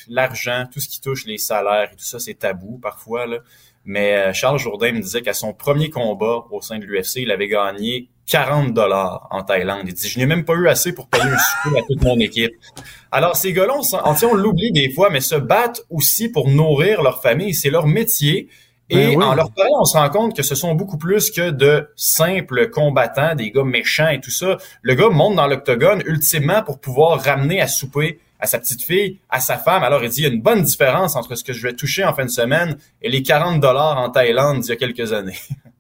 l'argent, 0.08 0.64
tout 0.72 0.80
ce 0.80 0.88
qui 0.88 1.00
touche 1.00 1.26
les 1.26 1.38
salaires 1.38 1.90
et 1.92 1.96
tout 1.96 2.04
ça, 2.04 2.18
c'est 2.18 2.34
tabou 2.34 2.78
parfois. 2.80 3.26
Là. 3.26 3.38
Mais 3.86 4.16
euh, 4.16 4.32
Charles 4.32 4.58
Jourdain 4.58 4.92
me 4.92 5.00
disait 5.00 5.22
qu'à 5.22 5.32
son 5.32 5.52
premier 5.52 5.90
combat 5.90 6.44
au 6.50 6.60
sein 6.60 6.78
de 6.78 6.84
l'UFC, 6.84 7.18
il 7.18 7.30
avait 7.30 7.46
gagné 7.46 8.08
40 8.26 8.74
dollars 8.74 9.28
en 9.30 9.44
Thaïlande. 9.44 9.82
Il 9.86 9.94
dit, 9.94 10.08
je 10.08 10.18
n'ai 10.18 10.26
même 10.26 10.44
pas 10.44 10.54
eu 10.54 10.68
assez 10.68 10.92
pour 10.92 11.06
payer 11.06 11.24
un 11.24 11.38
souper 11.38 11.78
à 11.78 11.82
toute 11.82 12.02
mon 12.02 12.18
équipe. 12.18 12.52
Alors, 13.12 13.36
ces 13.36 13.52
gars-là, 13.52 13.74
on, 13.76 14.26
on, 14.26 14.34
l'oublie 14.34 14.72
des 14.72 14.90
fois, 14.90 15.08
mais 15.10 15.20
se 15.20 15.36
battent 15.36 15.82
aussi 15.88 16.28
pour 16.28 16.48
nourrir 16.48 17.02
leur 17.02 17.22
famille. 17.22 17.54
C'est 17.54 17.70
leur 17.70 17.86
métier. 17.86 18.48
Et 18.90 18.96
Ben 18.96 19.16
oui. 19.16 19.24
en 19.24 19.34
leur 19.34 19.52
parlant, 19.52 19.80
on 19.80 19.84
se 19.84 19.96
rend 19.96 20.08
compte 20.10 20.36
que 20.36 20.42
ce 20.42 20.56
sont 20.56 20.74
beaucoup 20.74 20.98
plus 20.98 21.30
que 21.30 21.50
de 21.50 21.88
simples 21.94 22.68
combattants, 22.70 23.36
des 23.36 23.52
gars 23.52 23.64
méchants 23.64 24.08
et 24.08 24.20
tout 24.20 24.30
ça. 24.30 24.58
Le 24.82 24.94
gars 24.94 25.08
monte 25.08 25.36
dans 25.36 25.46
l'octogone 25.46 26.02
ultimement 26.06 26.62
pour 26.62 26.80
pouvoir 26.80 27.20
ramener 27.22 27.60
à 27.60 27.68
souper 27.68 28.18
à 28.40 28.46
sa 28.46 28.58
petite 28.58 28.82
fille, 28.82 29.18
à 29.30 29.40
sa 29.40 29.58
femme. 29.58 29.82
Alors 29.82 30.02
il 30.04 30.10
dit, 30.10 30.20
il 30.20 30.24
y 30.24 30.26
a 30.26 30.32
une 30.32 30.42
bonne 30.42 30.62
différence 30.62 31.16
entre 31.16 31.34
ce 31.34 31.44
que 31.44 31.52
je 31.52 31.62
vais 31.62 31.74
toucher 31.74 32.04
en 32.04 32.14
fin 32.14 32.24
de 32.24 32.30
semaine 32.30 32.76
et 33.02 33.08
les 33.08 33.22
40 33.22 33.60
dollars 33.60 33.98
en 33.98 34.10
Thaïlande 34.10 34.60
d'il 34.60 34.70
y 34.70 34.72
a 34.72 34.76
quelques 34.76 35.12
années. 35.12 35.38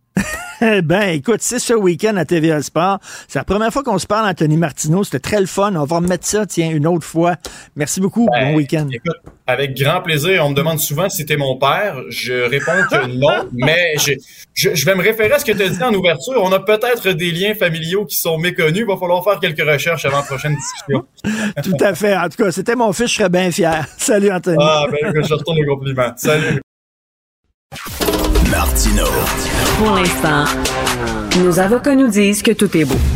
Eh 0.62 0.82
ben, 0.82 1.10
écoute, 1.10 1.40
c'est 1.40 1.58
ce 1.58 1.74
week-end 1.74 2.16
à 2.16 2.24
TVA 2.24 2.62
Sport. 2.62 2.98
C'est 3.28 3.38
la 3.38 3.44
première 3.44 3.72
fois 3.72 3.82
qu'on 3.82 3.98
se 3.98 4.06
parle, 4.06 4.28
Anthony 4.28 4.56
Martineau. 4.56 5.04
C'était 5.04 5.18
très 5.18 5.40
le 5.40 5.46
fun. 5.46 5.74
On 5.76 5.84
va 5.84 5.96
remettre 5.96 6.26
ça, 6.26 6.46
tiens, 6.46 6.70
une 6.70 6.86
autre 6.86 7.04
fois. 7.04 7.36
Merci 7.76 8.00
beaucoup. 8.00 8.26
Ben, 8.32 8.52
bon 8.52 8.56
week-end. 8.56 8.88
Écoute, 8.90 9.16
avec 9.46 9.76
grand 9.76 10.00
plaisir. 10.00 10.44
On 10.44 10.50
me 10.50 10.54
demande 10.54 10.80
souvent 10.80 11.08
si 11.08 11.18
c'était 11.18 11.36
mon 11.36 11.56
père. 11.56 11.96
Je 12.08 12.48
réponds 12.48 12.86
que 12.90 13.06
non, 13.18 13.48
mais 13.52 13.94
je, 13.98 14.12
je, 14.54 14.74
je 14.74 14.84
vais 14.86 14.94
me 14.94 15.02
référer 15.02 15.32
à 15.32 15.38
ce 15.38 15.44
que 15.44 15.52
tu 15.52 15.62
as 15.62 15.68
dit 15.68 15.82
en 15.82 15.92
ouverture. 15.94 16.42
On 16.42 16.52
a 16.52 16.60
peut-être 16.60 17.10
des 17.10 17.30
liens 17.30 17.54
familiaux 17.54 18.06
qui 18.06 18.16
sont 18.16 18.38
méconnus. 18.38 18.78
Il 18.80 18.86
va 18.86 18.96
falloir 18.96 19.22
faire 19.22 19.38
quelques 19.40 19.68
recherches 19.68 20.04
avant 20.04 20.18
la 20.18 20.22
prochaine 20.22 20.56
discussion. 20.56 21.04
Tout 21.62 21.84
à 21.84 21.94
fait. 21.94 22.16
En 22.16 22.28
tout 22.28 22.42
cas, 22.42 22.50
c'était 22.50 22.76
mon 22.76 22.92
fils. 22.92 23.08
Je 23.08 23.16
serais 23.16 23.28
bien 23.28 23.50
fier. 23.50 23.86
Salut, 23.98 24.30
Anthony. 24.30 24.56
Ah, 24.60 24.86
ben, 24.90 25.22
je 25.22 25.34
retourne 25.34 25.58
le 25.58 25.66
compliment. 25.66 26.12
Salut. 26.16 26.60
Martino. 28.50 29.04
Pour 29.78 29.90
l'instant, 29.90 30.44
nos 31.44 31.58
avocats 31.60 31.94
nous 31.94 32.08
disent 32.08 32.42
que 32.42 32.52
tout 32.52 32.74
est 32.76 32.84
beau. 32.84 33.15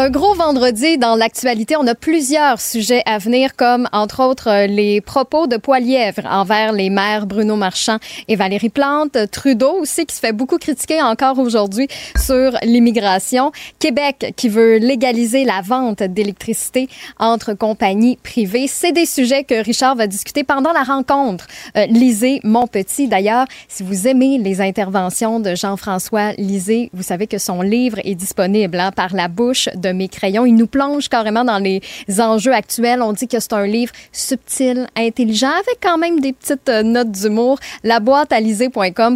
Un 0.00 0.08
gros 0.08 0.32
vendredi 0.32 0.96
dans 0.96 1.14
l'actualité. 1.14 1.76
On 1.76 1.86
a 1.86 1.94
plusieurs 1.94 2.58
sujets 2.58 3.02
à 3.04 3.18
venir, 3.18 3.54
comme 3.54 3.86
entre 3.92 4.22
autres 4.22 4.48
euh, 4.48 4.66
les 4.66 5.02
propos 5.02 5.46
de 5.46 5.58
Poilièvre 5.58 6.22
envers 6.24 6.72
les 6.72 6.88
maires 6.88 7.26
Bruno 7.26 7.54
Marchand 7.54 7.98
et 8.26 8.34
Valérie 8.34 8.70
Plante. 8.70 9.18
Trudeau 9.30 9.74
aussi 9.78 10.06
qui 10.06 10.14
se 10.16 10.20
fait 10.20 10.32
beaucoup 10.32 10.56
critiquer 10.56 11.02
encore 11.02 11.38
aujourd'hui 11.38 11.86
sur 12.16 12.52
l'immigration. 12.62 13.52
Québec 13.78 14.32
qui 14.38 14.48
veut 14.48 14.78
légaliser 14.78 15.44
la 15.44 15.60
vente 15.60 16.02
d'électricité 16.02 16.88
entre 17.18 17.52
compagnies 17.52 18.16
privées. 18.16 18.68
C'est 18.68 18.92
des 18.92 19.04
sujets 19.04 19.44
que 19.44 19.62
Richard 19.62 19.96
va 19.96 20.06
discuter 20.06 20.44
pendant 20.44 20.72
la 20.72 20.82
rencontre. 20.82 21.46
Euh, 21.76 21.84
Lisez 21.84 22.40
mon 22.42 22.66
petit. 22.66 23.06
D'ailleurs, 23.06 23.44
si 23.68 23.82
vous 23.82 24.08
aimez 24.08 24.38
les 24.38 24.62
interventions 24.62 25.40
de 25.40 25.54
Jean-François 25.54 26.32
Lisée, 26.38 26.88
vous 26.94 27.02
savez 27.02 27.26
que 27.26 27.36
son 27.36 27.60
livre 27.60 27.98
est 28.02 28.14
disponible 28.14 28.80
hein, 28.80 28.92
par 28.92 29.14
la 29.14 29.28
bouche 29.28 29.68
de 29.74 29.89
mes 29.92 30.08
crayons. 30.08 30.46
Il 30.46 30.54
nous 30.54 30.66
plonge 30.66 31.08
carrément 31.08 31.44
dans 31.44 31.58
les 31.58 31.80
enjeux 32.18 32.52
actuels. 32.52 33.02
On 33.02 33.12
dit 33.12 33.28
que 33.28 33.40
c'est 33.40 33.52
un 33.52 33.66
livre 33.66 33.92
subtil, 34.12 34.86
intelligent, 34.96 35.50
avec 35.50 35.78
quand 35.82 35.98
même 35.98 36.20
des 36.20 36.32
petites 36.32 36.68
euh, 36.68 36.82
notes 36.82 37.10
d'humour. 37.10 37.58
La 37.84 38.00
boîte 38.00 38.32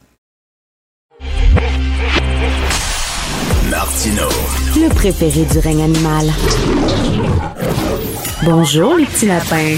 Martino. 3.70 4.24
Le 4.76 4.90
préféré 4.94 5.44
du 5.46 5.60
règne 5.60 5.84
animal. 5.84 6.28
Bonjour, 8.46 8.96
les 8.96 9.06
petits 9.06 9.26
lapins. 9.26 9.76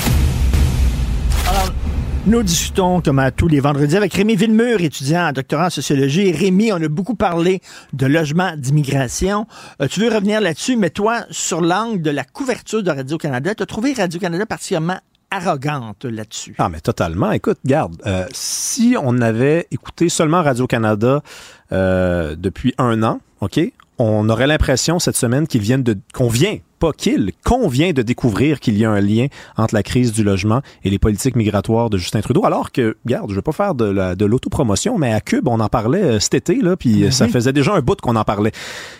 Nous 2.28 2.44
discutons, 2.44 3.02
comme 3.02 3.18
à 3.18 3.32
tous 3.32 3.48
les 3.48 3.60
vendredis, 3.60 3.98
avec 3.98 4.14
Rémi 4.14 4.36
Villemur, 4.36 4.82
étudiant 4.82 5.30
en 5.30 5.32
doctorat 5.32 5.68
en 5.68 5.70
sociologie. 5.72 6.32
Rémi, 6.32 6.72
on 6.72 6.76
a 6.76 6.88
beaucoup 6.88 7.16
parlé 7.16 7.62
de 7.94 8.06
logement, 8.06 8.54
d'immigration. 8.56 9.48
Euh, 9.82 9.88
tu 9.88 10.02
veux 10.02 10.14
revenir 10.14 10.40
là-dessus, 10.40 10.76
mais 10.76 10.92
toi, 10.92 11.24
sur 11.32 11.62
l'angle 11.62 12.02
de 12.02 12.12
la 12.12 12.24
couverture 12.24 12.84
de 12.84 12.92
Radio-Canada, 12.92 13.56
tu 13.56 13.64
as 13.64 13.66
trouvé 13.66 13.94
Radio-Canada 13.94 14.46
particulièrement 14.46 15.00
arrogante 15.32 16.06
là-dessus. 16.06 16.56
Ah, 16.58 16.70
mais 16.70 16.82
totalement. 16.82 17.32
Écoute, 17.32 17.58
garde, 17.66 17.96
euh, 18.06 18.26
si 18.32 18.96
on 19.02 19.20
avait 19.22 19.68
écouté 19.72 20.10
seulement 20.10 20.44
Radio-Canada 20.44 21.24
euh, 21.72 22.36
depuis 22.38 22.74
un 22.78 23.02
an, 23.04 23.20
OK, 23.42 23.60
on 23.98 24.30
aurait 24.30 24.48
l'impression 24.48 25.00
cette 25.00 25.16
semaine 25.16 25.48
qu'ils 25.48 25.62
viennent 25.62 25.84
de, 25.84 25.98
qu'on 26.14 26.30
vient, 26.30 26.58
pas 26.80 26.94
qu'ils, 26.94 27.32
qu'on 27.44 27.68
vient 27.68 27.92
de 27.92 28.02
découvrir 28.02 28.60
qu'il 28.62 28.78
y 28.78 28.86
a 28.86 28.92
un 28.92 29.02
lien 29.02 29.28
entre 29.58 29.74
la 29.76 29.84
crise 29.84 30.14
du 30.14 30.24
logement 30.24 30.62
et 30.84 30.90
les 30.90 31.00
politiques 31.00 31.36
migratoires 31.36 31.90
de 31.90 31.98
Justin 31.98 32.22
Trudeau. 32.22 32.46
Alors 32.46 32.72
que, 32.72 32.96
regarde, 33.06 33.30
je 33.30 33.36
vais 33.36 33.42
pas 33.42 33.52
faire 33.52 33.76
de, 33.76 33.86
la, 33.86 34.16
de 34.16 34.26
l'autopromotion, 34.26 34.98
mais 34.98 35.14
à 35.14 35.20
Cube, 35.20 35.48
on 35.50 35.60
en 35.60 35.68
parlait 35.68 36.04
euh, 36.04 36.20
cet 36.20 36.36
été, 36.36 36.62
là, 36.62 36.78
puis 36.78 37.04
Mhm. 37.04 37.12
ça 37.12 37.28
faisait 37.28 37.54
déjà 37.54 37.74
un 37.74 37.82
bout 37.82 38.00
qu'on 38.00 38.16
en 38.16 38.24
parlait. 38.24 38.52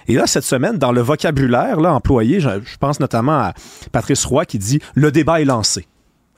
Et 0.08 0.16
là, 0.16 0.28
cette 0.28 0.44
semaine, 0.44 0.78
dans 0.78 0.92
le 0.92 1.02
vocabulaire 1.02 1.80
là, 1.80 1.94
employé, 1.94 2.40
je, 2.42 2.50
je 2.66 2.78
pense 2.78 3.00
notamment 3.00 3.40
à 3.40 3.54
Patrice 3.92 4.26
Roy 4.26 4.46
qui 4.46 4.58
dit 4.58 4.80
«le 4.96 5.12
débat 5.12 5.40
est 5.42 5.46
lancé». 5.46 5.86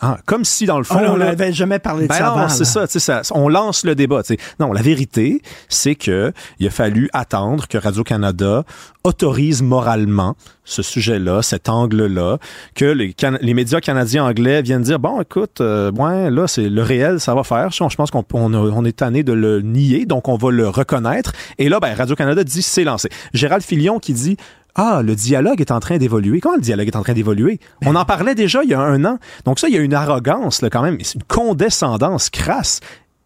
Ah, 0.01 0.17
comme 0.25 0.43
si, 0.43 0.65
dans 0.65 0.79
le 0.79 0.83
fond... 0.83 0.97
Ah, 0.99 1.11
on 1.11 1.17
n'avait 1.17 1.53
jamais 1.53 1.77
parlé 1.77 2.03
de 2.03 2.07
ben 2.09 2.49
ça 2.49 2.49
c'est 2.49 2.99
ça, 2.99 3.23
ça, 3.23 3.33
on 3.35 3.47
lance 3.47 3.85
le 3.85 3.93
débat. 3.93 4.21
Non, 4.59 4.73
la 4.73 4.81
vérité, 4.81 5.41
c'est 5.69 5.95
que 5.95 6.33
il 6.59 6.67
a 6.67 6.71
fallu 6.71 7.09
attendre 7.13 7.67
que 7.67 7.77
Radio-Canada 7.77 8.63
autorise 9.03 9.61
moralement 9.61 10.35
ce 10.63 10.81
sujet-là, 10.81 11.41
cet 11.41 11.69
angle-là, 11.69 12.37
que 12.75 12.85
les, 12.85 13.53
médias 13.53 13.79
canadiens 13.79 14.25
anglais 14.25 14.61
viennent 14.61 14.83
dire, 14.83 14.99
bon, 14.99 15.21
écoute, 15.21 15.59
euh, 15.59 15.91
ouais, 15.91 16.29
là, 16.29 16.47
c'est 16.47 16.69
le 16.69 16.81
réel, 16.81 17.19
ça 17.19 17.35
va 17.35 17.43
faire. 17.43 17.71
Je 17.71 17.95
pense 17.95 18.11
qu'on 18.11 18.23
on, 18.33 18.53
a- 18.53 18.57
on 18.57 18.85
est 18.85 18.97
tanné 18.97 19.23
de 19.23 19.33
le 19.33 19.61
nier, 19.61 20.05
donc 20.05 20.27
on 20.27 20.37
va 20.37 20.51
le 20.51 20.67
reconnaître. 20.69 21.33
Et 21.57 21.67
là, 21.67 21.79
ben, 21.79 21.93
Radio-Canada 21.93 22.43
dit, 22.43 22.61
c'est 22.61 22.83
lancé. 22.83 23.09
Gérald 23.33 23.63
Filion 23.63 23.99
qui 23.99 24.13
dit, 24.13 24.37
ah, 24.75 25.01
le 25.03 25.15
dialogue 25.15 25.61
est 25.61 25.71
en 25.71 25.79
train 25.79 25.97
d'évoluer. 25.97 26.39
Comment 26.39 26.55
le 26.55 26.61
dialogue 26.61 26.87
est 26.87 26.95
en 26.95 27.03
train 27.03 27.13
d'évoluer? 27.13 27.59
On 27.85 27.95
en 27.95 28.05
parlait 28.05 28.35
déjà 28.35 28.63
il 28.63 28.69
y 28.69 28.73
a 28.73 28.79
un 28.79 29.03
an. 29.05 29.19
Donc 29.45 29.59
ça, 29.59 29.67
il 29.67 29.75
y 29.75 29.77
a 29.77 29.81
une 29.81 29.93
arrogance 29.93 30.61
là, 30.61 30.69
quand 30.69 30.81
même, 30.81 30.97
c'est 31.01 31.15
une 31.15 31.23
condescendance 31.23 32.29
crasse. 32.29 32.79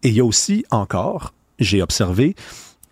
Et 0.04 0.10
il 0.10 0.16
y 0.16 0.20
a 0.20 0.26
aussi 0.26 0.66
encore, 0.72 1.34
j'ai 1.60 1.82
observé, 1.82 2.36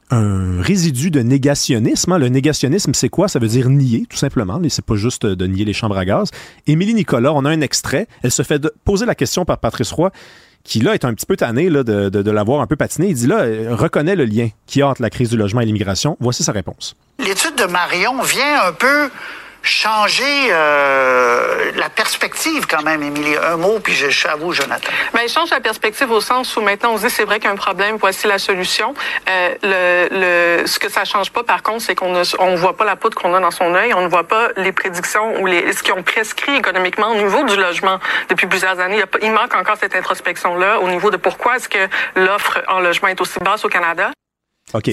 un 0.09 0.61
résidu 0.61 1.09
de 1.09 1.21
négationnisme. 1.21 2.11
hein. 2.11 2.17
Le 2.19 2.29
négationnisme, 2.29 2.93
c'est 2.93 3.09
quoi? 3.09 3.27
Ça 3.27 3.39
veut 3.39 3.47
dire 3.47 3.69
nier, 3.69 4.05
tout 4.07 4.17
simplement. 4.17 4.61
C'est 4.69 4.85
pas 4.85 4.95
juste 4.95 5.25
de 5.25 5.47
nier 5.47 5.65
les 5.65 5.73
chambres 5.73 5.97
à 5.97 6.05
gaz. 6.05 6.29
Émilie 6.67 6.93
Nicolas, 6.93 7.33
on 7.33 7.45
a 7.45 7.49
un 7.49 7.61
extrait. 7.61 8.07
Elle 8.21 8.31
se 8.31 8.43
fait 8.43 8.61
poser 8.83 9.05
la 9.07 9.15
question 9.15 9.45
par 9.45 9.57
Patrice 9.57 9.91
Roy, 9.91 10.11
qui 10.63 10.79
là 10.81 10.93
est 10.93 11.05
un 11.05 11.13
petit 11.13 11.25
peu 11.25 11.35
tanné 11.35 11.69
là, 11.69 11.83
de, 11.83 12.09
de, 12.09 12.21
de 12.21 12.31
l'avoir 12.31 12.61
un 12.61 12.67
peu 12.67 12.75
patiné. 12.75 13.07
Il 13.09 13.15
dit 13.15 13.27
là, 13.27 13.39
euh, 13.39 13.75
reconnaît 13.75 14.15
le 14.15 14.25
lien 14.25 14.49
qu'il 14.67 14.81
y 14.81 14.83
a 14.83 14.87
entre 14.87 15.01
la 15.01 15.09
crise 15.09 15.29
du 15.29 15.37
logement 15.37 15.61
et 15.61 15.65
l'immigration. 15.65 16.15
Voici 16.19 16.43
sa 16.43 16.51
réponse. 16.51 16.95
L'étude 17.19 17.55
de 17.55 17.65
Marion 17.65 18.21
vient 18.21 18.63
un 18.63 18.73
peu 18.73 19.09
changer 19.63 20.49
euh, 20.51 21.71
la 21.75 21.89
perspective 21.89 22.67
quand 22.67 22.83
même, 22.83 23.01
Émilie. 23.01 23.35
Un 23.37 23.55
mot, 23.55 23.79
puis 23.79 23.93
je, 23.93 24.09
je 24.09 24.27
avoue, 24.27 24.51
Jonathan. 24.51 24.91
Ben, 25.13 25.21
il 25.23 25.29
change 25.29 25.49
la 25.51 25.61
perspective 25.61 26.11
au 26.11 26.19
sens 26.19 26.55
où 26.57 26.61
maintenant 26.61 26.91
on 26.93 26.97
se 26.97 27.07
dit 27.07 27.09
c'est 27.09 27.23
vrai 27.23 27.39
qu'il 27.39 27.45
y 27.45 27.47
a 27.49 27.53
un 27.53 27.55
problème, 27.55 27.95
voici 27.95 28.27
la 28.27 28.39
solution. 28.39 28.93
Euh, 29.29 30.65
ce 30.65 30.79
que 30.79 30.89
ça 30.89 31.05
change 31.05 31.31
pas, 31.31 31.43
par 31.43 31.63
contre, 31.63 31.81
c'est 31.81 31.95
qu'on 31.95 32.11
ne 32.11 32.23
on 32.39 32.55
voit 32.55 32.75
pas 32.75 32.83
la 32.83 32.97
poudre 32.97 33.15
qu'on 33.15 33.33
a 33.33 33.39
dans 33.39 33.51
son 33.51 33.73
œil, 33.73 33.93
on 33.93 34.01
ne 34.01 34.09
voit 34.09 34.27
pas 34.27 34.49
les 34.57 34.73
prédictions 34.73 35.41
ou 35.41 35.45
les, 35.45 35.71
ce 35.71 35.81
qu'ils 35.81 35.93
ont 35.93 36.03
prescrit 36.03 36.55
économiquement 36.55 37.07
au 37.07 37.15
niveau 37.15 37.43
du 37.43 37.55
logement 37.55 37.99
depuis 38.29 38.47
plusieurs 38.47 38.79
années. 38.79 39.01
Il, 39.21 39.25
il 39.27 39.31
manque 39.31 39.55
encore 39.55 39.77
cette 39.79 39.95
introspection-là 39.95 40.79
au 40.79 40.89
niveau 40.89 41.09
de 41.09 41.17
pourquoi 41.17 41.55
est-ce 41.55 41.69
que 41.69 41.87
l'offre 42.15 42.61
en 42.67 42.79
logement 42.81 43.07
est 43.07 43.21
aussi 43.21 43.39
basse 43.39 43.63
au 43.63 43.69
Canada. 43.69 44.11
OK. 44.73 44.91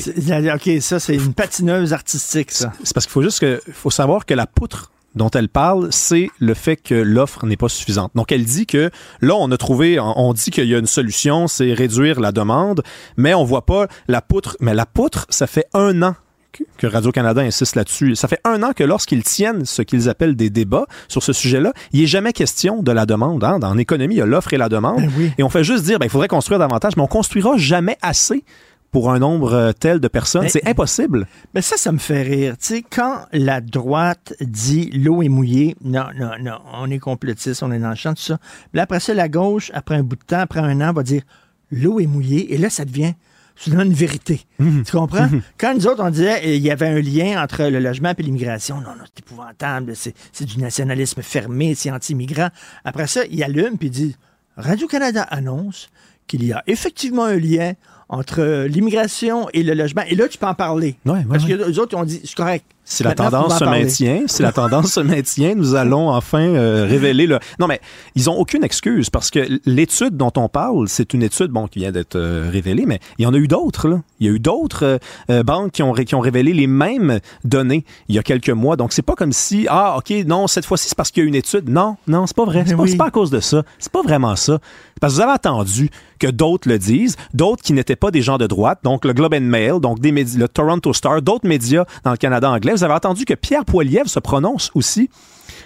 OK, 0.54 0.70
ça, 0.80 1.00
c'est 1.00 1.14
une 1.14 1.34
patineuse 1.34 1.92
artistique, 1.92 2.50
ça. 2.50 2.72
C'est 2.82 2.94
parce 2.94 3.06
qu'il 3.06 3.12
faut 3.12 3.22
juste 3.22 3.40
que, 3.40 3.60
faut 3.72 3.90
savoir 3.90 4.26
que 4.26 4.34
la 4.34 4.46
poutre 4.46 4.90
dont 5.14 5.30
elle 5.30 5.48
parle, 5.48 5.88
c'est 5.90 6.30
le 6.38 6.54
fait 6.54 6.76
que 6.76 6.94
l'offre 6.94 7.44
n'est 7.44 7.56
pas 7.56 7.68
suffisante. 7.68 8.12
Donc, 8.14 8.30
elle 8.30 8.44
dit 8.44 8.66
que 8.66 8.90
là, 9.20 9.34
on 9.34 9.50
a 9.50 9.56
trouvé, 9.56 9.98
on 9.98 10.32
dit 10.32 10.50
qu'il 10.50 10.66
y 10.66 10.74
a 10.74 10.78
une 10.78 10.86
solution, 10.86 11.48
c'est 11.48 11.72
réduire 11.72 12.20
la 12.20 12.30
demande, 12.30 12.82
mais 13.16 13.34
on 13.34 13.42
voit 13.44 13.66
pas 13.66 13.88
la 14.06 14.22
poutre. 14.22 14.56
Mais 14.60 14.74
la 14.74 14.86
poutre, 14.86 15.26
ça 15.28 15.46
fait 15.48 15.66
un 15.74 16.02
an 16.02 16.14
que- 16.52 16.86
Radio-Canada 16.86 17.40
insiste 17.40 17.74
là-dessus. 17.74 18.14
Ça 18.14 18.28
fait 18.28 18.40
un 18.44 18.62
an 18.62 18.72
que 18.72 18.84
lorsqu'ils 18.84 19.24
tiennent 19.24 19.64
ce 19.64 19.82
qu'ils 19.82 20.08
appellent 20.08 20.36
des 20.36 20.50
débats 20.50 20.86
sur 21.08 21.22
ce 21.22 21.32
sujet-là, 21.32 21.72
il 21.92 22.00
n'est 22.02 22.06
jamais 22.06 22.32
question 22.32 22.82
de 22.82 22.92
la 22.92 23.06
demande. 23.06 23.42
Hein. 23.42 23.58
En 23.62 23.78
économie, 23.78 24.14
il 24.14 24.18
y 24.18 24.22
a 24.22 24.26
l'offre 24.26 24.52
et 24.52 24.58
la 24.58 24.68
demande. 24.68 25.02
Et 25.38 25.42
on 25.42 25.48
fait 25.48 25.64
juste 25.64 25.84
dire, 25.84 25.98
ben, 25.98 26.06
il 26.06 26.10
faudrait 26.10 26.28
construire 26.28 26.58
davantage, 26.60 26.96
mais 26.96 27.02
on 27.02 27.08
construira 27.08 27.56
jamais 27.56 27.96
assez 28.02 28.44
pour 28.90 29.10
un 29.12 29.18
nombre 29.20 29.52
euh, 29.52 29.72
tel 29.72 30.00
de 30.00 30.08
personnes. 30.08 30.42
Mais- 30.42 30.48
C'est 30.48 30.66
impossible. 30.66 31.26
Mais 31.54 31.62
ça, 31.62 31.76
ça 31.76 31.92
me 31.92 31.98
fait 31.98 32.22
rire. 32.22 32.56
Tu 32.58 32.66
sais, 32.66 32.82
quand 32.88 33.26
la 33.32 33.60
droite 33.60 34.34
dit 34.40 34.90
l'eau 34.92 35.22
est 35.22 35.28
mouillée, 35.28 35.76
non, 35.84 36.06
non, 36.18 36.30
non, 36.40 36.58
on 36.74 36.90
est 36.90 36.98
complotiste, 36.98 37.62
on 37.62 37.70
est 37.72 37.78
dans 37.78 37.90
le 37.90 37.94
champ, 37.94 38.14
tout 38.14 38.22
ça. 38.22 38.38
Là, 38.74 38.82
après 38.82 39.00
ça, 39.00 39.14
la 39.14 39.28
gauche, 39.28 39.70
après 39.74 39.94
un 39.96 40.02
bout 40.02 40.16
de 40.16 40.24
temps, 40.24 40.40
après 40.40 40.60
un 40.60 40.80
an, 40.80 40.92
va 40.92 41.02
dire 41.02 41.22
l'eau 41.70 42.00
est 42.00 42.06
mouillée, 42.06 42.52
et 42.52 42.58
là, 42.58 42.68
ça 42.68 42.84
devient 42.84 43.12
soudainement 43.54 43.84
une 43.84 43.92
vérité. 43.92 44.40
Mhm. 44.58 44.84
Tu 44.84 44.92
comprends? 44.92 45.28
Quand 45.58 45.74
nous 45.74 45.86
autres, 45.86 46.02
on 46.02 46.10
disait 46.10 46.40
euh, 46.46 46.54
il 46.56 46.62
y 46.62 46.70
avait 46.70 46.88
un 46.88 47.00
lien 47.00 47.40
entre 47.42 47.64
le 47.64 47.78
logement 47.78 48.12
et 48.16 48.22
l'immigration, 48.22 48.76
non, 48.80 48.90
non, 48.98 49.04
c'est 49.04 49.20
épouvantable, 49.20 49.92
c'est 49.94 50.44
du 50.46 50.58
nationalisme 50.58 51.20
fermé, 51.22 51.74
c'est 51.74 51.90
anti-immigrant. 51.92 52.48
Après 52.84 53.06
ça, 53.06 53.20
il 53.30 53.40
allume 53.44 53.76
puis 53.78 53.90
dit 53.90 54.16
Radio-Canada 54.56 55.22
annonce 55.30 55.90
qu'il 56.26 56.44
y 56.44 56.52
a 56.52 56.62
effectivement 56.66 57.24
un 57.24 57.36
lien 57.36 57.74
entre 58.10 58.66
l'immigration 58.66 59.48
et 59.54 59.62
le 59.62 59.72
logement. 59.72 60.02
Et 60.08 60.16
là, 60.16 60.28
tu 60.28 60.36
peux 60.36 60.46
en 60.46 60.54
parler. 60.54 60.96
Parce 61.28 61.44
que 61.44 61.52
les 61.52 61.78
autres, 61.78 61.96
ont 61.96 62.04
dit, 62.04 62.20
c'est 62.24 62.34
correct. 62.34 62.64
Si 62.90 63.04
la 63.04 63.10
Maintenant, 63.10 63.30
tendance 63.30 63.52
en 63.52 63.58
se 63.58 63.64
parler. 63.64 63.84
maintient, 63.84 64.22
si 64.26 64.42
la 64.42 64.50
tendance 64.50 64.92
se 64.94 64.98
maintient, 64.98 65.54
nous 65.54 65.76
allons 65.76 66.10
enfin 66.10 66.42
euh, 66.42 66.86
révéler 66.90 67.28
le. 67.28 67.38
Non, 67.60 67.68
mais 67.68 67.80
ils 68.16 68.28
ont 68.28 68.36
aucune 68.36 68.64
excuse 68.64 69.10
parce 69.10 69.30
que 69.30 69.46
l'étude 69.64 70.16
dont 70.16 70.32
on 70.36 70.48
parle, 70.48 70.88
c'est 70.88 71.14
une 71.14 71.22
étude 71.22 71.52
bon 71.52 71.68
qui 71.68 71.78
vient 71.78 71.92
d'être 71.92 72.16
euh, 72.16 72.50
révélée, 72.50 72.86
mais 72.86 72.98
il 73.18 73.22
y 73.22 73.26
en 73.26 73.32
a 73.32 73.36
eu 73.36 73.46
d'autres. 73.46 73.86
Là. 73.86 74.00
Il 74.18 74.26
y 74.26 74.28
a 74.28 74.32
eu 74.32 74.40
d'autres 74.40 74.98
euh, 75.30 75.42
banques 75.44 75.70
qui 75.70 75.84
ont 75.84 75.92
qui 75.92 76.16
ont 76.16 76.20
révélé 76.20 76.52
les 76.52 76.66
mêmes 76.66 77.20
données 77.44 77.84
il 78.08 78.16
y 78.16 78.18
a 78.18 78.24
quelques 78.24 78.50
mois. 78.50 78.74
Donc 78.74 78.92
c'est 78.92 79.02
pas 79.02 79.14
comme 79.14 79.32
si 79.32 79.66
ah 79.68 79.96
ok 79.98 80.10
non 80.26 80.48
cette 80.48 80.66
fois-ci 80.66 80.88
c'est 80.88 80.96
parce 80.96 81.12
qu'il 81.12 81.22
y 81.22 81.26
a 81.26 81.28
une 81.28 81.36
étude. 81.36 81.68
Non 81.68 81.96
non 82.08 82.26
c'est 82.26 82.36
pas 82.36 82.44
vrai. 82.44 82.64
C'est 82.66 82.76
pas, 82.76 83.04
pas 83.04 83.06
à 83.06 83.10
cause 83.12 83.30
de 83.30 83.38
ça. 83.38 83.62
C'est 83.78 83.92
pas 83.92 84.02
vraiment 84.02 84.34
ça. 84.34 84.58
Parce 85.00 85.14
que 85.14 85.16
vous 85.18 85.22
avez 85.22 85.32
attendu 85.32 85.90
que 86.18 86.26
d'autres 86.26 86.68
le 86.68 86.78
disent, 86.78 87.16
d'autres 87.32 87.62
qui 87.62 87.72
n'étaient 87.72 87.96
pas 87.96 88.10
des 88.10 88.20
gens 88.20 88.36
de 88.36 88.46
droite, 88.46 88.80
donc 88.84 89.04
le 89.06 89.14
Globe 89.14 89.34
and 89.34 89.40
Mail, 89.40 89.80
donc 89.80 90.00
des 90.00 90.12
médias, 90.12 90.38
le 90.38 90.48
Toronto 90.48 90.92
Star, 90.92 91.22
d'autres 91.22 91.48
médias 91.48 91.86
dans 92.04 92.10
le 92.10 92.18
Canada 92.18 92.50
anglais. 92.50 92.79
Vous 92.80 92.84
avez 92.84 92.94
attendu 92.94 93.26
que 93.26 93.34
Pierre 93.34 93.66
Poilievre 93.66 94.08
se 94.08 94.20
prononce 94.20 94.70
aussi 94.74 95.10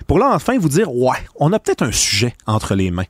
pour 0.08 0.18
là 0.18 0.30
enfin 0.32 0.58
vous 0.58 0.68
dire 0.68 0.92
ouais, 0.92 1.16
on 1.36 1.52
a 1.52 1.60
peut-être 1.60 1.82
un 1.82 1.92
sujet 1.92 2.34
entre 2.44 2.74
les 2.74 2.90
mains. 2.90 3.04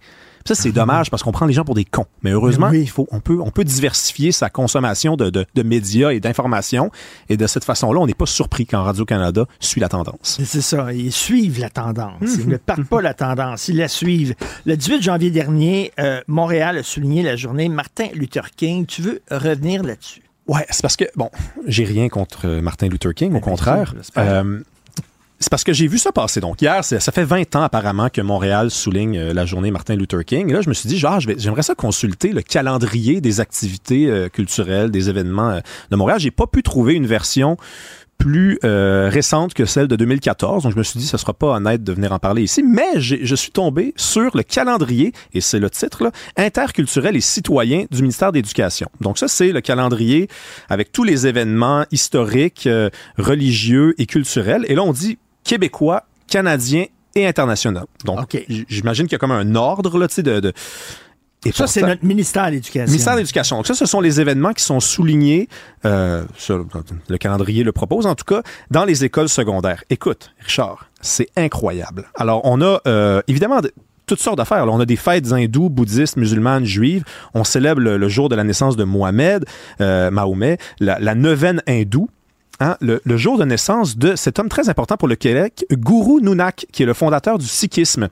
Ça, 0.47 0.55
c'est 0.55 0.72
dommage 0.72 1.10
parce 1.10 1.22
qu'on 1.22 1.32
prend 1.32 1.47
les 1.47 1.55
gens 1.55 1.64
pour 1.64 1.74
des 1.74 1.86
cons. 1.86 2.05
Mais 2.22 2.32
heureusement, 2.32 2.70
il 2.70 2.90
faut, 2.90 3.09
on, 3.10 3.20
peut, 3.20 3.39
on 3.40 3.51
peut 3.51 3.64
diversifier 3.64 4.31
sa 4.31 4.51
consommation 4.51 5.16
de, 5.16 5.31
de, 5.31 5.47
de 5.55 5.62
médias 5.62 6.10
et 6.10 6.20
d'informations. 6.20 6.90
Et 7.31 7.39
de 7.39 7.47
cette 7.47 7.64
façon-là, 7.64 7.98
on 7.98 8.06
n'est 8.06 8.12
pas 8.12 8.26
surpris 8.26 8.66
quand 8.66 8.82
Radio-Canada 8.82 9.47
suit 9.59 9.81
la 9.81 9.89
tendance. 9.89 10.39
C'est 10.44 10.60
ça, 10.60 10.93
ils 10.93 11.10
suivent 11.10 11.60
la 11.60 11.70
tendance. 11.70 12.36
Ils 12.39 12.47
ne 12.47 12.59
partent 12.59 12.85
pas 12.85 13.01
la 13.01 13.14
tendance, 13.14 13.68
ils 13.68 13.78
la 13.78 13.89
suivent. 13.89 14.35
Le 14.66 14.76
18 14.76 15.01
janvier 15.02 15.31
dernier, 15.31 15.93
euh, 15.98 16.20
Montréal 16.28 16.76
a 16.76 16.82
souligné 16.82 17.22
la 17.22 17.36
journée 17.36 17.70
Martin 17.70 18.09
Luther 18.12 18.51
King. 18.55 18.85
Tu 18.85 19.01
veux 19.01 19.22
revenir 19.31 19.82
là-dessus? 19.82 20.24
Ouais, 20.47 20.66
c'est 20.71 20.83
parce 20.83 20.97
que, 20.97 21.05
bon, 21.16 21.31
j'ai 21.66 21.85
rien 21.85 22.09
contre 22.09 22.47
euh, 22.47 22.61
Martin 22.61 22.89
Luther 22.89 23.15
King, 23.15 23.35
au 23.35 23.41
contraire. 23.41 23.95
Euh, 24.19 24.61
c'est 25.41 25.51
parce 25.51 25.65
que 25.65 25.73
j'ai 25.73 25.87
vu 25.89 25.99
ça 25.99 26.12
passer. 26.12 26.41
Donc, 26.41 26.62
hier, 26.62 26.85
ça 26.85 27.01
fait 27.12 27.25
20 27.25 27.57
ans 27.57 27.62
apparemment 27.62 28.09
que 28.09 28.21
Montréal 28.21 28.71
souligne 28.71 29.19
euh, 29.19 29.35
la 29.35 29.47
journée 29.47 29.71
Martin 29.71 29.97
Luther 29.97 30.25
King. 30.25 30.49
Et 30.51 30.53
là, 30.53 30.61
je 30.61 30.69
me 30.69 30.75
suis 30.75 30.89
dit, 30.89 30.99
genre, 30.99 31.21
j'aimerais 31.21 31.62
ça 31.62 31.75
consulter 31.75 32.33
le 32.33 32.43
calendrier 32.43 33.21
des 33.21 33.41
activités 33.41 34.07
euh, 34.07 34.29
culturelles, 34.29 34.91
des 34.91 35.09
événements 35.11 35.61
de 35.91 35.97
Montréal. 35.97 36.21
J'ai 36.21 36.31
pas 36.31 36.47
pu 36.47 36.62
trouver 36.62 36.95
une 36.95 37.07
version 37.07 37.57
plus 38.19 38.59
euh, 38.65 39.09
récente 39.12 39.55
que 39.55 39.65
celle 39.65 39.89
de 39.89 39.97
2014. 39.97 40.62
Donc, 40.62 40.73
je 40.73 40.78
me 40.78 40.82
suis 40.82 40.99
dit, 40.99 41.07
ce 41.07 41.16
sera 41.16 41.32
pas 41.32 41.49
honnête 41.49 41.82
de 41.85 41.93
venir 41.93 42.12
en 42.12 42.19
parler 42.19 42.43
ici. 42.43 42.62
Mais 42.62 43.01
je 43.01 43.35
suis 43.35 43.51
tombé 43.51 43.93
sur 43.97 44.36
le 44.36 44.43
calendrier, 44.43 45.12
et 45.32 45.41
c'est 45.41 45.59
le 45.59 45.70
titre, 45.70 46.05
là, 46.05 46.11
interculturel 46.36 47.16
et 47.16 47.20
citoyen 47.20 47.86
du 47.91 48.03
ministère 48.03 48.32
d'éducation. 48.32 48.89
Donc, 49.01 49.19
ça, 49.19 49.28
c'est 49.28 49.53
le 49.53 49.61
calendrier 49.61 50.28
avec 50.69 50.93
tous 50.93 51.05
les 51.05 51.27
événements 51.27 51.85
historiques, 51.91 52.66
euh, 52.66 52.91
religieux 53.19 53.95
et 53.99 54.07
culturels. 54.07 54.65
Et 54.69 54.74
là, 54.74 54.82
on 54.82 54.93
dit 54.93 55.19
québécois, 55.45 56.05
canadiens 56.28 56.86
et 57.15 57.27
internationaux. 57.27 57.86
Donc, 58.05 58.45
j'imagine 58.69 59.07
qu'il 59.07 59.12
y 59.12 59.16
a 59.16 59.19
comme 59.19 59.31
un 59.31 59.55
ordre, 59.55 59.99
là, 59.99 60.09
tu 60.09 60.15
sais, 60.15 60.23
de... 60.23 60.41
de 60.41 60.53
et 61.45 61.53
Ça, 61.53 61.66
c'est 61.66 61.83
notre 61.83 62.05
ministère 62.05 62.47
de 62.47 62.53
l'Éducation. 62.53 62.87
Ministère 62.91 63.15
de 63.15 63.19
l'Éducation. 63.21 63.57
Donc 63.57 63.66
ça, 63.66 63.75
ce 63.75 63.87
sont 63.87 64.01
les 64.01 64.21
événements 64.21 64.53
qui 64.53 64.62
sont 64.65 64.81
soulignés, 64.81 65.49
euh, 65.85 66.25
sur 66.37 66.65
le 67.09 67.19
calendrier 67.19 67.62
le 67.65 67.73
propose 67.73 68.07
en 68.07 68.15
tout 68.15 68.25
cas, 68.25 68.43
dans 68.71 68.85
les 68.85 69.05
écoles 69.05 69.29
secondaires. 69.29 69.85
Écoute, 69.91 70.33
Richard, 70.41 70.87
c'est 71.01 71.29
incroyable. 71.37 72.05
Alors, 72.16 72.41
on 72.45 72.61
a 72.62 72.81
euh, 72.87 73.21
évidemment 73.29 73.61
de- 73.61 73.73
toutes 74.07 74.21
sortes 74.21 74.37
d'affaires. 74.37 74.66
On 74.69 74.81
a 74.81 74.85
des 74.87 74.97
fêtes 74.97 75.33
hindoues, 75.33 75.71
bouddhistes, 75.71 76.16
musulmanes, 76.19 76.65
juives. 76.66 77.05
On 77.33 77.43
célèbre 77.43 77.81
le, 77.81 77.97
le 77.97 78.09
jour 78.09 78.29
de 78.29 78.37
la 78.37 78.45
naissance 78.45 78.77
de 78.77 78.85
Mohamed, 78.85 79.47
euh, 79.81 80.11
Mahomet, 80.11 80.59
la, 80.79 80.99
la 80.99 81.15
neuvaine 81.15 81.62
hindoue. 81.66 82.09
Hein, 82.60 82.76
le, 82.81 83.01
jour 83.16 83.36
de 83.39 83.44
naissance 83.44 83.97
de 83.97 84.14
cet 84.14 84.39
homme 84.39 84.48
très 84.48 84.68
important 84.68 84.97
pour 84.97 85.09
le 85.09 85.16
Québec, 85.16 85.66
Guru 85.72 86.22
Nanak, 86.22 86.66
qui 86.72 86.85
est 86.85 86.86
le 86.86 86.94
fondateur 86.94 87.39
du 87.39 87.47
sikhisme. 87.47 88.09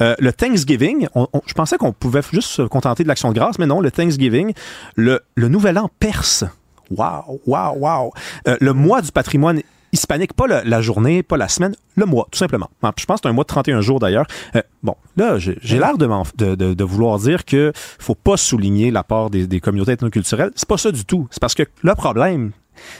Euh, 0.00 0.14
le 0.18 0.32
Thanksgiving, 0.32 1.08
je 1.46 1.54
pensais 1.54 1.76
qu'on 1.76 1.92
pouvait 1.92 2.22
juste 2.32 2.48
se 2.48 2.62
contenter 2.62 3.04
de 3.04 3.08
l'action 3.08 3.30
de 3.30 3.38
grâce, 3.38 3.58
mais 3.58 3.66
non, 3.66 3.80
le 3.80 3.90
Thanksgiving, 3.90 4.54
le, 4.96 5.20
nouvel 5.36 5.78
an 5.78 5.88
perse. 6.00 6.44
Wow, 6.90 7.40
wow, 7.46 7.76
wow. 7.76 8.12
Euh, 8.48 8.56
le 8.60 8.72
mois 8.72 9.02
du 9.02 9.12
patrimoine 9.12 9.62
hispanique, 9.92 10.34
pas 10.34 10.46
la 10.46 10.80
journée, 10.80 11.22
pas 11.22 11.36
la 11.36 11.48
semaine, 11.48 11.74
le 11.94 12.06
mois, 12.06 12.26
tout 12.30 12.38
simplement. 12.38 12.68
Hein, 12.82 12.92
Je 12.98 13.06
pense 13.06 13.20
que 13.20 13.22
c'est 13.22 13.30
un 13.30 13.32
mois 13.32 13.44
de 13.44 13.48
31 13.48 13.80
jours 13.80 14.00
d'ailleurs. 14.00 14.26
Euh, 14.56 14.62
bon, 14.82 14.94
là, 15.16 15.38
j'ai 15.38 15.78
l'air 15.78 15.96
de 15.96 16.84
vouloir 16.84 17.18
dire 17.18 17.44
que 17.44 17.72
faut 17.98 18.14
pas 18.16 18.36
souligner 18.36 18.90
l'apport 18.90 19.30
des, 19.30 19.46
des 19.46 19.60
communautés 19.60 19.92
ethnoculturelles. 19.92 20.50
C'est 20.56 20.68
pas 20.68 20.76
ça 20.76 20.90
du 20.90 21.04
tout. 21.04 21.28
C'est 21.30 21.40
parce 21.40 21.54
que 21.54 21.62
le 21.82 21.94
problème, 21.94 22.50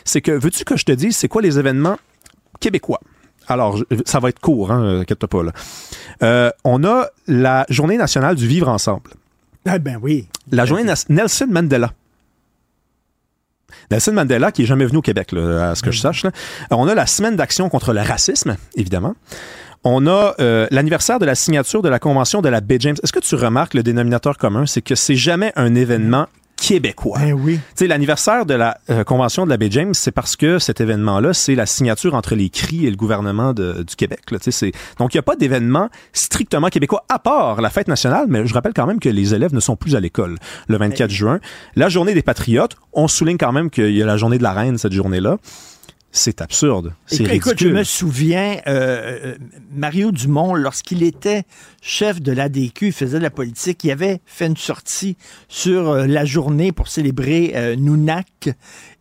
c'est 0.05 0.20
que, 0.20 0.32
veux-tu 0.32 0.65
que 0.65 0.77
je 0.77 0.85
te 0.85 0.93
dise, 0.93 1.16
c'est 1.16 1.28
quoi 1.28 1.43
les 1.43 1.59
événements 1.59 1.98
québécois? 2.61 3.01
Alors, 3.48 3.78
ça 4.05 4.19
va 4.19 4.28
être 4.28 4.40
court, 4.40 4.73
hein, 4.73 5.01
inquiète 5.01 5.24
pas 5.27 5.43
là. 5.43 5.53
Euh, 6.23 6.51
on 6.65 6.82
a 6.85 7.09
la 7.28 7.65
Journée 7.69 7.97
nationale 7.97 8.35
du 8.35 8.47
vivre 8.48 8.69
ensemble. 8.69 9.11
Ah 9.66 9.78
ben 9.78 9.98
oui. 10.01 10.28
La 10.51 10.65
journée 10.65 10.85
Nelson 11.09 11.47
Mandela. 11.51 11.93
Nelson 13.90 14.12
Mandela, 14.12 14.53
qui 14.53 14.62
est 14.62 14.66
jamais 14.66 14.86
venu 14.86 14.98
au 14.98 15.03
Québec, 15.03 15.32
là, 15.32 15.70
à 15.70 15.74
ce 15.74 15.82
que 15.82 15.90
je 15.90 16.01
sache. 16.01 16.23
là. 16.24 16.31
Alors, 16.70 16.81
on 16.81 16.89
a 16.89 16.94
la 16.94 17.07
semaine 17.07 17.36
d'action 17.36 17.69
contre 17.69 17.93
le 17.93 18.01
racisme, 18.01 18.57
évidemment. 18.77 19.15
On 19.85 20.07
a 20.07 20.35
euh, 20.40 20.66
l'anniversaire 20.70 21.19
de 21.19 21.27
la 21.27 21.35
signature 21.35 21.82
de 21.82 21.89
la 21.89 21.98
Convention 21.98 22.43
de 22.43 22.48
la 22.48 22.61
baie 22.61 22.78
James. 22.81 22.97
Est-ce 23.03 23.12
que 23.12 23.20
tu 23.20 23.35
remarques 23.35 23.74
le 23.74 23.82
dénominateur 23.82 24.39
commun? 24.39 24.66
C'est 24.66 24.82
que 24.82 24.94
c'est 24.94 25.15
jamais 25.15 25.53
un 25.57 25.74
événement 25.74 26.27
québécois. 26.57 27.19
Ben 27.19 27.33
oui. 27.33 27.55
Tu 27.57 27.61
sais, 27.77 27.87
l'anniversaire 27.87 28.47
de 28.47 28.55
la 28.55 28.78
euh, 28.91 29.05
Convention 29.05 29.45
de 29.45 29.51
la 29.51 29.57
baie 29.57 29.69
James, 29.70 29.95
c'est 29.95 30.11
parce 30.11 30.37
que 30.37 30.59
cet 30.59 30.81
événement-là, 30.81 31.33
c'est 31.35 31.55
la 31.55 31.66
signature 31.66 32.15
entre 32.15 32.35
les 32.35 32.49
CRI 32.51 32.87
et 32.87 32.91
le 32.91 32.97
gouvernement 32.97 33.53
de- 33.53 33.83
du 33.83 33.95
Québec. 33.97 34.20
Là, 34.31 34.39
Tu 34.39 34.51
sais, 34.51 34.51
c'est- 34.51 34.73
Donc, 34.99 35.15
il 35.15 35.16
n'y 35.16 35.20
a 35.20 35.23
pas 35.23 35.37
d'événement 35.37 35.89
strictement 36.12 36.69
québécois, 36.69 37.05
à 37.09 37.19
part 37.19 37.61
la 37.61 37.70
fête 37.70 37.89
nationale, 37.89 38.27
mais 38.28 38.47
je 38.47 38.55
rappelle 38.55 38.73
quand 38.74 38.87
même 38.87 39.01
que 39.01 39.09
les 39.09 39.35
élèves 39.35 39.55
ne 39.55 39.61
sont 39.61 39.77
plus 39.77 39.95
à 39.97 40.01
l'école 40.01 40.37
le 40.69 40.77
24 40.78 41.11
juin. 41.11 41.41
La 41.77 41.89
journée 41.89 42.15
des 42.15 42.23
patriotes, 42.23 42.77
on 42.93 43.07
souligne 43.09 43.37
quand 43.39 43.53
même 43.53 43.70
qu'il 43.70 43.91
y 43.95 44.03
a 44.03 44.07
la 44.07 44.16
journée 44.16 44.39
de 44.39 44.43
la 44.43 44.53
reine 44.53 44.78
cette 44.78 44.93
journée-là. 44.93 45.37
C'est 46.16 46.40
absurde. 46.40 46.94
C'est 47.05 47.24
Écoute, 47.24 47.34
Écoute, 47.34 47.59
je 47.59 47.68
me 47.68 47.84
souviens, 47.84 48.56
euh, 48.66 49.34
euh, 49.34 49.36
Mario 49.70 50.12
Dumont, 50.12 50.55
lorsqu'il 50.55 51.02
était 51.02 51.43
chef 51.82 52.22
de 52.22 52.32
l'ADQ, 52.32 52.86
il 52.86 52.93
faisait 52.94 53.18
de 53.18 53.22
la 53.22 53.30
politique, 53.30 53.84
il 53.84 53.90
avait 53.90 54.22
fait 54.24 54.47
une 54.47 54.56
sortie 54.56 55.18
sur 55.48 55.90
euh, 55.90 56.06
la 56.06 56.24
journée 56.24 56.72
pour 56.72 56.88
célébrer 56.88 57.52
euh, 57.55 57.76
Nounak. 57.76 58.48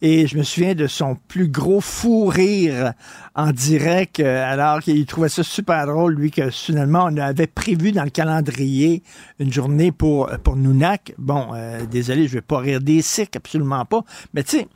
Et 0.01 0.27
je 0.27 0.37
me 0.37 0.43
souviens 0.43 0.75
de 0.75 0.87
son 0.87 1.15
plus 1.29 1.47
gros 1.47 1.79
fou 1.79 2.25
rire 2.25 2.91
en 3.33 3.51
direct, 3.51 4.19
alors 4.19 4.81
qu'il 4.81 5.05
trouvait 5.05 5.29
ça 5.29 5.41
super 5.41 5.87
drôle, 5.87 6.15
lui, 6.15 6.31
que 6.31 6.49
finalement, 6.49 7.07
on 7.09 7.15
avait 7.15 7.47
prévu 7.47 7.93
dans 7.93 8.03
le 8.03 8.09
calendrier 8.09 9.03
une 9.39 9.53
journée 9.53 9.93
pour, 9.93 10.29
pour 10.43 10.57
Nounak. 10.57 11.13
Bon, 11.17 11.47
désolé, 11.89 12.27
je 12.27 12.33
vais 12.33 12.41
pas 12.41 12.59
rire 12.59 12.81
des 12.81 13.01
cirques, 13.01 13.37
absolument 13.37 13.85
pas. 13.85 14.03
Mais 14.33 14.43
tu 14.43 14.57
sais, 14.57 14.67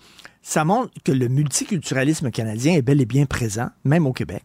ça 0.50 0.66
montre 0.66 0.92
que 1.04 1.12
le 1.12 1.28
multiculturalisme 1.28 2.32
canadien 2.32 2.74
est 2.74 2.82
bel 2.82 3.00
et 3.02 3.06
bien 3.06 3.28
présent, 3.28 3.70
même 3.84 4.08
au 4.08 4.14
Québec. 4.14 4.44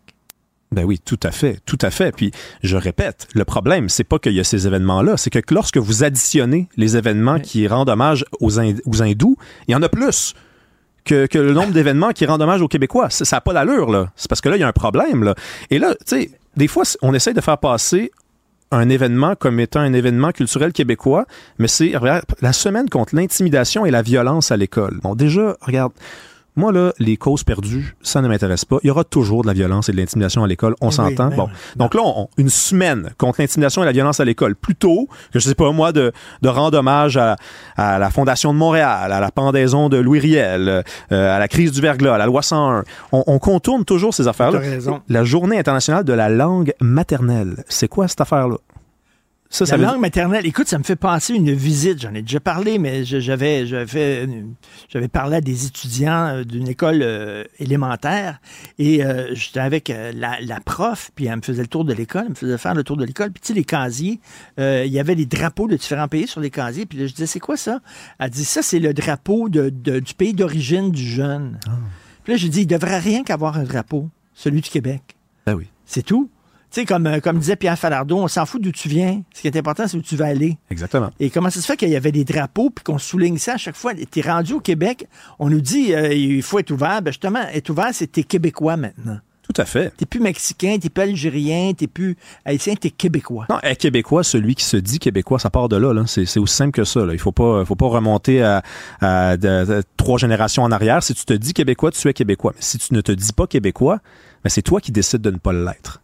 Ben 0.71 0.85
oui, 0.85 0.99
tout 1.03 1.19
à 1.23 1.31
fait, 1.31 1.61
tout 1.65 1.79
à 1.81 1.91
fait. 1.91 2.15
Puis 2.15 2.31
je 2.63 2.77
répète, 2.77 3.27
le 3.35 3.47
problème, 3.47 3.89
c'est 3.89 4.05
pas 4.05 4.19
qu'il 4.19 4.35
y 4.35 4.41
a 4.41 4.45
ces 4.45 4.67
événements-là, 4.67 5.17
c'est 5.17 5.31
que 5.31 5.39
lorsque 5.55 5.79
vous 5.79 6.05
additionnez 6.05 6.69
les 6.77 6.99
événements 6.99 7.41
qui 7.41 7.67
rendent 7.67 7.89
hommage 7.89 8.27
aux, 8.41 8.59
Ind- 8.61 8.83
aux 8.85 9.03
hindous, 9.03 9.39
il 9.67 9.73
y 9.73 9.75
en 9.75 9.83
a 9.83 9.89
plus 9.89 10.35
que, 11.07 11.25
que 11.25 11.39
le 11.39 11.55
nombre 11.55 11.73
d'événements 11.73 12.13
qui 12.13 12.27
rendent 12.27 12.43
hommage 12.43 12.61
aux 12.61 12.69
Québécois. 12.69 13.09
Ça 13.09 13.25
n'a 13.37 13.41
pas 13.41 13.55
d'allure, 13.55 13.91
là. 13.91 14.13
C'est 14.15 14.29
parce 14.29 14.43
que 14.43 14.51
là, 14.51 14.57
il 14.59 14.61
y 14.61 14.63
a 14.63 14.69
un 14.69 14.73
problème, 14.73 15.25
là. 15.25 15.35
Et 15.71 15.79
là, 15.79 15.95
tu 15.95 16.17
sais, 16.17 16.31
des 16.57 16.69
fois, 16.69 16.85
on 17.01 17.15
essaye 17.15 17.33
de 17.33 17.41
faire 17.41 17.57
passer 17.59 18.11
un 18.71 18.89
événement 18.89 19.35
comme 19.37 19.61
étant 19.61 19.81
un 19.81 19.93
événement 19.93 20.33
culturel 20.33 20.73
québécois, 20.73 21.27
mais 21.59 21.69
c'est 21.69 21.93
la 22.41 22.53
semaine 22.53 22.89
contre 22.89 23.15
l'intimidation 23.15 23.87
et 23.87 23.91
la 23.91 24.03
violence 24.03 24.51
à 24.51 24.57
l'école. 24.57 24.99
Bon, 25.03 25.15
déjà, 25.15 25.57
regarde, 25.61 25.93
moi, 26.57 26.71
là, 26.73 26.93
les 26.99 27.17
causes 27.17 27.43
perdues, 27.43 27.97
ça 28.03 28.23
ne 28.23 28.29
m'intéresse 28.29 28.65
pas. 28.65 28.77
Il 28.83 28.87
y 28.87 28.91
aura 28.91 29.03
toujours 29.05 29.43
de 29.43 29.49
la 29.49 29.53
violence 29.55 29.89
et 29.89 29.93
de 29.93 29.97
l'intimidation 29.97 30.45
à 30.45 30.47
l'école, 30.47 30.75
on 30.81 30.87
Oui, 30.89 30.93
s'entend. 30.93 31.29
ben 31.29 31.37
bon. 31.37 31.49
Donc 31.77 31.95
là, 31.95 32.03
on- 32.05 32.29
une 32.39 32.49
semaine 32.49 33.11
contre 33.19 33.41
l'intimidation 33.41 33.83
et 33.83 33.87
la 33.87 33.93
violence 33.93 34.21
à 34.21 34.25
l'école, 34.25 34.55
plutôt 34.55 35.09
que, 35.33 35.39
je 35.41 35.49
sais 35.49 35.55
pas 35.55 35.73
moi, 35.73 35.93
de, 35.93 36.13
de 36.43 36.49
rendre 36.49 36.79
hommage 36.79 37.17
à, 37.17 37.37
à 37.77 37.99
la 37.99 38.11
Fondation 38.11 38.53
de 38.53 38.59
Montréal, 38.59 39.13
à 39.13 39.21
la 39.21 39.31
pendaison 39.33 39.89
de 39.89 39.97
Louis 39.97 40.21
Riel, 40.21 40.85
euh, 41.13 41.37
à 41.37 41.39
la 41.39 41.49
crise 41.49 41.73
du 41.73 41.81
verglas, 41.81 42.15
à 42.15 42.19
la 42.19 42.27
loi 42.27 42.43
101. 42.43 42.85
On, 43.13 43.25
on 43.27 43.39
contourne 43.39 43.85
toujours 43.85 44.15
ces 44.15 44.29
affaires-là. 44.29 44.61
La 45.09 45.25
journée 45.25 45.59
internationale 45.59 46.05
de 46.05 46.13
la 46.13 46.29
langue 46.29 46.73
maternelle, 46.81 47.65
c'est 47.69 47.89
quoi 47.89 48.07
cette 48.09 48.21
affaire-là? 48.21 48.57
Ça, 49.55 49.67
ça 49.67 49.77
la 49.77 49.85
veut 49.87 49.93
langue 49.93 50.01
maternelle, 50.01 50.45
écoute, 50.47 50.67
ça 50.67 50.79
me 50.79 50.83
fait 50.83 50.97
penser 50.97 51.33
à 51.33 51.37
une 51.37 51.53
visite. 51.53 52.01
J'en 52.03 52.13
ai 52.13 52.23
déjà 52.23 52.41
parlé, 52.41 52.81
mais 52.81 53.05
j'avais 53.05 53.65
parlé 55.13 55.37
à 55.37 55.41
des 55.41 55.67
étudiants 55.67 56.27
euh, 56.27 56.45
d'une 56.45 56.67
école 56.69 57.01
euh, 57.03 57.45
élémentaire 57.61 58.41
et 58.79 59.05
euh, 59.05 59.33
j'étais 59.35 59.61
avec 59.61 59.91
euh, 59.91 60.13
la, 60.15 60.39
la 60.41 60.59
prof, 60.61 61.11
puis 61.15 61.27
elle 61.27 61.37
me 61.37 61.43
faisait 61.43 61.63
le 61.63 61.69
tour 61.69 61.85
de 61.85 61.93
l'école, 61.95 62.23
elle 62.25 62.31
me 62.31 62.35
faisait 62.35 62.59
faire 62.59 62.75
le 62.75 62.83
tour 62.83 62.97
de 62.97 63.05
l'école. 63.05 63.31
Puis 63.31 63.41
tu 63.43 63.47
sais, 63.49 63.55
les 63.55 63.65
casiers, 63.65 64.19
il 64.59 64.87
y 64.93 64.99
avait 64.99 65.15
des 65.15 65.27
drapeaux 65.27 65.69
de 65.69 65.77
différents 65.77 66.09
pays 66.09 66.27
sur 66.27 66.41
les 66.41 66.51
casiers. 66.51 66.87
Puis 66.87 66.99
là, 66.99 67.07
je 67.07 67.13
disais, 67.13 67.27
c'est 67.27 67.41
quoi 67.41 67.57
ça? 67.57 67.79
Elle 68.19 68.31
dit, 68.31 68.45
ça, 68.45 68.61
c'est 68.63 68.81
le 68.81 68.93
drapeau 68.93 69.49
de, 69.49 69.71
de- 69.71 70.01
du 70.01 70.15
pays 70.15 70.35
d'origine 70.35 70.91
du 70.91 71.05
jeune. 71.07 71.61
Puis 72.25 72.33
là, 72.33 72.37
j'ai 72.37 72.49
dit, 72.49 72.63
il 72.63 72.67
devrait 72.67 72.99
rien 72.99 73.23
qu'avoir 73.23 73.57
un 73.59 73.65
drapeau, 73.65 74.09
celui 74.35 74.63
du 74.63 74.71
Québec. 74.71 75.03
Ben 75.47 75.55
oui. 75.55 75.69
C'est 75.87 76.03
tout. 76.03 76.29
Tu 76.75 76.81
sais, 76.81 76.87
comme, 76.87 77.07
euh, 77.07 77.21
comme 77.21 77.39
disait 77.39 77.55
Pierre 77.55 77.79
Falardeau, 77.79 78.19
on 78.19 78.27
s'en 78.27 78.47
fout 78.47 78.61
d'où 78.61 78.73
tu 78.73 78.89
viens. 78.89 79.23
Ce 79.33 79.43
qui 79.43 79.47
est 79.47 79.57
important, 79.57 79.87
c'est 79.87 79.97
où 79.97 80.03
tu 80.03 80.17
vas 80.17 80.27
aller. 80.27 80.59
Exactement. 80.73 81.11
Et 81.21 81.31
comment 81.31 81.49
ça 81.49 81.61
se 81.61 81.67
fait 81.67 81.77
qu'il 81.77 81.89
y 81.89 81.95
avait 81.95 82.11
des 82.11 82.25
drapeaux 82.25 82.69
puis 82.69 82.83
qu'on 82.83 82.99
souligne 82.99 83.39
ça 83.39 83.53
à 83.53 83.57
chaque 83.59 83.77
fois? 83.77 83.93
T'es 83.95 84.23
rendu 84.23 84.55
au 84.55 84.61
Québec, 84.61 85.07
on 85.39 85.51
nous 85.51 85.61
dit 85.61 85.95
euh, 85.95 86.13
il 86.13 86.43
faut 86.43 86.59
être 86.59 86.73
ouvert. 86.73 87.01
Ben 87.01 87.13
justement, 87.13 87.43
être 87.53 87.71
ouvert, 87.71 87.91
c'est 87.93 88.09
t'es 88.09 88.25
Québécois 88.25 88.77
maintenant. 88.77 89.21
Tout 89.43 89.53
à 89.57 89.65
fait. 89.67 89.93
T'es 89.97 90.05
plus 90.05 90.19
Mexicain, 90.19 90.77
t'es 90.81 90.89
plus 90.89 91.03
Algérien, 91.03 91.75
t'es 91.75 91.87
plus 91.87 92.17
Haïtien, 92.45 92.75
t'es 92.75 92.91
Québécois. 92.91 93.47
Non, 93.49 93.59
un 93.63 93.75
Québécois, 93.77 94.25
celui 94.25 94.57
qui 94.57 94.65
se 94.65 94.77
dit 94.77 94.99
Québécois, 94.99 95.39
ça 95.39 95.51
part 95.51 95.69
de 95.69 95.77
là. 95.77 95.93
là. 95.93 96.03
C'est, 96.09 96.39
aussi 96.41 96.57
simple 96.57 96.73
que 96.73 96.83
ça. 96.83 97.07
Là. 97.07 97.13
Il 97.13 97.21
faut 97.21 97.31
pas, 97.31 97.65
faut 97.65 97.77
pas 97.77 97.87
remonter 97.87 98.43
à, 98.43 99.37
trois 99.97 100.19
générations 100.19 100.65
en 100.65 100.73
arrière. 100.73 101.05
Si 101.05 101.15
tu 101.15 101.25
te 101.25 101.35
dis 101.35 101.55
Québécois, 101.55 101.93
tu 101.93 102.09
es 102.09 102.13
Québécois. 102.13 102.51
Mais 102.57 102.63
si 102.63 102.79
tu 102.79 102.95
ne 102.95 103.01
te 103.01 103.13
dis 103.13 103.33
pas 103.33 103.47
Québécois, 103.47 104.01
ben 104.43 104.51
c'est 104.51 104.63
toi 104.63 104.81
qui 104.81 104.91
décides 104.91 105.21
de 105.21 105.31
ne 105.31 105.37
pas 105.37 105.53
l'être. 105.53 106.01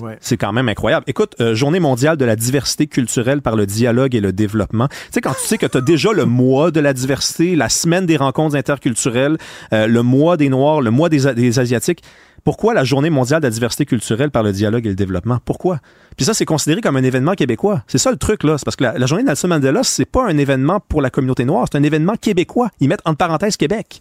Ouais. 0.00 0.18
C'est 0.20 0.36
quand 0.36 0.52
même 0.52 0.68
incroyable. 0.68 1.04
Écoute, 1.06 1.34
euh, 1.40 1.54
Journée 1.54 1.80
mondiale 1.80 2.16
de 2.16 2.24
la 2.24 2.36
diversité 2.36 2.86
culturelle 2.86 3.42
par 3.42 3.56
le 3.56 3.66
dialogue 3.66 4.14
et 4.14 4.20
le 4.20 4.32
développement. 4.32 4.88
Tu 4.88 4.96
sais, 5.12 5.20
quand 5.20 5.32
tu 5.32 5.46
sais 5.46 5.58
que 5.58 5.66
tu 5.66 5.78
as 5.78 5.80
déjà 5.80 6.12
le 6.12 6.24
mois 6.24 6.70
de 6.70 6.80
la 6.80 6.92
diversité, 6.92 7.56
la 7.56 7.68
semaine 7.68 8.06
des 8.06 8.16
rencontres 8.16 8.56
interculturelles, 8.56 9.38
euh, 9.72 9.86
le 9.86 10.02
mois 10.02 10.36
des 10.36 10.48
Noirs, 10.48 10.80
le 10.80 10.90
mois 10.90 11.08
des, 11.08 11.32
des 11.34 11.58
Asiatiques, 11.58 12.02
pourquoi 12.44 12.74
la 12.74 12.84
Journée 12.84 13.10
mondiale 13.10 13.40
de 13.40 13.46
la 13.46 13.50
diversité 13.50 13.86
culturelle 13.86 14.30
par 14.30 14.44
le 14.44 14.52
dialogue 14.52 14.86
et 14.86 14.90
le 14.90 14.94
développement? 14.94 15.38
Pourquoi? 15.44 15.80
Puis 16.16 16.24
ça, 16.24 16.32
c'est 16.32 16.44
considéré 16.44 16.80
comme 16.80 16.96
un 16.96 17.02
événement 17.02 17.34
québécois. 17.34 17.82
C'est 17.88 17.98
ça 17.98 18.10
le 18.10 18.16
truc, 18.18 18.44
là. 18.44 18.56
C'est 18.56 18.64
parce 18.64 18.76
que 18.76 18.84
la, 18.84 18.96
la 18.96 19.06
Journée 19.06 19.24
de 19.24 19.28
Nelson 19.28 19.48
Mandela, 19.48 19.82
c'est 19.82 20.04
pas 20.04 20.24
un 20.24 20.38
événement 20.38 20.80
pour 20.80 21.02
la 21.02 21.10
communauté 21.10 21.44
noire, 21.44 21.66
c'est 21.70 21.76
un 21.76 21.82
événement 21.82 22.14
québécois. 22.14 22.70
Ils 22.80 22.88
mettent 22.88 23.02
entre 23.04 23.18
parenthèses 23.18 23.56
Québec. 23.56 24.00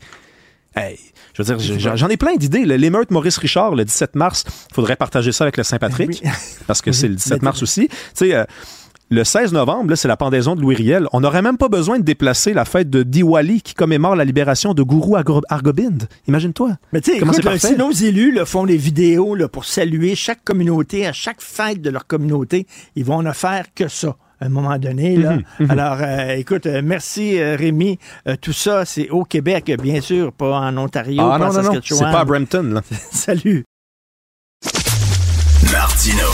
Hey, 0.76 1.00
je 1.34 1.42
veux 1.44 1.56
dire, 1.56 1.96
j'en 1.96 2.08
ai 2.10 2.18
plein 2.18 2.36
d'idées. 2.36 2.66
L'émeute 2.66 3.12
Maurice 3.12 3.38
Richard, 3.38 3.76
le 3.76 3.86
17 3.86 4.16
mars, 4.16 4.44
faudrait 4.74 4.96
partager 4.96 5.32
ça 5.32 5.46
avec 5.46 5.58
le 5.58 5.64
Saint-Patrick, 5.64 6.22
parce 6.68 6.82
que 6.82 6.92
c'est 6.92 7.08
le 7.08 7.16
17 7.16 7.42
mars 7.44 7.62
aussi. 7.64 7.88
Tu 7.88 7.96
sais, 8.14 8.36
euh, 8.36 8.44
le 9.12 9.24
16 9.24 9.54
novembre, 9.54 9.94
c'est 9.96 10.08
la 10.08 10.18
pendaison 10.18 10.56
de 10.56 10.62
Louis 10.62 10.76
Riel. 10.76 11.08
On 11.14 11.20
n'aurait 11.22 11.44
même 11.44 11.58
pas 11.58 11.70
besoin 11.70 12.00
de 12.00 12.04
déplacer 12.04 12.54
la 12.54 12.66
fête 12.66 12.90
de 12.90 13.04
Diwali 13.04 13.62
qui 13.62 13.76
commémore 13.76 14.16
la 14.16 14.26
libération 14.26 14.74
de 14.74 14.82
Gourou 14.82 15.16
Agro- 15.16 15.44
Argobind. 15.48 16.08
Imagine-toi. 16.28 16.72
Mais 16.92 17.02
tu 17.02 17.12
sais, 17.12 17.20
si 17.60 17.76
nos 17.78 17.92
élus 17.92 18.38
font 18.46 18.66
des 18.66 18.78
vidéos 18.78 19.36
là, 19.36 19.48
pour 19.48 19.64
saluer 19.66 20.16
chaque 20.16 20.44
communauté, 20.44 21.06
à 21.06 21.14
chaque 21.14 21.40
fête 21.40 21.82
de 21.82 21.90
leur 21.92 22.08
communauté, 22.08 22.66
ils 22.96 23.06
vont 23.06 23.22
ne 23.22 23.32
faire 23.32 23.66
que 23.76 23.88
ça. 23.88 24.18
À 24.42 24.46
un 24.46 24.50
moment 24.50 24.78
donné, 24.78 25.16
là. 25.16 25.34
Mhm, 25.34 25.44
mhm. 25.60 25.72
Alors, 25.72 25.98
euh, 26.02 26.36
écoute, 26.36 26.66
euh, 26.66 26.82
merci 26.84 27.40
euh, 27.40 27.56
Rémi. 27.56 27.98
Euh, 28.28 28.36
tout 28.40 28.54
ça, 28.54 28.84
c'est 28.86 29.10
au 29.10 29.24
Québec, 29.24 29.72
bien 29.82 30.02
sûr, 30.02 30.34
pas 30.34 30.60
en 30.60 30.78
Ontario, 30.78 31.22
Ah 31.22 31.40
pas 31.40 31.46
non, 31.46 31.58
en 31.58 31.64
non, 31.64 31.74
non, 31.74 31.80
c'est 31.84 32.00
pas 32.00 32.20
à 32.20 32.26
Brampton, 32.26 32.64
là. 32.74 32.82
Salut. 33.12 33.64
Martino. 35.72 36.28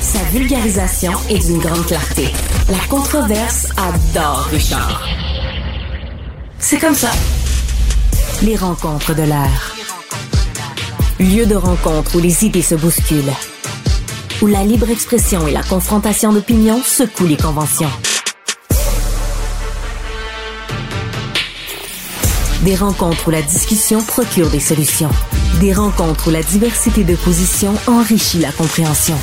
Sa 0.00 0.18
vulgarisation 0.36 1.12
est 1.30 1.46
d'une 1.46 1.58
grande 1.58 1.86
clarté. 1.86 2.26
La 2.68 2.78
controverse 2.88 3.68
adore 3.76 4.48
Richard. 4.50 5.06
C'est 6.58 6.78
comme 6.78 6.94
ça. 6.94 7.10
Les 8.42 8.56
rencontres 8.56 9.14
de 9.14 9.22
l'air. 9.22 9.74
Lieu 11.20 11.46
de 11.46 11.54
rencontre 11.54 12.16
où 12.16 12.20
les 12.20 12.44
idées 12.44 12.62
se 12.62 12.74
bousculent. 12.74 13.32
Où 14.42 14.48
la 14.48 14.64
libre 14.64 14.90
expression 14.90 15.46
et 15.46 15.52
la 15.52 15.62
confrontation 15.62 16.32
d'opinions 16.32 16.82
secouent 16.82 17.28
les 17.28 17.36
conventions. 17.36 17.88
Des 22.64 22.74
rencontres 22.74 23.28
où 23.28 23.30
la 23.30 23.42
discussion 23.42 24.02
procure 24.02 24.50
des 24.50 24.58
solutions. 24.58 25.10
Des 25.60 25.72
rencontres 25.72 26.26
où 26.26 26.30
la 26.32 26.42
diversité 26.42 27.04
de 27.04 27.14
positions 27.14 27.74
enrichit 27.86 28.40
la 28.40 28.50
compréhension. 28.50 29.14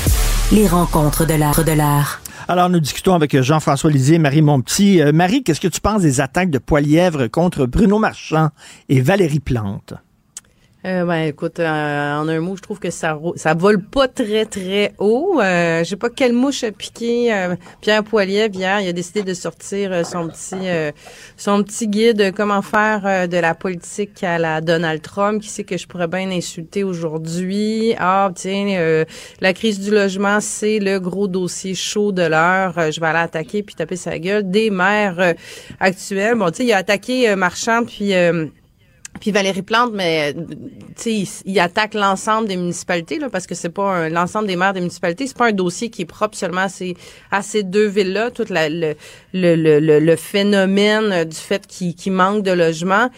Les 0.54 0.68
rencontres 0.68 1.26
de 1.26 1.34
l'art 1.34 1.66
de 1.66 1.74
l'art. 1.74 2.22
Alors, 2.48 2.70
nous 2.70 2.80
discutons 2.80 3.14
avec 3.14 3.42
Jean-François 3.42 3.92
Lisée 3.92 4.16
et 4.16 4.20
Marie 4.20 4.42
Monpetit. 4.42 5.02
Euh, 5.02 5.12
Marie, 5.12 5.44
qu'est-ce 5.44 5.60
que 5.60 5.68
tu 5.68 5.82
penses 5.82 6.02
des 6.02 6.22
attaques 6.22 6.50
de 6.50 6.60
poilièvre 6.60 7.28
contre 7.28 7.66
Bruno 7.66 8.00
Marchand 8.00 8.52
et 8.88 9.02
Valérie 9.02 9.42
Plante? 9.42 9.96
Euh, 10.86 11.04
ben, 11.04 11.28
écoute, 11.28 11.60
euh, 11.60 12.18
en 12.18 12.26
un 12.30 12.40
mot, 12.40 12.56
je 12.56 12.62
trouve 12.62 12.80
que 12.80 12.90
ça 12.90 13.20
ça 13.36 13.54
vole 13.54 13.84
pas 13.84 14.08
très 14.08 14.46
très 14.46 14.94
haut. 14.98 15.42
Euh, 15.42 15.84
je 15.84 15.90
sais 15.90 15.98
pas 15.98 16.10
quelle 16.10 16.32
mouche 16.32 16.64
a 16.64 16.72
piqué 16.72 17.34
euh, 17.34 17.58
Pierre 17.82 18.02
Poilievre 18.02 18.56
hier. 18.56 18.80
Il 18.80 18.88
a 18.88 18.94
décidé 18.94 19.24
de 19.24 19.34
sortir 19.34 19.92
euh, 19.92 20.04
son 20.06 20.30
petit 20.30 20.56
son 21.36 21.64
petit 21.64 21.90
guide 21.90 22.34
comment 22.34 22.62
faire 22.62 23.28
de 23.28 23.38
la 23.38 23.56
politique 23.56 24.24
à 24.24 24.38
la 24.38 24.62
Donald 24.62 25.02
Trump. 25.02 25.42
Qui 25.42 25.50
sait 25.50 25.66
que 25.66 25.78
je 25.78 25.86
pourrais 25.86 26.08
bien 26.08 26.32
insulter 26.32 26.86
aujourd'hui 26.86 27.94
Ah 28.00 28.32
tiens, 28.34 29.04
la 29.42 29.54
crise 29.54 29.82
du 29.82 29.92
logement, 29.92 30.40
c'est 30.40 30.80
le 30.80 31.00
gros 31.00 31.28
dossier 31.28 31.76
chaud 31.76 32.14
de 32.14 32.24
l'heure. 32.24 32.74
Je 32.92 33.02
vais 33.02 33.08
aller 33.08 33.20
attaquer 33.20 33.64
puis 33.64 33.76
taper 33.76 33.98
sa 33.98 34.18
gueule 34.18 34.50
des 34.50 34.70
maires 34.70 35.36
actuels. 35.82 36.38
Bon, 36.38 36.50
tu 36.52 36.58
sais, 36.58 36.66
il 36.66 36.72
a 36.72 36.78
attaqué 36.78 37.36
Marchand 37.36 37.84
puis 37.84 38.14
Puis 39.20 39.32
Valérie 39.32 39.62
Plante, 39.62 39.92
mais 39.94 40.34
tu 40.34 41.26
sais, 41.26 41.42
il, 41.46 41.60
attaque 41.60 41.94
l'ensemble 41.94 42.48
des 42.48 42.58
municipalités 42.58 43.20
là, 43.20 43.30
parce 43.30 43.48
que 43.48 43.56
c'est 43.56 43.70
pas 43.70 44.10
l'ensemble 44.10 44.48
des 44.48 44.56
maires 44.56 44.74
des 44.74 44.80
municipalités, 44.80 45.28
c'est 45.28 45.38
pas 45.38 45.48
un 45.48 45.54
dossier 45.54 45.90
qui 45.90 46.04
est 46.04 46.06
propre 46.06 46.38
seulement 46.38 46.62
à 46.62 46.70
ces, 46.70 46.96
à 47.32 47.42
ces 47.42 47.64
deux 47.64 47.88
villes-là. 47.88 48.32
Tout 48.32 48.46
le, 48.50 48.96
le, 49.34 49.56
le, 49.56 50.00
le, 50.00 50.16
phénomène 50.16 51.26
du 51.26 51.36
fait 51.36 51.66
qu'il 51.68 51.96
qu 51.96 52.10
manque 52.12 52.44
de 52.44 52.52
logement. 52.52 53.10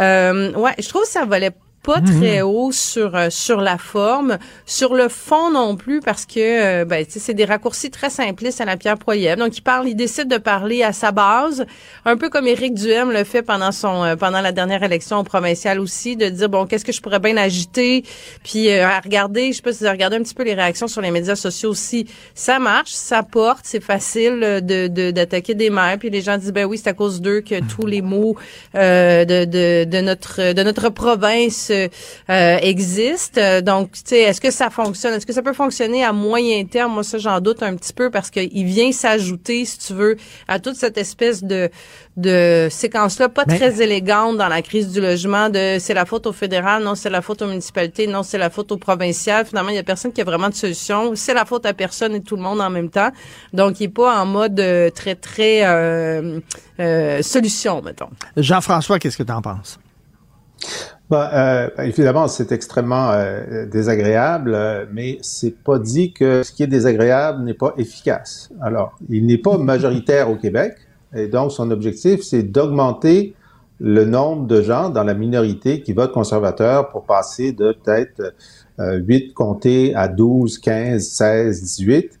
Euh, 0.00 0.52
ouais, 0.52 0.74
je 0.78 0.88
trouve 0.88 1.02
que 1.02 1.08
ça 1.08 1.24
valait 1.24 1.52
pas 1.86 2.00
mhm. 2.00 2.20
très 2.20 2.42
haut 2.42 2.72
sur 2.72 3.14
euh, 3.14 3.30
sur 3.30 3.60
la 3.60 3.78
forme, 3.78 4.38
sur 4.66 4.92
le 4.94 5.08
fond 5.08 5.52
non 5.52 5.76
plus 5.76 6.00
parce 6.00 6.26
que 6.26 6.80
euh, 6.80 6.84
ben 6.84 7.06
c'est 7.08 7.32
des 7.32 7.44
raccourcis 7.44 7.92
très 7.92 8.10
simplistes 8.10 8.60
à 8.60 8.64
la 8.64 8.76
Pierre 8.76 8.98
Poilievre. 8.98 9.36
Donc 9.36 9.56
il 9.56 9.60
parle, 9.60 9.88
il 9.88 9.94
décide 9.94 10.28
de 10.28 10.36
parler 10.36 10.82
à 10.82 10.92
sa 10.92 11.12
base, 11.12 11.64
un 12.04 12.16
peu 12.16 12.28
comme 12.28 12.48
Éric 12.48 12.74
Duhem 12.74 13.12
le 13.12 13.22
fait 13.22 13.42
pendant 13.42 13.70
son 13.70 14.02
euh, 14.02 14.16
pendant 14.16 14.40
la 14.40 14.50
dernière 14.50 14.82
élection 14.82 15.22
provinciale 15.22 15.78
aussi, 15.78 16.16
de 16.16 16.28
dire 16.28 16.48
bon 16.48 16.66
qu'est-ce 16.66 16.84
que 16.84 16.90
je 16.90 17.00
pourrais 17.00 17.20
bien 17.20 17.36
agiter, 17.36 18.02
puis 18.42 18.68
à 18.72 18.98
regarder, 18.98 19.52
je 19.52 19.58
sais 19.58 19.62
pas 19.62 19.72
si 19.72 19.78
vous 19.78 19.84
avez 19.84 19.92
regardé 19.92 20.16
un 20.16 20.22
petit 20.22 20.34
peu 20.34 20.42
les 20.42 20.54
réactions 20.54 20.88
sur 20.88 21.02
les 21.02 21.12
médias 21.12 21.36
sociaux 21.36 21.70
aussi, 21.70 22.08
ça 22.34 22.58
marche, 22.58 22.90
ça 22.90 23.22
porte, 23.22 23.60
c'est 23.62 23.82
facile 23.82 24.40
de 24.40 24.88
d'attaquer 25.12 25.54
des 25.54 25.70
maires, 25.70 25.98
puis 26.00 26.10
les 26.10 26.20
gens 26.20 26.36
disent 26.36 26.52
ben 26.52 26.64
oui 26.64 26.78
c'est 26.82 26.90
à 26.90 26.94
cause 26.94 27.20
d'eux 27.20 27.42
que 27.42 27.60
tous 27.60 27.86
les 27.86 28.02
mots 28.02 28.34
de, 28.74 29.44
de 29.44 29.84
de 29.84 30.00
notre 30.00 30.52
de 30.52 30.62
notre 30.64 30.88
province 30.88 31.70
euh, 32.30 32.56
existe. 32.60 33.40
Donc, 33.62 33.92
tu 33.92 34.00
sais, 34.04 34.20
est-ce 34.20 34.40
que 34.40 34.50
ça 34.50 34.70
fonctionne? 34.70 35.14
Est-ce 35.14 35.26
que 35.26 35.32
ça 35.32 35.42
peut 35.42 35.52
fonctionner 35.52 36.04
à 36.04 36.12
moyen 36.12 36.64
terme? 36.64 36.94
Moi, 36.94 37.04
ça, 37.04 37.18
j'en 37.18 37.40
doute 37.40 37.62
un 37.62 37.74
petit 37.76 37.92
peu 37.92 38.10
parce 38.10 38.30
qu'il 38.30 38.64
vient 38.64 38.92
s'ajouter, 38.92 39.64
si 39.64 39.78
tu 39.78 39.92
veux, 39.94 40.16
à 40.48 40.58
toute 40.58 40.76
cette 40.76 40.98
espèce 40.98 41.42
de 41.42 41.70
de 42.16 42.68
séquence-là, 42.70 43.28
pas 43.28 43.44
très 43.44 43.82
élégante 43.82 44.38
dans 44.38 44.48
la 44.48 44.62
crise 44.62 44.90
du 44.90 45.02
logement, 45.02 45.50
de 45.50 45.76
c'est 45.78 45.92
la 45.92 46.06
faute 46.06 46.26
au 46.26 46.32
fédéral, 46.32 46.82
non, 46.82 46.94
c'est 46.94 47.10
la 47.10 47.20
faute 47.20 47.42
aux 47.42 47.46
municipalités, 47.46 48.06
non, 48.06 48.22
c'est 48.22 48.38
la 48.38 48.48
faute 48.48 48.72
au 48.72 48.78
provincial. 48.78 49.44
Finalement, 49.44 49.68
il 49.68 49.76
y 49.76 49.78
a 49.78 49.82
personne 49.82 50.12
qui 50.12 50.22
a 50.22 50.24
vraiment 50.24 50.48
de 50.48 50.54
solution. 50.54 51.14
C'est 51.14 51.34
la 51.34 51.44
faute 51.44 51.66
à 51.66 51.74
personne 51.74 52.14
et 52.14 52.22
tout 52.22 52.36
le 52.36 52.42
monde 52.42 52.60
en 52.60 52.70
même 52.70 52.88
temps. 52.88 53.10
Donc, 53.52 53.80
il 53.80 53.84
est 53.84 53.88
pas 53.88 54.18
en 54.18 54.24
mode 54.24 54.58
euh, 54.60 54.88
très, 54.90 55.14
très 55.14 55.66
euh, 55.66 56.40
solution, 57.22 57.82
mettons. 57.82 58.08
Jean-François, 58.36 58.98
qu'est-ce 58.98 59.18
que 59.18 59.22
tu 59.22 59.32
en 59.32 59.42
penses? 59.42 59.78
Ben, 61.08 61.30
euh, 61.32 61.68
évidemment, 61.84 62.26
c'est 62.26 62.50
extrêmement 62.50 63.12
euh, 63.12 63.64
désagréable, 63.66 64.52
euh, 64.54 64.86
mais 64.92 65.18
c'est 65.22 65.56
pas 65.56 65.78
dit 65.78 66.12
que 66.12 66.42
ce 66.42 66.50
qui 66.50 66.64
est 66.64 66.66
désagréable 66.66 67.44
n'est 67.44 67.54
pas 67.54 67.74
efficace. 67.78 68.50
Alors, 68.60 68.98
il 69.08 69.24
n'est 69.24 69.38
pas 69.38 69.56
majoritaire 69.56 70.28
au 70.28 70.34
Québec, 70.34 70.74
et 71.14 71.28
donc 71.28 71.52
son 71.52 71.70
objectif, 71.70 72.22
c'est 72.22 72.42
d'augmenter 72.42 73.34
le 73.78 74.04
nombre 74.04 74.46
de 74.46 74.62
gens 74.62 74.90
dans 74.90 75.04
la 75.04 75.14
minorité 75.14 75.80
qui 75.82 75.92
votent 75.92 76.12
conservateur 76.12 76.88
pour 76.88 77.04
passer 77.04 77.52
de 77.52 77.72
peut-être 77.72 78.34
8 78.78 79.32
comtés 79.34 79.94
à 79.94 80.08
12, 80.08 80.58
15, 80.58 81.02
16, 81.06 81.62
18. 81.62 82.18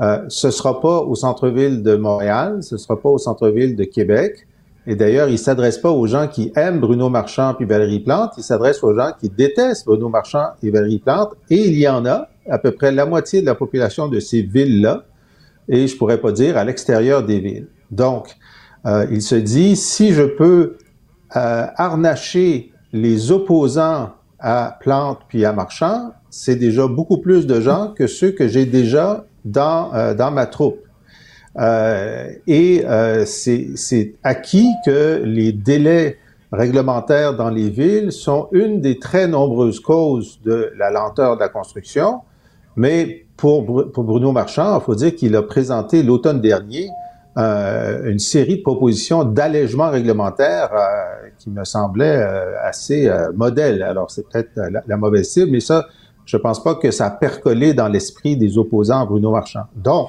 Euh, 0.00 0.24
ce 0.28 0.50
sera 0.50 0.80
pas 0.80 1.00
au 1.00 1.14
centre-ville 1.14 1.82
de 1.82 1.96
Montréal, 1.96 2.62
ce 2.62 2.76
sera 2.76 3.00
pas 3.00 3.08
au 3.08 3.18
centre-ville 3.18 3.74
de 3.74 3.84
Québec, 3.84 4.46
et 4.90 4.96
d'ailleurs, 4.96 5.28
il 5.28 5.38
s'adresse 5.38 5.76
pas 5.76 5.90
aux 5.90 6.06
gens 6.06 6.28
qui 6.28 6.50
aiment 6.56 6.80
Bruno 6.80 7.10
Marchand 7.10 7.52
puis 7.52 7.66
Valérie 7.66 8.00
Plante, 8.00 8.32
il 8.38 8.42
s'adresse 8.42 8.82
aux 8.82 8.94
gens 8.94 9.10
qui 9.20 9.28
détestent 9.28 9.84
Bruno 9.84 10.08
Marchand 10.08 10.46
et 10.62 10.70
Valérie 10.70 10.98
Plante. 10.98 11.34
Et 11.50 11.68
il 11.68 11.78
y 11.78 11.86
en 11.86 12.06
a, 12.06 12.28
à 12.48 12.58
peu 12.58 12.70
près 12.70 12.90
la 12.90 13.04
moitié 13.04 13.42
de 13.42 13.46
la 13.46 13.54
population 13.54 14.08
de 14.08 14.18
ces 14.18 14.40
villes-là, 14.40 15.04
et 15.68 15.86
je 15.86 15.94
pourrais 15.94 16.16
pas 16.16 16.32
dire 16.32 16.56
à 16.56 16.64
l'extérieur 16.64 17.22
des 17.22 17.38
villes. 17.38 17.66
Donc, 17.90 18.34
euh, 18.86 19.06
il 19.10 19.20
se 19.20 19.34
dit, 19.34 19.76
si 19.76 20.14
je 20.14 20.22
peux 20.22 20.78
euh, 21.36 21.66
harnacher 21.76 22.72
les 22.94 23.30
opposants 23.30 24.12
à 24.38 24.78
Plante 24.80 25.20
puis 25.28 25.44
à 25.44 25.52
Marchand, 25.52 26.12
c'est 26.30 26.56
déjà 26.56 26.86
beaucoup 26.86 27.18
plus 27.18 27.46
de 27.46 27.60
gens 27.60 27.92
que 27.94 28.06
ceux 28.06 28.30
que 28.30 28.48
j'ai 28.48 28.64
déjà 28.64 29.26
dans, 29.44 29.92
euh, 29.92 30.14
dans 30.14 30.30
ma 30.30 30.46
troupe. 30.46 30.78
Euh, 31.58 32.30
et 32.46 32.84
euh, 32.86 33.24
c'est 33.24 34.14
acquis 34.22 34.70
que 34.86 35.22
les 35.24 35.52
délais 35.52 36.18
réglementaires 36.52 37.34
dans 37.34 37.50
les 37.50 37.68
villes 37.68 38.12
sont 38.12 38.48
une 38.52 38.80
des 38.80 38.98
très 38.98 39.26
nombreuses 39.26 39.80
causes 39.80 40.40
de 40.44 40.72
la 40.76 40.90
lenteur 40.90 41.36
de 41.36 41.40
la 41.40 41.48
construction. 41.48 42.20
Mais 42.76 43.26
pour, 43.36 43.92
pour 43.92 44.04
Bruno 44.04 44.32
Marchand, 44.32 44.78
il 44.78 44.84
faut 44.84 44.94
dire 44.94 45.14
qu'il 45.14 45.34
a 45.36 45.42
présenté 45.42 46.02
l'automne 46.02 46.40
dernier 46.40 46.88
euh, 47.38 48.10
une 48.10 48.18
série 48.18 48.56
de 48.56 48.62
propositions 48.62 49.22
d'allègement 49.22 49.90
réglementaire 49.90 50.70
euh, 50.72 51.28
qui 51.38 51.50
me 51.50 51.64
semblait 51.64 52.16
euh, 52.16 52.54
assez 52.64 53.08
modèle. 53.34 53.82
Alors, 53.82 54.10
c'est 54.10 54.28
peut-être 54.28 54.50
la, 54.56 54.82
la, 54.84 54.96
mauvaise 54.96 55.28
cible, 55.28 55.52
mais 55.52 55.60
ça, 55.60 55.86
je 56.24 56.36
pense 56.36 56.62
pas 56.62 56.74
que 56.74 56.90
ça 56.90 57.06
a 57.06 57.10
percolé 57.10 57.74
dans 57.74 57.86
l'esprit 57.86 58.36
des 58.36 58.58
opposants 58.58 59.02
à 59.02 59.06
Bruno 59.06 59.30
Marchand. 59.30 59.64
Donc, 59.76 60.08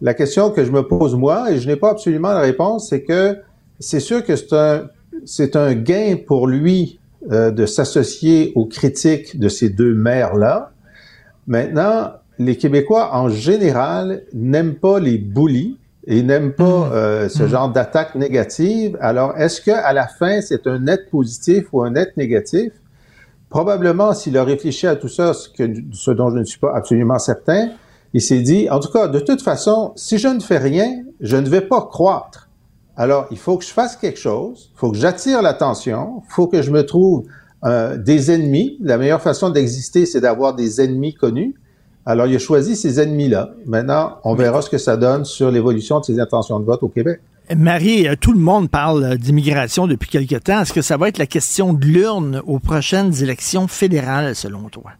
la 0.00 0.14
question 0.14 0.50
que 0.50 0.64
je 0.64 0.70
me 0.70 0.82
pose 0.82 1.14
moi, 1.14 1.50
et 1.50 1.58
je 1.58 1.68
n'ai 1.68 1.76
pas 1.76 1.90
absolument 1.90 2.30
la 2.30 2.40
réponse, 2.40 2.88
c'est 2.88 3.02
que 3.02 3.36
c'est 3.78 4.00
sûr 4.00 4.24
que 4.24 4.36
c'est 4.36 4.52
un, 4.52 4.88
c'est 5.24 5.56
un 5.56 5.74
gain 5.74 6.16
pour 6.26 6.46
lui 6.46 6.98
euh, 7.30 7.50
de 7.50 7.66
s'associer 7.66 8.52
aux 8.54 8.66
critiques 8.66 9.38
de 9.38 9.48
ces 9.48 9.68
deux 9.68 9.94
maires-là. 9.94 10.72
Maintenant, 11.46 12.12
les 12.38 12.56
Québécois 12.56 13.14
en 13.14 13.28
général 13.28 14.22
n'aiment 14.32 14.76
pas 14.76 14.98
les 14.98 15.18
bullies 15.18 15.76
et 16.06 16.22
n'aiment 16.22 16.52
pas 16.52 16.88
mmh. 16.88 16.92
euh, 16.92 17.28
ce 17.28 17.42
mmh. 17.42 17.48
genre 17.48 17.68
d'attaque 17.70 18.14
négative. 18.14 18.96
Alors, 19.00 19.36
est-ce 19.36 19.60
que 19.60 19.70
à 19.70 19.92
la 19.92 20.06
fin 20.06 20.40
c'est 20.40 20.66
un 20.66 20.78
net 20.78 21.10
positif 21.10 21.66
ou 21.72 21.82
un 21.82 21.90
net 21.90 22.16
négatif? 22.16 22.72
Probablement, 23.50 24.14
s'il 24.14 24.38
a 24.38 24.44
réfléchi 24.44 24.86
à 24.86 24.96
tout 24.96 25.08
ça, 25.08 25.34
ce, 25.34 25.48
que, 25.48 25.64
ce 25.92 26.12
dont 26.12 26.30
je 26.30 26.38
ne 26.38 26.44
suis 26.44 26.60
pas 26.60 26.72
absolument 26.74 27.18
certain, 27.18 27.70
il 28.12 28.20
s'est 28.20 28.40
dit, 28.40 28.68
en 28.70 28.80
tout 28.80 28.90
cas, 28.90 29.08
de 29.08 29.20
toute 29.20 29.42
façon, 29.42 29.92
si 29.96 30.18
je 30.18 30.28
ne 30.28 30.40
fais 30.40 30.58
rien, 30.58 31.04
je 31.20 31.36
ne 31.36 31.48
vais 31.48 31.60
pas 31.60 31.82
croître. 31.82 32.48
Alors, 32.96 33.26
il 33.30 33.38
faut 33.38 33.56
que 33.56 33.64
je 33.64 33.70
fasse 33.70 33.96
quelque 33.96 34.18
chose, 34.18 34.70
il 34.74 34.78
faut 34.78 34.90
que 34.90 34.98
j'attire 34.98 35.42
l'attention, 35.42 36.22
il 36.28 36.32
faut 36.32 36.48
que 36.48 36.60
je 36.60 36.70
me 36.70 36.84
trouve 36.84 37.24
euh, 37.64 37.96
des 37.96 38.30
ennemis. 38.30 38.76
La 38.80 38.98
meilleure 38.98 39.22
façon 39.22 39.50
d'exister, 39.50 40.06
c'est 40.06 40.20
d'avoir 40.20 40.54
des 40.54 40.80
ennemis 40.80 41.14
connus. 41.14 41.54
Alors, 42.04 42.26
il 42.26 42.34
a 42.34 42.38
choisi 42.38 42.76
ces 42.76 42.98
ennemis-là. 43.00 43.50
Maintenant, 43.66 44.16
on 44.24 44.34
verra 44.34 44.62
ce 44.62 44.70
que 44.70 44.78
ça 44.78 44.96
donne 44.96 45.24
sur 45.24 45.50
l'évolution 45.50 46.00
de 46.00 46.04
ses 46.04 46.18
intentions 46.18 46.58
de 46.58 46.64
vote 46.64 46.82
au 46.82 46.88
Québec. 46.88 47.20
Marie, 47.56 48.08
euh, 48.08 48.14
tout 48.20 48.32
le 48.32 48.38
monde 48.38 48.70
parle 48.70 49.04
euh, 49.04 49.16
d'immigration 49.16 49.86
depuis 49.86 50.08
quelque 50.08 50.36
temps. 50.36 50.60
Est-ce 50.60 50.72
que 50.72 50.82
ça 50.82 50.96
va 50.96 51.08
être 51.08 51.18
la 51.18 51.26
question 51.26 51.72
de 51.72 51.84
l'urne 51.84 52.42
aux 52.46 52.58
prochaines 52.58 53.22
élections 53.22 53.66
fédérales, 53.66 54.34
selon 54.34 54.68
toi? 54.68 54.92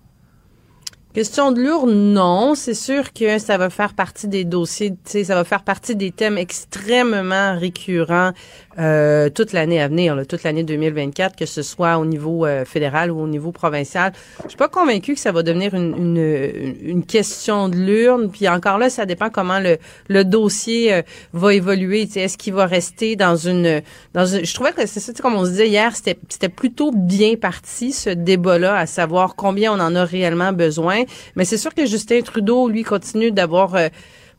Question 1.12 1.50
de 1.50 1.60
lourd, 1.60 1.88
non. 1.88 2.54
C'est 2.54 2.74
sûr 2.74 3.12
que 3.12 3.38
ça 3.40 3.58
va 3.58 3.68
faire 3.68 3.94
partie 3.94 4.28
des 4.28 4.44
dossiers, 4.44 4.94
ça 5.04 5.34
va 5.34 5.42
faire 5.42 5.64
partie 5.64 5.96
des 5.96 6.12
thèmes 6.12 6.38
extrêmement 6.38 7.58
récurrents 7.58 8.30
euh, 8.78 9.30
toute 9.30 9.52
l'année 9.52 9.80
à 9.80 9.88
venir, 9.88 10.14
là, 10.14 10.24
toute 10.24 10.44
l'année 10.44 10.62
2024, 10.62 11.34
que 11.34 11.44
ce 11.46 11.62
soit 11.62 11.98
au 11.98 12.04
niveau 12.04 12.46
euh, 12.46 12.64
fédéral 12.64 13.10
ou 13.10 13.20
au 13.20 13.26
niveau 13.26 13.50
provincial. 13.50 14.12
Je 14.44 14.50
suis 14.50 14.56
pas 14.56 14.68
convaincue 14.68 15.14
que 15.14 15.20
ça 15.20 15.32
va 15.32 15.42
devenir 15.42 15.74
une, 15.74 15.96
une, 15.96 16.76
une 16.80 17.04
question 17.04 17.68
de 17.68 17.76
l'urne. 17.76 18.30
Puis 18.30 18.48
encore 18.48 18.78
là, 18.78 18.88
ça 18.88 19.06
dépend 19.06 19.28
comment 19.28 19.58
le, 19.58 19.78
le 20.08 20.24
dossier 20.24 20.94
euh, 20.94 21.02
va 21.32 21.52
évoluer. 21.52 22.08
Est-ce 22.14 22.38
qu'il 22.38 22.54
va 22.54 22.66
rester 22.66 23.16
dans 23.16 23.34
une, 23.34 23.82
dans 24.14 24.26
une... 24.26 24.44
Je 24.44 24.54
trouvais 24.54 24.72
que 24.72 24.86
c'est 24.86 25.00
ça, 25.00 25.12
comme 25.20 25.34
on 25.34 25.44
se 25.44 25.50
disait 25.50 25.68
hier, 25.68 25.96
c'était, 25.96 26.18
c'était 26.28 26.48
plutôt 26.48 26.92
bien 26.92 27.34
parti 27.34 27.92
ce 27.92 28.10
débat-là, 28.10 28.76
à 28.76 28.86
savoir 28.86 29.34
combien 29.34 29.72
on 29.72 29.80
en 29.80 29.96
a 29.96 30.04
réellement 30.04 30.52
besoin. 30.52 31.02
Mais 31.34 31.44
c'est 31.44 31.58
sûr 31.58 31.74
que 31.74 31.86
Justin 31.86 32.20
Trudeau, 32.20 32.68
lui, 32.68 32.84
continue 32.84 33.32
d'avoir 33.32 33.74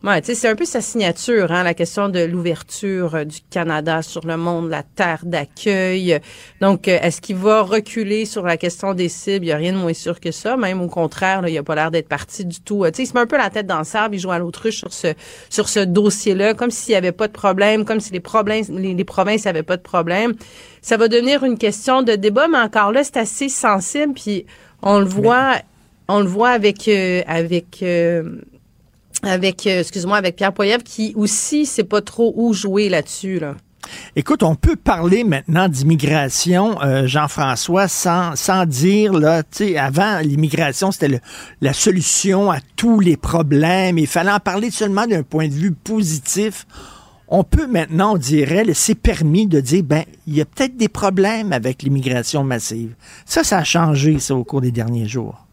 Ouais, 0.04 0.20
c'est 0.24 0.48
un 0.48 0.56
peu 0.56 0.66
sa 0.66 0.82
signature, 0.82 1.52
hein, 1.52 1.62
la 1.62 1.76
question 1.76 2.10
de 2.10 2.22
l'ouverture 2.22 3.14
euh, 3.14 3.24
du 3.24 3.38
Canada 3.52 4.02
sur 4.02 4.26
le 4.26 4.36
monde, 4.36 4.68
la 4.68 4.82
terre 4.82 5.20
d'accueil. 5.22 6.20
Donc, 6.60 6.88
euh, 6.88 6.98
est-ce 7.04 7.22
qu'il 7.22 7.36
va 7.36 7.62
reculer 7.62 8.26
sur 8.26 8.42
la 8.42 8.58
question 8.58 8.96
des 8.96 9.10
cibles? 9.10 9.46
Il 9.46 9.50
n'y 9.50 9.52
a 9.52 9.58
rien 9.58 9.74
de 9.74 9.78
moins 9.78 9.94
sûr 9.94 10.20
que 10.20 10.32
ça. 10.32 10.58
Même 10.58 10.82
au 10.82 10.88
contraire, 10.88 11.44
là, 11.44 11.50
il 11.50 11.54
n'a 11.54 11.62
pas 11.62 11.76
l'air 11.76 11.92
d'être 11.92 12.08
parti 12.08 12.46
du 12.46 12.62
tout. 12.62 12.84
sais, 12.86 13.04
il 13.04 13.06
se 13.06 13.14
met 13.14 13.20
un 13.20 13.28
peu 13.28 13.38
la 13.38 13.52
tête 13.52 13.68
dans 13.68 13.78
le 13.78 13.84
sable. 13.84 14.16
Il 14.16 14.20
joue 14.20 14.32
à 14.32 14.40
l'autruche 14.40 14.80
sur 14.80 14.92
ce 14.92 15.14
sur 15.52 15.70
ce 15.70 15.82
dossier-là, 15.82 16.56
comme 16.56 16.72
s'il 16.72 16.94
n'y 16.94 16.98
avait 16.98 17.12
pas 17.12 17.28
de 17.28 17.34
problème, 17.34 17.86
comme 17.86 18.00
si 18.00 18.12
les 18.12 18.20
problèmes, 18.20 18.64
les, 18.72 18.96
les 18.96 19.06
provinces 19.06 19.46
n'avaient 19.46 19.62
pas 19.62 19.78
de 19.78 19.84
problème. 19.84 20.34
Ça 20.82 20.98
va 20.98 21.10
devenir 21.10 21.44
une 21.44 21.60
question 21.60 22.02
de 22.02 22.14
débat, 22.16 22.48
mais 22.48 22.58
encore 22.58 22.92
là, 22.92 23.04
c'est 23.04 23.18
assez 23.18 23.50
sensible. 23.50 24.16
Puis 24.16 24.48
on 24.82 24.98
le 24.98 25.06
voit, 25.06 25.58
on 26.08 26.22
le 26.22 26.28
voit 26.28 26.50
avec 26.50 26.88
euh, 26.88 27.22
avec 27.28 27.84
avec, 29.24 29.66
euh, 29.68 29.80
excuse-moi, 29.80 30.18
avec 30.18 30.36
Pierre 30.36 30.54
Poilievre, 30.54 30.84
qui 30.84 31.14
aussi 31.16 31.66
sait 31.66 31.84
pas 31.84 32.02
trop 32.02 32.34
où 32.36 32.54
jouer 32.54 32.90
là-dessus, 32.90 33.40
là. 33.40 33.56
Écoute, 34.16 34.44
on 34.44 34.56
peut 34.56 34.76
parler 34.76 35.24
maintenant 35.24 35.68
d'immigration, 35.68 36.82
euh, 36.82 37.08
Jean-François, 37.08 37.88
sans, 37.88 38.36
sans 38.36 38.66
dire, 38.66 39.14
là, 39.14 39.44
tu 39.44 39.50
sais, 39.70 39.78
avant, 39.78 40.20
l'immigration, 40.20 40.92
c'était 40.92 41.20
la 41.62 41.74
solution 41.74 42.52
à 42.52 42.60
tous 42.76 43.00
les 43.00 43.18
problèmes. 43.18 43.98
Il 43.98 44.08
fallait 44.08 44.32
en 44.32 44.40
parler 44.40 44.72
seulement 44.72 45.08
d'un 45.08 45.24
point 45.24 45.48
de 45.48 45.54
vue 45.54 45.72
positif. 45.72 46.66
on 47.28 47.44
peut 47.44 47.68
maintenant, 47.68 48.14
on 48.16 48.18
dirait, 48.18 48.66
c'est 48.74 48.96
permis 48.96 49.48
de 49.48 49.62
dire, 49.62 49.84
ben, 49.84 50.04
il 50.28 50.36
y 50.36 50.42
a 50.42 50.46
peut-être 50.46 50.76
des 50.76 50.90
problèmes 50.90 51.54
avec 51.54 51.82
l'immigration 51.82 52.44
massive. 52.44 52.94
Ça, 53.26 53.44
ça 53.44 53.60
a 53.60 53.64
changé, 53.64 54.20
ça, 54.20 54.36
au 54.36 54.44
cours 54.44 54.62
des 54.62 54.72
derniers 54.72 55.08
jours. 55.08 55.48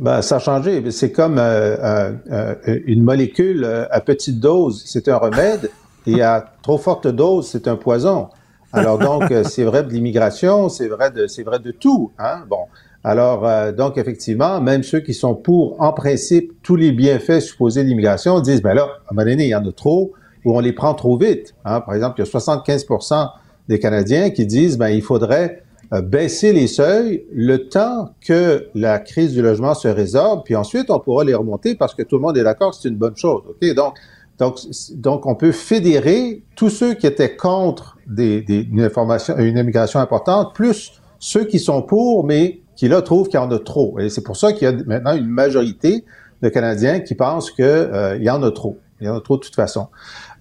Ben, 0.00 0.22
ça 0.22 0.36
a 0.36 0.38
changé. 0.40 0.90
C'est 0.90 1.12
comme 1.12 1.36
euh, 1.38 2.12
euh, 2.32 2.54
une 2.86 3.02
molécule 3.02 3.64
à 3.90 4.00
petite 4.00 4.40
dose, 4.40 4.82
c'est 4.86 5.08
un 5.08 5.16
remède, 5.16 5.70
et 6.06 6.22
à 6.22 6.44
trop 6.62 6.78
forte 6.78 7.06
dose, 7.06 7.48
c'est 7.48 7.68
un 7.68 7.76
poison. 7.76 8.28
Alors 8.72 8.98
donc, 8.98 9.32
c'est 9.44 9.64
vrai 9.64 9.84
de 9.84 9.90
l'immigration, 9.90 10.68
c'est 10.68 10.88
vrai 10.88 11.10
de, 11.10 11.26
c'est 11.26 11.42
vrai 11.42 11.58
de 11.58 11.70
tout. 11.70 12.12
Hein? 12.18 12.44
Bon, 12.48 12.66
alors, 13.02 13.46
euh, 13.46 13.72
donc, 13.72 13.96
effectivement, 13.96 14.60
même 14.60 14.82
ceux 14.82 15.00
qui 15.00 15.14
sont 15.14 15.34
pour, 15.34 15.80
en 15.80 15.92
principe, 15.92 16.52
tous 16.62 16.76
les 16.76 16.92
bienfaits 16.92 17.40
supposés 17.40 17.82
de 17.82 17.88
l'immigration 17.88 18.40
disent, 18.40 18.60
ben 18.60 18.74
là, 18.74 18.82
à 18.82 18.84
un 18.84 19.14
moment 19.14 19.24
donné, 19.24 19.44
il 19.44 19.48
y 19.48 19.54
en 19.54 19.66
a 19.66 19.72
trop, 19.72 20.12
ou 20.44 20.54
on 20.56 20.60
les 20.60 20.72
prend 20.72 20.92
trop 20.92 21.16
vite. 21.16 21.54
Hein. 21.64 21.80
Par 21.80 21.94
exemple, 21.94 22.20
il 22.20 22.26
y 22.26 22.28
a 22.28 22.30
75% 22.30 23.30
des 23.68 23.78
Canadiens 23.78 24.30
qui 24.30 24.44
disent, 24.44 24.76
ben, 24.76 24.88
il 24.88 25.02
faudrait 25.02 25.62
euh, 25.62 25.69
baisser 25.92 26.52
les 26.52 26.68
seuils 26.68 27.24
le 27.32 27.68
temps 27.68 28.14
que 28.20 28.68
la 28.74 29.00
crise 29.00 29.32
du 29.32 29.42
logement 29.42 29.74
se 29.74 29.88
résorbe, 29.88 30.42
puis 30.44 30.54
ensuite, 30.54 30.90
on 30.90 31.00
pourra 31.00 31.24
les 31.24 31.34
remonter 31.34 31.74
parce 31.74 31.94
que 31.94 32.02
tout 32.02 32.16
le 32.16 32.22
monde 32.22 32.38
est 32.38 32.44
d'accord 32.44 32.74
c'est 32.74 32.88
une 32.88 32.96
bonne 32.96 33.16
chose. 33.16 33.42
OK? 33.48 33.74
Donc, 33.74 33.94
donc, 34.40 34.58
donc, 34.94 35.26
on 35.26 35.34
peut 35.34 35.52
fédérer 35.52 36.42
tous 36.56 36.70
ceux 36.70 36.94
qui 36.94 37.06
étaient 37.06 37.36
contre 37.36 37.98
des, 38.06 38.40
des, 38.40 38.62
une, 38.62 38.80
information, 38.80 39.36
une 39.36 39.58
immigration 39.58 40.00
importante, 40.00 40.54
plus 40.54 40.92
ceux 41.18 41.44
qui 41.44 41.58
sont 41.58 41.82
pour, 41.82 42.24
mais 42.24 42.60
qui 42.74 42.88
là 42.88 43.02
trouvent 43.02 43.28
qu'il 43.28 43.38
y 43.38 43.42
en 43.42 43.50
a 43.50 43.58
trop. 43.58 43.98
Et 43.98 44.08
c'est 44.08 44.22
pour 44.22 44.38
ça 44.38 44.54
qu'il 44.54 44.62
y 44.62 44.72
a 44.72 44.72
maintenant 44.86 45.14
une 45.14 45.28
majorité 45.28 46.06
de 46.40 46.48
Canadiens 46.48 47.00
qui 47.00 47.14
pensent 47.14 47.50
qu'il 47.50 47.66
euh, 47.66 48.16
y 48.16 48.30
en 48.30 48.42
a 48.42 48.50
trop. 48.50 48.78
Il 49.02 49.06
y 49.06 49.10
en 49.10 49.18
a 49.18 49.20
trop 49.20 49.36
de 49.36 49.42
toute 49.42 49.54
façon. 49.54 49.88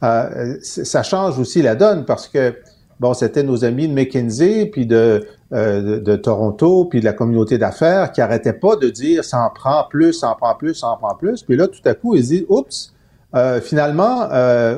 Euh, 0.04 0.56
ça 0.62 1.04
change 1.04 1.38
aussi 1.38 1.62
la 1.62 1.76
donne 1.76 2.06
parce 2.06 2.30
que 2.30 2.56
bon, 3.00 3.14
c'était 3.14 3.44
nos 3.44 3.66
amis 3.66 3.88
de 3.88 3.94
McKinsey 3.94 4.66
puis 4.68 4.86
de, 4.86 5.26
euh, 5.54 6.00
de, 6.00 6.16
Toronto 6.16 6.86
puis 6.86 7.00
de 7.00 7.06
la 7.06 7.14
communauté 7.14 7.58
d'affaires 7.58 8.12
qui 8.12 8.22
arrêtaient 8.22 8.54
pas 8.54 8.76
de 8.76 8.90
dire 8.90 9.24
ça 9.24 9.42
en 9.44 9.50
prend 9.50 9.86
plus, 9.90 10.14
ça 10.14 10.30
en 10.30 10.36
prend 10.36 10.56
plus, 10.56 10.76
ça 10.76 10.88
en 10.88 10.98
prend 10.98 11.16
plus. 11.16 11.44
Puis 11.44 11.56
là, 11.56 11.68
tout 11.68 11.82
à 11.86 11.94
coup, 11.94 12.16
ils 12.16 12.24
disent 12.24 12.46
oups, 12.50 12.94
euh, 13.36 13.62
finalement, 13.62 14.28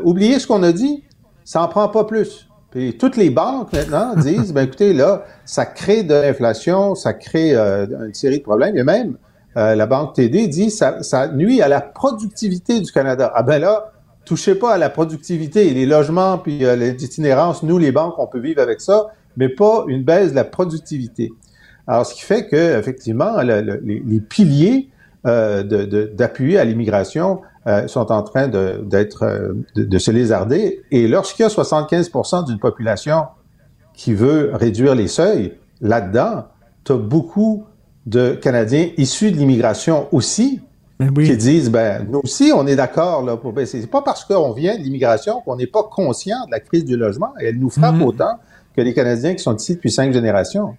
oubliez 0.04 0.40
ce 0.40 0.48
qu'on 0.48 0.64
a 0.64 0.72
dit, 0.72 1.04
ça 1.44 1.62
en 1.62 1.68
prend 1.68 1.90
pas 1.90 2.06
plus. 2.06 2.48
Puis 2.72 2.98
toutes 2.98 3.18
les 3.18 3.30
banques 3.30 3.74
maintenant 3.74 4.16
disent, 4.18 4.54
ben 4.54 4.64
écoutez, 4.64 4.94
là, 4.94 5.26
ça 5.46 5.66
crée 5.66 6.04
de 6.04 6.14
l'inflation, 6.14 6.96
ça 6.96 7.14
crée 7.14 7.54
euh, 7.54 7.86
une 8.08 8.14
série 8.14 8.40
de 8.40 8.44
problèmes. 8.44 8.78
Et 8.78 8.84
même 8.84 9.18
euh, 9.58 9.76
la 9.76 9.86
banque 9.86 10.16
TD 10.16 10.48
dit, 10.48 10.72
ça, 10.72 11.04
ça 11.04 11.28
nuit 11.28 11.62
à 11.62 11.68
la 11.68 11.82
productivité 11.82 12.80
du 12.80 12.92
Canada. 12.92 13.32
Ah 13.36 13.44
ben 13.44 13.60
là, 13.60 13.92
touchez 14.26 14.56
pas 14.56 14.74
à 14.74 14.78
la 14.78 14.90
productivité, 14.90 15.70
les 15.72 15.86
logements 15.86 16.38
puis 16.38 16.66
euh, 16.66 16.76
l'itinérance. 16.76 17.64
Nous, 17.64 17.78
les 17.78 17.92
banques, 17.92 18.18
on 18.18 18.28
peut 18.28 18.40
vivre 18.40 18.62
avec 18.62 18.82
ça, 18.82 19.08
mais 19.38 19.50
pas 19.50 19.86
une 19.88 20.04
baisse 20.04 20.32
de 20.32 20.36
la 20.36 20.44
productivité. 20.44 21.32
Alors, 21.88 22.06
ce 22.06 22.14
qui 22.14 22.22
fait 22.22 22.48
que 22.48 22.80
effectivement, 22.80 23.42
les, 23.42 24.22
piliers 24.22 24.90
euh, 25.26 25.64
à 26.58 26.64
l'immigration 26.64 27.42
euh, 27.68 27.88
sont 27.88 28.12
en 28.12 28.24
train 28.24 28.48
d'être 28.48 29.24
euh, 29.24 29.54
de, 29.76 29.98
se 30.00 30.10
lézarder. 30.10 30.82
Et 30.90 31.08
lorsqu'il 31.08 31.44
y 31.44 31.46
a 31.46 31.50
75% 31.50 32.48
d'une 32.48 32.58
population 32.60 33.26
qui 33.94 34.14
veut 34.14 34.50
réduire 34.54 34.96
les 34.96 35.08
seuils, 35.08 35.54
là-dedans, 35.80 36.46
tu 36.84 36.94
as 36.94 36.98
beaucoup 36.98 37.66
de 38.08 38.32
Canadiens 38.32 38.90
issus 38.98 39.32
de 39.32 39.38
l'immigration 39.38 40.08
aussi 40.12 40.62
ben 41.10 41.26
qui 41.26 41.38
disent 41.38 41.72
ben 41.72 42.06
nous 42.10 42.22
aussi 42.24 42.52
on 42.54 42.68
est 42.68 42.76
d'accord 42.76 43.24
là 43.24 43.38
pour 43.38 43.54
baisser. 43.54 43.82
C'est 43.82 43.88
pas 43.88 44.02
parce 44.02 44.24
qu'on 44.26 44.52
vient 44.52 44.78
de 44.78 44.84
l'immigration 44.84 45.42
qu'on 45.42 45.56
n'est 45.56 45.68
pas 45.68 45.84
conscient 45.84 46.46
de 46.46 46.52
la 46.52 46.60
crise 46.60 46.86
du 46.86 46.98
logement 46.98 47.34
et 47.42 47.48
elle 47.48 47.60
nous 47.60 47.70
frappe 47.70 47.96
mm-hmm. 47.96 48.04
autant 48.04 48.40
que 48.76 48.82
les 48.82 48.94
Canadiens 48.94 49.34
qui 49.34 49.44
sont 49.44 49.56
ici 49.56 49.76
depuis 49.76 49.92
cinq 49.92 50.14
générations. 50.14 50.76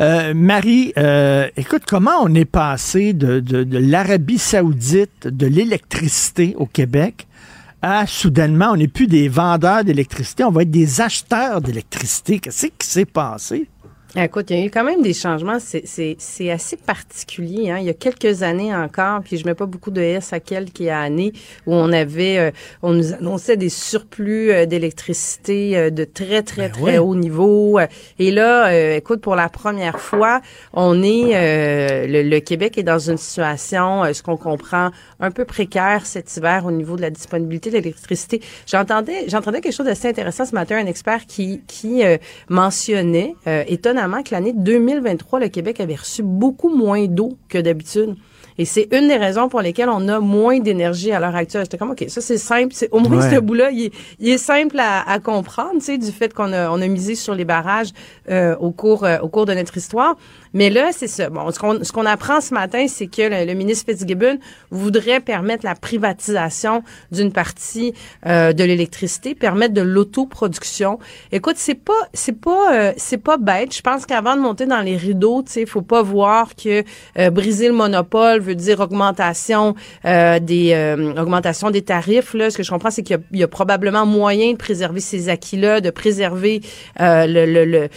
Euh, 0.00 0.34
Marie, 0.34 0.92
euh, 0.98 1.48
écoute, 1.56 1.82
comment 1.86 2.22
on 2.22 2.34
est 2.34 2.44
passé 2.44 3.12
de, 3.12 3.42
l'Arabie 3.70 4.38
saoudite, 4.38 5.26
de 5.26 5.46
l'électricité 5.46 6.54
au 6.58 6.66
Québec, 6.66 7.26
à 7.80 8.06
soudainement, 8.06 8.70
on 8.72 8.76
n'est 8.76 8.88
plus 8.88 9.06
des 9.06 9.28
vendeurs 9.28 9.82
d'électricité, 9.82 10.44
on 10.44 10.50
va 10.50 10.62
être 10.62 10.70
des 10.70 11.00
acheteurs 11.00 11.60
d'électricité. 11.60 12.38
Qu'est-ce 12.38 12.66
qui 12.66 12.86
s'est 12.86 13.04
passé? 13.04 13.68
Écoute, 14.14 14.50
il 14.50 14.58
y 14.58 14.62
a 14.62 14.66
eu 14.66 14.70
quand 14.70 14.84
même 14.84 15.00
des 15.00 15.14
changements. 15.14 15.56
C'est 15.58 16.50
assez 16.50 16.76
particulier. 16.76 17.70
Hein. 17.70 17.78
Il 17.78 17.86
y 17.86 17.90
a 17.90 17.94
quelques 17.94 18.42
années 18.42 18.74
encore, 18.74 19.22
puis 19.22 19.38
je 19.38 19.46
mets 19.46 19.54
pas 19.54 19.64
beaucoup 19.64 19.90
de 19.90 20.02
S 20.02 20.34
à 20.34 20.40
quelques 20.40 20.82
années, 20.82 21.32
où 21.66 21.74
on 21.74 21.90
avait, 21.92 22.38
euh, 22.38 22.50
on 22.82 22.92
nous 22.92 23.14
annonçait 23.14 23.56
des 23.56 23.70
surplus 23.70 24.50
euh, 24.50 24.66
d'électricité 24.66 25.78
euh, 25.78 25.90
de 25.90 26.04
très, 26.04 26.42
très, 26.42 26.68
ben 26.68 26.72
très 26.72 26.98
haut 26.98 27.14
niveau. 27.14 27.78
Et 28.18 28.30
là, 28.32 28.94
écoute, 28.96 29.22
pour 29.22 29.34
la 29.34 29.48
première 29.48 29.98
fois, 29.98 30.42
on 30.74 31.02
est, 31.02 32.06
le, 32.06 32.38
Québec 32.40 32.76
est 32.76 32.82
dans 32.82 32.98
une 32.98 33.16
situation, 33.16 34.02
ce 34.12 34.22
qu'on 34.22 34.36
comprend, 34.36 34.90
un 35.20 35.30
peu 35.30 35.46
précaire 35.46 36.04
cet 36.04 36.36
hiver 36.36 36.66
au 36.66 36.70
niveau 36.70 36.96
de 36.96 37.02
la 37.02 37.10
disponibilité 37.10 37.70
de 37.70 37.76
l'électricité. 37.76 38.42
J'entendais, 38.66 39.28
j'entendais 39.28 39.60
quelque 39.60 39.74
chose 39.74 39.86
d'assez 39.86 40.08
intéressant 40.08 40.44
ce 40.44 40.54
matin, 40.54 40.76
un 40.76 40.86
expert 40.86 41.26
qui, 41.26 41.62
qui 41.66 42.02
mentionnait, 42.48 43.34
étonnamment, 43.66 44.01
que 44.22 44.34
l'année 44.34 44.52
2023, 44.54 45.40
le 45.40 45.48
Québec 45.48 45.80
avait 45.80 45.94
reçu 45.94 46.22
beaucoup 46.22 46.68
moins 46.68 47.06
d'eau 47.06 47.36
que 47.48 47.58
d'habitude. 47.58 48.16
Et 48.58 48.64
c'est 48.64 48.88
une 48.92 49.08
des 49.08 49.16
raisons 49.16 49.48
pour 49.48 49.62
lesquelles 49.62 49.88
on 49.88 50.08
a 50.08 50.20
moins 50.20 50.58
d'énergie 50.58 51.12
à 51.12 51.20
l'heure 51.20 51.34
actuelle. 51.34 51.64
J'étais 51.64 51.78
comme, 51.78 51.92
OK, 51.92 52.04
ça 52.08 52.20
c'est 52.20 52.38
simple. 52.38 52.72
C'est, 52.74 52.88
au 52.92 53.00
moins, 53.00 53.28
ce 53.30 53.38
bout-là, 53.40 53.70
il, 53.70 53.90
est, 54.20 54.38
simple 54.38 54.78
à, 54.78 55.18
comprendre, 55.20 55.74
tu 55.74 55.86
sais, 55.86 55.98
du 55.98 56.10
fait 56.10 56.34
qu'on 56.34 56.52
a, 56.52 56.70
on 56.70 56.80
a 56.80 56.86
misé 56.86 57.14
sur 57.14 57.34
les 57.34 57.44
barrages 57.44 57.90
euh, 58.30 58.56
au, 58.56 58.70
cours, 58.70 59.04
euh, 59.04 59.18
au 59.20 59.28
cours 59.28 59.46
de 59.46 59.54
notre 59.54 59.76
histoire. 59.76 60.16
Mais 60.54 60.70
là, 60.70 60.90
c'est 60.92 61.08
ça. 61.08 61.30
Bon, 61.30 61.50
ce 61.50 61.58
qu'on, 61.58 61.82
ce 61.82 61.92
qu'on 61.92 62.06
apprend 62.06 62.40
ce 62.40 62.52
matin, 62.52 62.86
c'est 62.88 63.06
que 63.06 63.46
le, 63.46 63.54
ministre 63.54 63.86
Fitzgibbon 63.90 64.38
voudrait 64.70 65.20
permettre 65.20 65.64
la 65.64 65.74
privatisation 65.74 66.82
d'une 67.10 67.32
partie 67.32 67.94
euh, 68.26 68.52
de 68.52 68.64
l'électricité, 68.64 69.34
permettre 69.34 69.74
de 69.74 69.80
l'autoproduction. 69.80 70.98
Écoute, 71.30 71.56
c'est 71.56 71.74
pas, 71.74 71.92
c'est 72.12 72.38
pas, 72.38 72.74
euh, 72.74 72.92
c'est 72.96 73.18
pas 73.18 73.38
bête. 73.38 73.74
Je 73.74 73.80
pense 73.80 74.04
qu'avant 74.04 74.36
de 74.36 74.40
monter 74.40 74.66
dans 74.66 74.80
les 74.80 74.96
rideaux, 74.96 75.42
tu 75.42 75.52
sais, 75.52 75.66
faut 75.66 75.82
pas 75.82 76.02
voir 76.02 76.54
que 76.54 76.84
euh, 77.18 77.30
briser 77.30 77.68
le 77.68 77.74
monopole 77.74 78.40
veut 78.40 78.54
dire 78.54 78.80
augmentation 78.80 79.74
des, 80.04 81.12
augmentation 81.18 81.70
des 81.70 81.82
tarifs. 81.82 82.34
Là, 82.34 82.50
ce 82.50 82.56
que 82.56 82.62
je 82.62 82.70
comprends, 82.70 82.90
c'est 82.90 83.02
qu'il 83.02 83.18
y, 83.32 83.42
a, 83.42 83.48
probablement 83.48 84.06
moyen 84.06 84.52
de 84.52 84.56
préserver 84.56 85.00
ces 85.00 85.28
acquis-là, 85.28 85.80
de 85.80 85.90
préserver 85.90 86.60
le, 86.98 87.64
le, 87.64 87.88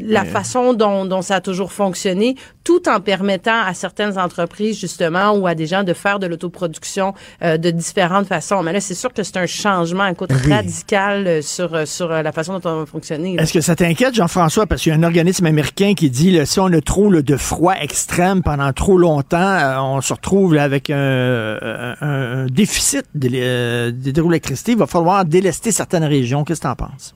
la 0.00 0.24
façon 0.24 0.72
dont, 0.74 1.04
dont 1.04 1.22
ça 1.22 1.36
a 1.36 1.40
toujours 1.40 1.72
fonctionné 1.72 1.89
fonctionner 1.90 2.36
tout 2.62 2.88
en 2.88 3.00
permettant 3.00 3.62
à 3.64 3.74
certaines 3.74 4.16
entreprises, 4.16 4.78
justement, 4.78 5.32
ou 5.32 5.46
à 5.46 5.56
des 5.56 5.66
gens 5.66 5.82
de 5.82 5.92
faire 5.92 6.20
de 6.20 6.26
l'autoproduction 6.26 7.14
euh, 7.42 7.56
de 7.56 7.70
différentes 7.70 8.28
façons. 8.28 8.62
Mais 8.62 8.72
là, 8.72 8.80
c'est 8.80 8.94
sûr 8.94 9.12
que 9.12 9.24
c'est 9.24 9.38
un 9.38 9.46
changement, 9.46 10.04
un 10.04 10.14
coup 10.14 10.26
radical 10.48 11.26
euh, 11.26 11.42
sur, 11.42 11.74
euh, 11.74 11.84
sur 11.84 12.08
la 12.08 12.30
façon 12.30 12.58
dont 12.58 12.70
on 12.70 12.78
va 12.80 12.86
fonctionner. 12.86 13.34
Est-ce 13.38 13.52
que 13.52 13.60
ça 13.60 13.74
t'inquiète, 13.74 14.14
Jean-François? 14.14 14.66
Parce 14.66 14.82
qu'il 14.82 14.92
y 14.92 14.94
a 14.94 14.98
un 14.98 15.02
organisme 15.02 15.46
américain 15.46 15.94
qui 15.94 16.10
dit, 16.10 16.30
là, 16.30 16.46
si 16.46 16.60
on 16.60 16.66
a 16.66 16.80
trop 16.80 17.10
de 17.10 17.36
froid 17.36 17.74
extrême 17.74 18.42
pendant 18.42 18.72
trop 18.72 18.98
longtemps, 18.98 19.96
on 19.96 20.00
se 20.00 20.12
retrouve 20.12 20.56
avec 20.56 20.90
un, 20.90 22.46
déficit 22.50 23.06
d'hydroélectricité. 23.14 24.72
Il 24.72 24.78
va 24.78 24.86
falloir 24.86 25.24
délester 25.24 25.72
certaines 25.72 26.04
régions. 26.04 26.44
Qu'est-ce 26.44 26.60
que 26.60 26.66
tu 26.66 26.70
en 26.70 26.76
penses? 26.76 27.14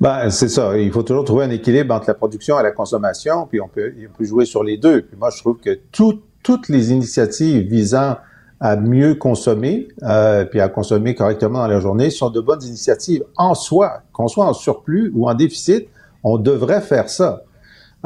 Ben, 0.00 0.30
c'est 0.30 0.48
ça. 0.48 0.76
Il 0.76 0.90
faut 0.90 1.02
toujours 1.02 1.24
trouver 1.24 1.44
un 1.44 1.50
équilibre 1.50 1.94
entre 1.94 2.08
la 2.08 2.14
production 2.14 2.58
et 2.60 2.62
la 2.62 2.72
consommation, 2.72 3.46
puis 3.46 3.60
on 3.60 3.68
peut, 3.68 3.92
jouer 4.20 4.44
sur 4.44 4.62
les 4.62 4.76
deux. 4.76 5.02
Puis 5.02 5.16
moi, 5.16 5.30
je 5.30 5.38
trouve 5.38 5.58
que 5.58 5.78
toutes 5.92 6.68
les 6.68 6.92
initiatives 6.92 7.66
visant 7.68 8.16
à 8.60 8.76
mieux 8.76 9.14
consommer, 9.14 9.88
euh, 10.02 10.44
puis 10.44 10.60
à 10.60 10.68
consommer 10.68 11.14
correctement 11.14 11.60
dans 11.60 11.66
la 11.66 11.80
journée, 11.80 12.10
sont 12.10 12.30
de 12.30 12.40
bonnes 12.40 12.62
initiatives 12.62 13.24
en 13.36 13.54
soi. 13.54 14.02
Qu'on 14.12 14.28
soit 14.28 14.46
en 14.46 14.54
surplus 14.54 15.12
ou 15.14 15.28
en 15.28 15.34
déficit, 15.34 15.88
on 16.24 16.38
devrait 16.38 16.80
faire 16.80 17.10
ça. 17.10 17.42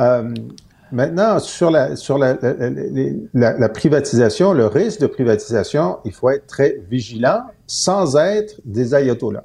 Euh, 0.01 0.33
maintenant, 0.93 1.39
sur 1.39 1.71
la, 1.71 1.89
privatisation, 3.69 4.53
le 4.53 4.67
risque 4.67 5.01
de 5.01 5.07
privatisation, 5.07 5.99
il 6.05 6.12
faut 6.12 6.31
être 6.31 6.47
très 6.47 6.83
vigilant 6.91 7.43
sans 7.67 8.17
être 8.17 8.61
des 8.65 8.95
ayatollahs. 8.95 9.45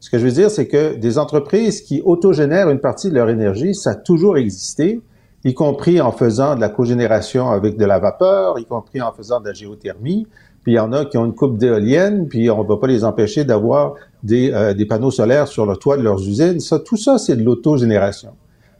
Ce 0.00 0.08
que 0.08 0.18
je 0.18 0.24
veux 0.24 0.32
dire, 0.32 0.50
c'est 0.50 0.66
que 0.66 0.96
des 0.96 1.18
entreprises 1.18 1.82
qui 1.82 2.00
autogénèrent 2.02 2.70
une 2.70 2.80
partie 2.80 3.10
de 3.10 3.14
leur 3.14 3.28
énergie, 3.28 3.74
ça 3.74 3.90
a 3.90 3.94
toujours 3.94 4.38
existé, 4.38 5.02
y 5.44 5.52
compris 5.52 6.00
en 6.00 6.10
faisant 6.10 6.56
de 6.56 6.60
la 6.60 6.70
cogénération 6.70 7.50
avec 7.50 7.76
de 7.76 7.84
la 7.84 7.98
vapeur, 7.98 8.58
y 8.58 8.64
compris 8.64 9.02
en 9.02 9.12
faisant 9.12 9.40
de 9.40 9.46
la 9.48 9.52
géothermie. 9.52 10.26
Puis 10.62 10.72
il 10.72 10.76
y 10.76 10.78
en 10.78 10.92
a 10.92 11.04
qui 11.04 11.18
ont 11.18 11.26
une 11.26 11.34
coupe 11.34 11.58
d'éoliennes, 11.58 12.28
puis 12.28 12.50
on 12.50 12.62
ne 12.62 12.68
va 12.68 12.78
pas 12.78 12.86
les 12.86 13.04
empêcher 13.04 13.44
d'avoir 13.44 13.94
des, 14.22 14.52
euh, 14.52 14.72
des, 14.72 14.86
panneaux 14.86 15.10
solaires 15.10 15.48
sur 15.48 15.66
le 15.66 15.76
toit 15.76 15.98
de 15.98 16.02
leurs 16.02 16.20
usines. 16.20 16.60
Ça, 16.60 16.78
tout 16.78 16.96
ça, 16.96 17.18
c'est 17.18 17.36
de 17.36 17.42
l'autogénération. 17.42 18.30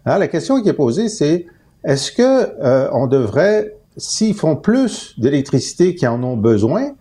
Alors, 0.07 0.19
la 0.19 0.29
question 0.29 0.63
qui 0.63 0.71
est 0.71 0.75
posée, 0.75 1.09
c'est 1.09 1.47
est-ce 1.85 2.13
que 2.13 2.23
euh, 2.23 2.89
on 2.93 3.07
devrait, 3.07 3.77
s'ils 3.97 4.35
font 4.35 4.57
plus 4.57 5.19
d'électricité 5.19 5.95
qu'ils 5.95 6.09
en 6.09 6.23
ont 6.23 6.37
besoin, 6.37 6.93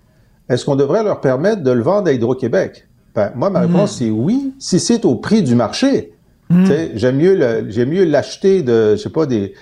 est-ce 0.49 0.65
qu'on 0.65 0.75
devrait 0.75 1.03
leur 1.03 1.21
permettre 1.21 1.63
de 1.63 1.71
le 1.71 1.81
vendre 1.81 2.09
à 2.09 2.11
Hydro-Québec? 2.11 2.88
Ben, 3.15 3.31
moi, 3.36 3.49
ma 3.49 3.61
réponse, 3.61 3.98
c'est 3.98 4.10
oui, 4.10 4.53
si 4.60 4.80
c'est 4.80 5.06
au 5.06 5.15
prix 5.15 5.41
du 5.44 5.56
marché. 5.56 6.14
Hmm. 6.49 6.65
Sais, 6.65 6.91
J'aime 6.95 7.18
mieux, 7.18 7.36
le- 7.36 7.69
j'aime 7.69 7.90
mieux 7.90 8.06
l'acheter 8.06 8.61
de, 8.64 8.91
je 8.95 9.02
sais 9.02 9.10
pas, 9.10 9.26
des, 9.26 9.53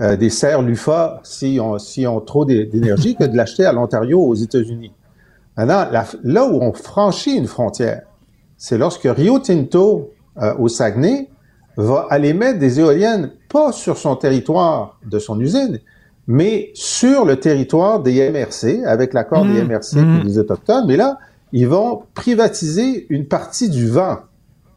euh, 0.00 0.16
des 0.16 0.30
serres 0.30 0.62
Lufa 0.62 1.20
si 1.24 1.58
on, 1.60 1.78
si 1.78 2.06
on 2.06 2.20
trop 2.20 2.44
d'é- 2.44 2.66
d'énergie 2.66 3.16
que 3.16 3.24
de 3.24 3.36
l'acheter 3.36 3.64
à 3.64 3.72
l'Ontario 3.72 4.20
aux 4.20 4.34
États-Unis. 4.34 4.92
Maintenant, 5.56 5.86
la- 5.90 6.04
là 6.22 6.44
où 6.46 6.58
on 6.62 6.72
franchit 6.72 7.36
une 7.36 7.46
frontière, 7.46 8.02
c'est 8.56 8.78
lorsque 8.78 9.04
Rio 9.04 9.38
Tinto, 9.38 10.12
euh, 10.42 10.54
au 10.58 10.68
Saguenay, 10.68 11.30
va 11.76 12.06
aller 12.10 12.32
mettre 12.32 12.58
des 12.58 12.80
éoliennes 12.80 13.30
pas 13.48 13.72
sur 13.72 13.96
son 13.98 14.16
territoire 14.16 14.98
de 15.04 15.18
son 15.18 15.38
usine, 15.40 15.78
mais 16.26 16.70
sur 16.74 17.24
le 17.24 17.36
territoire 17.36 18.00
des 18.00 18.30
MRC, 18.30 18.84
avec 18.84 19.14
l'accord 19.14 19.44
des 19.44 19.62
MRC 19.62 19.96
mm. 19.96 20.20
et 20.20 20.24
des 20.24 20.38
Autochtones. 20.38 20.84
Mais 20.86 20.96
là, 20.96 21.18
ils 21.58 21.66
vont 21.66 22.02
privatiser 22.12 23.06
une 23.08 23.26
partie 23.26 23.70
du 23.70 23.88
vent. 23.88 24.18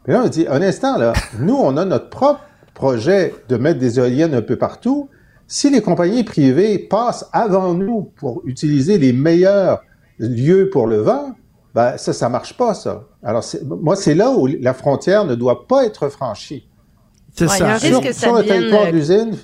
Mais 0.06 0.14
là, 0.14 0.22
on 0.24 0.28
dit, 0.28 0.46
un 0.48 0.62
instant, 0.62 0.96
là, 0.96 1.12
nous, 1.38 1.54
on 1.54 1.76
a 1.76 1.84
notre 1.84 2.08
propre 2.08 2.40
projet 2.72 3.34
de 3.50 3.58
mettre 3.58 3.78
des 3.78 3.98
éoliennes 3.98 4.32
un 4.32 4.40
peu 4.40 4.56
partout. 4.56 5.10
Si 5.46 5.68
les 5.68 5.82
compagnies 5.82 6.24
privées 6.24 6.78
passent 6.78 7.28
avant 7.34 7.74
nous 7.74 8.10
pour 8.16 8.40
utiliser 8.46 8.96
les 8.96 9.12
meilleurs 9.12 9.82
lieux 10.18 10.70
pour 10.70 10.86
le 10.86 11.02
vent, 11.02 11.34
ben, 11.74 11.98
ça, 11.98 12.14
ça 12.14 12.30
marche 12.30 12.56
pas, 12.56 12.72
ça. 12.72 13.04
Alors, 13.22 13.44
moi, 13.66 13.94
c'est 13.94 14.14
là 14.14 14.30
où 14.30 14.46
la 14.46 14.72
frontière 14.72 15.26
ne 15.26 15.34
doit 15.34 15.68
pas 15.68 15.84
être 15.84 16.08
franchie. 16.08 16.66
C'est 17.34 17.44
Ouais, 17.44 17.56
il 17.58 17.60
y 17.60 17.64
a 17.64 17.74
un 17.74 17.78
Sur, 17.78 17.88
risque 17.98 18.02
que 18.04 18.12
ça 18.14 18.20
sur 18.28 18.36
le 18.36 18.42
territoire 18.42 18.84
euh, 18.84 18.90
de 18.90 18.96
l'usine, 18.96 19.36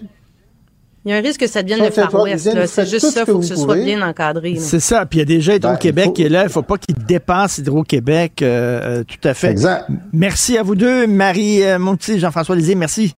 Il 1.06 1.10
y 1.10 1.12
a 1.12 1.18
un 1.18 1.20
risque 1.20 1.38
que 1.38 1.46
ça 1.46 1.62
devienne 1.62 1.84
le 1.84 1.92
Far 1.92 2.12
West. 2.14 2.50
C'est 2.66 2.90
juste 2.90 3.10
ça, 3.10 3.20
il 3.20 3.26
faut 3.26 3.34
que 3.38 3.42
que 3.42 3.46
ce 3.46 3.54
soit 3.54 3.76
bien 3.76 4.02
encadré. 4.02 4.56
C'est 4.56 4.80
ça. 4.80 5.06
Puis 5.06 5.18
il 5.18 5.20
y 5.20 5.22
a 5.22 5.24
déjà 5.24 5.54
Hydro-Québec 5.54 6.06
Ben, 6.06 6.12
qui 6.12 6.22
est 6.24 6.28
là. 6.28 6.40
Il 6.42 6.46
ne 6.46 6.50
faut 6.50 6.62
pas 6.62 6.78
qu'il 6.78 6.96
dépasse 6.96 7.58
Hydro-Québec. 7.58 8.42
euh, 8.42 8.80
euh, 8.82 9.04
tout 9.04 9.28
à 9.28 9.32
fait. 9.32 9.52
Exact. 9.52 9.88
Merci 10.12 10.58
à 10.58 10.64
vous 10.64 10.74
deux, 10.74 11.06
Marie 11.06 11.62
euh, 11.62 11.78
Monti, 11.78 12.18
Jean-François 12.18 12.56
Lisée. 12.56 12.74
Merci. 12.74 13.12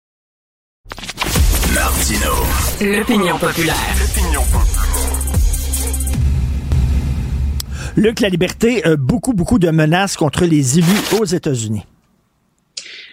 Martino. 1.73 2.29
L'opinion 2.79 3.39
populaire. 3.39 3.75
Luc, 7.97 8.19
la 8.19 8.29
liberté, 8.29 8.85
euh, 8.85 8.97
beaucoup, 8.97 9.33
beaucoup 9.33 9.57
de 9.57 9.71
menaces 9.71 10.15
contre 10.15 10.45
les 10.45 10.77
élus 10.77 11.19
aux 11.19 11.25
États-Unis. 11.25 11.87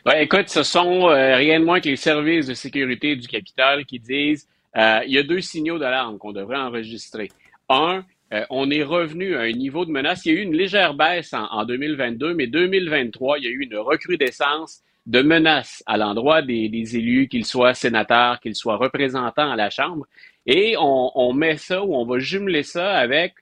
Ouais, 0.04 0.22
écoute, 0.24 0.48
ce 0.50 0.62
sont 0.62 1.08
euh, 1.08 1.34
rien 1.34 1.60
de 1.60 1.64
moins 1.64 1.80
que 1.80 1.88
les 1.88 1.96
services 1.96 2.44
de 2.46 2.52
sécurité 2.52 3.16
du 3.16 3.26
Capitole 3.26 3.86
qui 3.86 3.98
disent 3.98 4.46
euh, 4.76 5.00
il 5.06 5.12
y 5.12 5.18
a 5.18 5.22
deux 5.22 5.40
signaux 5.40 5.78
d'alarme 5.78 6.18
qu'on 6.18 6.32
devrait 6.32 6.58
enregistrer. 6.58 7.28
Un, 7.68 8.04
euh, 8.32 8.44
on 8.50 8.70
est 8.70 8.82
revenu 8.82 9.36
à 9.36 9.42
un 9.42 9.52
niveau 9.52 9.84
de 9.84 9.90
menace. 9.90 10.24
Il 10.26 10.32
y 10.32 10.36
a 10.36 10.40
eu 10.40 10.42
une 10.42 10.54
légère 10.54 10.94
baisse 10.94 11.32
en, 11.32 11.44
en 11.44 11.64
2022, 11.64 12.34
mais 12.34 12.46
2023, 12.46 13.38
il 13.38 13.44
y 13.44 13.48
a 13.48 13.50
eu 13.50 13.62
une 13.62 13.76
recrudescence 13.76 14.82
de 15.06 15.22
menaces 15.22 15.82
à 15.86 15.96
l'endroit 15.96 16.42
des, 16.42 16.96
élus, 16.96 17.28
qu'ils 17.28 17.46
soient 17.46 17.74
sénateurs, 17.74 18.40
qu'ils 18.40 18.56
soient 18.56 18.76
représentants 18.76 19.50
à 19.50 19.56
la 19.56 19.70
Chambre. 19.70 20.06
Et 20.46 20.76
on, 20.78 21.12
on 21.14 21.32
met 21.32 21.56
ça 21.56 21.84
ou 21.84 21.94
on 21.94 22.04
va 22.04 22.18
jumeler 22.18 22.64
ça 22.64 22.94
avec 22.94 23.34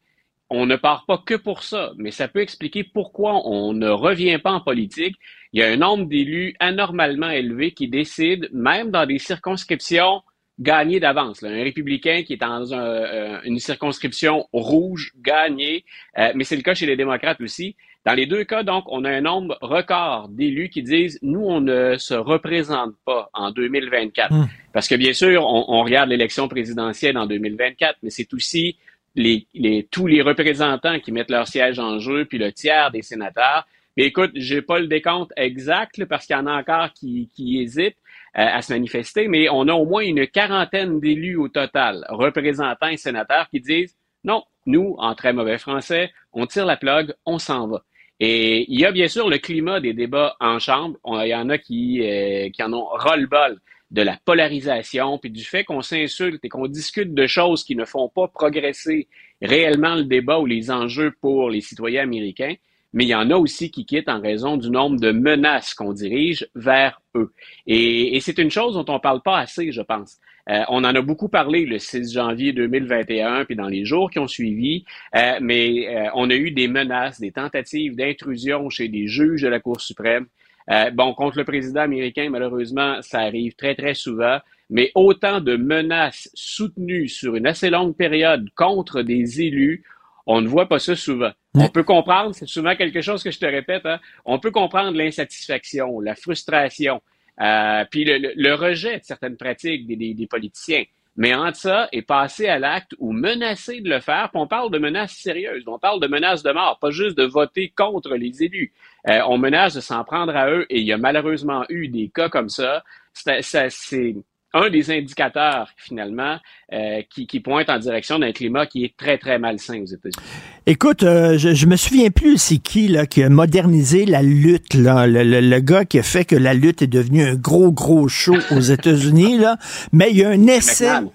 on 0.50 0.66
ne 0.66 0.76
part 0.76 1.04
pas 1.06 1.18
que 1.18 1.34
pour 1.34 1.62
ça, 1.62 1.92
mais 1.96 2.10
ça 2.10 2.28
peut 2.28 2.40
expliquer 2.40 2.84
pourquoi 2.84 3.46
on 3.46 3.72
ne 3.72 3.88
revient 3.88 4.38
pas 4.38 4.52
en 4.52 4.60
politique. 4.60 5.16
Il 5.52 5.60
y 5.60 5.62
a 5.62 5.68
un 5.68 5.76
nombre 5.76 6.04
d'élus 6.04 6.54
anormalement 6.60 7.30
élevé 7.30 7.72
qui 7.72 7.88
décident, 7.88 8.46
même 8.52 8.90
dans 8.90 9.06
des 9.06 9.18
circonscriptions 9.18 10.22
gagnées 10.60 11.00
d'avance. 11.00 11.42
Un 11.42 11.62
républicain 11.62 12.22
qui 12.24 12.34
est 12.34 12.36
dans 12.40 12.72
un- 12.74 12.78
euh, 12.78 13.38
une 13.44 13.58
circonscription 13.58 14.46
rouge, 14.52 15.12
gagné, 15.20 15.84
euh, 16.18 16.32
mais 16.34 16.44
c'est 16.44 16.56
le 16.56 16.62
cas 16.62 16.74
chez 16.74 16.86
les 16.86 16.96
démocrates 16.96 17.40
aussi. 17.40 17.74
Dans 18.06 18.12
les 18.14 18.26
deux 18.26 18.44
cas, 18.44 18.62
donc, 18.62 18.84
on 18.88 19.04
a 19.04 19.10
un 19.10 19.22
nombre 19.22 19.56
record 19.62 20.28
d'élus 20.28 20.68
qui 20.68 20.82
disent, 20.82 21.18
nous, 21.22 21.40
on 21.44 21.60
ne 21.62 21.96
se 21.96 22.12
représente 22.14 22.92
pas 23.06 23.30
en 23.32 23.50
2024. 23.50 24.32
Hmm. 24.32 24.46
Parce 24.72 24.88
que 24.88 24.94
bien 24.94 25.12
sûr, 25.14 25.42
on, 25.46 25.64
on 25.68 25.82
regarde 25.82 26.10
l'élection 26.10 26.46
présidentielle 26.46 27.16
en 27.16 27.26
2024, 27.26 27.96
mais 28.02 28.10
c'est 28.10 28.32
aussi 28.34 28.76
les, 29.16 29.46
les- 29.54 29.88
tous 29.90 30.06
les 30.06 30.20
représentants 30.22 31.00
qui 31.00 31.12
mettent 31.12 31.30
leur 31.30 31.48
siège 31.48 31.78
en 31.78 31.98
jeu, 31.98 32.26
puis 32.26 32.36
le 32.38 32.52
tiers 32.52 32.90
des 32.90 33.00
sénateurs. 33.02 33.66
Mais 33.96 34.04
écoute, 34.04 34.32
j'ai 34.34 34.60
pas 34.60 34.80
le 34.80 34.86
décompte 34.88 35.32
exact 35.36 35.96
là, 35.98 36.06
parce 36.06 36.26
qu'il 36.26 36.34
y 36.36 36.38
en 36.38 36.46
a 36.46 36.60
encore 36.60 36.92
qui, 36.92 37.30
qui 37.34 37.60
hésitent 37.62 37.96
à 38.34 38.60
se 38.62 38.72
manifester, 38.72 39.28
mais 39.28 39.48
on 39.48 39.68
a 39.68 39.72
au 39.72 39.86
moins 39.86 40.02
une 40.02 40.26
quarantaine 40.26 40.98
d'élus 40.98 41.36
au 41.36 41.48
total, 41.48 42.04
représentants 42.08 42.88
et 42.88 42.96
sénateurs, 42.96 43.48
qui 43.48 43.60
disent 43.60 43.96
non, 44.24 44.42
nous, 44.66 44.96
en 44.98 45.14
très 45.14 45.32
mauvais 45.32 45.58
français, 45.58 46.10
on 46.32 46.46
tire 46.46 46.66
la 46.66 46.76
plug, 46.76 47.14
on 47.26 47.38
s'en 47.38 47.68
va. 47.68 47.84
Et 48.20 48.64
il 48.72 48.80
y 48.80 48.86
a 48.86 48.92
bien 48.92 49.08
sûr 49.08 49.28
le 49.28 49.38
climat 49.38 49.80
des 49.80 49.92
débats 49.92 50.36
en 50.40 50.58
chambre. 50.58 50.98
Il 51.06 51.28
y 51.28 51.34
en 51.34 51.48
a 51.50 51.58
qui, 51.58 52.00
euh, 52.02 52.48
qui 52.50 52.62
en 52.62 52.72
ont 52.72 52.86
ras-le-bol 52.86 53.60
de 53.90 54.02
la 54.02 54.18
polarisation, 54.24 55.18
puis 55.18 55.30
du 55.30 55.44
fait 55.44 55.64
qu'on 55.64 55.82
s'insulte 55.82 56.44
et 56.44 56.48
qu'on 56.48 56.66
discute 56.66 57.14
de 57.14 57.26
choses 57.26 57.64
qui 57.64 57.76
ne 57.76 57.84
font 57.84 58.08
pas 58.08 58.28
progresser 58.28 59.08
réellement 59.42 59.94
le 59.94 60.04
débat 60.04 60.38
ou 60.38 60.46
les 60.46 60.70
enjeux 60.70 61.12
pour 61.20 61.50
les 61.50 61.60
citoyens 61.60 62.02
américains. 62.02 62.54
Mais 62.94 63.04
il 63.04 63.08
y 63.08 63.14
en 63.14 63.30
a 63.30 63.36
aussi 63.36 63.70
qui 63.70 63.84
quittent 63.84 64.08
en 64.08 64.20
raison 64.20 64.56
du 64.56 64.70
nombre 64.70 64.98
de 64.98 65.10
menaces 65.10 65.74
qu'on 65.74 65.92
dirige 65.92 66.48
vers 66.54 67.02
eux. 67.14 67.32
Et, 67.66 68.16
et 68.16 68.20
c'est 68.20 68.38
une 68.38 68.50
chose 68.50 68.74
dont 68.74 68.86
on 68.88 68.98
parle 68.98 69.20
pas 69.20 69.38
assez, 69.38 69.70
je 69.72 69.82
pense. 69.82 70.18
Euh, 70.48 70.62
on 70.68 70.84
en 70.84 70.94
a 70.94 71.00
beaucoup 71.00 71.28
parlé 71.28 71.64
le 71.64 71.78
6 71.78 72.12
janvier 72.12 72.52
2021, 72.52 73.46
puis 73.46 73.56
dans 73.56 73.68
les 73.68 73.84
jours 73.84 74.10
qui 74.10 74.18
ont 74.18 74.28
suivi, 74.28 74.84
euh, 75.16 75.38
mais 75.40 75.88
euh, 75.88 76.10
on 76.14 76.30
a 76.30 76.34
eu 76.34 76.50
des 76.50 76.68
menaces, 76.68 77.20
des 77.20 77.32
tentatives 77.32 77.96
d'intrusion 77.96 78.68
chez 78.68 78.88
des 78.88 79.06
juges 79.06 79.42
de 79.42 79.48
la 79.48 79.60
Cour 79.60 79.80
suprême. 79.80 80.26
Euh, 80.70 80.90
bon, 80.90 81.14
contre 81.14 81.38
le 81.38 81.44
président 81.44 81.82
américain, 81.82 82.28
malheureusement, 82.30 83.00
ça 83.02 83.20
arrive 83.20 83.54
très, 83.54 83.74
très 83.74 83.94
souvent, 83.94 84.38
mais 84.70 84.92
autant 84.94 85.40
de 85.40 85.56
menaces 85.56 86.30
soutenues 86.34 87.08
sur 87.08 87.36
une 87.36 87.46
assez 87.46 87.70
longue 87.70 87.96
période 87.96 88.48
contre 88.54 89.02
des 89.02 89.42
élus, 89.42 89.84
on 90.26 90.40
ne 90.40 90.48
voit 90.48 90.68
pas 90.68 90.78
ça 90.78 90.96
souvent. 90.96 91.32
On 91.56 91.68
peut 91.68 91.84
comprendre, 91.84 92.34
c'est 92.34 92.48
souvent 92.48 92.74
quelque 92.74 93.00
chose 93.00 93.22
que 93.22 93.30
je 93.30 93.38
te 93.38 93.46
répète, 93.46 93.86
hein, 93.86 94.00
on 94.24 94.38
peut 94.40 94.50
comprendre 94.50 94.96
l'insatisfaction, 94.96 96.00
la 96.00 96.14
frustration, 96.16 97.00
euh, 97.40 97.84
puis 97.90 98.04
le, 98.04 98.18
le- 98.18 98.32
le 98.36 98.54
rejet 98.54 98.98
de 98.98 99.04
certaines 99.04 99.36
pratiques 99.36 99.86
des, 99.86 99.96
des- 99.96 100.14
des 100.14 100.26
politiciens. 100.26 100.82
Mais 101.16 101.32
entre 101.32 101.56
ça 101.56 101.88
et 101.92 102.02
passer 102.02 102.48
à 102.48 102.58
l'acte 102.58 102.94
ou 102.98 103.12
menacer 103.12 103.80
de 103.80 103.88
le 103.88 104.00
faire, 104.00 104.30
on 104.34 104.48
parle 104.48 104.72
de 104.72 104.78
menaces 104.78 105.12
sérieuses, 105.12 105.62
on 105.68 105.78
parle 105.78 106.00
de 106.00 106.08
menaces 106.08 106.42
de 106.42 106.50
mort, 106.50 106.78
pas 106.80 106.90
juste 106.90 107.16
de 107.16 107.22
voter 107.24 107.72
contre 107.76 108.16
les 108.16 108.42
élus. 108.42 108.72
Euh, 109.08 109.20
on 109.28 109.38
menace 109.38 109.74
de 109.74 109.80
s'en 109.80 110.02
prendre 110.02 110.34
à 110.34 110.50
eux 110.50 110.66
et 110.70 110.80
il 110.80 110.84
y 110.86 110.92
a 110.92 110.98
malheureusement 110.98 111.64
eu 111.68 111.86
des 111.86 112.08
cas 112.12 112.28
comme 112.28 112.48
ça- 112.48 112.82
c'est 113.12 114.16
un 114.54 114.70
des 114.70 114.90
indicateurs 114.90 115.68
finalement 115.76 116.38
euh, 116.72 117.02
qui, 117.10 117.26
qui 117.26 117.40
pointe 117.40 117.68
en 117.68 117.78
direction 117.78 118.18
d'un 118.18 118.32
climat 118.32 118.66
qui 118.66 118.84
est 118.84 118.96
très 118.96 119.18
très 119.18 119.38
malsain 119.38 119.80
aux 119.82 119.86
États-Unis. 119.86 120.26
Écoute, 120.66 121.02
euh, 121.02 121.36
je, 121.36 121.52
je 121.54 121.66
me 121.66 121.76
souviens 121.76 122.10
plus 122.10 122.38
c'est 122.38 122.56
qui 122.58 122.88
là, 122.88 123.04
qui 123.06 123.22
a 123.22 123.28
modernisé 123.28 124.06
la 124.06 124.22
lutte, 124.22 124.74
là, 124.74 125.06
le, 125.06 125.22
le- 125.24 125.40
le 125.40 125.60
gars 125.60 125.84
qui 125.84 125.98
a 125.98 126.02
fait 126.02 126.24
que 126.24 126.36
la 126.36 126.54
lutte 126.54 126.80
est 126.82 126.86
devenue 126.86 127.22
un 127.24 127.34
gros, 127.34 127.70
gros 127.72 128.08
show 128.08 128.36
aux 128.50 128.60
États-Unis, 128.60 129.38
là. 129.38 129.58
Mais 129.92 130.08
il 130.10 130.16
y 130.18 130.24
a 130.24 130.30
un 130.30 130.46
essai. 130.46 130.86
McMahon. 130.86 131.12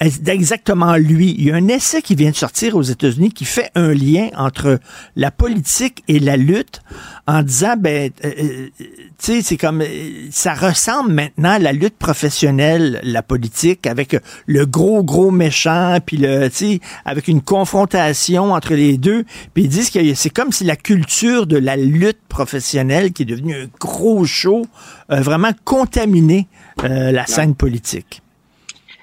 Exactement 0.00 0.96
lui? 0.96 1.34
Il 1.38 1.44
y 1.44 1.50
a 1.50 1.56
un 1.56 1.68
essai 1.68 2.02
qui 2.02 2.14
vient 2.14 2.30
de 2.30 2.36
sortir 2.36 2.76
aux 2.76 2.82
États-Unis 2.82 3.30
qui 3.32 3.44
fait 3.44 3.70
un 3.74 3.92
lien 3.92 4.28
entre 4.36 4.78
la 5.16 5.30
politique 5.30 6.02
et 6.08 6.18
la 6.18 6.36
lutte 6.36 6.82
en 7.26 7.42
disant, 7.42 7.74
ben, 7.78 8.10
euh, 8.24 8.30
euh, 8.38 8.68
tu 8.80 8.86
sais, 9.18 9.42
c'est 9.42 9.56
comme, 9.56 9.82
euh, 9.82 10.28
ça 10.30 10.54
ressemble 10.54 11.12
maintenant 11.12 11.52
à 11.52 11.58
la 11.58 11.72
lutte 11.72 11.96
professionnelle, 11.96 13.00
la 13.02 13.22
politique, 13.22 13.86
avec 13.86 14.16
le 14.46 14.66
gros, 14.66 15.04
gros 15.04 15.30
méchant, 15.30 15.98
puis 16.04 16.16
le, 16.16 16.48
tu 16.48 16.56
sais, 16.56 16.80
avec 17.04 17.28
une 17.28 17.42
confrontation 17.42 18.52
entre 18.52 18.74
les 18.74 18.98
deux. 18.98 19.24
Puis 19.54 19.64
ils 19.64 19.68
disent 19.68 19.90
que 19.90 20.14
c'est 20.14 20.30
comme 20.30 20.52
si 20.52 20.64
la 20.64 20.76
culture 20.76 21.46
de 21.46 21.56
la 21.56 21.76
lutte 21.76 22.20
professionnelle, 22.28 23.12
qui 23.12 23.22
est 23.22 23.26
devenue 23.26 23.54
un 23.54 23.66
gros 23.78 24.24
show, 24.24 24.66
a 25.08 25.20
vraiment 25.20 25.52
contaminé 25.64 26.48
euh, 26.84 27.12
la 27.12 27.26
scène 27.26 27.54
politique. 27.54 28.22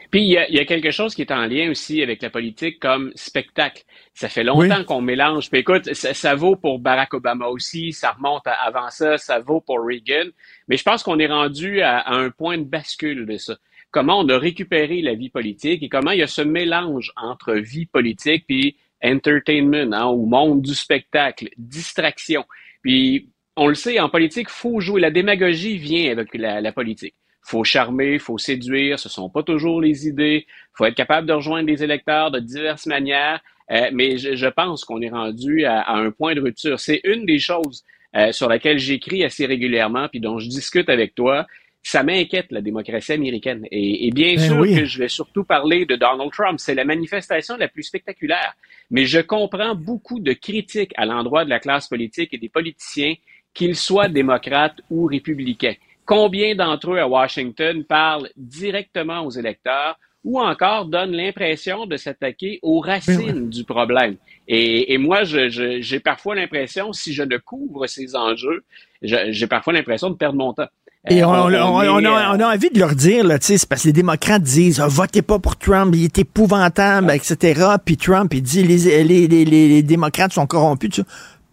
Puis 0.10 0.22
il 0.22 0.30
y, 0.30 0.38
a, 0.38 0.48
il 0.50 0.56
y 0.56 0.60
a 0.60 0.66
quelque 0.66 0.92
chose 0.92 1.14
qui 1.16 1.22
est 1.22 1.32
en 1.32 1.46
lien 1.46 1.70
aussi 1.70 2.02
avec 2.02 2.22
la 2.22 2.30
politique 2.30 2.80
comme 2.80 3.12
spectacle. 3.16 3.84
Ça 4.14 4.30
fait 4.30 4.44
longtemps 4.44 4.80
Oui. 4.80 4.86
qu'on 4.86 5.02
mélange. 5.02 5.50
Puis 5.50 5.60
écoute, 5.60 5.94
ça, 5.94 6.14
ça 6.14 6.34
vaut 6.36 6.56
pour 6.56 6.80
Barack 6.80 7.14
Obama 7.14 7.48
aussi, 7.48 7.92
ça 7.92 8.12
remonte 8.12 8.48
à- 8.48 8.54
avant 8.54 8.90
ça, 8.90 9.18
ça 9.18 9.40
vaut 9.40 9.60
pour 9.62 9.80
Reagan. 9.86 10.30
Mais 10.68 10.78
je 10.78 10.84
pense 10.84 11.04
qu'on 11.04 11.20
est 11.20 11.28
rendu 11.28 11.82
à, 11.82 12.00
à 12.00 12.14
un 12.16 12.30
point 12.30 12.58
de 12.58 12.64
bascule 12.64 13.26
de 13.26 13.38
ça. 13.38 13.58
Comment 13.92 14.20
on 14.20 14.30
a 14.30 14.38
récupéré 14.38 15.02
la 15.02 15.14
vie 15.14 15.30
politique 15.30 15.84
et 15.84 15.90
comment 15.90 16.12
il 16.12 16.20
y 16.20 16.24
a 16.24 16.28
ce 16.28 16.42
mélange 16.42 17.12
entre 17.18 17.54
vie 17.56 17.86
politique 17.86 18.46
puis 18.48 18.78
entertainment, 19.04 19.94
hein, 19.94 20.08
ou 20.08 20.26
monde 20.26 20.62
du 20.62 20.74
spectacle, 20.74 21.50
distraction. 21.58 22.46
Puis 22.82 23.30
on 23.56 23.68
le 23.68 23.76
sait, 23.76 24.00
en 24.00 24.10
politique, 24.10 24.50
faut 24.50 24.80
jouer. 24.80 25.02
La 25.02 25.12
démagogie 25.12 25.78
vient 25.78 26.12
avec 26.12 26.34
la, 26.36 26.62
la 26.62 26.72
politique 26.72 27.16
faut 27.48 27.64
charmer, 27.64 28.20
faut 28.20 28.38
séduire, 28.38 29.00
ce 29.00 29.10
sont 29.10 29.30
pas 29.30 29.42
toujours 29.42 29.80
les 29.82 30.08
idées, 30.08 30.46
faut 30.74 30.86
être 30.86 30.96
capable 30.96 31.26
de 31.28 31.34
rejoindre 31.34 31.68
les 31.68 31.82
électeurs 31.82 32.30
de 32.30 32.40
diverses 32.40 32.88
manières, 32.88 33.40
euh, 33.72 33.90
mais 33.94 34.18
je, 34.18 34.36
je 34.36 34.48
pense 34.48 34.84
qu'on 34.86 35.02
est 35.02 35.10
rendu 35.10 35.66
à, 35.66 35.80
à 35.80 35.96
un 35.96 36.12
point 36.12 36.36
de 36.36 36.42
rupture. 36.42 36.78
C'est 36.80 37.02
une 37.06 37.26
des 37.26 37.40
choses 37.40 37.84
euh, 38.16 38.32
sur 38.34 38.50
laquelle 38.50 38.80
j'écris 38.80 39.24
assez 39.24 39.46
régulièrement, 39.46 40.08
puis 40.10 40.20
dont 40.20 40.40
je 40.40 40.50
discute 40.50 40.90
avec 40.90 41.16
toi, 41.16 41.46
ça 41.84 42.04
m'inquiète, 42.04 42.48
la 42.52 42.60
démocratie 42.62 43.14
américaine. 43.14 43.66
Et, 43.72 44.12
bien 44.12 44.36
Ben 44.36 44.40
sûr 44.48 44.58
oui. 44.60 44.76
que 44.76 44.84
je 44.84 45.00
vais 45.00 45.08
surtout 45.08 45.46
parler 45.46 45.86
de 45.86 45.96
Donald 45.96 46.32
Trump. 46.34 46.60
C'est 46.60 46.76
la 46.76 46.84
manifestation 46.84 47.56
la 47.56 47.70
plus 47.70 47.84
spectaculaire. 47.84 48.54
Mais 48.92 49.06
je 49.06 49.22
comprends 49.22 49.74
beaucoup 49.74 50.20
de 50.20 50.34
critiques 50.34 50.92
à 50.98 51.06
l'endroit 51.06 51.46
de 51.46 51.50
la 51.50 51.60
classe 51.60 51.88
politique 51.88 52.34
et 52.34 52.38
des 52.38 52.50
politiciens, 52.50 53.16
qu'ils 53.54 53.78
soient 53.78 54.10
démocrates 54.10 54.80
ou 54.90 55.06
républicains. 55.06 55.76
Combien 56.08 56.56
d'entre 56.56 56.92
eux 56.94 57.00
à 57.00 57.08
Washington 57.08 57.84
parlent 57.84 58.30
directement 58.38 59.22
aux 59.26 59.30
électeurs 59.32 60.00
ou 60.24 60.40
encore 60.40 60.86
donnent 60.86 61.12
l'impression 61.12 61.86
de 61.86 61.98
s'attaquer 61.98 62.60
aux 62.64 62.80
racines 62.80 63.50
du 63.50 63.64
problème? 63.64 64.16
Et, 64.48 64.94
et 64.94 64.98
moi, 64.98 65.24
je- 65.26 65.50
je- 65.50 65.82
j'ai 65.82 66.00
parfois 66.00 66.34
l'impression, 66.36 66.94
si 66.94 67.14
je 67.14 67.24
ne 67.24 67.38
couvre 67.38 67.86
ces 67.88 68.16
enjeux, 68.16 68.64
je- 69.02 69.28
j'ai 69.32 69.48
parfois 69.48 69.74
l'impression 69.74 70.10
de 70.10 70.16
perdre 70.16 70.38
mon 70.38 70.54
temps. 70.54 70.68
Et 71.10 71.24
Euh, 71.24 71.28
on, 71.28 71.32
on- 71.46 71.50
est, 71.52 71.88
on 71.90 71.98
a, 72.06 72.10
euh, 72.10 72.36
on 72.36 72.40
a 72.40 72.54
envie 72.56 72.70
de 72.70 72.80
leur 72.80 72.96
dire, 72.96 73.24
là, 73.26 73.38
tu 73.40 73.46
sais, 73.48 73.58
c'est 73.58 73.70
parce 73.70 73.84
que 73.84 73.88
les 73.88 73.94
démocrates 73.94 74.42
disent 74.44 74.80
Ah, 74.82 74.88
votez 74.88 75.22
pas 75.22 75.40
pour 75.40 75.56
Trump, 75.58 75.94
il 75.96 76.06
est 76.06 76.18
épouvantable, 76.20 77.12
etc. 77.12 77.62
Puis 77.86 77.96
Trump, 77.98 78.34
il 78.34 78.42
dit 78.42 78.64
les, 78.64 79.04
les, 79.04 79.28
les, 79.28 79.46
les- 79.46 79.84
démocrates 79.84 80.34
sont 80.34 80.48
corrompus. 80.48 81.02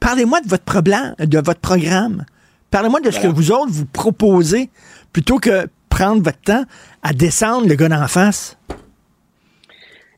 Parlez-moi 0.01 0.41
de 0.41 0.49
votre 0.49 0.65
problème, 0.65 1.15
de 1.19 1.39
votre 1.39 1.61
programme. 1.61 2.25
Parlez-moi 2.75 2.99
de 2.99 3.13
ce 3.13 3.21
que 3.21 3.29
vous 3.29 3.53
autres 3.53 3.71
vous 3.71 3.87
proposez 3.87 4.69
plutôt 5.13 5.39
que 5.39 5.69
prendre 5.89 6.21
votre 6.25 6.41
temps 6.41 6.65
à 7.05 7.13
descendre 7.13 7.69
le 7.69 7.77
gars 7.77 7.89
d'en 7.89 8.09
face. 8.09 8.59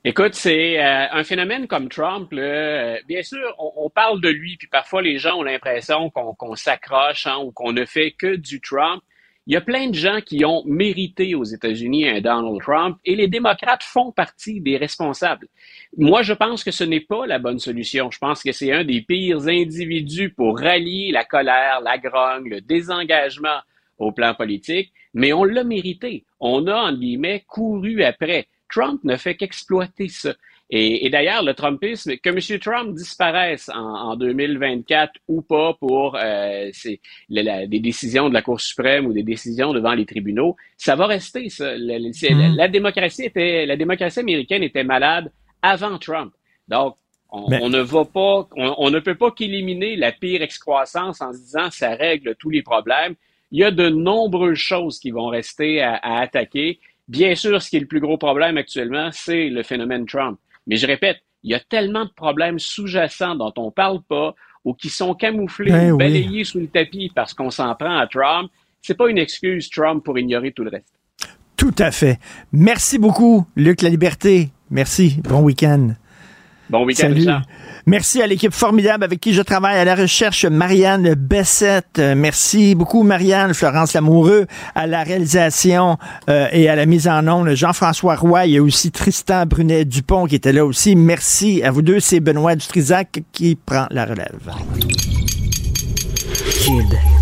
Écoute, 0.07 0.33
c'est 0.33 0.83
euh, 0.83 1.07
un 1.12 1.23
phénomène 1.23 1.66
comme 1.66 1.91
Trump. 1.91 2.33
là, 2.33 2.43
euh, 2.43 2.97
bien 3.07 3.23
sûr, 3.23 3.55
on, 3.59 3.73
on 3.85 3.91
parle 3.91 4.23
de 4.23 4.31
lui, 4.31 4.57
puis 4.57 4.69
parfois 4.69 5.03
les 5.03 5.19
gens 5.19 5.37
ont 5.37 5.43
l'impression 5.43 6.09
qu'on 6.09 6.33
qu'on 6.33 6.55
s'accroche 6.55 7.27
hein, 7.27 7.37
ou 7.45 7.53
qu'on 7.53 7.74
ne 7.74 7.85
fait 7.85 8.12
que 8.12 8.37
du 8.37 8.62
Trump. 8.62 9.03
Il 9.48 9.52
y 9.52 9.56
a 9.56 9.60
plein 9.60 9.89
de 9.89 9.94
gens 9.94 10.20
qui 10.20 10.44
ont 10.44 10.64
mérité 10.66 11.36
aux 11.36 11.44
États-Unis 11.44 12.09
un 12.09 12.20
Donald 12.20 12.60
Trump 12.60 12.98
et 13.05 13.14
les 13.14 13.28
démocrates 13.28 13.85
font 13.85 14.10
partie 14.10 14.60
des 14.60 14.77
responsables. 14.77 15.47
Moi, 15.97 16.23
je 16.23 16.32
pense 16.32 16.64
que 16.64 16.73
ce 16.73 16.82
n'est 16.82 17.01
pas 17.01 17.27
la 17.28 17.39
bonne 17.39 17.60
solution. 17.60 18.10
Je 18.10 18.18
pense 18.18 18.43
que 18.43 18.51
c'est 18.51 18.73
un 18.73 18.82
des 18.82 19.02
pires 19.02 19.47
individus 19.47 20.31
pour 20.31 20.59
rallier 20.59 21.12
la 21.12 21.24
colère, 21.24 21.81
la 21.81 21.97
grogne, 21.97 22.48
le 22.48 22.60
désengagement 22.60 23.60
au 23.98 24.10
plan 24.10 24.35
politique, 24.35 24.93
mais 25.14 25.32
on 25.32 25.44
l'a 25.44 25.62
mérité. 25.62 26.24
On 26.40 26.66
a, 26.66 26.90
entre 26.90 26.98
guillemets, 26.98 27.44
couru 27.47 28.02
après. 28.02 28.48
Trump 28.68 29.01
ne 29.05 29.14
fait 29.16 29.36
qu'exploiter 29.36 30.09
ça. 30.09 30.35
Et, 30.71 31.07
et 31.07 31.11
d'ailleurs, 31.11 31.45
le 31.45 31.55
Trumpisme, 31.55 32.17
que 32.17 32.29
M. 32.31 32.59
Trump 32.61 32.95
disparaisse 32.97 33.69
en, 33.69 33.77
en 34.11 34.17
2024 34.17 35.13
ou 35.29 35.43
pas 35.43 35.75
pour 35.75 36.17
euh, 36.17 36.71
la- 37.29 37.43
la- 37.43 37.67
des 37.67 37.79
décisions 37.79 38.29
de 38.29 38.35
la 38.35 38.43
Cour 38.43 38.61
suprême 38.61 39.07
ou 39.07 39.13
des 39.13 39.23
décisions 39.23 39.73
devant 39.73 39.95
les 39.95 40.07
tribunaux, 40.07 40.57
ça 40.77 40.97
va 40.97 41.07
rester 41.07 41.49
ça. 41.51 41.77
La, 41.79 41.99
la- 42.57 42.69
démocratie 42.69 43.25
était, 43.25 43.65
la 43.67 43.77
démocratie 43.77 44.19
américaine 44.21 44.63
était 44.65 44.83
malade 44.85 45.31
avant 45.63 45.99
Trump. 45.99 46.33
Donc, 46.69 46.97
on, 47.31 47.49
Mais- 47.49 47.61
on 47.63 47.69
ne 47.69 47.81
va 47.81 48.05
pas, 48.05 48.49
on, 48.57 48.75
on 48.79 48.91
ne 48.91 48.99
peut 48.99 49.15
pas 49.15 49.31
qu'éliminer 49.31 49.95
la 49.97 50.11
pire 50.13 50.43
excroissance 50.43 51.21
en 51.21 51.33
se 51.33 51.39
disant 51.39 51.71
ça 51.71 51.91
règle 51.95 52.35
tous 52.37 52.51
les 52.51 52.63
problèmes. 52.63 53.15
Il 53.53 53.61
y 53.61 53.65
a 53.65 53.71
de 53.71 53.89
nombreuses 53.89 54.59
choses 54.59 54.99
qui 54.99 55.13
vont 55.13 55.29
rester 55.29 55.81
à, 55.81 55.95
à 55.95 56.21
attaquer. 56.23 56.81
Bien 57.07 57.37
sûr, 57.37 57.63
ce 57.63 57.71
qui 57.71 57.77
est 57.77 57.81
le 57.81 57.87
plus 57.87 58.01
gros 58.01 58.19
problème 58.19 58.57
actuellement, 58.57 59.11
c'est 59.13 59.49
le 59.49 59.63
phénomène 59.63 60.07
Trump. 60.07 60.39
Mais 60.67 60.77
je 60.77 60.87
répète, 60.87 61.19
il 61.43 61.51
y 61.51 61.55
a 61.55 61.61
tellement 61.61 62.05
de 62.05 62.11
problèmes 62.11 62.59
sous-jacents 62.59 63.37
dont 63.37 63.53
on 63.57 63.71
parle 63.71 64.03
pas 64.03 64.35
ou 64.65 64.75
qui 64.75 64.89
sont 64.89 65.15
camouflés 65.15 65.71
Ben 65.71 65.93
ou 65.93 65.97
oui. 65.97 65.99
balayés 65.99 66.45
sous 66.45 66.59
le 66.59 66.67
tapis 66.67 67.11
parce 67.15 67.35
qu'on 67.35 67.51
s'en 67.51 67.75
prend 67.75 67.99
à 67.99 68.07
Trump. 68.07 68.51
C'est 68.83 68.97
pas 68.97 69.09
une 69.09 69.19
excuse, 69.19 69.71
Trump, 69.71 70.05
pour 70.05 70.19
ignorer 70.19 70.53
tout 70.53 70.65
le 70.65 70.71
reste. 70.71 70.93
Tout 71.57 71.75
à 71.79 71.91
fait. 71.91 72.19
Merci 72.53 72.99
beaucoup, 72.99 73.47
Luc 73.57 73.83
La 73.83 73.89
Liberté. 73.89 74.51
Merci. 74.71 75.21
Bon 75.23 75.43
week-end. 75.43 75.95
Bon 76.69 76.85
week-end. 76.85 77.13
Richard. 77.15 77.43
Merci 77.87 78.21
à 78.21 78.27
l'équipe 78.27 78.53
formidable 78.53 79.05
avec 79.05 79.21
qui 79.21 79.33
je 79.33 79.43
travaille 79.43 79.79
à 79.79 79.85
la 79.85 79.95
recherche, 79.95 80.45
Marianne 80.45 81.15
Bessette. 81.15 82.01
Euh, 82.01 82.15
Merci 82.17 82.75
beaucoup, 82.75 83.05
Marianne, 83.05 83.55
Florence 83.55 83.93
Lamoureux, 83.95 84.47
à 84.75 84.89
la 84.89 85.05
réalisation 85.05 85.97
euh, 86.29 86.49
et 86.51 86.69
à 86.69 86.75
la 86.75 86.87
mise 86.87 87.07
en 87.07 87.27
onde, 87.29 87.55
Jean-François 87.55 88.17
Roy. 88.17 88.47
Il 88.47 88.53
y 88.53 88.59
a 88.59 88.63
aussi 88.63 88.91
Tristan 88.91 89.47
Brunet-Dupont 89.47 90.27
qui 90.27 90.35
était 90.35 90.53
là 90.53 90.67
aussi. 90.67 90.97
Merci 90.97 91.63
à 91.63 91.71
vous 91.71 91.83
deux. 91.83 92.01
C'est 92.01 92.19
Benoît 92.19 92.57
Dutrisac 92.57 93.21
qui 93.31 93.55
prend 93.55 93.87
la 93.91 94.05
relève. 94.05 94.41
Kid. 96.51 97.16